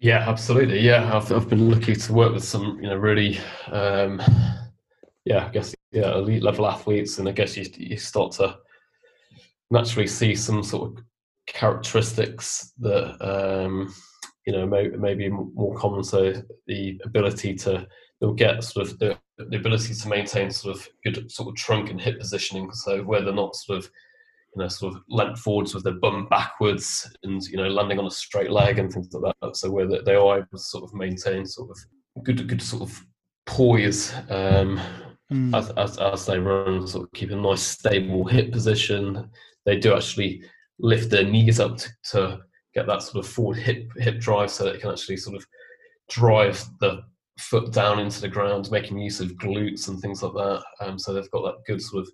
Yeah 0.00 0.28
absolutely. 0.28 0.80
Yeah 0.80 1.16
i've, 1.16 1.32
I've 1.32 1.48
been 1.48 1.70
lucky 1.70 1.94
to 1.94 2.12
work 2.12 2.34
with 2.34 2.44
some 2.44 2.78
you 2.82 2.88
know 2.88 2.96
really 2.96 3.38
um 3.68 4.20
yeah 5.24 5.46
i 5.46 5.48
guess 5.50 5.74
yeah 5.92 6.12
elite 6.14 6.42
level 6.42 6.66
athletes 6.66 7.18
and 7.18 7.28
i 7.28 7.32
guess 7.32 7.56
you, 7.56 7.64
you 7.76 7.96
start 7.96 8.32
to 8.32 8.56
naturally 9.70 10.06
see 10.06 10.34
some 10.34 10.62
sort 10.62 10.90
of 10.90 11.04
characteristics 11.46 12.72
that 12.78 13.16
um, 13.24 13.92
you 14.48 14.54
know 14.54 14.66
may, 14.66 14.88
maybe 14.88 15.28
more 15.28 15.76
common. 15.76 16.02
So 16.02 16.32
the 16.66 16.98
ability 17.04 17.54
to 17.56 17.86
they'll 18.18 18.32
get 18.32 18.64
sort 18.64 18.88
of 18.88 18.98
the, 18.98 19.18
the 19.36 19.58
ability 19.58 19.92
to 19.92 20.08
maintain 20.08 20.50
sort 20.50 20.74
of 20.74 20.88
good 21.04 21.30
sort 21.30 21.50
of 21.50 21.56
trunk 21.56 21.90
and 21.90 22.00
hip 22.00 22.18
positioning. 22.18 22.72
So 22.72 23.02
where 23.02 23.20
they're 23.20 23.34
not 23.34 23.54
sort 23.54 23.80
of 23.80 23.90
you 24.56 24.62
know 24.62 24.68
sort 24.68 24.94
of 24.94 25.02
leant 25.10 25.36
forwards 25.36 25.74
with 25.74 25.84
their 25.84 26.00
bum 26.00 26.28
backwards 26.30 27.14
and 27.24 27.42
you 27.48 27.58
know 27.58 27.68
landing 27.68 27.98
on 27.98 28.06
a 28.06 28.10
straight 28.10 28.50
leg 28.50 28.78
and 28.78 28.90
things 28.90 29.12
like 29.12 29.34
that. 29.42 29.54
So 29.54 29.70
where 29.70 29.86
they 29.86 30.14
are 30.14 30.38
able 30.38 30.46
to 30.50 30.58
sort 30.58 30.84
of 30.84 30.94
maintain 30.94 31.44
sort 31.44 31.68
of 31.68 32.24
good 32.24 32.48
good 32.48 32.62
sort 32.62 32.84
of 32.84 33.04
poise 33.44 34.14
um, 34.30 34.80
mm. 35.30 35.54
as, 35.54 35.68
as, 35.72 35.98
as 35.98 36.24
they 36.24 36.38
run, 36.38 36.86
sort 36.86 37.04
of 37.04 37.12
keep 37.12 37.30
a 37.32 37.36
nice 37.36 37.60
stable 37.60 38.24
hip 38.24 38.50
position. 38.50 39.28
They 39.66 39.76
do 39.76 39.94
actually 39.94 40.42
lift 40.78 41.10
their 41.10 41.24
knees 41.24 41.60
up 41.60 41.76
to, 41.76 41.90
to 42.12 42.40
get 42.78 42.86
that 42.86 43.02
sort 43.02 43.24
of 43.24 43.30
forward 43.30 43.58
hip 43.58 43.90
hip 43.96 44.18
drive 44.20 44.50
so 44.50 44.64
that 44.64 44.76
it 44.76 44.80
can 44.80 44.90
actually 44.90 45.16
sort 45.16 45.36
of 45.36 45.44
drive 46.08 46.64
the 46.80 47.02
foot 47.38 47.72
down 47.72 47.98
into 47.98 48.20
the 48.20 48.28
ground, 48.28 48.70
making 48.70 48.98
use 48.98 49.20
of 49.20 49.32
glutes 49.32 49.88
and 49.88 50.00
things 50.00 50.22
like 50.22 50.32
that. 50.34 50.62
Um, 50.80 50.98
so 50.98 51.12
they've 51.12 51.30
got 51.30 51.42
that 51.42 51.64
good 51.66 51.80
sort 51.80 52.02
of 52.02 52.10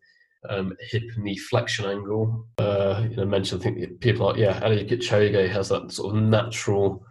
um, 0.50 0.76
hip 0.90 1.04
knee 1.16 1.36
flexion 1.36 1.86
angle. 1.86 2.46
Uh, 2.58 3.04
you 3.08 3.16
know, 3.16 3.24
mentioned 3.24 3.60
I 3.60 3.64
think 3.64 4.00
people 4.00 4.26
like 4.26 4.36
yeah, 4.36 4.60
Eliud 4.60 4.90
Kipchoge 4.90 5.48
has 5.50 5.68
that 5.70 5.90
sort 5.92 6.14
of 6.14 6.22
natural, 6.22 7.04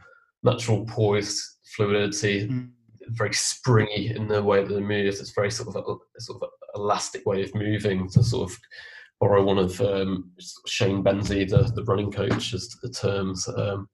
natural 0.43 0.85
poise, 0.85 1.57
fluidity, 1.75 2.47
mm. 2.47 2.69
very 3.09 3.33
springy 3.33 4.13
in 4.15 4.27
the 4.27 4.43
way 4.43 4.63
that 4.63 4.73
they 4.73 4.81
moves. 4.81 5.19
It's 5.19 5.33
very 5.33 5.51
sort 5.51 5.75
of 5.75 5.75
a 5.75 6.21
sort 6.21 6.41
of 6.41 6.49
elastic 6.75 7.25
way 7.25 7.41
of 7.43 7.53
moving 7.55 8.07
to 8.09 8.23
sort 8.23 8.51
of 8.51 8.57
borrow 9.20 9.43
one 9.43 9.57
of 9.57 9.80
um, 9.82 10.32
Shane 10.68 11.03
Benzie, 11.03 11.49
the, 11.49 11.64
the 11.76 11.84
running 11.86 12.11
coach, 12.11 12.53
as 12.53 12.70
the 12.82 12.89
terms. 12.89 13.47
Um, 13.47 13.88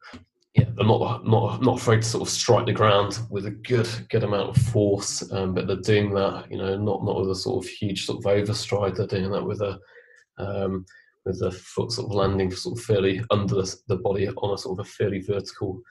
yeah, 0.55 0.65
they're 0.75 0.85
not 0.85 1.25
not 1.27 1.61
not 1.61 1.79
afraid 1.79 2.01
to 2.01 2.07
sort 2.07 2.27
of 2.27 2.29
strike 2.29 2.65
the 2.65 2.73
ground 2.73 3.19
with 3.29 3.45
a 3.45 3.51
good 3.51 3.87
good 4.09 4.23
amount 4.23 4.49
of 4.49 4.61
force, 4.63 5.31
um, 5.31 5.53
but 5.53 5.67
they're 5.67 5.75
doing 5.77 6.13
that, 6.15 6.49
you 6.49 6.57
know, 6.57 6.75
not 6.75 7.03
not 7.03 7.19
with 7.19 7.31
a 7.31 7.35
sort 7.35 7.63
of 7.63 7.69
huge 7.69 8.05
sort 8.05 8.19
of 8.19 8.31
overstride. 8.31 8.95
They're 8.95 9.07
doing 9.07 9.31
that 9.31 9.45
with 9.45 9.61
a 9.61 9.79
um, 10.39 10.85
with 11.25 11.39
the 11.39 11.51
foot 11.51 11.91
sort 11.91 12.09
of 12.09 12.15
landing 12.15 12.51
sort 12.51 12.79
of 12.79 12.83
fairly 12.83 13.21
under 13.29 13.55
the, 13.55 13.75
the 13.87 13.97
body 13.97 14.27
on 14.27 14.53
a 14.53 14.57
sort 14.57 14.79
of 14.79 14.85
a 14.85 14.89
fairly 14.89 15.21
vertical 15.21 15.81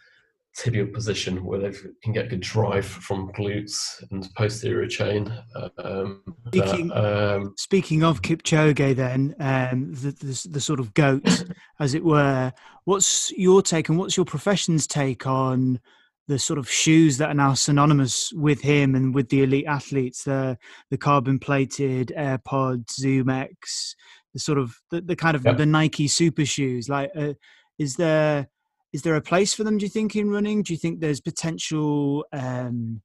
tibial 0.58 0.92
position 0.92 1.44
where 1.44 1.60
they 1.60 1.78
can 2.02 2.12
get 2.12 2.28
good 2.28 2.40
drive 2.40 2.84
from 2.84 3.30
glutes 3.32 4.02
and 4.10 4.28
posterior 4.34 4.88
chain. 4.88 5.32
Um, 5.78 6.22
speaking, 6.48 6.88
that, 6.88 7.36
um, 7.36 7.54
speaking 7.56 8.02
of 8.02 8.22
Kipchoge, 8.22 8.96
then 8.96 9.34
um, 9.40 9.92
the, 9.94 10.10
the, 10.10 10.48
the, 10.50 10.60
sort 10.60 10.80
of 10.80 10.94
goat, 10.94 11.44
as 11.80 11.94
it 11.94 12.04
were, 12.04 12.52
what's 12.84 13.30
your 13.32 13.62
take 13.62 13.88
and 13.88 13.98
what's 13.98 14.16
your 14.16 14.26
profession's 14.26 14.86
take 14.86 15.26
on 15.26 15.80
the 16.26 16.38
sort 16.38 16.58
of 16.58 16.70
shoes 16.70 17.16
that 17.18 17.30
are 17.30 17.34
now 17.34 17.54
synonymous 17.54 18.32
with 18.34 18.60
him 18.60 18.94
and 18.94 19.14
with 19.14 19.30
the 19.30 19.42
elite 19.42 19.66
athletes 19.66 20.24
the 20.24 20.58
the 20.90 20.98
carbon 20.98 21.38
plated 21.38 22.12
AirPods 22.16 23.00
ZoomX 23.00 23.94
the 24.34 24.38
sort 24.38 24.58
of 24.58 24.76
the, 24.90 25.00
the 25.00 25.16
kind 25.16 25.34
of 25.34 25.44
yep. 25.44 25.56
the 25.56 25.64
Nike 25.64 26.06
super 26.06 26.44
shoes 26.44 26.88
like 26.88 27.10
uh, 27.16 27.32
is 27.78 27.96
there 27.96 28.48
is 28.92 29.02
there 29.02 29.16
a 29.16 29.20
place 29.20 29.54
for 29.54 29.64
them 29.64 29.78
do 29.78 29.84
you 29.84 29.90
think 29.90 30.16
in 30.16 30.30
running 30.30 30.62
do 30.62 30.72
you 30.72 30.78
think 30.78 31.00
there's 31.00 31.20
potential 31.20 32.24
um, 32.32 33.00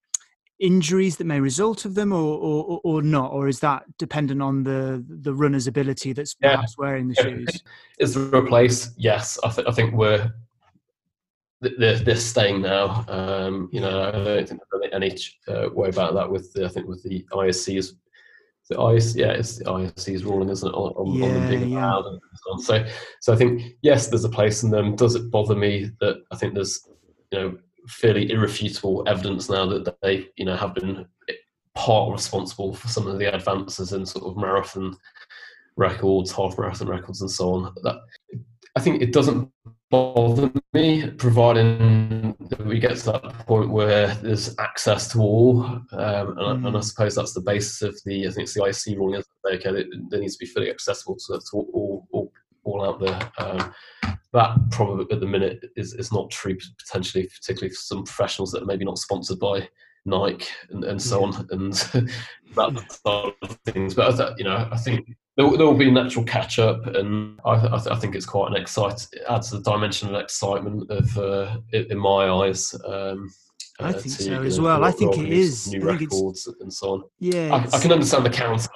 injuries 0.60 1.18
that 1.18 1.26
may 1.26 1.40
result 1.40 1.84
of 1.84 1.96
them 1.96 2.14
or, 2.14 2.38
or, 2.38 2.80
or 2.84 3.02
not 3.02 3.32
or 3.32 3.48
is 3.48 3.60
that 3.60 3.84
dependent 3.98 4.42
on 4.42 4.64
the 4.64 5.04
the 5.22 5.34
runner's 5.34 5.68
ability 5.68 6.14
that's 6.14 6.36
perhaps 6.36 6.78
wearing 6.78 7.08
the 7.08 7.16
yeah. 7.18 7.24
shoes 7.24 7.64
is 8.00 8.14
there 8.14 8.42
a 8.42 8.48
place 8.48 8.92
yes 8.98 9.38
I, 9.44 9.50
th- 9.50 9.68
I 9.68 9.72
think 9.72 9.94
we're 9.94 10.32
they're, 11.78 12.00
they're 12.00 12.16
staying 12.16 12.62
now. 12.62 13.06
Um, 13.08 13.70
you 13.72 13.80
know, 13.80 14.08
I 14.08 14.12
don't 14.12 14.48
think 14.48 14.62
there's 14.72 14.94
any 14.94 15.18
uh, 15.48 15.70
way 15.74 15.90
about 15.90 16.14
that. 16.16 16.30
With 16.30 16.52
the, 16.54 16.66
I 16.66 16.68
think 16.68 16.88
with 16.88 17.04
the 17.04 17.26
IOC's, 17.32 17.96
the 18.70 18.76
IOC, 18.76 19.16
yeah, 19.16 19.32
it's 19.32 19.58
the 19.58 19.66
IOC's 19.66 20.24
ruling, 20.24 20.50
isn't 20.50 20.68
it, 20.68 20.74
on, 20.76 20.94
on, 20.94 21.14
yeah, 21.14 21.26
on 21.26 21.34
them 21.34 21.50
being 21.50 21.70
yeah. 21.70 21.80
allowed 21.80 22.06
and 22.06 22.20
so 22.36 22.52
on. 22.52 22.60
So, 22.62 22.86
so 23.22 23.34
I 23.34 23.36
think 23.36 23.76
yes, 23.82 24.08
there's 24.08 24.24
a 24.24 24.30
place 24.30 24.64
in 24.64 24.70
them. 24.70 24.96
Does 24.96 25.16
it 25.16 25.30
bother 25.32 25.56
me 25.56 25.92
that 26.00 26.24
I 26.32 26.38
think 26.38 26.54
there's 26.54 26.88
you 27.32 27.40
know 27.40 27.58
fairly 27.88 28.32
irrefutable 28.32 29.04
evidence 29.08 29.50
now 29.50 29.66
that 29.66 29.96
they 30.02 30.28
you 30.38 30.46
know 30.46 30.56
have 30.56 30.74
been 30.74 31.06
part 31.76 32.12
responsible 32.12 32.74
for 32.74 32.88
some 32.88 33.08
of 33.08 33.20
the 33.20 33.34
advances 33.34 33.94
in 33.94 34.06
sort 34.06 34.26
of 34.26 34.38
marathon 34.38 34.96
records, 35.76 36.32
half 36.32 36.58
marathon 36.58 36.88
records, 36.88 37.22
and 37.22 37.32
so 37.32 37.54
on. 37.54 37.74
That 37.84 37.98
I 38.76 38.80
think 38.80 39.02
it 39.02 39.14
doesn't 39.14 39.50
bother 39.92 40.52
me, 40.74 41.08
providing 41.12 42.36
that 42.50 42.66
we 42.66 42.80
get 42.80 42.98
to 42.98 43.12
that 43.12 43.46
point 43.46 43.70
where 43.70 44.16
there's 44.16 44.58
access 44.58 45.12
to 45.12 45.20
all. 45.20 45.64
Um, 45.64 45.84
and, 45.92 46.38
mm. 46.38 46.68
and, 46.68 46.78
I 46.78 46.80
suppose 46.80 47.14
that's 47.14 47.34
the 47.34 47.42
basis 47.42 47.84
of 47.84 47.96
the, 48.06 48.28
I 48.28 48.32
think 48.32 48.48
it's 48.48 48.56
the 48.56 48.66
IC 48.66 48.98
ruling, 48.98 49.22
okay, 49.46 49.70
it, 49.70 49.88
it 50.12 50.20
needs 50.20 50.36
to 50.36 50.46
be 50.46 50.52
fully 50.52 50.72
accessible 50.72 51.16
to, 51.28 51.40
to 51.40 51.58
all, 51.58 52.08
all, 52.12 52.32
all 52.64 52.86
out 52.86 53.00
there. 53.00 53.32
Um, 53.38 53.74
that 54.34 54.58
probably 54.72 55.06
at 55.12 55.20
the 55.20 55.28
minute 55.28 55.64
is, 55.76 55.94
is 55.94 56.12
not 56.12 56.32
true, 56.32 56.58
potentially, 56.80 57.28
particularly 57.28 57.70
for 57.70 57.82
some 57.82 58.04
professionals 58.04 58.52
that 58.52 58.64
are 58.64 58.68
maybe 58.68 58.86
not 58.86 58.98
sponsored 58.98 59.40
by 59.40 59.68
Nike 60.06 60.48
and, 60.72 60.84
and 60.84 61.02
so 61.02 61.24
on, 61.24 61.48
and 61.52 61.74
that 62.56 63.00
sort 63.06 63.36
of 63.44 63.58
things. 63.66 63.94
But 63.94 64.38
you 64.38 64.44
know, 64.44 64.68
I 64.72 64.78
think 64.78 65.08
there, 65.36 65.50
there 65.58 65.66
will 65.66 65.74
be 65.74 65.90
natural 65.90 66.26
catch 66.26 66.60
up, 66.60 66.86
and 66.86 67.40
I, 67.44 67.52
I, 67.52 67.76
I, 67.94 67.96
think 67.96 68.16
it's 68.16 68.26
quite 68.26 68.52
an 68.52 68.58
exciting. 68.58 69.08
It 69.14 69.24
adds 69.28 69.50
the 69.50 69.62
dimension 69.62 70.14
of 70.14 70.22
excitement 70.22 70.90
of 70.92 71.18
uh, 71.18 71.58
in 71.72 71.98
my 71.98 72.30
eyes. 72.30 72.76
Um, 72.86 73.32
I 73.80 73.90
uh, 73.90 73.94
think 73.94 74.16
to, 74.18 74.24
so 74.24 74.44
as 74.44 74.60
know, 74.60 74.66
well. 74.66 74.84
I 74.84 74.92
think 74.92 75.18
it 75.18 75.30
is 75.30 75.68
new 75.68 75.82
records 75.82 76.48
and 76.60 76.72
so 76.72 76.94
on. 76.94 77.04
Yeah, 77.20 77.50
I, 77.52 77.76
I, 77.76 77.82
can 77.82 77.92
understand 77.92 78.26
the 78.26 78.30
counter 78.30 78.68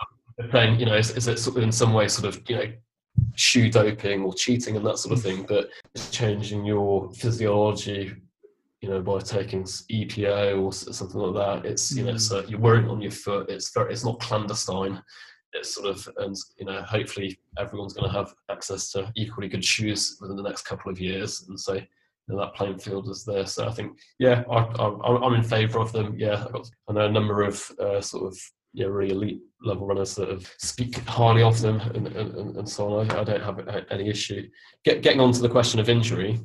saying, 0.51 0.79
you 0.79 0.87
know, 0.87 0.95
is, 0.95 1.11
is 1.11 1.27
it 1.27 1.37
sort 1.37 1.57
of 1.57 1.63
in 1.63 1.71
some 1.71 1.93
way 1.93 2.07
sort 2.07 2.35
of 2.35 2.41
you 2.49 2.55
know 2.55 2.73
shoe 3.35 3.69
doping 3.69 4.23
or 4.23 4.33
cheating 4.33 4.75
and 4.75 4.85
that 4.85 4.97
sort 4.97 5.15
of 5.15 5.23
thing, 5.23 5.45
but 5.47 5.69
it's 5.93 6.09
changing 6.09 6.65
your 6.65 7.11
physiology 7.13 8.15
you 8.81 8.89
know, 8.89 9.01
by 9.01 9.17
taking 9.19 9.63
EPO 9.63 10.61
or 10.61 10.71
something 10.71 11.19
like 11.19 11.63
that. 11.63 11.69
It's 11.69 11.95
you 11.95 12.03
know, 12.03 12.13
mm. 12.13 12.21
so 12.21 12.43
you're 12.47 12.59
wearing 12.59 12.87
on 12.87 13.01
your 13.01 13.11
foot. 13.11 13.49
It's 13.49 13.71
very, 13.73 13.91
it's 13.91 14.05
not 14.05 14.19
clandestine 14.19 15.01
it's 15.53 15.73
sort 15.73 15.87
of 15.87 16.07
and 16.17 16.35
you 16.57 16.65
know 16.65 16.81
hopefully 16.83 17.39
everyone's 17.57 17.93
going 17.93 18.09
to 18.09 18.17
have 18.17 18.33
access 18.51 18.91
to 18.91 19.11
equally 19.15 19.47
good 19.47 19.63
shoes 19.63 20.17
within 20.21 20.37
the 20.37 20.43
next 20.43 20.63
couple 20.63 20.91
of 20.91 20.99
years. 20.99 21.45
And 21.47 21.59
so 21.59 21.73
you 21.73 21.85
know, 22.27 22.39
that 22.39 22.53
playing 22.53 22.79
field 22.79 23.09
is 23.09 23.23
there. 23.23 23.45
So 23.45 23.67
i 23.67 23.71
think 23.71 23.97
yeah 24.19 24.43
I, 24.49 25.25
am 25.25 25.33
in 25.33 25.43
favor 25.43 25.79
of 25.79 25.91
them. 25.91 26.15
Yeah 26.17 26.45
I, 26.47 26.51
got, 26.51 26.69
I 26.89 26.93
know 26.93 27.05
a 27.05 27.11
number 27.11 27.43
of 27.43 27.71
uh, 27.79 28.01
sort 28.01 28.31
of 28.31 28.37
yeah 28.73 28.87
really 28.87 29.15
elite 29.15 29.41
level 29.61 29.87
runners 29.87 30.15
that 30.15 30.29
have 30.29 30.51
speak 30.57 30.97
highly 31.07 31.41
of 31.41 31.59
them 31.61 31.79
and, 31.95 32.07
and, 32.07 32.57
and 32.57 32.69
so 32.69 32.99
on. 32.99 33.11
I, 33.11 33.21
I, 33.21 33.23
don't 33.23 33.41
have 33.41 33.85
any 33.89 34.09
issue. 34.09 34.47
Get, 34.83 35.01
getting 35.01 35.21
on 35.21 35.31
to 35.31 35.41
the 35.41 35.49
question 35.49 35.79
of 35.79 35.89
injury 35.89 36.39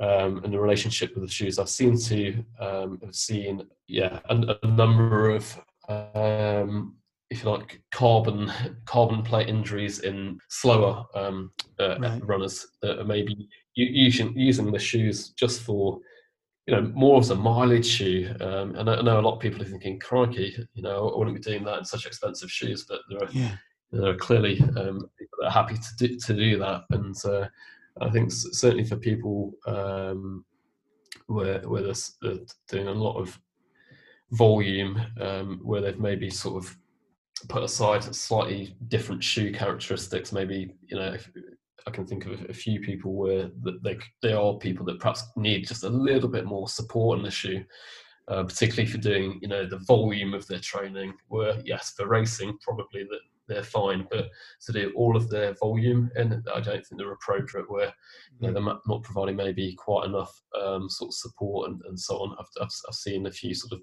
um, 0.00 0.42
and 0.44 0.52
the 0.52 0.58
relationship 0.58 1.14
with 1.14 1.24
the 1.24 1.30
shoes 1.30 1.58
i've 1.58 1.68
seen 1.68 1.98
to 1.98 2.44
um, 2.58 2.98
have 3.04 3.14
seen 3.14 3.66
yeah 3.86 4.20
a, 4.30 4.56
a 4.62 4.66
number 4.66 5.30
of 5.30 5.60
um, 5.88 6.96
if 7.32 7.42
you 7.42 7.50
like, 7.50 7.80
carbon 7.90 8.52
carbon 8.84 9.22
plate 9.22 9.48
injuries 9.48 10.00
in 10.00 10.38
slower 10.48 11.04
um, 11.14 11.50
uh, 11.80 11.98
right. 11.98 12.24
runners 12.26 12.66
that 12.82 13.00
are 13.00 13.04
maybe 13.04 13.48
using 13.74 14.36
using 14.36 14.70
the 14.70 14.78
shoes 14.78 15.30
just 15.30 15.62
for 15.62 15.98
you 16.66 16.74
know 16.74 16.82
more 16.94 17.18
as 17.18 17.30
a 17.30 17.34
mileage 17.34 17.86
shoe. 17.86 18.34
Um, 18.40 18.76
and 18.76 18.88
I 18.88 19.00
know 19.00 19.18
a 19.18 19.22
lot 19.22 19.34
of 19.34 19.40
people 19.40 19.62
are 19.62 19.66
thinking, 19.66 19.98
"Crikey, 19.98 20.54
you 20.74 20.82
know, 20.82 21.08
I 21.08 21.18
wouldn't 21.18 21.36
be 21.36 21.42
doing 21.42 21.64
that 21.64 21.78
in 21.78 21.84
such 21.86 22.06
expensive 22.06 22.50
shoes." 22.50 22.84
But 22.86 23.00
there 23.08 23.22
are 23.22 23.30
yeah. 23.32 23.56
there 23.90 24.10
are 24.10 24.16
clearly 24.16 24.60
um, 24.60 25.08
people 25.18 25.38
that 25.40 25.46
are 25.46 25.50
happy 25.50 25.76
to 25.76 26.06
do, 26.06 26.18
to 26.18 26.34
do 26.34 26.58
that, 26.58 26.82
and 26.90 27.16
uh, 27.24 27.48
I 28.02 28.10
think 28.10 28.30
certainly 28.30 28.84
for 28.84 28.96
people 28.96 29.54
um, 29.66 30.44
where 31.28 31.60
where 31.60 31.82
they're 31.82 32.38
doing 32.68 32.88
a 32.88 32.92
lot 32.92 33.16
of 33.16 33.40
volume, 34.32 35.00
um, 35.20 35.60
where 35.62 35.80
they've 35.80 35.98
maybe 35.98 36.28
sort 36.28 36.62
of 36.62 36.76
put 37.48 37.62
aside 37.62 38.02
slightly 38.14 38.76
different 38.88 39.22
shoe 39.22 39.52
characteristics, 39.52 40.32
maybe 40.32 40.74
you 40.86 40.96
know 40.96 41.16
I 41.86 41.90
can 41.90 42.06
think 42.06 42.26
of 42.26 42.48
a 42.48 42.52
few 42.52 42.80
people 42.80 43.14
where 43.14 43.50
they 43.82 43.98
they 44.22 44.32
are 44.32 44.54
people 44.54 44.84
that 44.86 45.00
perhaps 45.00 45.24
need 45.36 45.66
just 45.66 45.84
a 45.84 45.88
little 45.88 46.28
bit 46.28 46.44
more 46.44 46.68
support 46.68 47.18
in 47.18 47.24
the 47.24 47.30
shoe, 47.30 47.64
uh, 48.28 48.44
particularly 48.44 48.90
for 48.90 48.98
doing 48.98 49.38
you 49.42 49.48
know 49.48 49.66
the 49.66 49.78
volume 49.78 50.34
of 50.34 50.46
their 50.46 50.60
training. 50.60 51.14
Where 51.28 51.60
yes, 51.64 51.94
for 51.96 52.06
racing 52.06 52.58
probably 52.62 53.04
that 53.04 53.20
they're 53.48 53.64
fine, 53.64 54.06
but 54.10 54.28
to 54.66 54.72
do 54.72 54.92
all 54.94 55.16
of 55.16 55.28
their 55.28 55.54
volume, 55.54 56.10
and 56.14 56.46
I 56.54 56.60
don't 56.60 56.84
think 56.86 56.98
they're 56.98 57.12
appropriate. 57.12 57.70
Where 57.70 57.92
you 58.40 58.48
know, 58.48 58.52
they're 58.52 58.74
not 58.86 59.02
providing 59.02 59.36
maybe 59.36 59.74
quite 59.74 60.06
enough 60.06 60.32
um, 60.60 60.88
sort 60.88 61.10
of 61.10 61.14
support 61.14 61.70
and, 61.70 61.80
and 61.88 61.98
so 61.98 62.16
on. 62.16 62.36
I've, 62.38 62.46
I've, 62.62 62.70
I've 62.88 62.94
seen 62.94 63.26
a 63.26 63.32
few 63.32 63.54
sort 63.54 63.72
of 63.72 63.80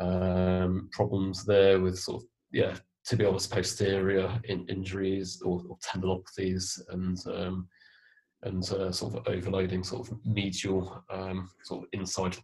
um, 0.00 0.88
problems 0.92 1.44
there 1.44 1.80
with 1.80 1.98
sort 1.98 2.22
of 2.22 2.28
yeah, 2.52 2.74
to 3.06 3.16
be 3.16 3.24
tibialis 3.24 3.50
posterior 3.50 4.40
in, 4.44 4.66
injuries 4.68 5.40
or, 5.44 5.62
or 5.68 5.78
tendinopathies 5.78 6.80
and 6.90 7.18
um, 7.26 7.68
and 8.42 8.70
uh, 8.70 8.92
sort 8.92 9.14
of 9.14 9.26
overloading 9.26 9.82
sort 9.82 10.08
of 10.08 10.16
medial 10.24 11.02
um, 11.10 11.50
sort 11.64 11.82
of 11.82 11.88
inside 11.92 12.36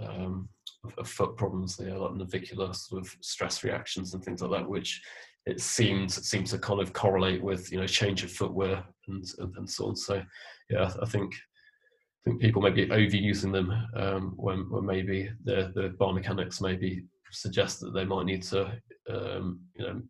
um, 0.00 0.48
of, 0.84 0.94
of, 0.98 1.08
foot 1.08 1.36
problems 1.36 1.76
there, 1.76 1.98
like 1.98 2.14
navicular 2.14 2.72
sort 2.72 3.02
of 3.02 3.14
stress 3.20 3.62
reactions 3.62 4.14
and 4.14 4.24
things 4.24 4.40
like 4.40 4.50
that, 4.50 4.68
which 4.68 5.02
it 5.46 5.60
seems 5.60 6.26
seems 6.26 6.50
to 6.50 6.58
kind 6.58 6.80
of 6.80 6.92
correlate 6.92 7.42
with 7.42 7.70
you 7.70 7.78
know 7.78 7.86
change 7.86 8.24
of 8.24 8.32
footwear 8.32 8.82
and 9.08 9.24
and, 9.38 9.54
and 9.56 9.68
so 9.68 9.86
on. 9.86 9.96
So 9.96 10.22
yeah, 10.70 10.90
I 11.02 11.06
think 11.06 11.34
I 11.34 12.30
think 12.30 12.40
people 12.40 12.62
may 12.62 12.70
be 12.70 12.86
overusing 12.86 13.52
them 13.52 13.70
um, 13.96 14.32
when, 14.36 14.70
when 14.70 14.86
maybe 14.86 15.30
the 15.44 15.72
the 15.74 15.94
biomechanics 16.00 16.62
maybe 16.62 17.04
suggest 17.34 17.80
that 17.80 17.92
they 17.92 18.04
might 18.04 18.26
need 18.26 18.42
to, 18.44 18.72
um, 19.10 19.60
you 19.74 19.86
know, 19.86 20.02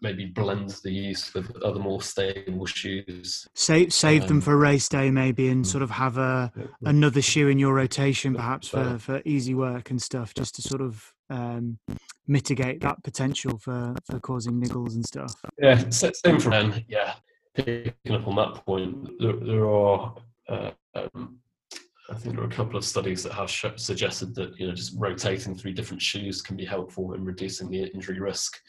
maybe 0.00 0.26
blend 0.26 0.70
the 0.82 0.90
use 0.90 1.34
with 1.34 1.54
other 1.62 1.78
more 1.78 2.00
stable 2.00 2.66
shoes. 2.66 3.46
Save 3.54 3.92
save 3.92 4.22
um, 4.22 4.28
them 4.28 4.40
for 4.40 4.56
race 4.56 4.88
day 4.88 5.10
maybe, 5.10 5.48
and 5.48 5.64
mm. 5.64 5.68
sort 5.68 5.82
of 5.82 5.90
have 5.90 6.18
a 6.18 6.52
another 6.84 7.22
shoe 7.22 7.48
in 7.48 7.58
your 7.58 7.74
rotation 7.74 8.34
perhaps 8.34 8.68
for 8.68 8.98
for 8.98 9.20
easy 9.24 9.54
work 9.54 9.90
and 9.90 10.00
stuff, 10.00 10.34
just 10.34 10.54
to 10.56 10.62
sort 10.62 10.80
of 10.80 11.12
um, 11.30 11.78
mitigate 12.26 12.80
that 12.80 13.02
potential 13.02 13.58
for 13.58 13.94
for 14.04 14.20
causing 14.20 14.60
niggles 14.60 14.94
and 14.94 15.04
stuff. 15.04 15.34
Yeah, 15.58 15.88
same 15.90 16.40
for 16.40 16.50
men. 16.50 16.84
Yeah, 16.88 17.14
picking 17.54 17.92
up 18.10 18.26
on 18.26 18.36
that 18.36 18.64
point, 18.64 19.10
there, 19.18 19.36
there 19.36 19.68
are. 19.68 20.14
Uh, 20.46 20.70
um, 20.94 21.38
I 22.10 22.14
think 22.14 22.34
there 22.34 22.44
are 22.44 22.48
a 22.48 22.50
couple 22.50 22.76
of 22.76 22.84
studies 22.84 23.22
that 23.22 23.32
have 23.32 23.50
sh- 23.50 23.64
suggested 23.76 24.34
that 24.34 24.58
you 24.58 24.66
know 24.66 24.74
just 24.74 24.94
rotating 24.98 25.54
through 25.54 25.72
different 25.72 26.02
shoes 26.02 26.42
can 26.42 26.56
be 26.56 26.64
helpful 26.64 27.14
in 27.14 27.24
reducing 27.24 27.70
the 27.70 27.84
injury 27.94 28.20
risk 28.20 28.60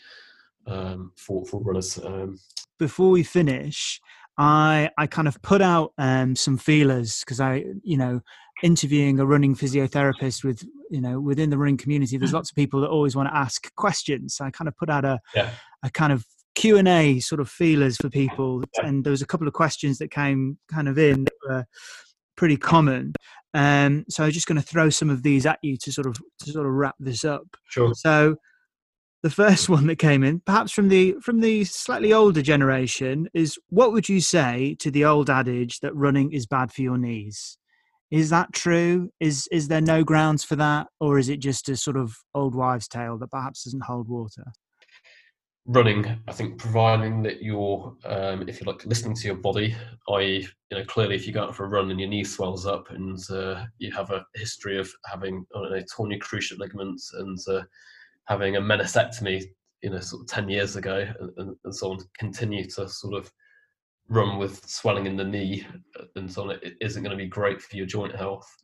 um, 0.67 1.11
for 1.17 1.45
for 1.45 1.61
runners. 1.61 1.99
Um, 2.03 2.39
Before 2.79 3.09
we 3.09 3.23
finish, 3.23 3.99
I 4.37 4.89
I 4.97 5.07
kind 5.07 5.27
of 5.27 5.41
put 5.41 5.61
out 5.61 5.93
um, 5.97 6.35
some 6.35 6.57
feelers 6.57 7.19
because 7.21 7.39
I 7.39 7.65
you 7.83 7.97
know 7.97 8.21
interviewing 8.63 9.19
a 9.19 9.25
running 9.25 9.53
physiotherapist 9.53 10.43
with 10.43 10.63
you 10.89 11.01
know 11.01 11.19
within 11.19 11.49
the 11.49 11.57
running 11.57 11.77
community. 11.77 12.17
There's 12.17 12.33
lots 12.33 12.51
of 12.51 12.55
people 12.55 12.79
that 12.81 12.89
always 12.89 13.15
want 13.15 13.29
to 13.29 13.35
ask 13.35 13.73
questions. 13.75 14.35
So 14.35 14.45
I 14.45 14.51
kind 14.51 14.67
of 14.69 14.77
put 14.77 14.89
out 14.89 15.03
a 15.03 15.19
yeah. 15.35 15.51
a 15.83 15.89
kind 15.89 16.13
of 16.13 16.25
Q 16.55 16.77
and 16.77 16.87
A 16.87 17.19
sort 17.19 17.41
of 17.41 17.49
feelers 17.49 17.97
for 17.97 18.09
people, 18.09 18.63
yeah. 18.77 18.87
and 18.87 19.03
there 19.03 19.11
was 19.11 19.21
a 19.21 19.27
couple 19.27 19.47
of 19.47 19.53
questions 19.53 19.97
that 19.97 20.09
came 20.09 20.57
kind 20.71 20.87
of 20.87 20.97
in. 20.97 21.25
That 21.25 21.33
were, 21.49 21.65
pretty 22.35 22.57
common. 22.57 23.13
Um, 23.53 24.05
so 24.09 24.25
I'm 24.25 24.31
just 24.31 24.47
going 24.47 24.59
to 24.59 24.67
throw 24.67 24.89
some 24.89 25.09
of 25.09 25.23
these 25.23 25.45
at 25.45 25.59
you 25.61 25.77
to 25.77 25.91
sort 25.91 26.07
of 26.07 26.17
to 26.39 26.51
sort 26.51 26.65
of 26.65 26.73
wrap 26.73 26.95
this 26.99 27.23
up. 27.23 27.45
Sure. 27.69 27.93
So 27.93 28.35
the 29.23 29.29
first 29.29 29.69
one 29.69 29.87
that 29.87 29.97
came 29.97 30.23
in, 30.23 30.41
perhaps 30.41 30.71
from 30.71 30.89
the 30.89 31.15
from 31.21 31.39
the 31.39 31.63
slightly 31.63 32.13
older 32.13 32.41
generation, 32.41 33.27
is 33.33 33.57
what 33.69 33.93
would 33.93 34.09
you 34.09 34.21
say 34.21 34.75
to 34.79 34.91
the 34.91 35.05
old 35.05 35.29
adage 35.29 35.79
that 35.79 35.95
running 35.95 36.31
is 36.31 36.45
bad 36.45 36.71
for 36.71 36.81
your 36.81 36.97
knees? 36.97 37.57
Is 38.11 38.29
that 38.29 38.53
true? 38.53 39.09
Is 39.19 39.47
is 39.51 39.67
there 39.67 39.81
no 39.81 40.03
grounds 40.03 40.43
for 40.43 40.55
that, 40.57 40.87
or 40.99 41.17
is 41.17 41.29
it 41.29 41.37
just 41.37 41.69
a 41.69 41.75
sort 41.75 41.97
of 41.97 42.15
old 42.33 42.55
wives' 42.55 42.87
tale 42.87 43.17
that 43.17 43.31
perhaps 43.31 43.63
doesn't 43.63 43.83
hold 43.83 44.07
water? 44.07 44.45
Running, 45.65 46.05
I 46.27 46.31
think, 46.31 46.59
providing 46.59 47.23
that 47.23 47.41
you're, 47.41 47.95
um, 48.05 48.47
if 48.47 48.61
you 48.61 48.67
like, 48.67 48.85
listening 48.85 49.15
to 49.15 49.27
your 49.27 49.35
body, 49.35 49.75
i.e., 50.09 50.47
you 50.69 50.77
know, 50.77 50.85
clearly 50.85 51.15
if 51.15 51.25
you 51.25 51.33
go 51.33 51.43
out 51.43 51.55
for 51.55 51.65
a 51.65 51.69
run 51.69 51.89
and 51.89 51.99
your 51.99 52.09
knee 52.09 52.23
swells 52.23 52.65
up 52.65 52.91
and 52.91 53.19
uh, 53.31 53.65
you 53.79 53.91
have 53.91 54.11
a 54.11 54.25
history 54.35 54.77
of 54.77 54.91
having, 55.05 55.45
I 55.55 55.59
don't 55.59 55.71
know, 55.71 55.83
torn 55.95 56.11
your 56.11 56.19
cruciate 56.19 56.59
ligaments 56.59 57.11
and 57.13 57.37
uh, 57.49 57.63
having 58.25 58.57
a 58.57 58.61
meniscectomy, 58.61 59.43
you 59.81 59.89
know, 59.89 59.99
sort 59.99 60.21
of 60.21 60.27
10 60.27 60.49
years 60.49 60.75
ago 60.75 61.07
and, 61.19 61.31
and, 61.37 61.55
and 61.63 61.75
so 61.75 61.91
on, 61.91 61.99
continue 62.19 62.65
to 62.69 62.87
sort 62.87 63.15
of 63.15 63.31
run 64.07 64.37
with 64.37 64.63
swelling 64.69 65.07
in 65.07 65.17
the 65.17 65.23
knee 65.23 65.65
and 66.15 66.31
so 66.31 66.43
on, 66.43 66.51
it 66.51 66.73
isn't 66.79 67.01
going 67.01 67.17
to 67.17 67.23
be 67.23 67.29
great 67.29 67.59
for 67.59 67.75
your 67.75 67.87
joint 67.87 68.15
health. 68.15 68.55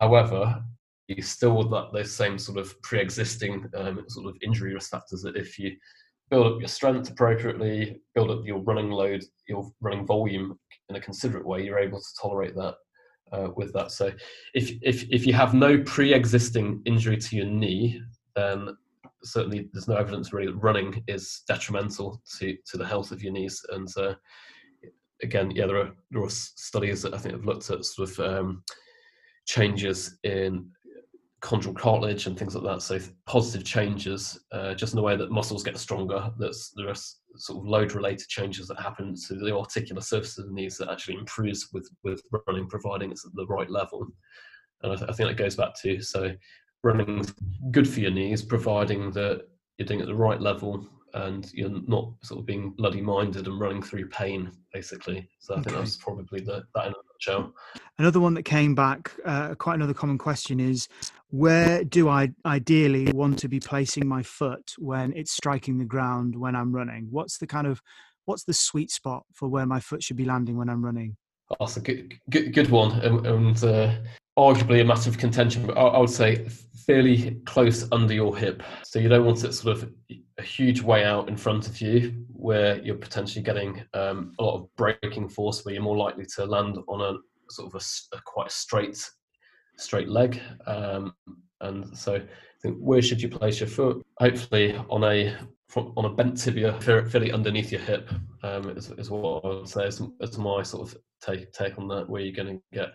However, 0.00 0.62
you 1.06 1.22
still 1.22 1.66
that 1.70 1.90
those 1.92 2.14
same 2.14 2.38
sort 2.38 2.58
of 2.58 2.80
pre-existing 2.82 3.64
um, 3.74 4.04
sort 4.08 4.26
of 4.26 4.36
injury 4.42 4.74
risk 4.74 4.90
factors 4.90 5.22
that 5.22 5.36
if 5.36 5.58
you 5.58 5.74
build 6.30 6.46
up 6.46 6.60
your 6.60 6.68
strength 6.68 7.10
appropriately, 7.10 8.00
build 8.14 8.30
up 8.30 8.44
your 8.44 8.58
running 8.60 8.90
load, 8.90 9.24
your 9.48 9.70
running 9.80 10.06
volume 10.06 10.58
in 10.88 10.96
a 10.96 11.00
considerate 11.00 11.46
way, 11.46 11.64
you're 11.64 11.78
able 11.78 11.98
to 11.98 12.14
tolerate 12.20 12.54
that 12.54 12.74
uh, 13.32 13.48
with 13.56 13.72
that. 13.72 13.90
So 13.90 14.12
if, 14.54 14.72
if, 14.82 15.04
if 15.10 15.26
you 15.26 15.32
have 15.32 15.54
no 15.54 15.82
pre-existing 15.82 16.82
injury 16.84 17.16
to 17.16 17.36
your 17.36 17.46
knee, 17.46 18.00
then 18.36 18.76
certainly 19.22 19.68
there's 19.72 19.88
no 19.88 19.96
evidence 19.96 20.32
really 20.32 20.46
that 20.46 20.56
running 20.56 21.02
is 21.08 21.42
detrimental 21.48 22.22
to, 22.38 22.56
to 22.66 22.76
the 22.76 22.86
health 22.86 23.10
of 23.10 23.22
your 23.22 23.32
knees. 23.32 23.64
And 23.70 23.88
uh, 23.96 24.14
again, 25.22 25.50
yeah, 25.50 25.66
there 25.66 25.78
are, 25.78 25.90
there 26.10 26.22
are 26.22 26.30
studies 26.30 27.02
that 27.02 27.14
I 27.14 27.18
think 27.18 27.34
have 27.34 27.44
looked 27.44 27.70
at 27.70 27.84
sort 27.84 28.10
of 28.10 28.20
um, 28.20 28.62
changes 29.46 30.18
in 30.24 30.70
chondral 31.40 31.76
cartilage 31.76 32.26
and 32.26 32.38
things 32.38 32.54
like 32.54 32.64
that. 32.64 32.82
So 32.82 32.98
positive 33.26 33.64
changes, 33.64 34.38
uh, 34.52 34.74
just 34.74 34.92
in 34.92 34.96
the 34.96 35.02
way 35.02 35.16
that 35.16 35.30
muscles 35.30 35.62
get 35.62 35.78
stronger. 35.78 36.30
That's 36.38 36.72
there 36.76 36.88
are 36.88 36.94
sort 37.36 37.58
of 37.58 37.66
load-related 37.66 38.28
changes 38.28 38.66
that 38.68 38.80
happen 38.80 39.14
to 39.28 39.34
the 39.34 39.56
articular 39.56 40.02
surfaces 40.02 40.38
of 40.38 40.46
the 40.46 40.52
knees 40.52 40.76
that 40.78 40.90
actually 40.90 41.14
improves 41.14 41.68
with 41.72 41.88
with 42.02 42.22
running, 42.46 42.68
providing 42.68 43.10
it's 43.10 43.24
at 43.24 43.34
the 43.34 43.46
right 43.46 43.70
level. 43.70 44.06
And 44.82 44.92
I, 44.92 44.96
th- 44.96 45.10
I 45.10 45.12
think 45.12 45.28
that 45.28 45.42
goes 45.42 45.56
back 45.56 45.74
to 45.82 46.00
so 46.00 46.32
running's 46.82 47.32
good 47.70 47.88
for 47.88 48.00
your 48.00 48.10
knees, 48.10 48.42
providing 48.42 49.10
that 49.12 49.42
you're 49.76 49.86
doing 49.86 50.00
it 50.00 50.04
at 50.04 50.08
the 50.08 50.14
right 50.14 50.40
level 50.40 50.86
and 51.14 51.52
you're 51.52 51.80
not 51.86 52.12
sort 52.22 52.40
of 52.40 52.46
being 52.46 52.70
bloody 52.70 53.00
minded 53.00 53.46
and 53.46 53.60
running 53.60 53.82
through 53.82 54.08
pain, 54.08 54.50
basically. 54.72 55.28
So 55.38 55.54
I 55.54 55.58
okay. 55.58 55.70
think 55.70 55.76
that's 55.78 55.96
probably 55.96 56.40
the, 56.40 56.64
that 56.74 56.86
in 56.86 56.92
a 56.92 56.96
nutshell. 57.12 57.52
Another 57.98 58.20
one 58.20 58.34
that 58.34 58.44
came 58.44 58.74
back, 58.74 59.12
uh, 59.24 59.54
quite 59.54 59.74
another 59.74 59.94
common 59.94 60.18
question 60.18 60.60
is 60.60 60.88
where 61.30 61.84
do 61.84 62.08
I 62.08 62.30
ideally 62.46 63.12
want 63.12 63.38
to 63.40 63.48
be 63.48 63.60
placing 63.60 64.06
my 64.06 64.22
foot 64.22 64.72
when 64.78 65.12
it's 65.14 65.32
striking 65.32 65.78
the 65.78 65.84
ground 65.84 66.36
when 66.36 66.56
I'm 66.56 66.74
running? 66.74 67.08
What's 67.10 67.38
the 67.38 67.46
kind 67.46 67.66
of 67.66 67.82
what's 68.24 68.44
the 68.44 68.54
sweet 68.54 68.90
spot 68.90 69.24
for 69.32 69.48
where 69.48 69.66
my 69.66 69.80
foot 69.80 70.02
should 70.02 70.16
be 70.16 70.24
landing 70.24 70.56
when 70.56 70.68
I'm 70.68 70.84
running? 70.84 71.16
That's 71.58 71.76
a 71.76 71.80
good, 71.80 72.14
good, 72.30 72.52
good 72.52 72.70
one, 72.70 72.92
and, 73.00 73.64
uh, 73.64 73.94
arguably 74.38 74.80
a 74.80 74.84
massive 74.84 75.18
contention. 75.18 75.66
But 75.66 75.78
I, 75.78 75.82
I, 75.82 75.98
would 75.98 76.10
say 76.10 76.46
fairly 76.86 77.40
close 77.46 77.88
under 77.90 78.12
your 78.12 78.36
hip, 78.36 78.62
so 78.84 78.98
you 78.98 79.08
don't 79.08 79.24
want 79.24 79.42
it 79.44 79.52
sort 79.52 79.78
of 79.78 79.90
a 80.38 80.42
huge 80.42 80.82
way 80.82 81.04
out 81.04 81.28
in 81.28 81.36
front 81.36 81.66
of 81.66 81.80
you, 81.80 82.24
where 82.32 82.80
you're 82.82 82.96
potentially 82.96 83.42
getting 83.42 83.82
um, 83.94 84.34
a 84.38 84.42
lot 84.42 84.56
of 84.56 84.68
braking 84.76 85.28
force, 85.28 85.64
where 85.64 85.74
you're 85.74 85.82
more 85.82 85.96
likely 85.96 86.26
to 86.36 86.44
land 86.44 86.78
on 86.86 87.00
a 87.00 87.18
sort 87.50 87.74
of 87.74 87.80
a, 87.80 88.16
a 88.16 88.20
quite 88.26 88.50
straight 88.50 89.02
straight 89.76 90.08
leg. 90.08 90.40
Um, 90.66 91.14
and 91.60 91.96
so, 91.96 92.16
I 92.16 92.60
think 92.60 92.76
where 92.78 93.02
should 93.02 93.22
you 93.22 93.28
place 93.28 93.60
your 93.60 93.68
foot? 93.68 94.04
Hopefully, 94.18 94.76
on 94.90 95.04
a 95.04 95.36
on 95.76 96.04
a 96.04 96.10
bent 96.10 96.38
tibia, 96.38 96.80
fairly 96.80 97.32
underneath 97.32 97.70
your 97.70 97.80
hip, 97.80 98.10
um, 98.42 98.70
is, 98.70 98.90
is 98.92 99.10
what 99.10 99.44
I 99.44 99.48
would 99.48 99.68
say. 99.68 99.86
Is, 99.86 100.02
is 100.20 100.38
my 100.38 100.62
sort 100.62 100.88
of 100.88 100.98
take 101.20 101.52
take 101.52 101.78
on 101.78 101.88
that, 101.88 102.08
where 102.08 102.22
you're 102.22 102.34
going 102.34 102.56
to 102.56 102.62
get 102.72 102.94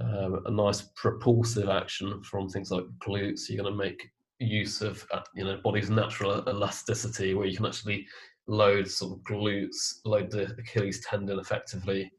um, 0.00 0.42
a 0.46 0.50
nice 0.50 0.82
propulsive 0.96 1.68
action 1.68 2.22
from 2.22 2.48
things 2.48 2.70
like 2.70 2.84
glutes. 2.98 3.48
You're 3.48 3.62
going 3.62 3.72
to 3.72 3.84
make 3.84 4.10
use 4.38 4.82
of 4.82 5.06
uh, 5.12 5.20
you 5.34 5.44
know 5.44 5.60
body's 5.62 5.90
natural 5.90 6.42
elasticity, 6.48 7.34
where 7.34 7.46
you 7.46 7.56
can 7.56 7.66
actually 7.66 8.06
load 8.48 8.88
sort 8.90 9.18
of 9.18 9.24
glutes, 9.24 10.00
load 10.04 10.30
the 10.30 10.54
Achilles 10.58 11.04
tendon 11.08 11.38
effectively, 11.38 12.10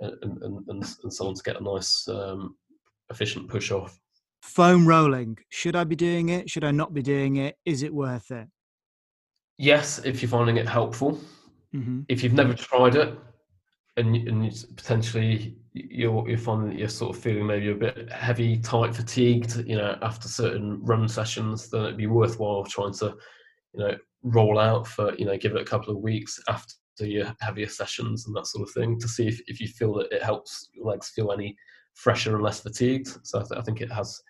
and 0.00 0.14
and, 0.22 0.68
and, 0.68 0.84
and 1.02 1.12
so 1.12 1.28
on 1.28 1.34
to 1.34 1.42
get 1.44 1.60
a 1.60 1.64
nice 1.64 2.08
um, 2.08 2.56
efficient 3.10 3.48
push 3.48 3.70
off. 3.70 3.98
Foam 4.42 4.86
rolling. 4.86 5.38
Should 5.48 5.76
I 5.76 5.84
be 5.84 5.96
doing 5.96 6.28
it? 6.28 6.50
Should 6.50 6.64
I 6.64 6.70
not 6.70 6.94
be 6.94 7.02
doing 7.02 7.36
it? 7.36 7.56
Is 7.64 7.82
it 7.82 7.92
worth 7.94 8.30
it? 8.30 8.48
Yes, 9.58 9.98
if 10.04 10.22
you're 10.22 10.30
finding 10.30 10.56
it 10.56 10.68
helpful. 10.68 11.20
Mm-hmm. 11.74 12.02
If 12.08 12.22
you've 12.22 12.32
never 12.32 12.54
tried 12.54 12.94
it, 12.94 13.18
and, 13.96 14.14
and 14.14 14.64
potentially 14.76 15.56
you're, 15.72 16.28
you're 16.28 16.38
finding 16.38 16.70
that 16.70 16.78
you're 16.78 16.88
sort 16.88 17.14
of 17.14 17.20
feeling 17.20 17.46
maybe 17.46 17.70
a 17.70 17.74
bit 17.74 18.10
heavy, 18.10 18.56
tight, 18.58 18.94
fatigued, 18.94 19.56
you 19.66 19.76
know, 19.76 19.98
after 20.02 20.28
certain 20.28 20.82
run 20.84 21.08
sessions, 21.08 21.68
then 21.68 21.84
it'd 21.84 21.96
be 21.96 22.06
worthwhile 22.06 22.64
trying 22.64 22.94
to, 22.94 23.16
you 23.74 23.80
know, 23.80 23.96
roll 24.22 24.58
out 24.58 24.86
for, 24.86 25.14
you 25.16 25.26
know, 25.26 25.36
give 25.36 25.54
it 25.54 25.60
a 25.60 25.64
couple 25.64 25.94
of 25.94 26.00
weeks 26.00 26.40
after 26.48 26.74
your 27.00 27.32
heavier 27.40 27.68
sessions 27.68 28.26
and 28.26 28.36
that 28.36 28.46
sort 28.46 28.68
of 28.68 28.72
thing 28.74 28.98
to 29.00 29.08
see 29.08 29.26
if, 29.26 29.40
if 29.46 29.60
you 29.60 29.68
feel 29.68 29.94
that 29.94 30.12
it 30.12 30.22
helps 30.22 30.68
your 30.72 30.86
legs 30.86 31.10
feel 31.10 31.32
any 31.32 31.56
fresher 31.94 32.34
and 32.34 32.44
less 32.44 32.60
fatigued. 32.60 33.08
So 33.24 33.40
I, 33.40 33.42
th- 33.42 33.58
I 33.58 33.62
think 33.62 33.80
it 33.80 33.90
has 33.90 34.20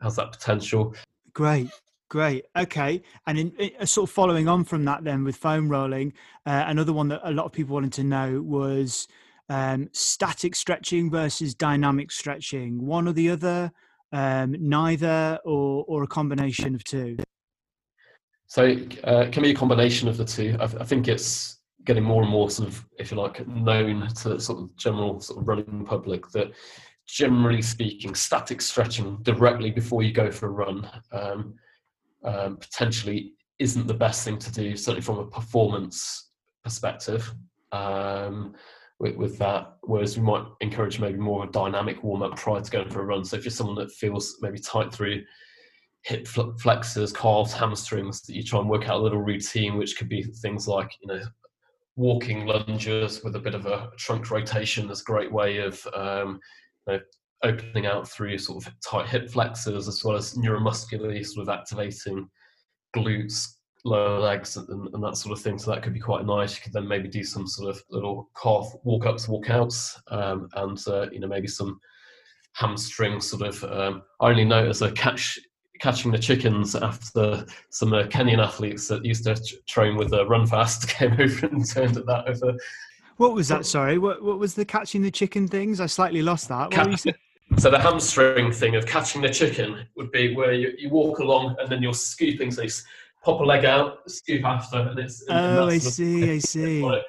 has 0.00 0.16
that 0.16 0.32
potential. 0.32 0.94
Great. 1.32 1.68
Great. 2.14 2.44
Okay. 2.56 3.02
And 3.26 3.36
in, 3.36 3.50
in, 3.58 3.70
uh, 3.80 3.84
sort 3.84 4.08
of 4.08 4.14
following 4.14 4.46
on 4.46 4.62
from 4.62 4.84
that, 4.84 5.02
then 5.02 5.24
with 5.24 5.34
foam 5.34 5.68
rolling, 5.68 6.12
uh, 6.46 6.62
another 6.68 6.92
one 6.92 7.08
that 7.08 7.20
a 7.24 7.32
lot 7.32 7.44
of 7.44 7.50
people 7.50 7.74
wanted 7.74 7.92
to 7.94 8.04
know 8.04 8.40
was 8.40 9.08
um, 9.48 9.88
static 9.90 10.54
stretching 10.54 11.10
versus 11.10 11.56
dynamic 11.56 12.12
stretching. 12.12 12.86
One 12.86 13.08
or 13.08 13.14
the 13.14 13.30
other, 13.30 13.72
um, 14.12 14.54
neither, 14.60 15.40
or 15.44 15.84
or 15.88 16.04
a 16.04 16.06
combination 16.06 16.76
of 16.76 16.84
two. 16.84 17.16
So 18.46 18.62
uh, 18.62 19.24
it 19.26 19.32
can 19.32 19.42
be 19.42 19.50
a 19.50 19.54
combination 19.56 20.06
of 20.06 20.16
the 20.16 20.24
two. 20.24 20.56
I, 20.60 20.68
th- 20.68 20.80
I 20.80 20.84
think 20.84 21.08
it's 21.08 21.58
getting 21.82 22.04
more 22.04 22.22
and 22.22 22.30
more 22.30 22.48
sort 22.48 22.68
of, 22.68 22.86
if 22.96 23.10
you 23.10 23.16
like, 23.16 23.44
known 23.48 24.06
to 24.22 24.38
sort 24.38 24.60
of 24.60 24.76
general 24.76 25.18
sort 25.18 25.40
of 25.40 25.48
running 25.48 25.84
public 25.84 26.28
that 26.28 26.52
generally 27.08 27.60
speaking, 27.60 28.14
static 28.14 28.62
stretching 28.62 29.16
directly 29.22 29.72
before 29.72 30.04
you 30.04 30.12
go 30.12 30.30
for 30.30 30.46
a 30.46 30.50
run 30.50 30.88
um, 31.10 31.54
um, 32.24 32.56
potentially 32.56 33.32
isn't 33.58 33.86
the 33.86 33.94
best 33.94 34.24
thing 34.24 34.38
to 34.38 34.52
do, 34.52 34.76
certainly 34.76 35.02
from 35.02 35.18
a 35.18 35.26
performance 35.26 36.30
perspective. 36.62 37.32
Um, 37.72 38.54
with, 39.00 39.16
with, 39.16 39.38
that, 39.38 39.74
whereas 39.82 40.16
we 40.16 40.22
might 40.22 40.46
encourage 40.60 41.00
maybe 41.00 41.18
more 41.18 41.42
of 41.42 41.48
a 41.48 41.52
dynamic 41.52 42.02
warm 42.04 42.22
up 42.22 42.36
prior 42.36 42.60
to 42.60 42.70
going 42.70 42.88
for 42.88 43.00
a 43.00 43.04
run. 43.04 43.24
So 43.24 43.36
if 43.36 43.44
you're 43.44 43.50
someone 43.50 43.74
that 43.76 43.90
feels 43.90 44.36
maybe 44.40 44.60
tight 44.60 44.94
through 44.94 45.24
hip 46.02 46.28
flexors, 46.28 47.12
calves, 47.12 47.52
hamstrings, 47.52 48.22
that 48.22 48.36
you 48.36 48.44
try 48.44 48.60
and 48.60 48.70
work 48.70 48.88
out 48.88 49.00
a 49.00 49.02
little 49.02 49.20
routine, 49.20 49.76
which 49.76 49.98
could 49.98 50.08
be 50.08 50.22
things 50.22 50.68
like 50.68 50.92
you 51.00 51.08
know 51.08 51.22
walking 51.96 52.46
lunges 52.46 53.24
with 53.24 53.34
a 53.34 53.40
bit 53.40 53.54
of 53.54 53.66
a 53.66 53.90
trunk 53.96 54.30
rotation 54.30 54.90
is 54.90 55.00
a 55.00 55.04
great 55.04 55.32
way 55.32 55.58
of 55.58 55.86
um, 55.94 56.40
know, 56.86 57.00
opening 57.44 57.86
out 57.86 58.08
through 58.08 58.38
sort 58.38 58.66
of 58.66 58.72
tight 58.80 59.08
hip 59.08 59.30
flexors 59.30 59.86
as 59.86 60.02
well 60.04 60.16
as 60.16 60.34
neuromuscularly 60.34 61.24
sort 61.24 61.46
of 61.46 61.54
activating 61.54 62.28
glutes, 62.96 63.56
lower 63.84 64.18
legs, 64.18 64.56
and, 64.56 64.68
and, 64.68 65.04
that 65.04 65.16
sort 65.16 65.36
of 65.36 65.42
thing. 65.42 65.58
So 65.58 65.70
that 65.70 65.82
could 65.82 65.92
be 65.92 66.00
quite 66.00 66.24
nice. 66.24 66.56
You 66.56 66.62
could 66.62 66.72
then 66.72 66.88
maybe 66.88 67.08
do 67.08 67.22
some 67.22 67.46
sort 67.46 67.70
of 67.70 67.82
little 67.90 68.30
calf 68.40 68.72
walk 68.82 69.06
ups, 69.06 69.28
walk 69.28 69.50
outs, 69.50 70.00
um, 70.08 70.48
and 70.54 70.78
uh, 70.88 71.10
you 71.10 71.20
know 71.20 71.28
maybe 71.28 71.48
some 71.48 71.78
hamstring 72.54 73.20
sort 73.20 73.42
of. 73.42 73.62
Um, 73.64 74.02
I 74.20 74.30
only 74.30 74.44
know 74.44 74.62
noticed 74.62 74.82
a 74.82 74.92
catch 74.92 75.38
catching 75.80 76.12
the 76.12 76.18
chickens 76.18 76.74
after 76.74 77.44
some 77.70 77.92
uh, 77.92 78.04
Kenyan 78.04 78.42
athletes 78.42 78.88
that 78.88 79.04
used 79.04 79.24
to 79.24 79.34
train 79.68 79.96
with 79.96 80.12
a 80.14 80.24
run 80.24 80.46
fast 80.46 80.88
came 80.98 81.12
over 81.12 81.46
and 81.46 81.68
turned 81.68 81.96
at 81.96 82.06
that 82.06 82.28
over 82.28 82.56
what 83.16 83.34
was 83.34 83.48
that? 83.48 83.64
Sorry, 83.64 83.98
what 83.98 84.22
what 84.22 84.38
was 84.38 84.54
the 84.54 84.64
catching 84.64 85.02
the 85.02 85.10
chicken 85.10 85.46
things? 85.46 85.80
I 85.80 85.86
slightly 85.86 86.22
lost 86.22 86.48
that. 86.48 86.70
Catch, 86.70 87.06
so 87.58 87.70
the 87.70 87.78
hamstring 87.78 88.52
thing 88.52 88.76
of 88.76 88.86
catching 88.86 89.22
the 89.22 89.28
chicken 89.28 89.86
would 89.96 90.10
be 90.10 90.34
where 90.34 90.52
you, 90.52 90.72
you 90.76 90.90
walk 90.90 91.18
along 91.18 91.56
and 91.58 91.70
then 91.70 91.82
you're 91.82 91.94
scooping. 91.94 92.50
So 92.50 92.62
you 92.62 92.70
pop 93.24 93.40
a 93.40 93.44
leg 93.44 93.64
out, 93.64 94.08
scoop 94.10 94.44
after, 94.44 94.78
and 94.78 94.98
it's. 94.98 95.26
And 95.28 95.58
oh, 95.58 95.68
I 95.68 95.78
see, 95.78 96.32
I 96.32 96.38
see. 96.38 97.00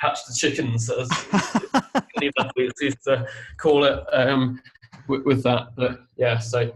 catch 0.00 0.18
the 0.26 0.34
chickens, 0.34 0.90
as 0.90 1.08
athletes 2.38 2.80
used 2.80 3.02
to 3.04 3.26
call 3.58 3.84
it, 3.84 4.04
um, 4.12 4.60
with, 5.08 5.24
with, 5.24 5.42
that. 5.42 5.68
But 5.76 6.00
yeah, 6.16 6.38
so 6.38 6.72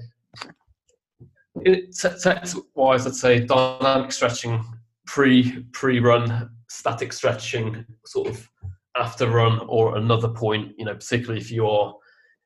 text 2.22 2.56
wise, 2.74 3.06
I'd 3.06 3.14
say 3.14 3.44
dynamic 3.44 4.12
stretching 4.12 4.64
pre 5.06 5.64
pre 5.72 6.00
run, 6.00 6.50
static 6.68 7.12
stretching, 7.12 7.84
sort 8.06 8.28
of 8.28 8.48
after 8.96 9.30
run 9.30 9.60
or 9.68 9.96
another 9.96 10.28
point, 10.28 10.74
you 10.76 10.84
know, 10.84 10.94
particularly 10.94 11.40
if 11.40 11.50
you're 11.50 11.94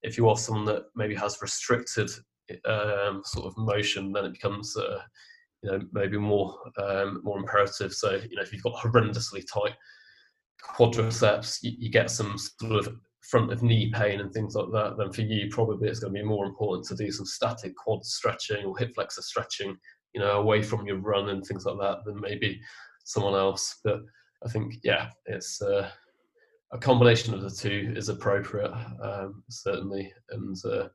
if 0.03 0.19
you 0.19 0.29
are 0.29 0.37
someone 0.37 0.65
that 0.67 0.85
maybe 0.95 1.15
has 1.15 1.39
restricted 1.41 2.11
um, 2.65 3.23
sort 3.25 3.47
of 3.47 3.57
motion, 3.57 4.13
then 4.13 4.25
it 4.25 4.33
becomes 4.33 4.77
uh, 4.77 5.01
you 5.63 5.71
know 5.71 5.81
maybe 5.93 6.19
more 6.19 6.57
um, 6.79 7.21
more 7.23 7.39
imperative. 7.39 7.93
So 7.93 8.13
you 8.13 8.37
know 8.37 8.43
if 8.43 8.53
you've 8.53 8.63
got 8.63 8.75
horrendously 8.75 9.45
tight 9.53 9.75
quadriceps, 10.63 11.59
you, 11.63 11.73
you, 11.79 11.91
get 11.91 12.11
some 12.11 12.37
sort 12.39 12.87
of 12.87 12.97
front 13.23 13.53
of 13.53 13.63
knee 13.63 13.91
pain 13.93 14.21
and 14.21 14.33
things 14.33 14.55
like 14.55 14.71
that. 14.73 14.97
Then 14.97 15.13
for 15.13 15.23
you, 15.23 15.49
probably 15.51 15.89
it's 15.89 15.99
going 15.99 16.15
to 16.15 16.21
be 16.21 16.27
more 16.27 16.47
important 16.47 16.87
to 16.87 16.97
do 16.97 17.11
some 17.11 17.27
static 17.27 17.75
quad 17.77 18.05
stretching 18.05 18.65
or 18.65 18.77
hip 18.79 18.95
flexor 18.95 19.23
stretching, 19.23 19.77
you 20.15 20.21
know, 20.21 20.39
away 20.39 20.63
from 20.63 20.87
your 20.87 20.99
run 20.99 21.31
and 21.31 21.45
things 21.45 21.65
like 21.65 21.79
that 21.81 22.05
than 22.05 22.21
maybe 22.21 22.61
someone 23.05 23.35
else. 23.35 23.81
But 23.85 24.01
I 24.45 24.49
think 24.49 24.75
yeah, 24.83 25.11
it's. 25.27 25.61
Uh, 25.63 25.89
a 26.73 26.79
combination 26.79 27.35
of 27.35 27.43
the 27.43 27.51
two 27.51 27.93
is 27.97 28.09
appropriate, 28.09 28.73
um, 29.03 29.45
certainly. 29.49 30.13
And 30.31 30.57
uh, 30.65 30.89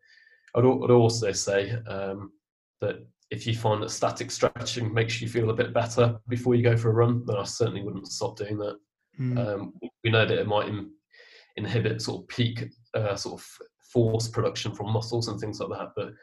I'd, 0.55 0.65
I'd, 0.65 0.91
also 0.91 1.31
say 1.31 1.71
um, 1.87 2.31
that 2.81 3.05
if 3.29 3.45
you 3.45 3.55
find 3.55 3.81
that 3.83 3.91
static 3.91 4.31
stretching 4.31 4.93
makes 4.93 5.21
you 5.21 5.29
feel 5.29 5.49
a 5.49 5.55
bit 5.55 5.73
better 5.73 6.19
before 6.27 6.55
you 6.55 6.63
go 6.63 6.75
for 6.75 6.89
a 6.89 6.93
run, 6.93 7.23
then 7.25 7.37
I 7.37 7.43
certainly 7.43 7.83
wouldn't 7.83 8.07
stop 8.07 8.37
doing 8.37 8.57
that. 8.57 8.77
Mm. 9.19 9.37
Um, 9.37 9.73
we 10.03 10.09
know 10.09 10.25
that 10.25 10.37
it 10.37 10.47
might 10.47 10.67
in, 10.67 10.91
inhibit 11.57 12.01
sort 12.01 12.23
of 12.23 12.27
peak 12.27 12.65
uh, 12.95 13.15
sort 13.15 13.39
of 13.39 13.47
force 13.91 14.27
production 14.27 14.73
from 14.73 14.91
muscles 14.91 15.27
and 15.27 15.39
things 15.39 15.59
like 15.59 15.77
that. 15.77 15.89
But 15.95 16.13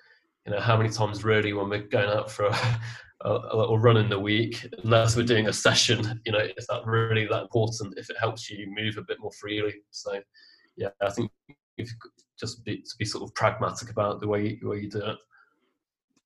you 0.46 0.52
know, 0.52 0.60
how 0.60 0.76
many 0.76 0.90
times 0.90 1.24
really 1.24 1.52
when 1.52 1.68
we're 1.68 1.82
going 1.82 2.08
out 2.08 2.30
for 2.30 2.46
a, 2.46 2.80
a, 3.24 3.56
little 3.56 3.78
run 3.78 3.96
in 3.96 4.08
the 4.08 4.18
week, 4.18 4.66
unless 4.82 5.16
we're 5.16 5.24
doing 5.24 5.48
a 5.48 5.52
session, 5.52 6.20
you 6.24 6.32
know, 6.32 6.46
is 6.56 6.66
that 6.66 6.84
really 6.84 7.26
that 7.26 7.42
important 7.42 7.94
if 7.96 8.10
it 8.10 8.16
helps 8.18 8.50
you 8.50 8.66
move 8.68 8.98
a 8.98 9.02
bit 9.02 9.18
more 9.20 9.32
freely? 9.32 9.74
So, 9.90 10.20
yeah, 10.76 10.88
I 11.02 11.10
think 11.10 11.30
if 11.78 11.90
just 12.38 12.64
be, 12.64 12.78
to 12.78 12.94
be 12.98 13.04
sort 13.04 13.24
of 13.24 13.34
pragmatic 13.34 13.90
about 13.90 14.20
the 14.20 14.28
way 14.28 14.58
the 14.60 14.68
way 14.68 14.80
you 14.80 14.90
do 14.90 15.04
it. 15.04 15.16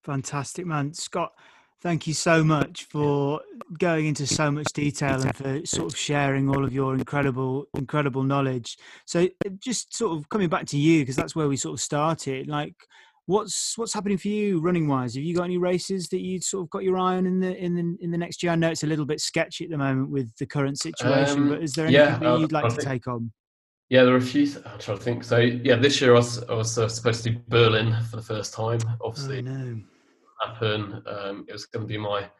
Fantastic, 0.04 0.66
man, 0.66 0.92
Scott. 0.92 1.32
Thank 1.80 2.08
you 2.08 2.14
so 2.14 2.42
much 2.42 2.84
for 2.84 3.40
going 3.78 4.06
into 4.06 4.26
so 4.26 4.50
much 4.50 4.72
detail 4.72 5.20
and 5.20 5.36
for 5.36 5.64
sort 5.64 5.92
of 5.92 5.96
sharing 5.96 6.48
all 6.48 6.64
of 6.64 6.72
your 6.72 6.94
incredible, 6.94 7.66
incredible 7.74 8.24
knowledge. 8.24 8.76
So, 9.06 9.28
just 9.60 9.94
sort 9.94 10.18
of 10.18 10.28
coming 10.28 10.48
back 10.48 10.66
to 10.66 10.78
you 10.78 11.02
because 11.02 11.14
that's 11.14 11.36
where 11.36 11.46
we 11.46 11.56
sort 11.56 11.74
of 11.74 11.80
started. 11.80 12.48
Like, 12.48 12.74
What's 13.28 13.76
what's 13.76 13.92
happening 13.92 14.16
for 14.16 14.28
you 14.28 14.58
running 14.58 14.88
wise? 14.88 15.14
Have 15.14 15.22
you 15.22 15.34
got 15.34 15.44
any 15.44 15.58
races 15.58 16.08
that 16.08 16.20
you 16.22 16.40
sort 16.40 16.62
of 16.62 16.70
got 16.70 16.82
your 16.82 16.96
eye 16.96 17.16
on 17.16 17.26
in 17.26 17.40
the 17.40 17.54
in 17.62 17.74
the 17.74 17.94
in 18.02 18.10
the 18.10 18.16
next 18.16 18.42
year? 18.42 18.52
I 18.52 18.54
know 18.54 18.70
it's 18.70 18.84
a 18.84 18.86
little 18.86 19.04
bit 19.04 19.20
sketchy 19.20 19.64
at 19.64 19.70
the 19.70 19.76
moment 19.76 20.08
with 20.08 20.34
the 20.36 20.46
current 20.46 20.78
situation, 20.78 21.42
um, 21.42 21.48
but 21.50 21.62
is 21.62 21.74
there 21.74 21.84
anything 21.84 22.06
yeah, 22.06 22.18
that 22.18 22.40
you'd 22.40 22.52
like 22.52 22.64
I 22.64 22.68
to 22.68 22.74
think, 22.76 22.88
take 22.88 23.06
on? 23.06 23.30
Yeah, 23.90 24.04
there 24.04 24.14
are 24.14 24.16
a 24.16 24.22
few. 24.22 24.46
I'm 24.64 24.78
trying 24.78 24.96
to 24.96 25.04
think. 25.04 25.24
So 25.24 25.40
yeah, 25.40 25.76
this 25.76 26.00
year 26.00 26.14
I 26.14 26.16
was 26.16 26.42
I 26.44 26.54
was 26.54 26.78
uh, 26.78 26.88
supposed 26.88 27.22
to 27.24 27.30
do 27.32 27.38
Berlin 27.48 27.94
for 28.10 28.16
the 28.16 28.22
first 28.22 28.54
time. 28.54 28.80
Obviously, 29.02 29.46
oh, 29.46 29.78
happen. 30.42 31.02
Um, 31.06 31.44
it 31.46 31.52
was 31.52 31.66
going 31.66 31.86
to 31.86 31.86
be 31.86 31.98
my 31.98 32.30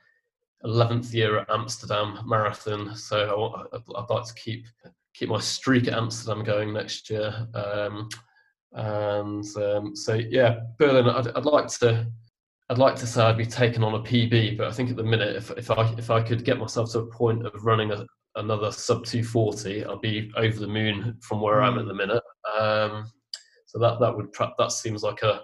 11th 0.65 1.13
year 1.13 1.41
at 1.41 1.51
Amsterdam 1.51 2.19
Marathon, 2.27 2.97
so 2.97 3.67
I, 3.73 3.77
would 3.77 4.11
like 4.11 4.27
to 4.27 4.35
keep 4.35 4.67
keep 5.13 5.29
my 5.29 5.41
streak 5.41 5.87
at 5.87 5.93
Amsterdam 5.93 6.45
going 6.45 6.73
next 6.73 7.11
year. 7.11 7.47
Um, 7.53 8.09
and 8.73 9.45
um, 9.57 9.97
so 9.97 10.15
yeah, 10.15 10.61
Berlin. 10.79 11.09
I'd, 11.09 11.29
I'd, 11.29 11.45
like 11.45 11.69
to. 11.79 12.07
I'd 12.71 12.79
like 12.79 12.97
to 12.97 13.07
say 13.07 13.23
I'd 13.23 13.39
be 13.39 13.47
taken 13.47 13.83
on 13.83 13.95
a 13.95 14.01
PB, 14.01 14.59
but 14.59 14.67
I 14.67 14.73
think 14.73 14.91
at 14.91 14.97
the 14.97 15.03
minute, 15.03 15.37
if, 15.37 15.51
if 15.53 15.71
I 15.71 15.91
if 15.97 16.11
I 16.11 16.23
could 16.23 16.45
get 16.45 16.59
myself 16.59 16.93
to 16.93 17.01
a 17.01 17.07
point 17.07 17.47
of 17.47 17.65
running 17.65 17.93
a, 17.93 18.05
another 18.37 18.71
sub 18.71 19.07
240, 19.07 19.85
I'd 19.85 20.01
be 20.01 20.31
over 20.37 20.59
the 20.59 20.67
moon 20.67 21.17
from 21.23 21.41
where 21.41 21.63
I 21.63 21.69
am 21.69 21.79
at 21.79 21.87
the 21.87 21.95
minute. 21.95 22.23
Um, 22.59 23.11
so 23.67 23.79
that 23.79 24.01
that 24.01 24.17
would 24.17 24.35
that 24.59 24.73
seems 24.73 25.03
like 25.03 25.23
a 25.23 25.43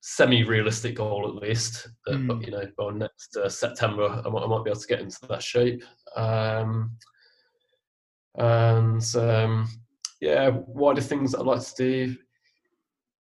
semi-realistic 0.00 0.96
goal 0.96 1.28
at 1.28 1.42
least. 1.42 1.88
That 2.06 2.16
mm. 2.16 2.44
you 2.44 2.52
know 2.52 2.66
by 2.76 2.90
next 2.90 3.36
uh, 3.36 3.48
September, 3.48 4.22
I 4.24 4.28
might, 4.28 4.42
I 4.42 4.46
might, 4.46 4.64
be 4.64 4.70
able 4.70 4.80
to 4.80 4.86
get 4.86 5.00
into 5.00 5.26
that 5.28 5.42
shape. 5.42 5.82
Um, 6.16 6.96
and 8.36 9.04
um, 9.16 9.68
yeah, 10.20 10.50
wider 10.66 11.00
things 11.00 11.34
I'd 11.34 11.46
like 11.46 11.62
to 11.62 11.74
do. 11.76 12.16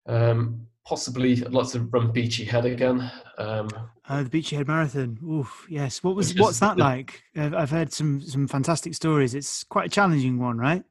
Um, 0.08 0.68
possibly, 0.86 1.34
I'd 1.34 1.54
like 1.54 1.70
to 1.70 1.82
run 1.82 2.12
Beachy 2.12 2.46
Head 2.46 2.66
again. 2.66 3.12
Um, 3.38 3.70
uh, 4.08 4.24
the 4.24 4.30
Beachy 4.30 4.56
Head 4.56 4.68
Marathon. 4.68 5.20
Oof, 5.24 5.68
yes. 5.70 6.04
What 6.04 6.16
was 6.16 6.34
what's 6.40 6.60
that 6.60 6.78
like? 6.78 7.24
I've 7.36 7.70
heard 7.70 7.92
some 7.92 8.22
some 8.22 8.48
fantastic 8.48 8.96
stories. 8.96 9.36
It's 9.36 9.64
quite 9.64 9.88
a 9.88 9.90
challenging 9.90 10.40
one, 10.40 10.58
right? 10.58 10.84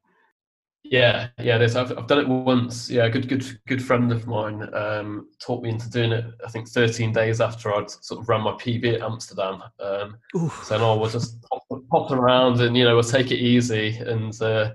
Yeah, 0.91 1.29
yeah. 1.39 1.59
There's, 1.59 1.77
I've, 1.77 1.97
I've 1.97 2.07
done 2.07 2.21
it 2.21 2.29
once. 2.29 2.89
Yeah, 2.89 3.09
good, 3.09 3.29
good, 3.29 3.45
good 3.67 3.83
friend 3.83 4.13
of 4.13 4.27
mine 4.27 4.73
um, 4.75 5.29
taught 5.41 5.63
me 5.63 5.71
into 5.71 5.91
doing 5.91 6.13
it. 6.13 6.25
I 6.45 6.51
think 6.51 6.69
13 6.69 7.13
days 7.13 7.41
after 7.41 7.75
I'd 7.75 7.91
sort 7.91 8.21
of 8.21 8.29
run 8.29 8.43
my 8.43 8.53
PB 8.53 8.95
at 8.95 9.03
Amsterdam. 9.03 9.63
Um, 9.81 10.17
so 10.63 10.79
no, 10.79 10.97
we'll 10.97 11.11
just 11.11 11.43
pop, 11.51 11.65
pop, 11.91 12.11
around 12.13 12.61
and 12.61 12.77
you 12.77 12.85
know 12.85 12.95
we'll 12.95 13.03
take 13.03 13.31
it 13.31 13.39
easy 13.39 13.97
and 13.99 14.41
uh, 14.41 14.73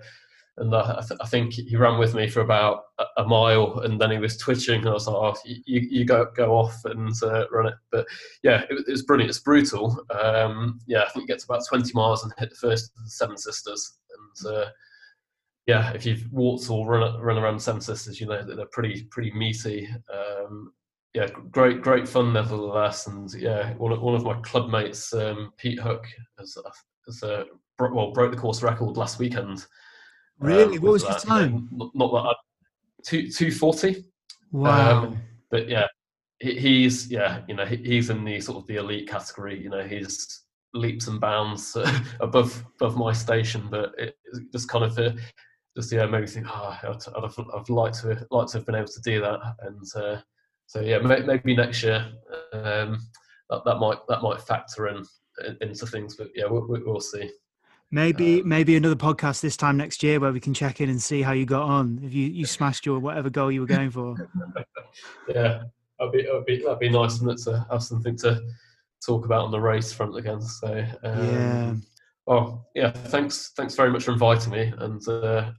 and 0.58 0.76
I, 0.76 1.02
th- 1.08 1.20
I, 1.22 1.28
think 1.28 1.54
he 1.54 1.76
ran 1.78 1.98
with 1.98 2.14
me 2.14 2.28
for 2.28 2.42
about 2.42 2.84
a, 3.18 3.24
mile, 3.24 3.80
and 3.80 4.00
then 4.00 4.12
he 4.12 4.18
was 4.18 4.38
twitching, 4.38 4.82
and 4.82 4.90
I 4.90 4.94
was 4.94 5.08
like, 5.08 5.16
"Oh, 5.16 5.36
you, 5.46 5.80
you 5.80 6.06
go 6.06 6.28
go 6.36 6.56
off 6.56 6.84
and 6.86 7.14
uh, 7.24 7.48
run 7.50 7.68
it." 7.68 7.76
But 7.92 8.06
yeah, 8.44 8.64
it, 8.70 8.84
it, 8.88 8.92
was 8.92 9.04
brilliant. 9.04 9.30
It's 9.30 9.40
brutal. 9.40 10.06
Um, 10.10 10.80
yeah, 10.88 11.04
I 11.04 11.10
think 11.10 11.24
you 11.24 11.28
get 11.28 11.40
to 11.40 11.46
about 11.46 11.64
20 11.68 11.92
miles 11.94 12.24
and 12.24 12.34
hit 12.38 12.50
the 12.50 12.56
first 12.56 12.92
of 12.98 13.04
the 13.04 13.10
Seven 13.10 13.38
Sisters, 13.38 13.98
and 14.46 14.54
uh, 14.54 14.66
yeah, 15.68 15.92
if 15.94 16.06
you've 16.06 16.32
walked 16.32 16.70
or 16.70 16.86
run 16.86 17.20
run 17.22 17.38
around 17.38 17.62
Seven 17.62 17.82
Sisters, 17.82 18.20
you 18.20 18.28
know 18.28 18.44
that 18.44 18.56
they're 18.56 18.66
pretty 18.68 19.04
pretty 19.06 19.32
meaty. 19.32 19.88
Um, 20.14 20.74
yeah, 21.14 21.28
great 21.50 21.82
great 21.82 22.08
fun 22.08 22.34
nevertheless, 22.34 23.08
and 23.08 23.34
yeah, 23.34 23.74
one 23.76 23.94
of, 23.94 24.02
one 24.02 24.16
of 24.16 24.24
my 24.24 24.34
club 24.42 24.70
mates, 24.70 25.14
um, 25.14 25.54
Pete 25.58 25.80
Hook, 25.80 26.06
has, 26.38 26.58
has 27.06 27.24
uh, 27.24 27.46
well 27.80 28.12
broke 28.12 28.32
the 28.32 28.38
course 28.38 28.62
record 28.62 28.98
last 28.98 29.18
weekend. 29.18 29.66
Really? 30.42 30.78
Um, 30.78 30.84
what 30.84 30.94
was 30.94 31.04
that, 31.04 31.12
your 31.12 31.20
time? 31.20 31.70
You 31.72 31.78
know, 31.78 31.92
not, 31.94 32.12
that 32.12 32.36
two 33.04 33.32
two 33.32 33.52
forty. 33.52 34.06
Wow. 34.52 35.06
Um, 35.06 35.22
but 35.50 35.70
yeah, 35.70 35.88
he, 36.40 36.58
he's 36.60 37.10
yeah, 37.10 37.42
you 37.48 37.56
know, 37.56 37.66
he, 37.66 37.78
he's 37.78 38.10
in 38.10 38.24
the 38.24 38.42
sort 38.42 38.58
of 38.58 38.68
the 38.68 38.78
elite 38.78 39.08
category. 39.08 39.62
You 39.62 39.70
know, 39.70 39.84
he's 39.84 40.44
leaps 40.74 41.08
and 41.08 41.20
bounds 41.20 41.78
above 42.20 42.64
above 42.80 42.98
my 42.98 43.14
station, 43.14 43.68
but 43.70 43.94
it, 43.98 44.16
it 44.34 44.52
just 44.52 44.68
kind 44.68 44.86
of 44.86 44.98
uh, 44.98 45.12
just 45.78 45.92
yeah, 45.92 46.06
maybe 46.06 46.28
think, 46.28 46.48
oh, 46.50 46.78
I'd, 46.84 46.96
I'd, 47.16 47.24
have, 47.24 47.40
I'd 47.56 47.70
like 47.70 47.94
to 48.02 48.28
like 48.32 48.48
to 48.48 48.58
have 48.58 48.66
been 48.66 48.76
able 48.76 48.88
to 48.88 49.02
do 49.02 49.22
that, 49.22 49.40
and 49.62 50.04
uh, 50.04 50.22
so 50.66 50.82
yeah, 50.82 50.98
maybe 51.00 51.56
next 51.56 51.84
year 51.84 52.12
um, 52.54 53.00
that 53.50 53.64
that 53.66 53.78
might 53.78 54.00
that 54.08 54.22
might 54.22 54.42
factor 54.42 54.88
in, 54.88 55.04
in 55.46 55.58
into 55.62 55.86
things, 55.86 56.16
but 56.16 56.30
yeah, 56.36 56.46
we'll, 56.50 56.66
we'll 56.68 57.00
see. 57.00 57.30
Maybe 57.94 58.40
um, 58.40 58.48
maybe 58.48 58.76
another 58.78 58.96
podcast 58.96 59.42
this 59.42 59.58
time 59.58 59.76
next 59.76 60.02
year 60.02 60.20
where 60.20 60.32
we 60.32 60.40
can 60.40 60.54
check 60.54 60.80
in 60.80 60.90
and 60.90 61.02
see 61.02 61.22
how 61.22 61.34
you 61.34 61.46
got 61.46 61.64
on. 61.64 62.00
If 62.04 62.14
you, 62.14 62.28
you 62.28 62.46
smashed 62.58 62.86
your 62.86 63.00
whatever 63.00 63.30
goal 63.30 63.52
you 63.52 63.62
were 63.62 63.68
going 63.68 63.92
for. 63.92 64.16
yeah, 65.28 65.64
that'd 66.00 66.14
be, 66.14 66.24
that'd 66.24 66.46
be 66.46 66.64
that'd 66.64 66.80
be 66.80 66.90
nice, 66.90 67.20
and 67.20 67.38
to 67.40 67.66
have 67.70 67.84
something 67.84 68.16
to 68.18 68.42
talk 69.06 69.26
about 69.26 69.46
on 69.46 69.52
the 69.52 69.60
race 69.60 69.92
front 69.92 70.16
again. 70.16 70.42
So 70.42 70.86
um, 71.04 71.34
yeah. 71.34 71.74
Oh 72.28 72.66
yeah, 72.76 72.92
thanks 72.92 73.52
thanks 73.58 73.76
very 73.76 73.92
much 73.92 74.04
for 74.04 74.14
inviting 74.14 74.54
me, 74.54 74.74
and 74.78 75.06
uh, 75.10 75.52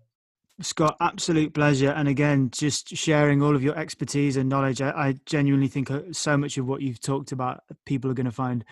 Scott, 0.60 0.96
absolute 1.00 1.54
pleasure. 1.54 1.90
And 1.90 2.08
again, 2.08 2.50
just 2.50 2.96
sharing 2.96 3.42
all 3.42 3.54
of 3.54 3.62
your 3.62 3.76
expertise 3.76 4.36
and 4.36 4.48
knowledge. 4.48 4.80
I, 4.80 4.90
I, 4.90 5.14
genuinely 5.26 5.68
think 5.68 5.90
uh, 5.90 6.00
so 6.12 6.36
much 6.36 6.58
of 6.58 6.66
what 6.66 6.82
you've 6.82 7.00
talked 7.00 7.32
about, 7.32 7.62
people 7.84 8.10
are 8.10 8.14
going 8.14 8.26
to 8.26 8.32
find 8.32 8.64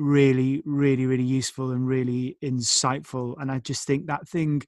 really, 0.00 0.62
really, 0.64 1.06
really 1.06 1.24
useful 1.24 1.70
and 1.70 1.86
really 1.86 2.36
insightful. 2.42 3.34
And 3.38 3.52
I 3.52 3.58
just 3.58 3.86
think 3.86 4.06
that 4.06 4.26
thing 4.26 4.62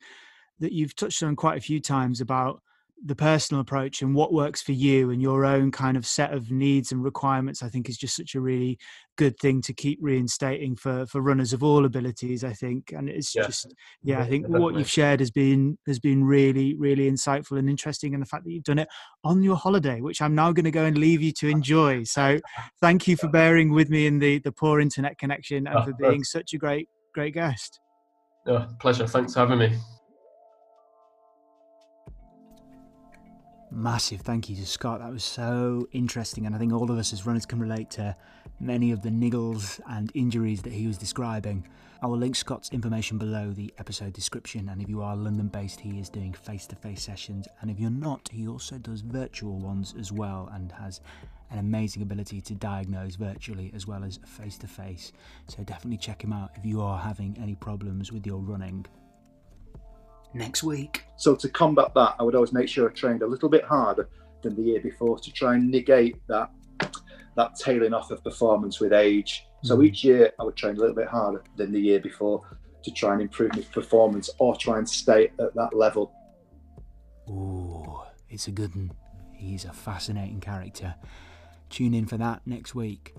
that 0.60 0.72
you've 0.72 0.94
touched 0.94 1.22
on 1.22 1.34
quite 1.34 1.56
a 1.56 1.62
few 1.62 1.80
times 1.80 2.20
about 2.20 2.62
the 3.04 3.16
personal 3.16 3.60
approach 3.60 4.00
and 4.02 4.14
what 4.14 4.32
works 4.32 4.62
for 4.62 4.72
you 4.72 5.10
and 5.10 5.20
your 5.20 5.44
own 5.44 5.70
kind 5.72 5.96
of 5.96 6.06
set 6.06 6.32
of 6.32 6.50
needs 6.50 6.92
and 6.92 7.02
requirements 7.02 7.62
i 7.62 7.68
think 7.68 7.88
is 7.88 7.96
just 7.96 8.14
such 8.14 8.34
a 8.34 8.40
really 8.40 8.78
good 9.16 9.36
thing 9.38 9.60
to 9.60 9.72
keep 9.72 9.98
reinstating 10.00 10.76
for 10.76 11.04
for 11.06 11.20
runners 11.20 11.52
of 11.52 11.62
all 11.62 11.84
abilities 11.84 12.44
i 12.44 12.52
think. 12.52 12.92
And 12.92 13.08
it's 13.08 13.34
yeah. 13.34 13.46
just 13.46 13.74
yeah 14.02 14.20
i 14.20 14.26
think 14.26 14.48
what 14.48 14.74
you've 14.76 14.88
shared 14.88 15.20
has 15.20 15.30
been 15.30 15.78
has 15.86 15.98
been 15.98 16.24
really 16.24 16.74
really 16.76 17.10
insightful 17.10 17.58
and 17.58 17.68
interesting 17.68 18.14
and 18.14 18.22
the 18.22 18.26
fact 18.26 18.44
that 18.44 18.52
you've 18.52 18.64
done 18.64 18.78
it 18.78 18.88
on 19.24 19.42
your 19.42 19.56
holiday 19.56 20.00
which 20.00 20.22
i'm 20.22 20.34
now 20.34 20.52
going 20.52 20.64
to 20.64 20.70
go 20.70 20.84
and 20.84 20.98
leave 20.98 21.22
you 21.22 21.32
to 21.32 21.48
enjoy. 21.48 22.02
So 22.04 22.38
thank 22.80 23.06
you 23.08 23.16
for 23.16 23.28
bearing 23.38 23.72
with 23.72 23.90
me 23.90 24.06
in 24.06 24.18
the 24.18 24.38
the 24.38 24.52
poor 24.52 24.80
internet 24.80 25.18
connection 25.18 25.66
and 25.66 25.78
oh, 25.78 25.84
for 25.84 25.92
being 25.94 26.24
such 26.24 26.52
a 26.54 26.58
great 26.58 26.88
great 27.14 27.34
guest. 27.34 27.80
Yeah 28.46 28.66
pleasure. 28.80 29.06
Thanks 29.06 29.34
for 29.34 29.40
having 29.40 29.58
me 29.58 29.78
massive 33.72 34.20
thank 34.20 34.50
you 34.50 34.56
to 34.56 34.66
Scott. 34.66 35.00
That 35.00 35.12
was 35.12 35.24
so 35.24 35.88
interesting, 35.92 36.46
and 36.46 36.54
I 36.54 36.58
think 36.58 36.72
all 36.72 36.90
of 36.90 36.98
us 36.98 37.12
as 37.12 37.26
runners 37.26 37.46
can 37.46 37.58
relate 37.58 37.90
to 37.92 38.14
many 38.60 38.92
of 38.92 39.02
the 39.02 39.08
niggles 39.08 39.80
and 39.88 40.12
injuries 40.14 40.62
that 40.62 40.72
he 40.72 40.86
was 40.86 40.98
describing. 40.98 41.66
I 42.02 42.06
will 42.06 42.18
link 42.18 42.36
Scott's 42.36 42.70
information 42.70 43.16
below 43.16 43.50
the 43.50 43.72
episode 43.78 44.12
description, 44.12 44.68
and 44.68 44.82
if 44.82 44.88
you 44.88 45.02
are 45.02 45.16
London 45.16 45.48
based, 45.48 45.80
he 45.80 45.98
is 45.98 46.08
doing 46.08 46.32
face 46.32 46.66
to 46.68 46.76
face 46.76 47.02
sessions, 47.02 47.48
and 47.60 47.70
if 47.70 47.80
you're 47.80 47.90
not, 47.90 48.28
he 48.30 48.46
also 48.46 48.76
does 48.78 49.00
virtual 49.00 49.58
ones 49.58 49.94
as 49.98 50.12
well 50.12 50.50
and 50.52 50.70
has 50.72 51.00
an 51.50 51.58
amazing 51.58 52.02
ability 52.02 52.40
to 52.40 52.54
diagnose 52.54 53.14
virtually 53.16 53.70
as 53.74 53.86
well 53.86 54.04
as 54.04 54.18
face 54.26 54.56
to 54.58 54.66
face. 54.66 55.12
So 55.48 55.62
definitely 55.62 55.98
check 55.98 56.22
him 56.22 56.32
out 56.32 56.50
if 56.56 56.64
you 56.64 56.80
are 56.80 56.98
having 56.98 57.36
any 57.40 57.54
problems 57.54 58.10
with 58.10 58.26
your 58.26 58.38
running. 58.38 58.86
Next 60.34 60.62
week. 60.62 61.04
So 61.16 61.34
to 61.36 61.48
combat 61.48 61.92
that, 61.94 62.16
I 62.18 62.22
would 62.22 62.34
always 62.34 62.52
make 62.52 62.68
sure 62.68 62.88
I 62.88 62.92
trained 62.92 63.22
a 63.22 63.26
little 63.26 63.48
bit 63.48 63.64
harder 63.64 64.08
than 64.42 64.56
the 64.56 64.62
year 64.62 64.80
before 64.80 65.18
to 65.18 65.32
try 65.32 65.54
and 65.54 65.70
negate 65.70 66.16
that 66.28 66.50
that 67.36 67.56
tailing 67.56 67.94
off 67.94 68.10
of 68.10 68.22
performance 68.22 68.80
with 68.80 68.92
age. 68.92 69.46
So 69.62 69.76
mm. 69.76 69.86
each 69.86 70.04
year 70.04 70.32
I 70.38 70.44
would 70.44 70.56
train 70.56 70.76
a 70.76 70.78
little 70.80 70.94
bit 70.94 71.08
harder 71.08 71.42
than 71.56 71.72
the 71.72 71.80
year 71.80 72.00
before 72.00 72.42
to 72.82 72.90
try 72.90 73.12
and 73.12 73.22
improve 73.22 73.54
my 73.54 73.62
performance 73.62 74.28
or 74.38 74.56
try 74.56 74.78
and 74.78 74.88
stay 74.88 75.30
at 75.38 75.54
that 75.54 75.74
level. 75.74 76.12
Ooh, 77.28 78.00
it's 78.28 78.48
a 78.48 78.50
good 78.50 78.74
one. 78.74 78.92
He's 79.34 79.64
a 79.64 79.72
fascinating 79.72 80.40
character. 80.40 80.94
Tune 81.70 81.94
in 81.94 82.06
for 82.06 82.18
that 82.18 82.42
next 82.44 82.74
week. 82.74 83.14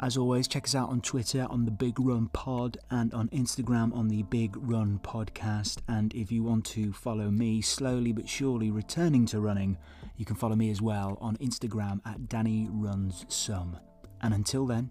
As 0.00 0.16
always, 0.16 0.48
check 0.48 0.64
us 0.64 0.74
out 0.74 0.90
on 0.90 1.00
Twitter 1.00 1.46
on 1.48 1.64
the 1.64 1.70
Big 1.70 1.98
Run 1.98 2.28
Pod 2.28 2.76
and 2.90 3.14
on 3.14 3.28
Instagram 3.28 3.94
on 3.94 4.08
the 4.08 4.22
Big 4.24 4.54
Run 4.56 4.98
Podcast. 5.02 5.78
And 5.88 6.12
if 6.14 6.30
you 6.30 6.42
want 6.42 6.66
to 6.66 6.92
follow 6.92 7.30
me 7.30 7.62
slowly 7.62 8.12
but 8.12 8.28
surely 8.28 8.70
returning 8.70 9.24
to 9.26 9.40
running, 9.40 9.78
you 10.16 10.24
can 10.24 10.36
follow 10.36 10.56
me 10.56 10.70
as 10.70 10.82
well 10.82 11.16
on 11.20 11.36
Instagram 11.36 12.00
at 12.04 12.28
Danny 12.28 12.68
Runs 12.70 13.24
Some. 13.28 13.78
And 14.20 14.34
until 14.34 14.66
then, 14.66 14.90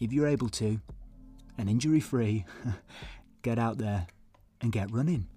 if 0.00 0.12
you're 0.12 0.28
able 0.28 0.48
to, 0.50 0.80
and 1.56 1.70
injury 1.70 2.00
free, 2.00 2.44
get 3.42 3.58
out 3.58 3.78
there 3.78 4.06
and 4.60 4.72
get 4.72 4.90
running. 4.90 5.28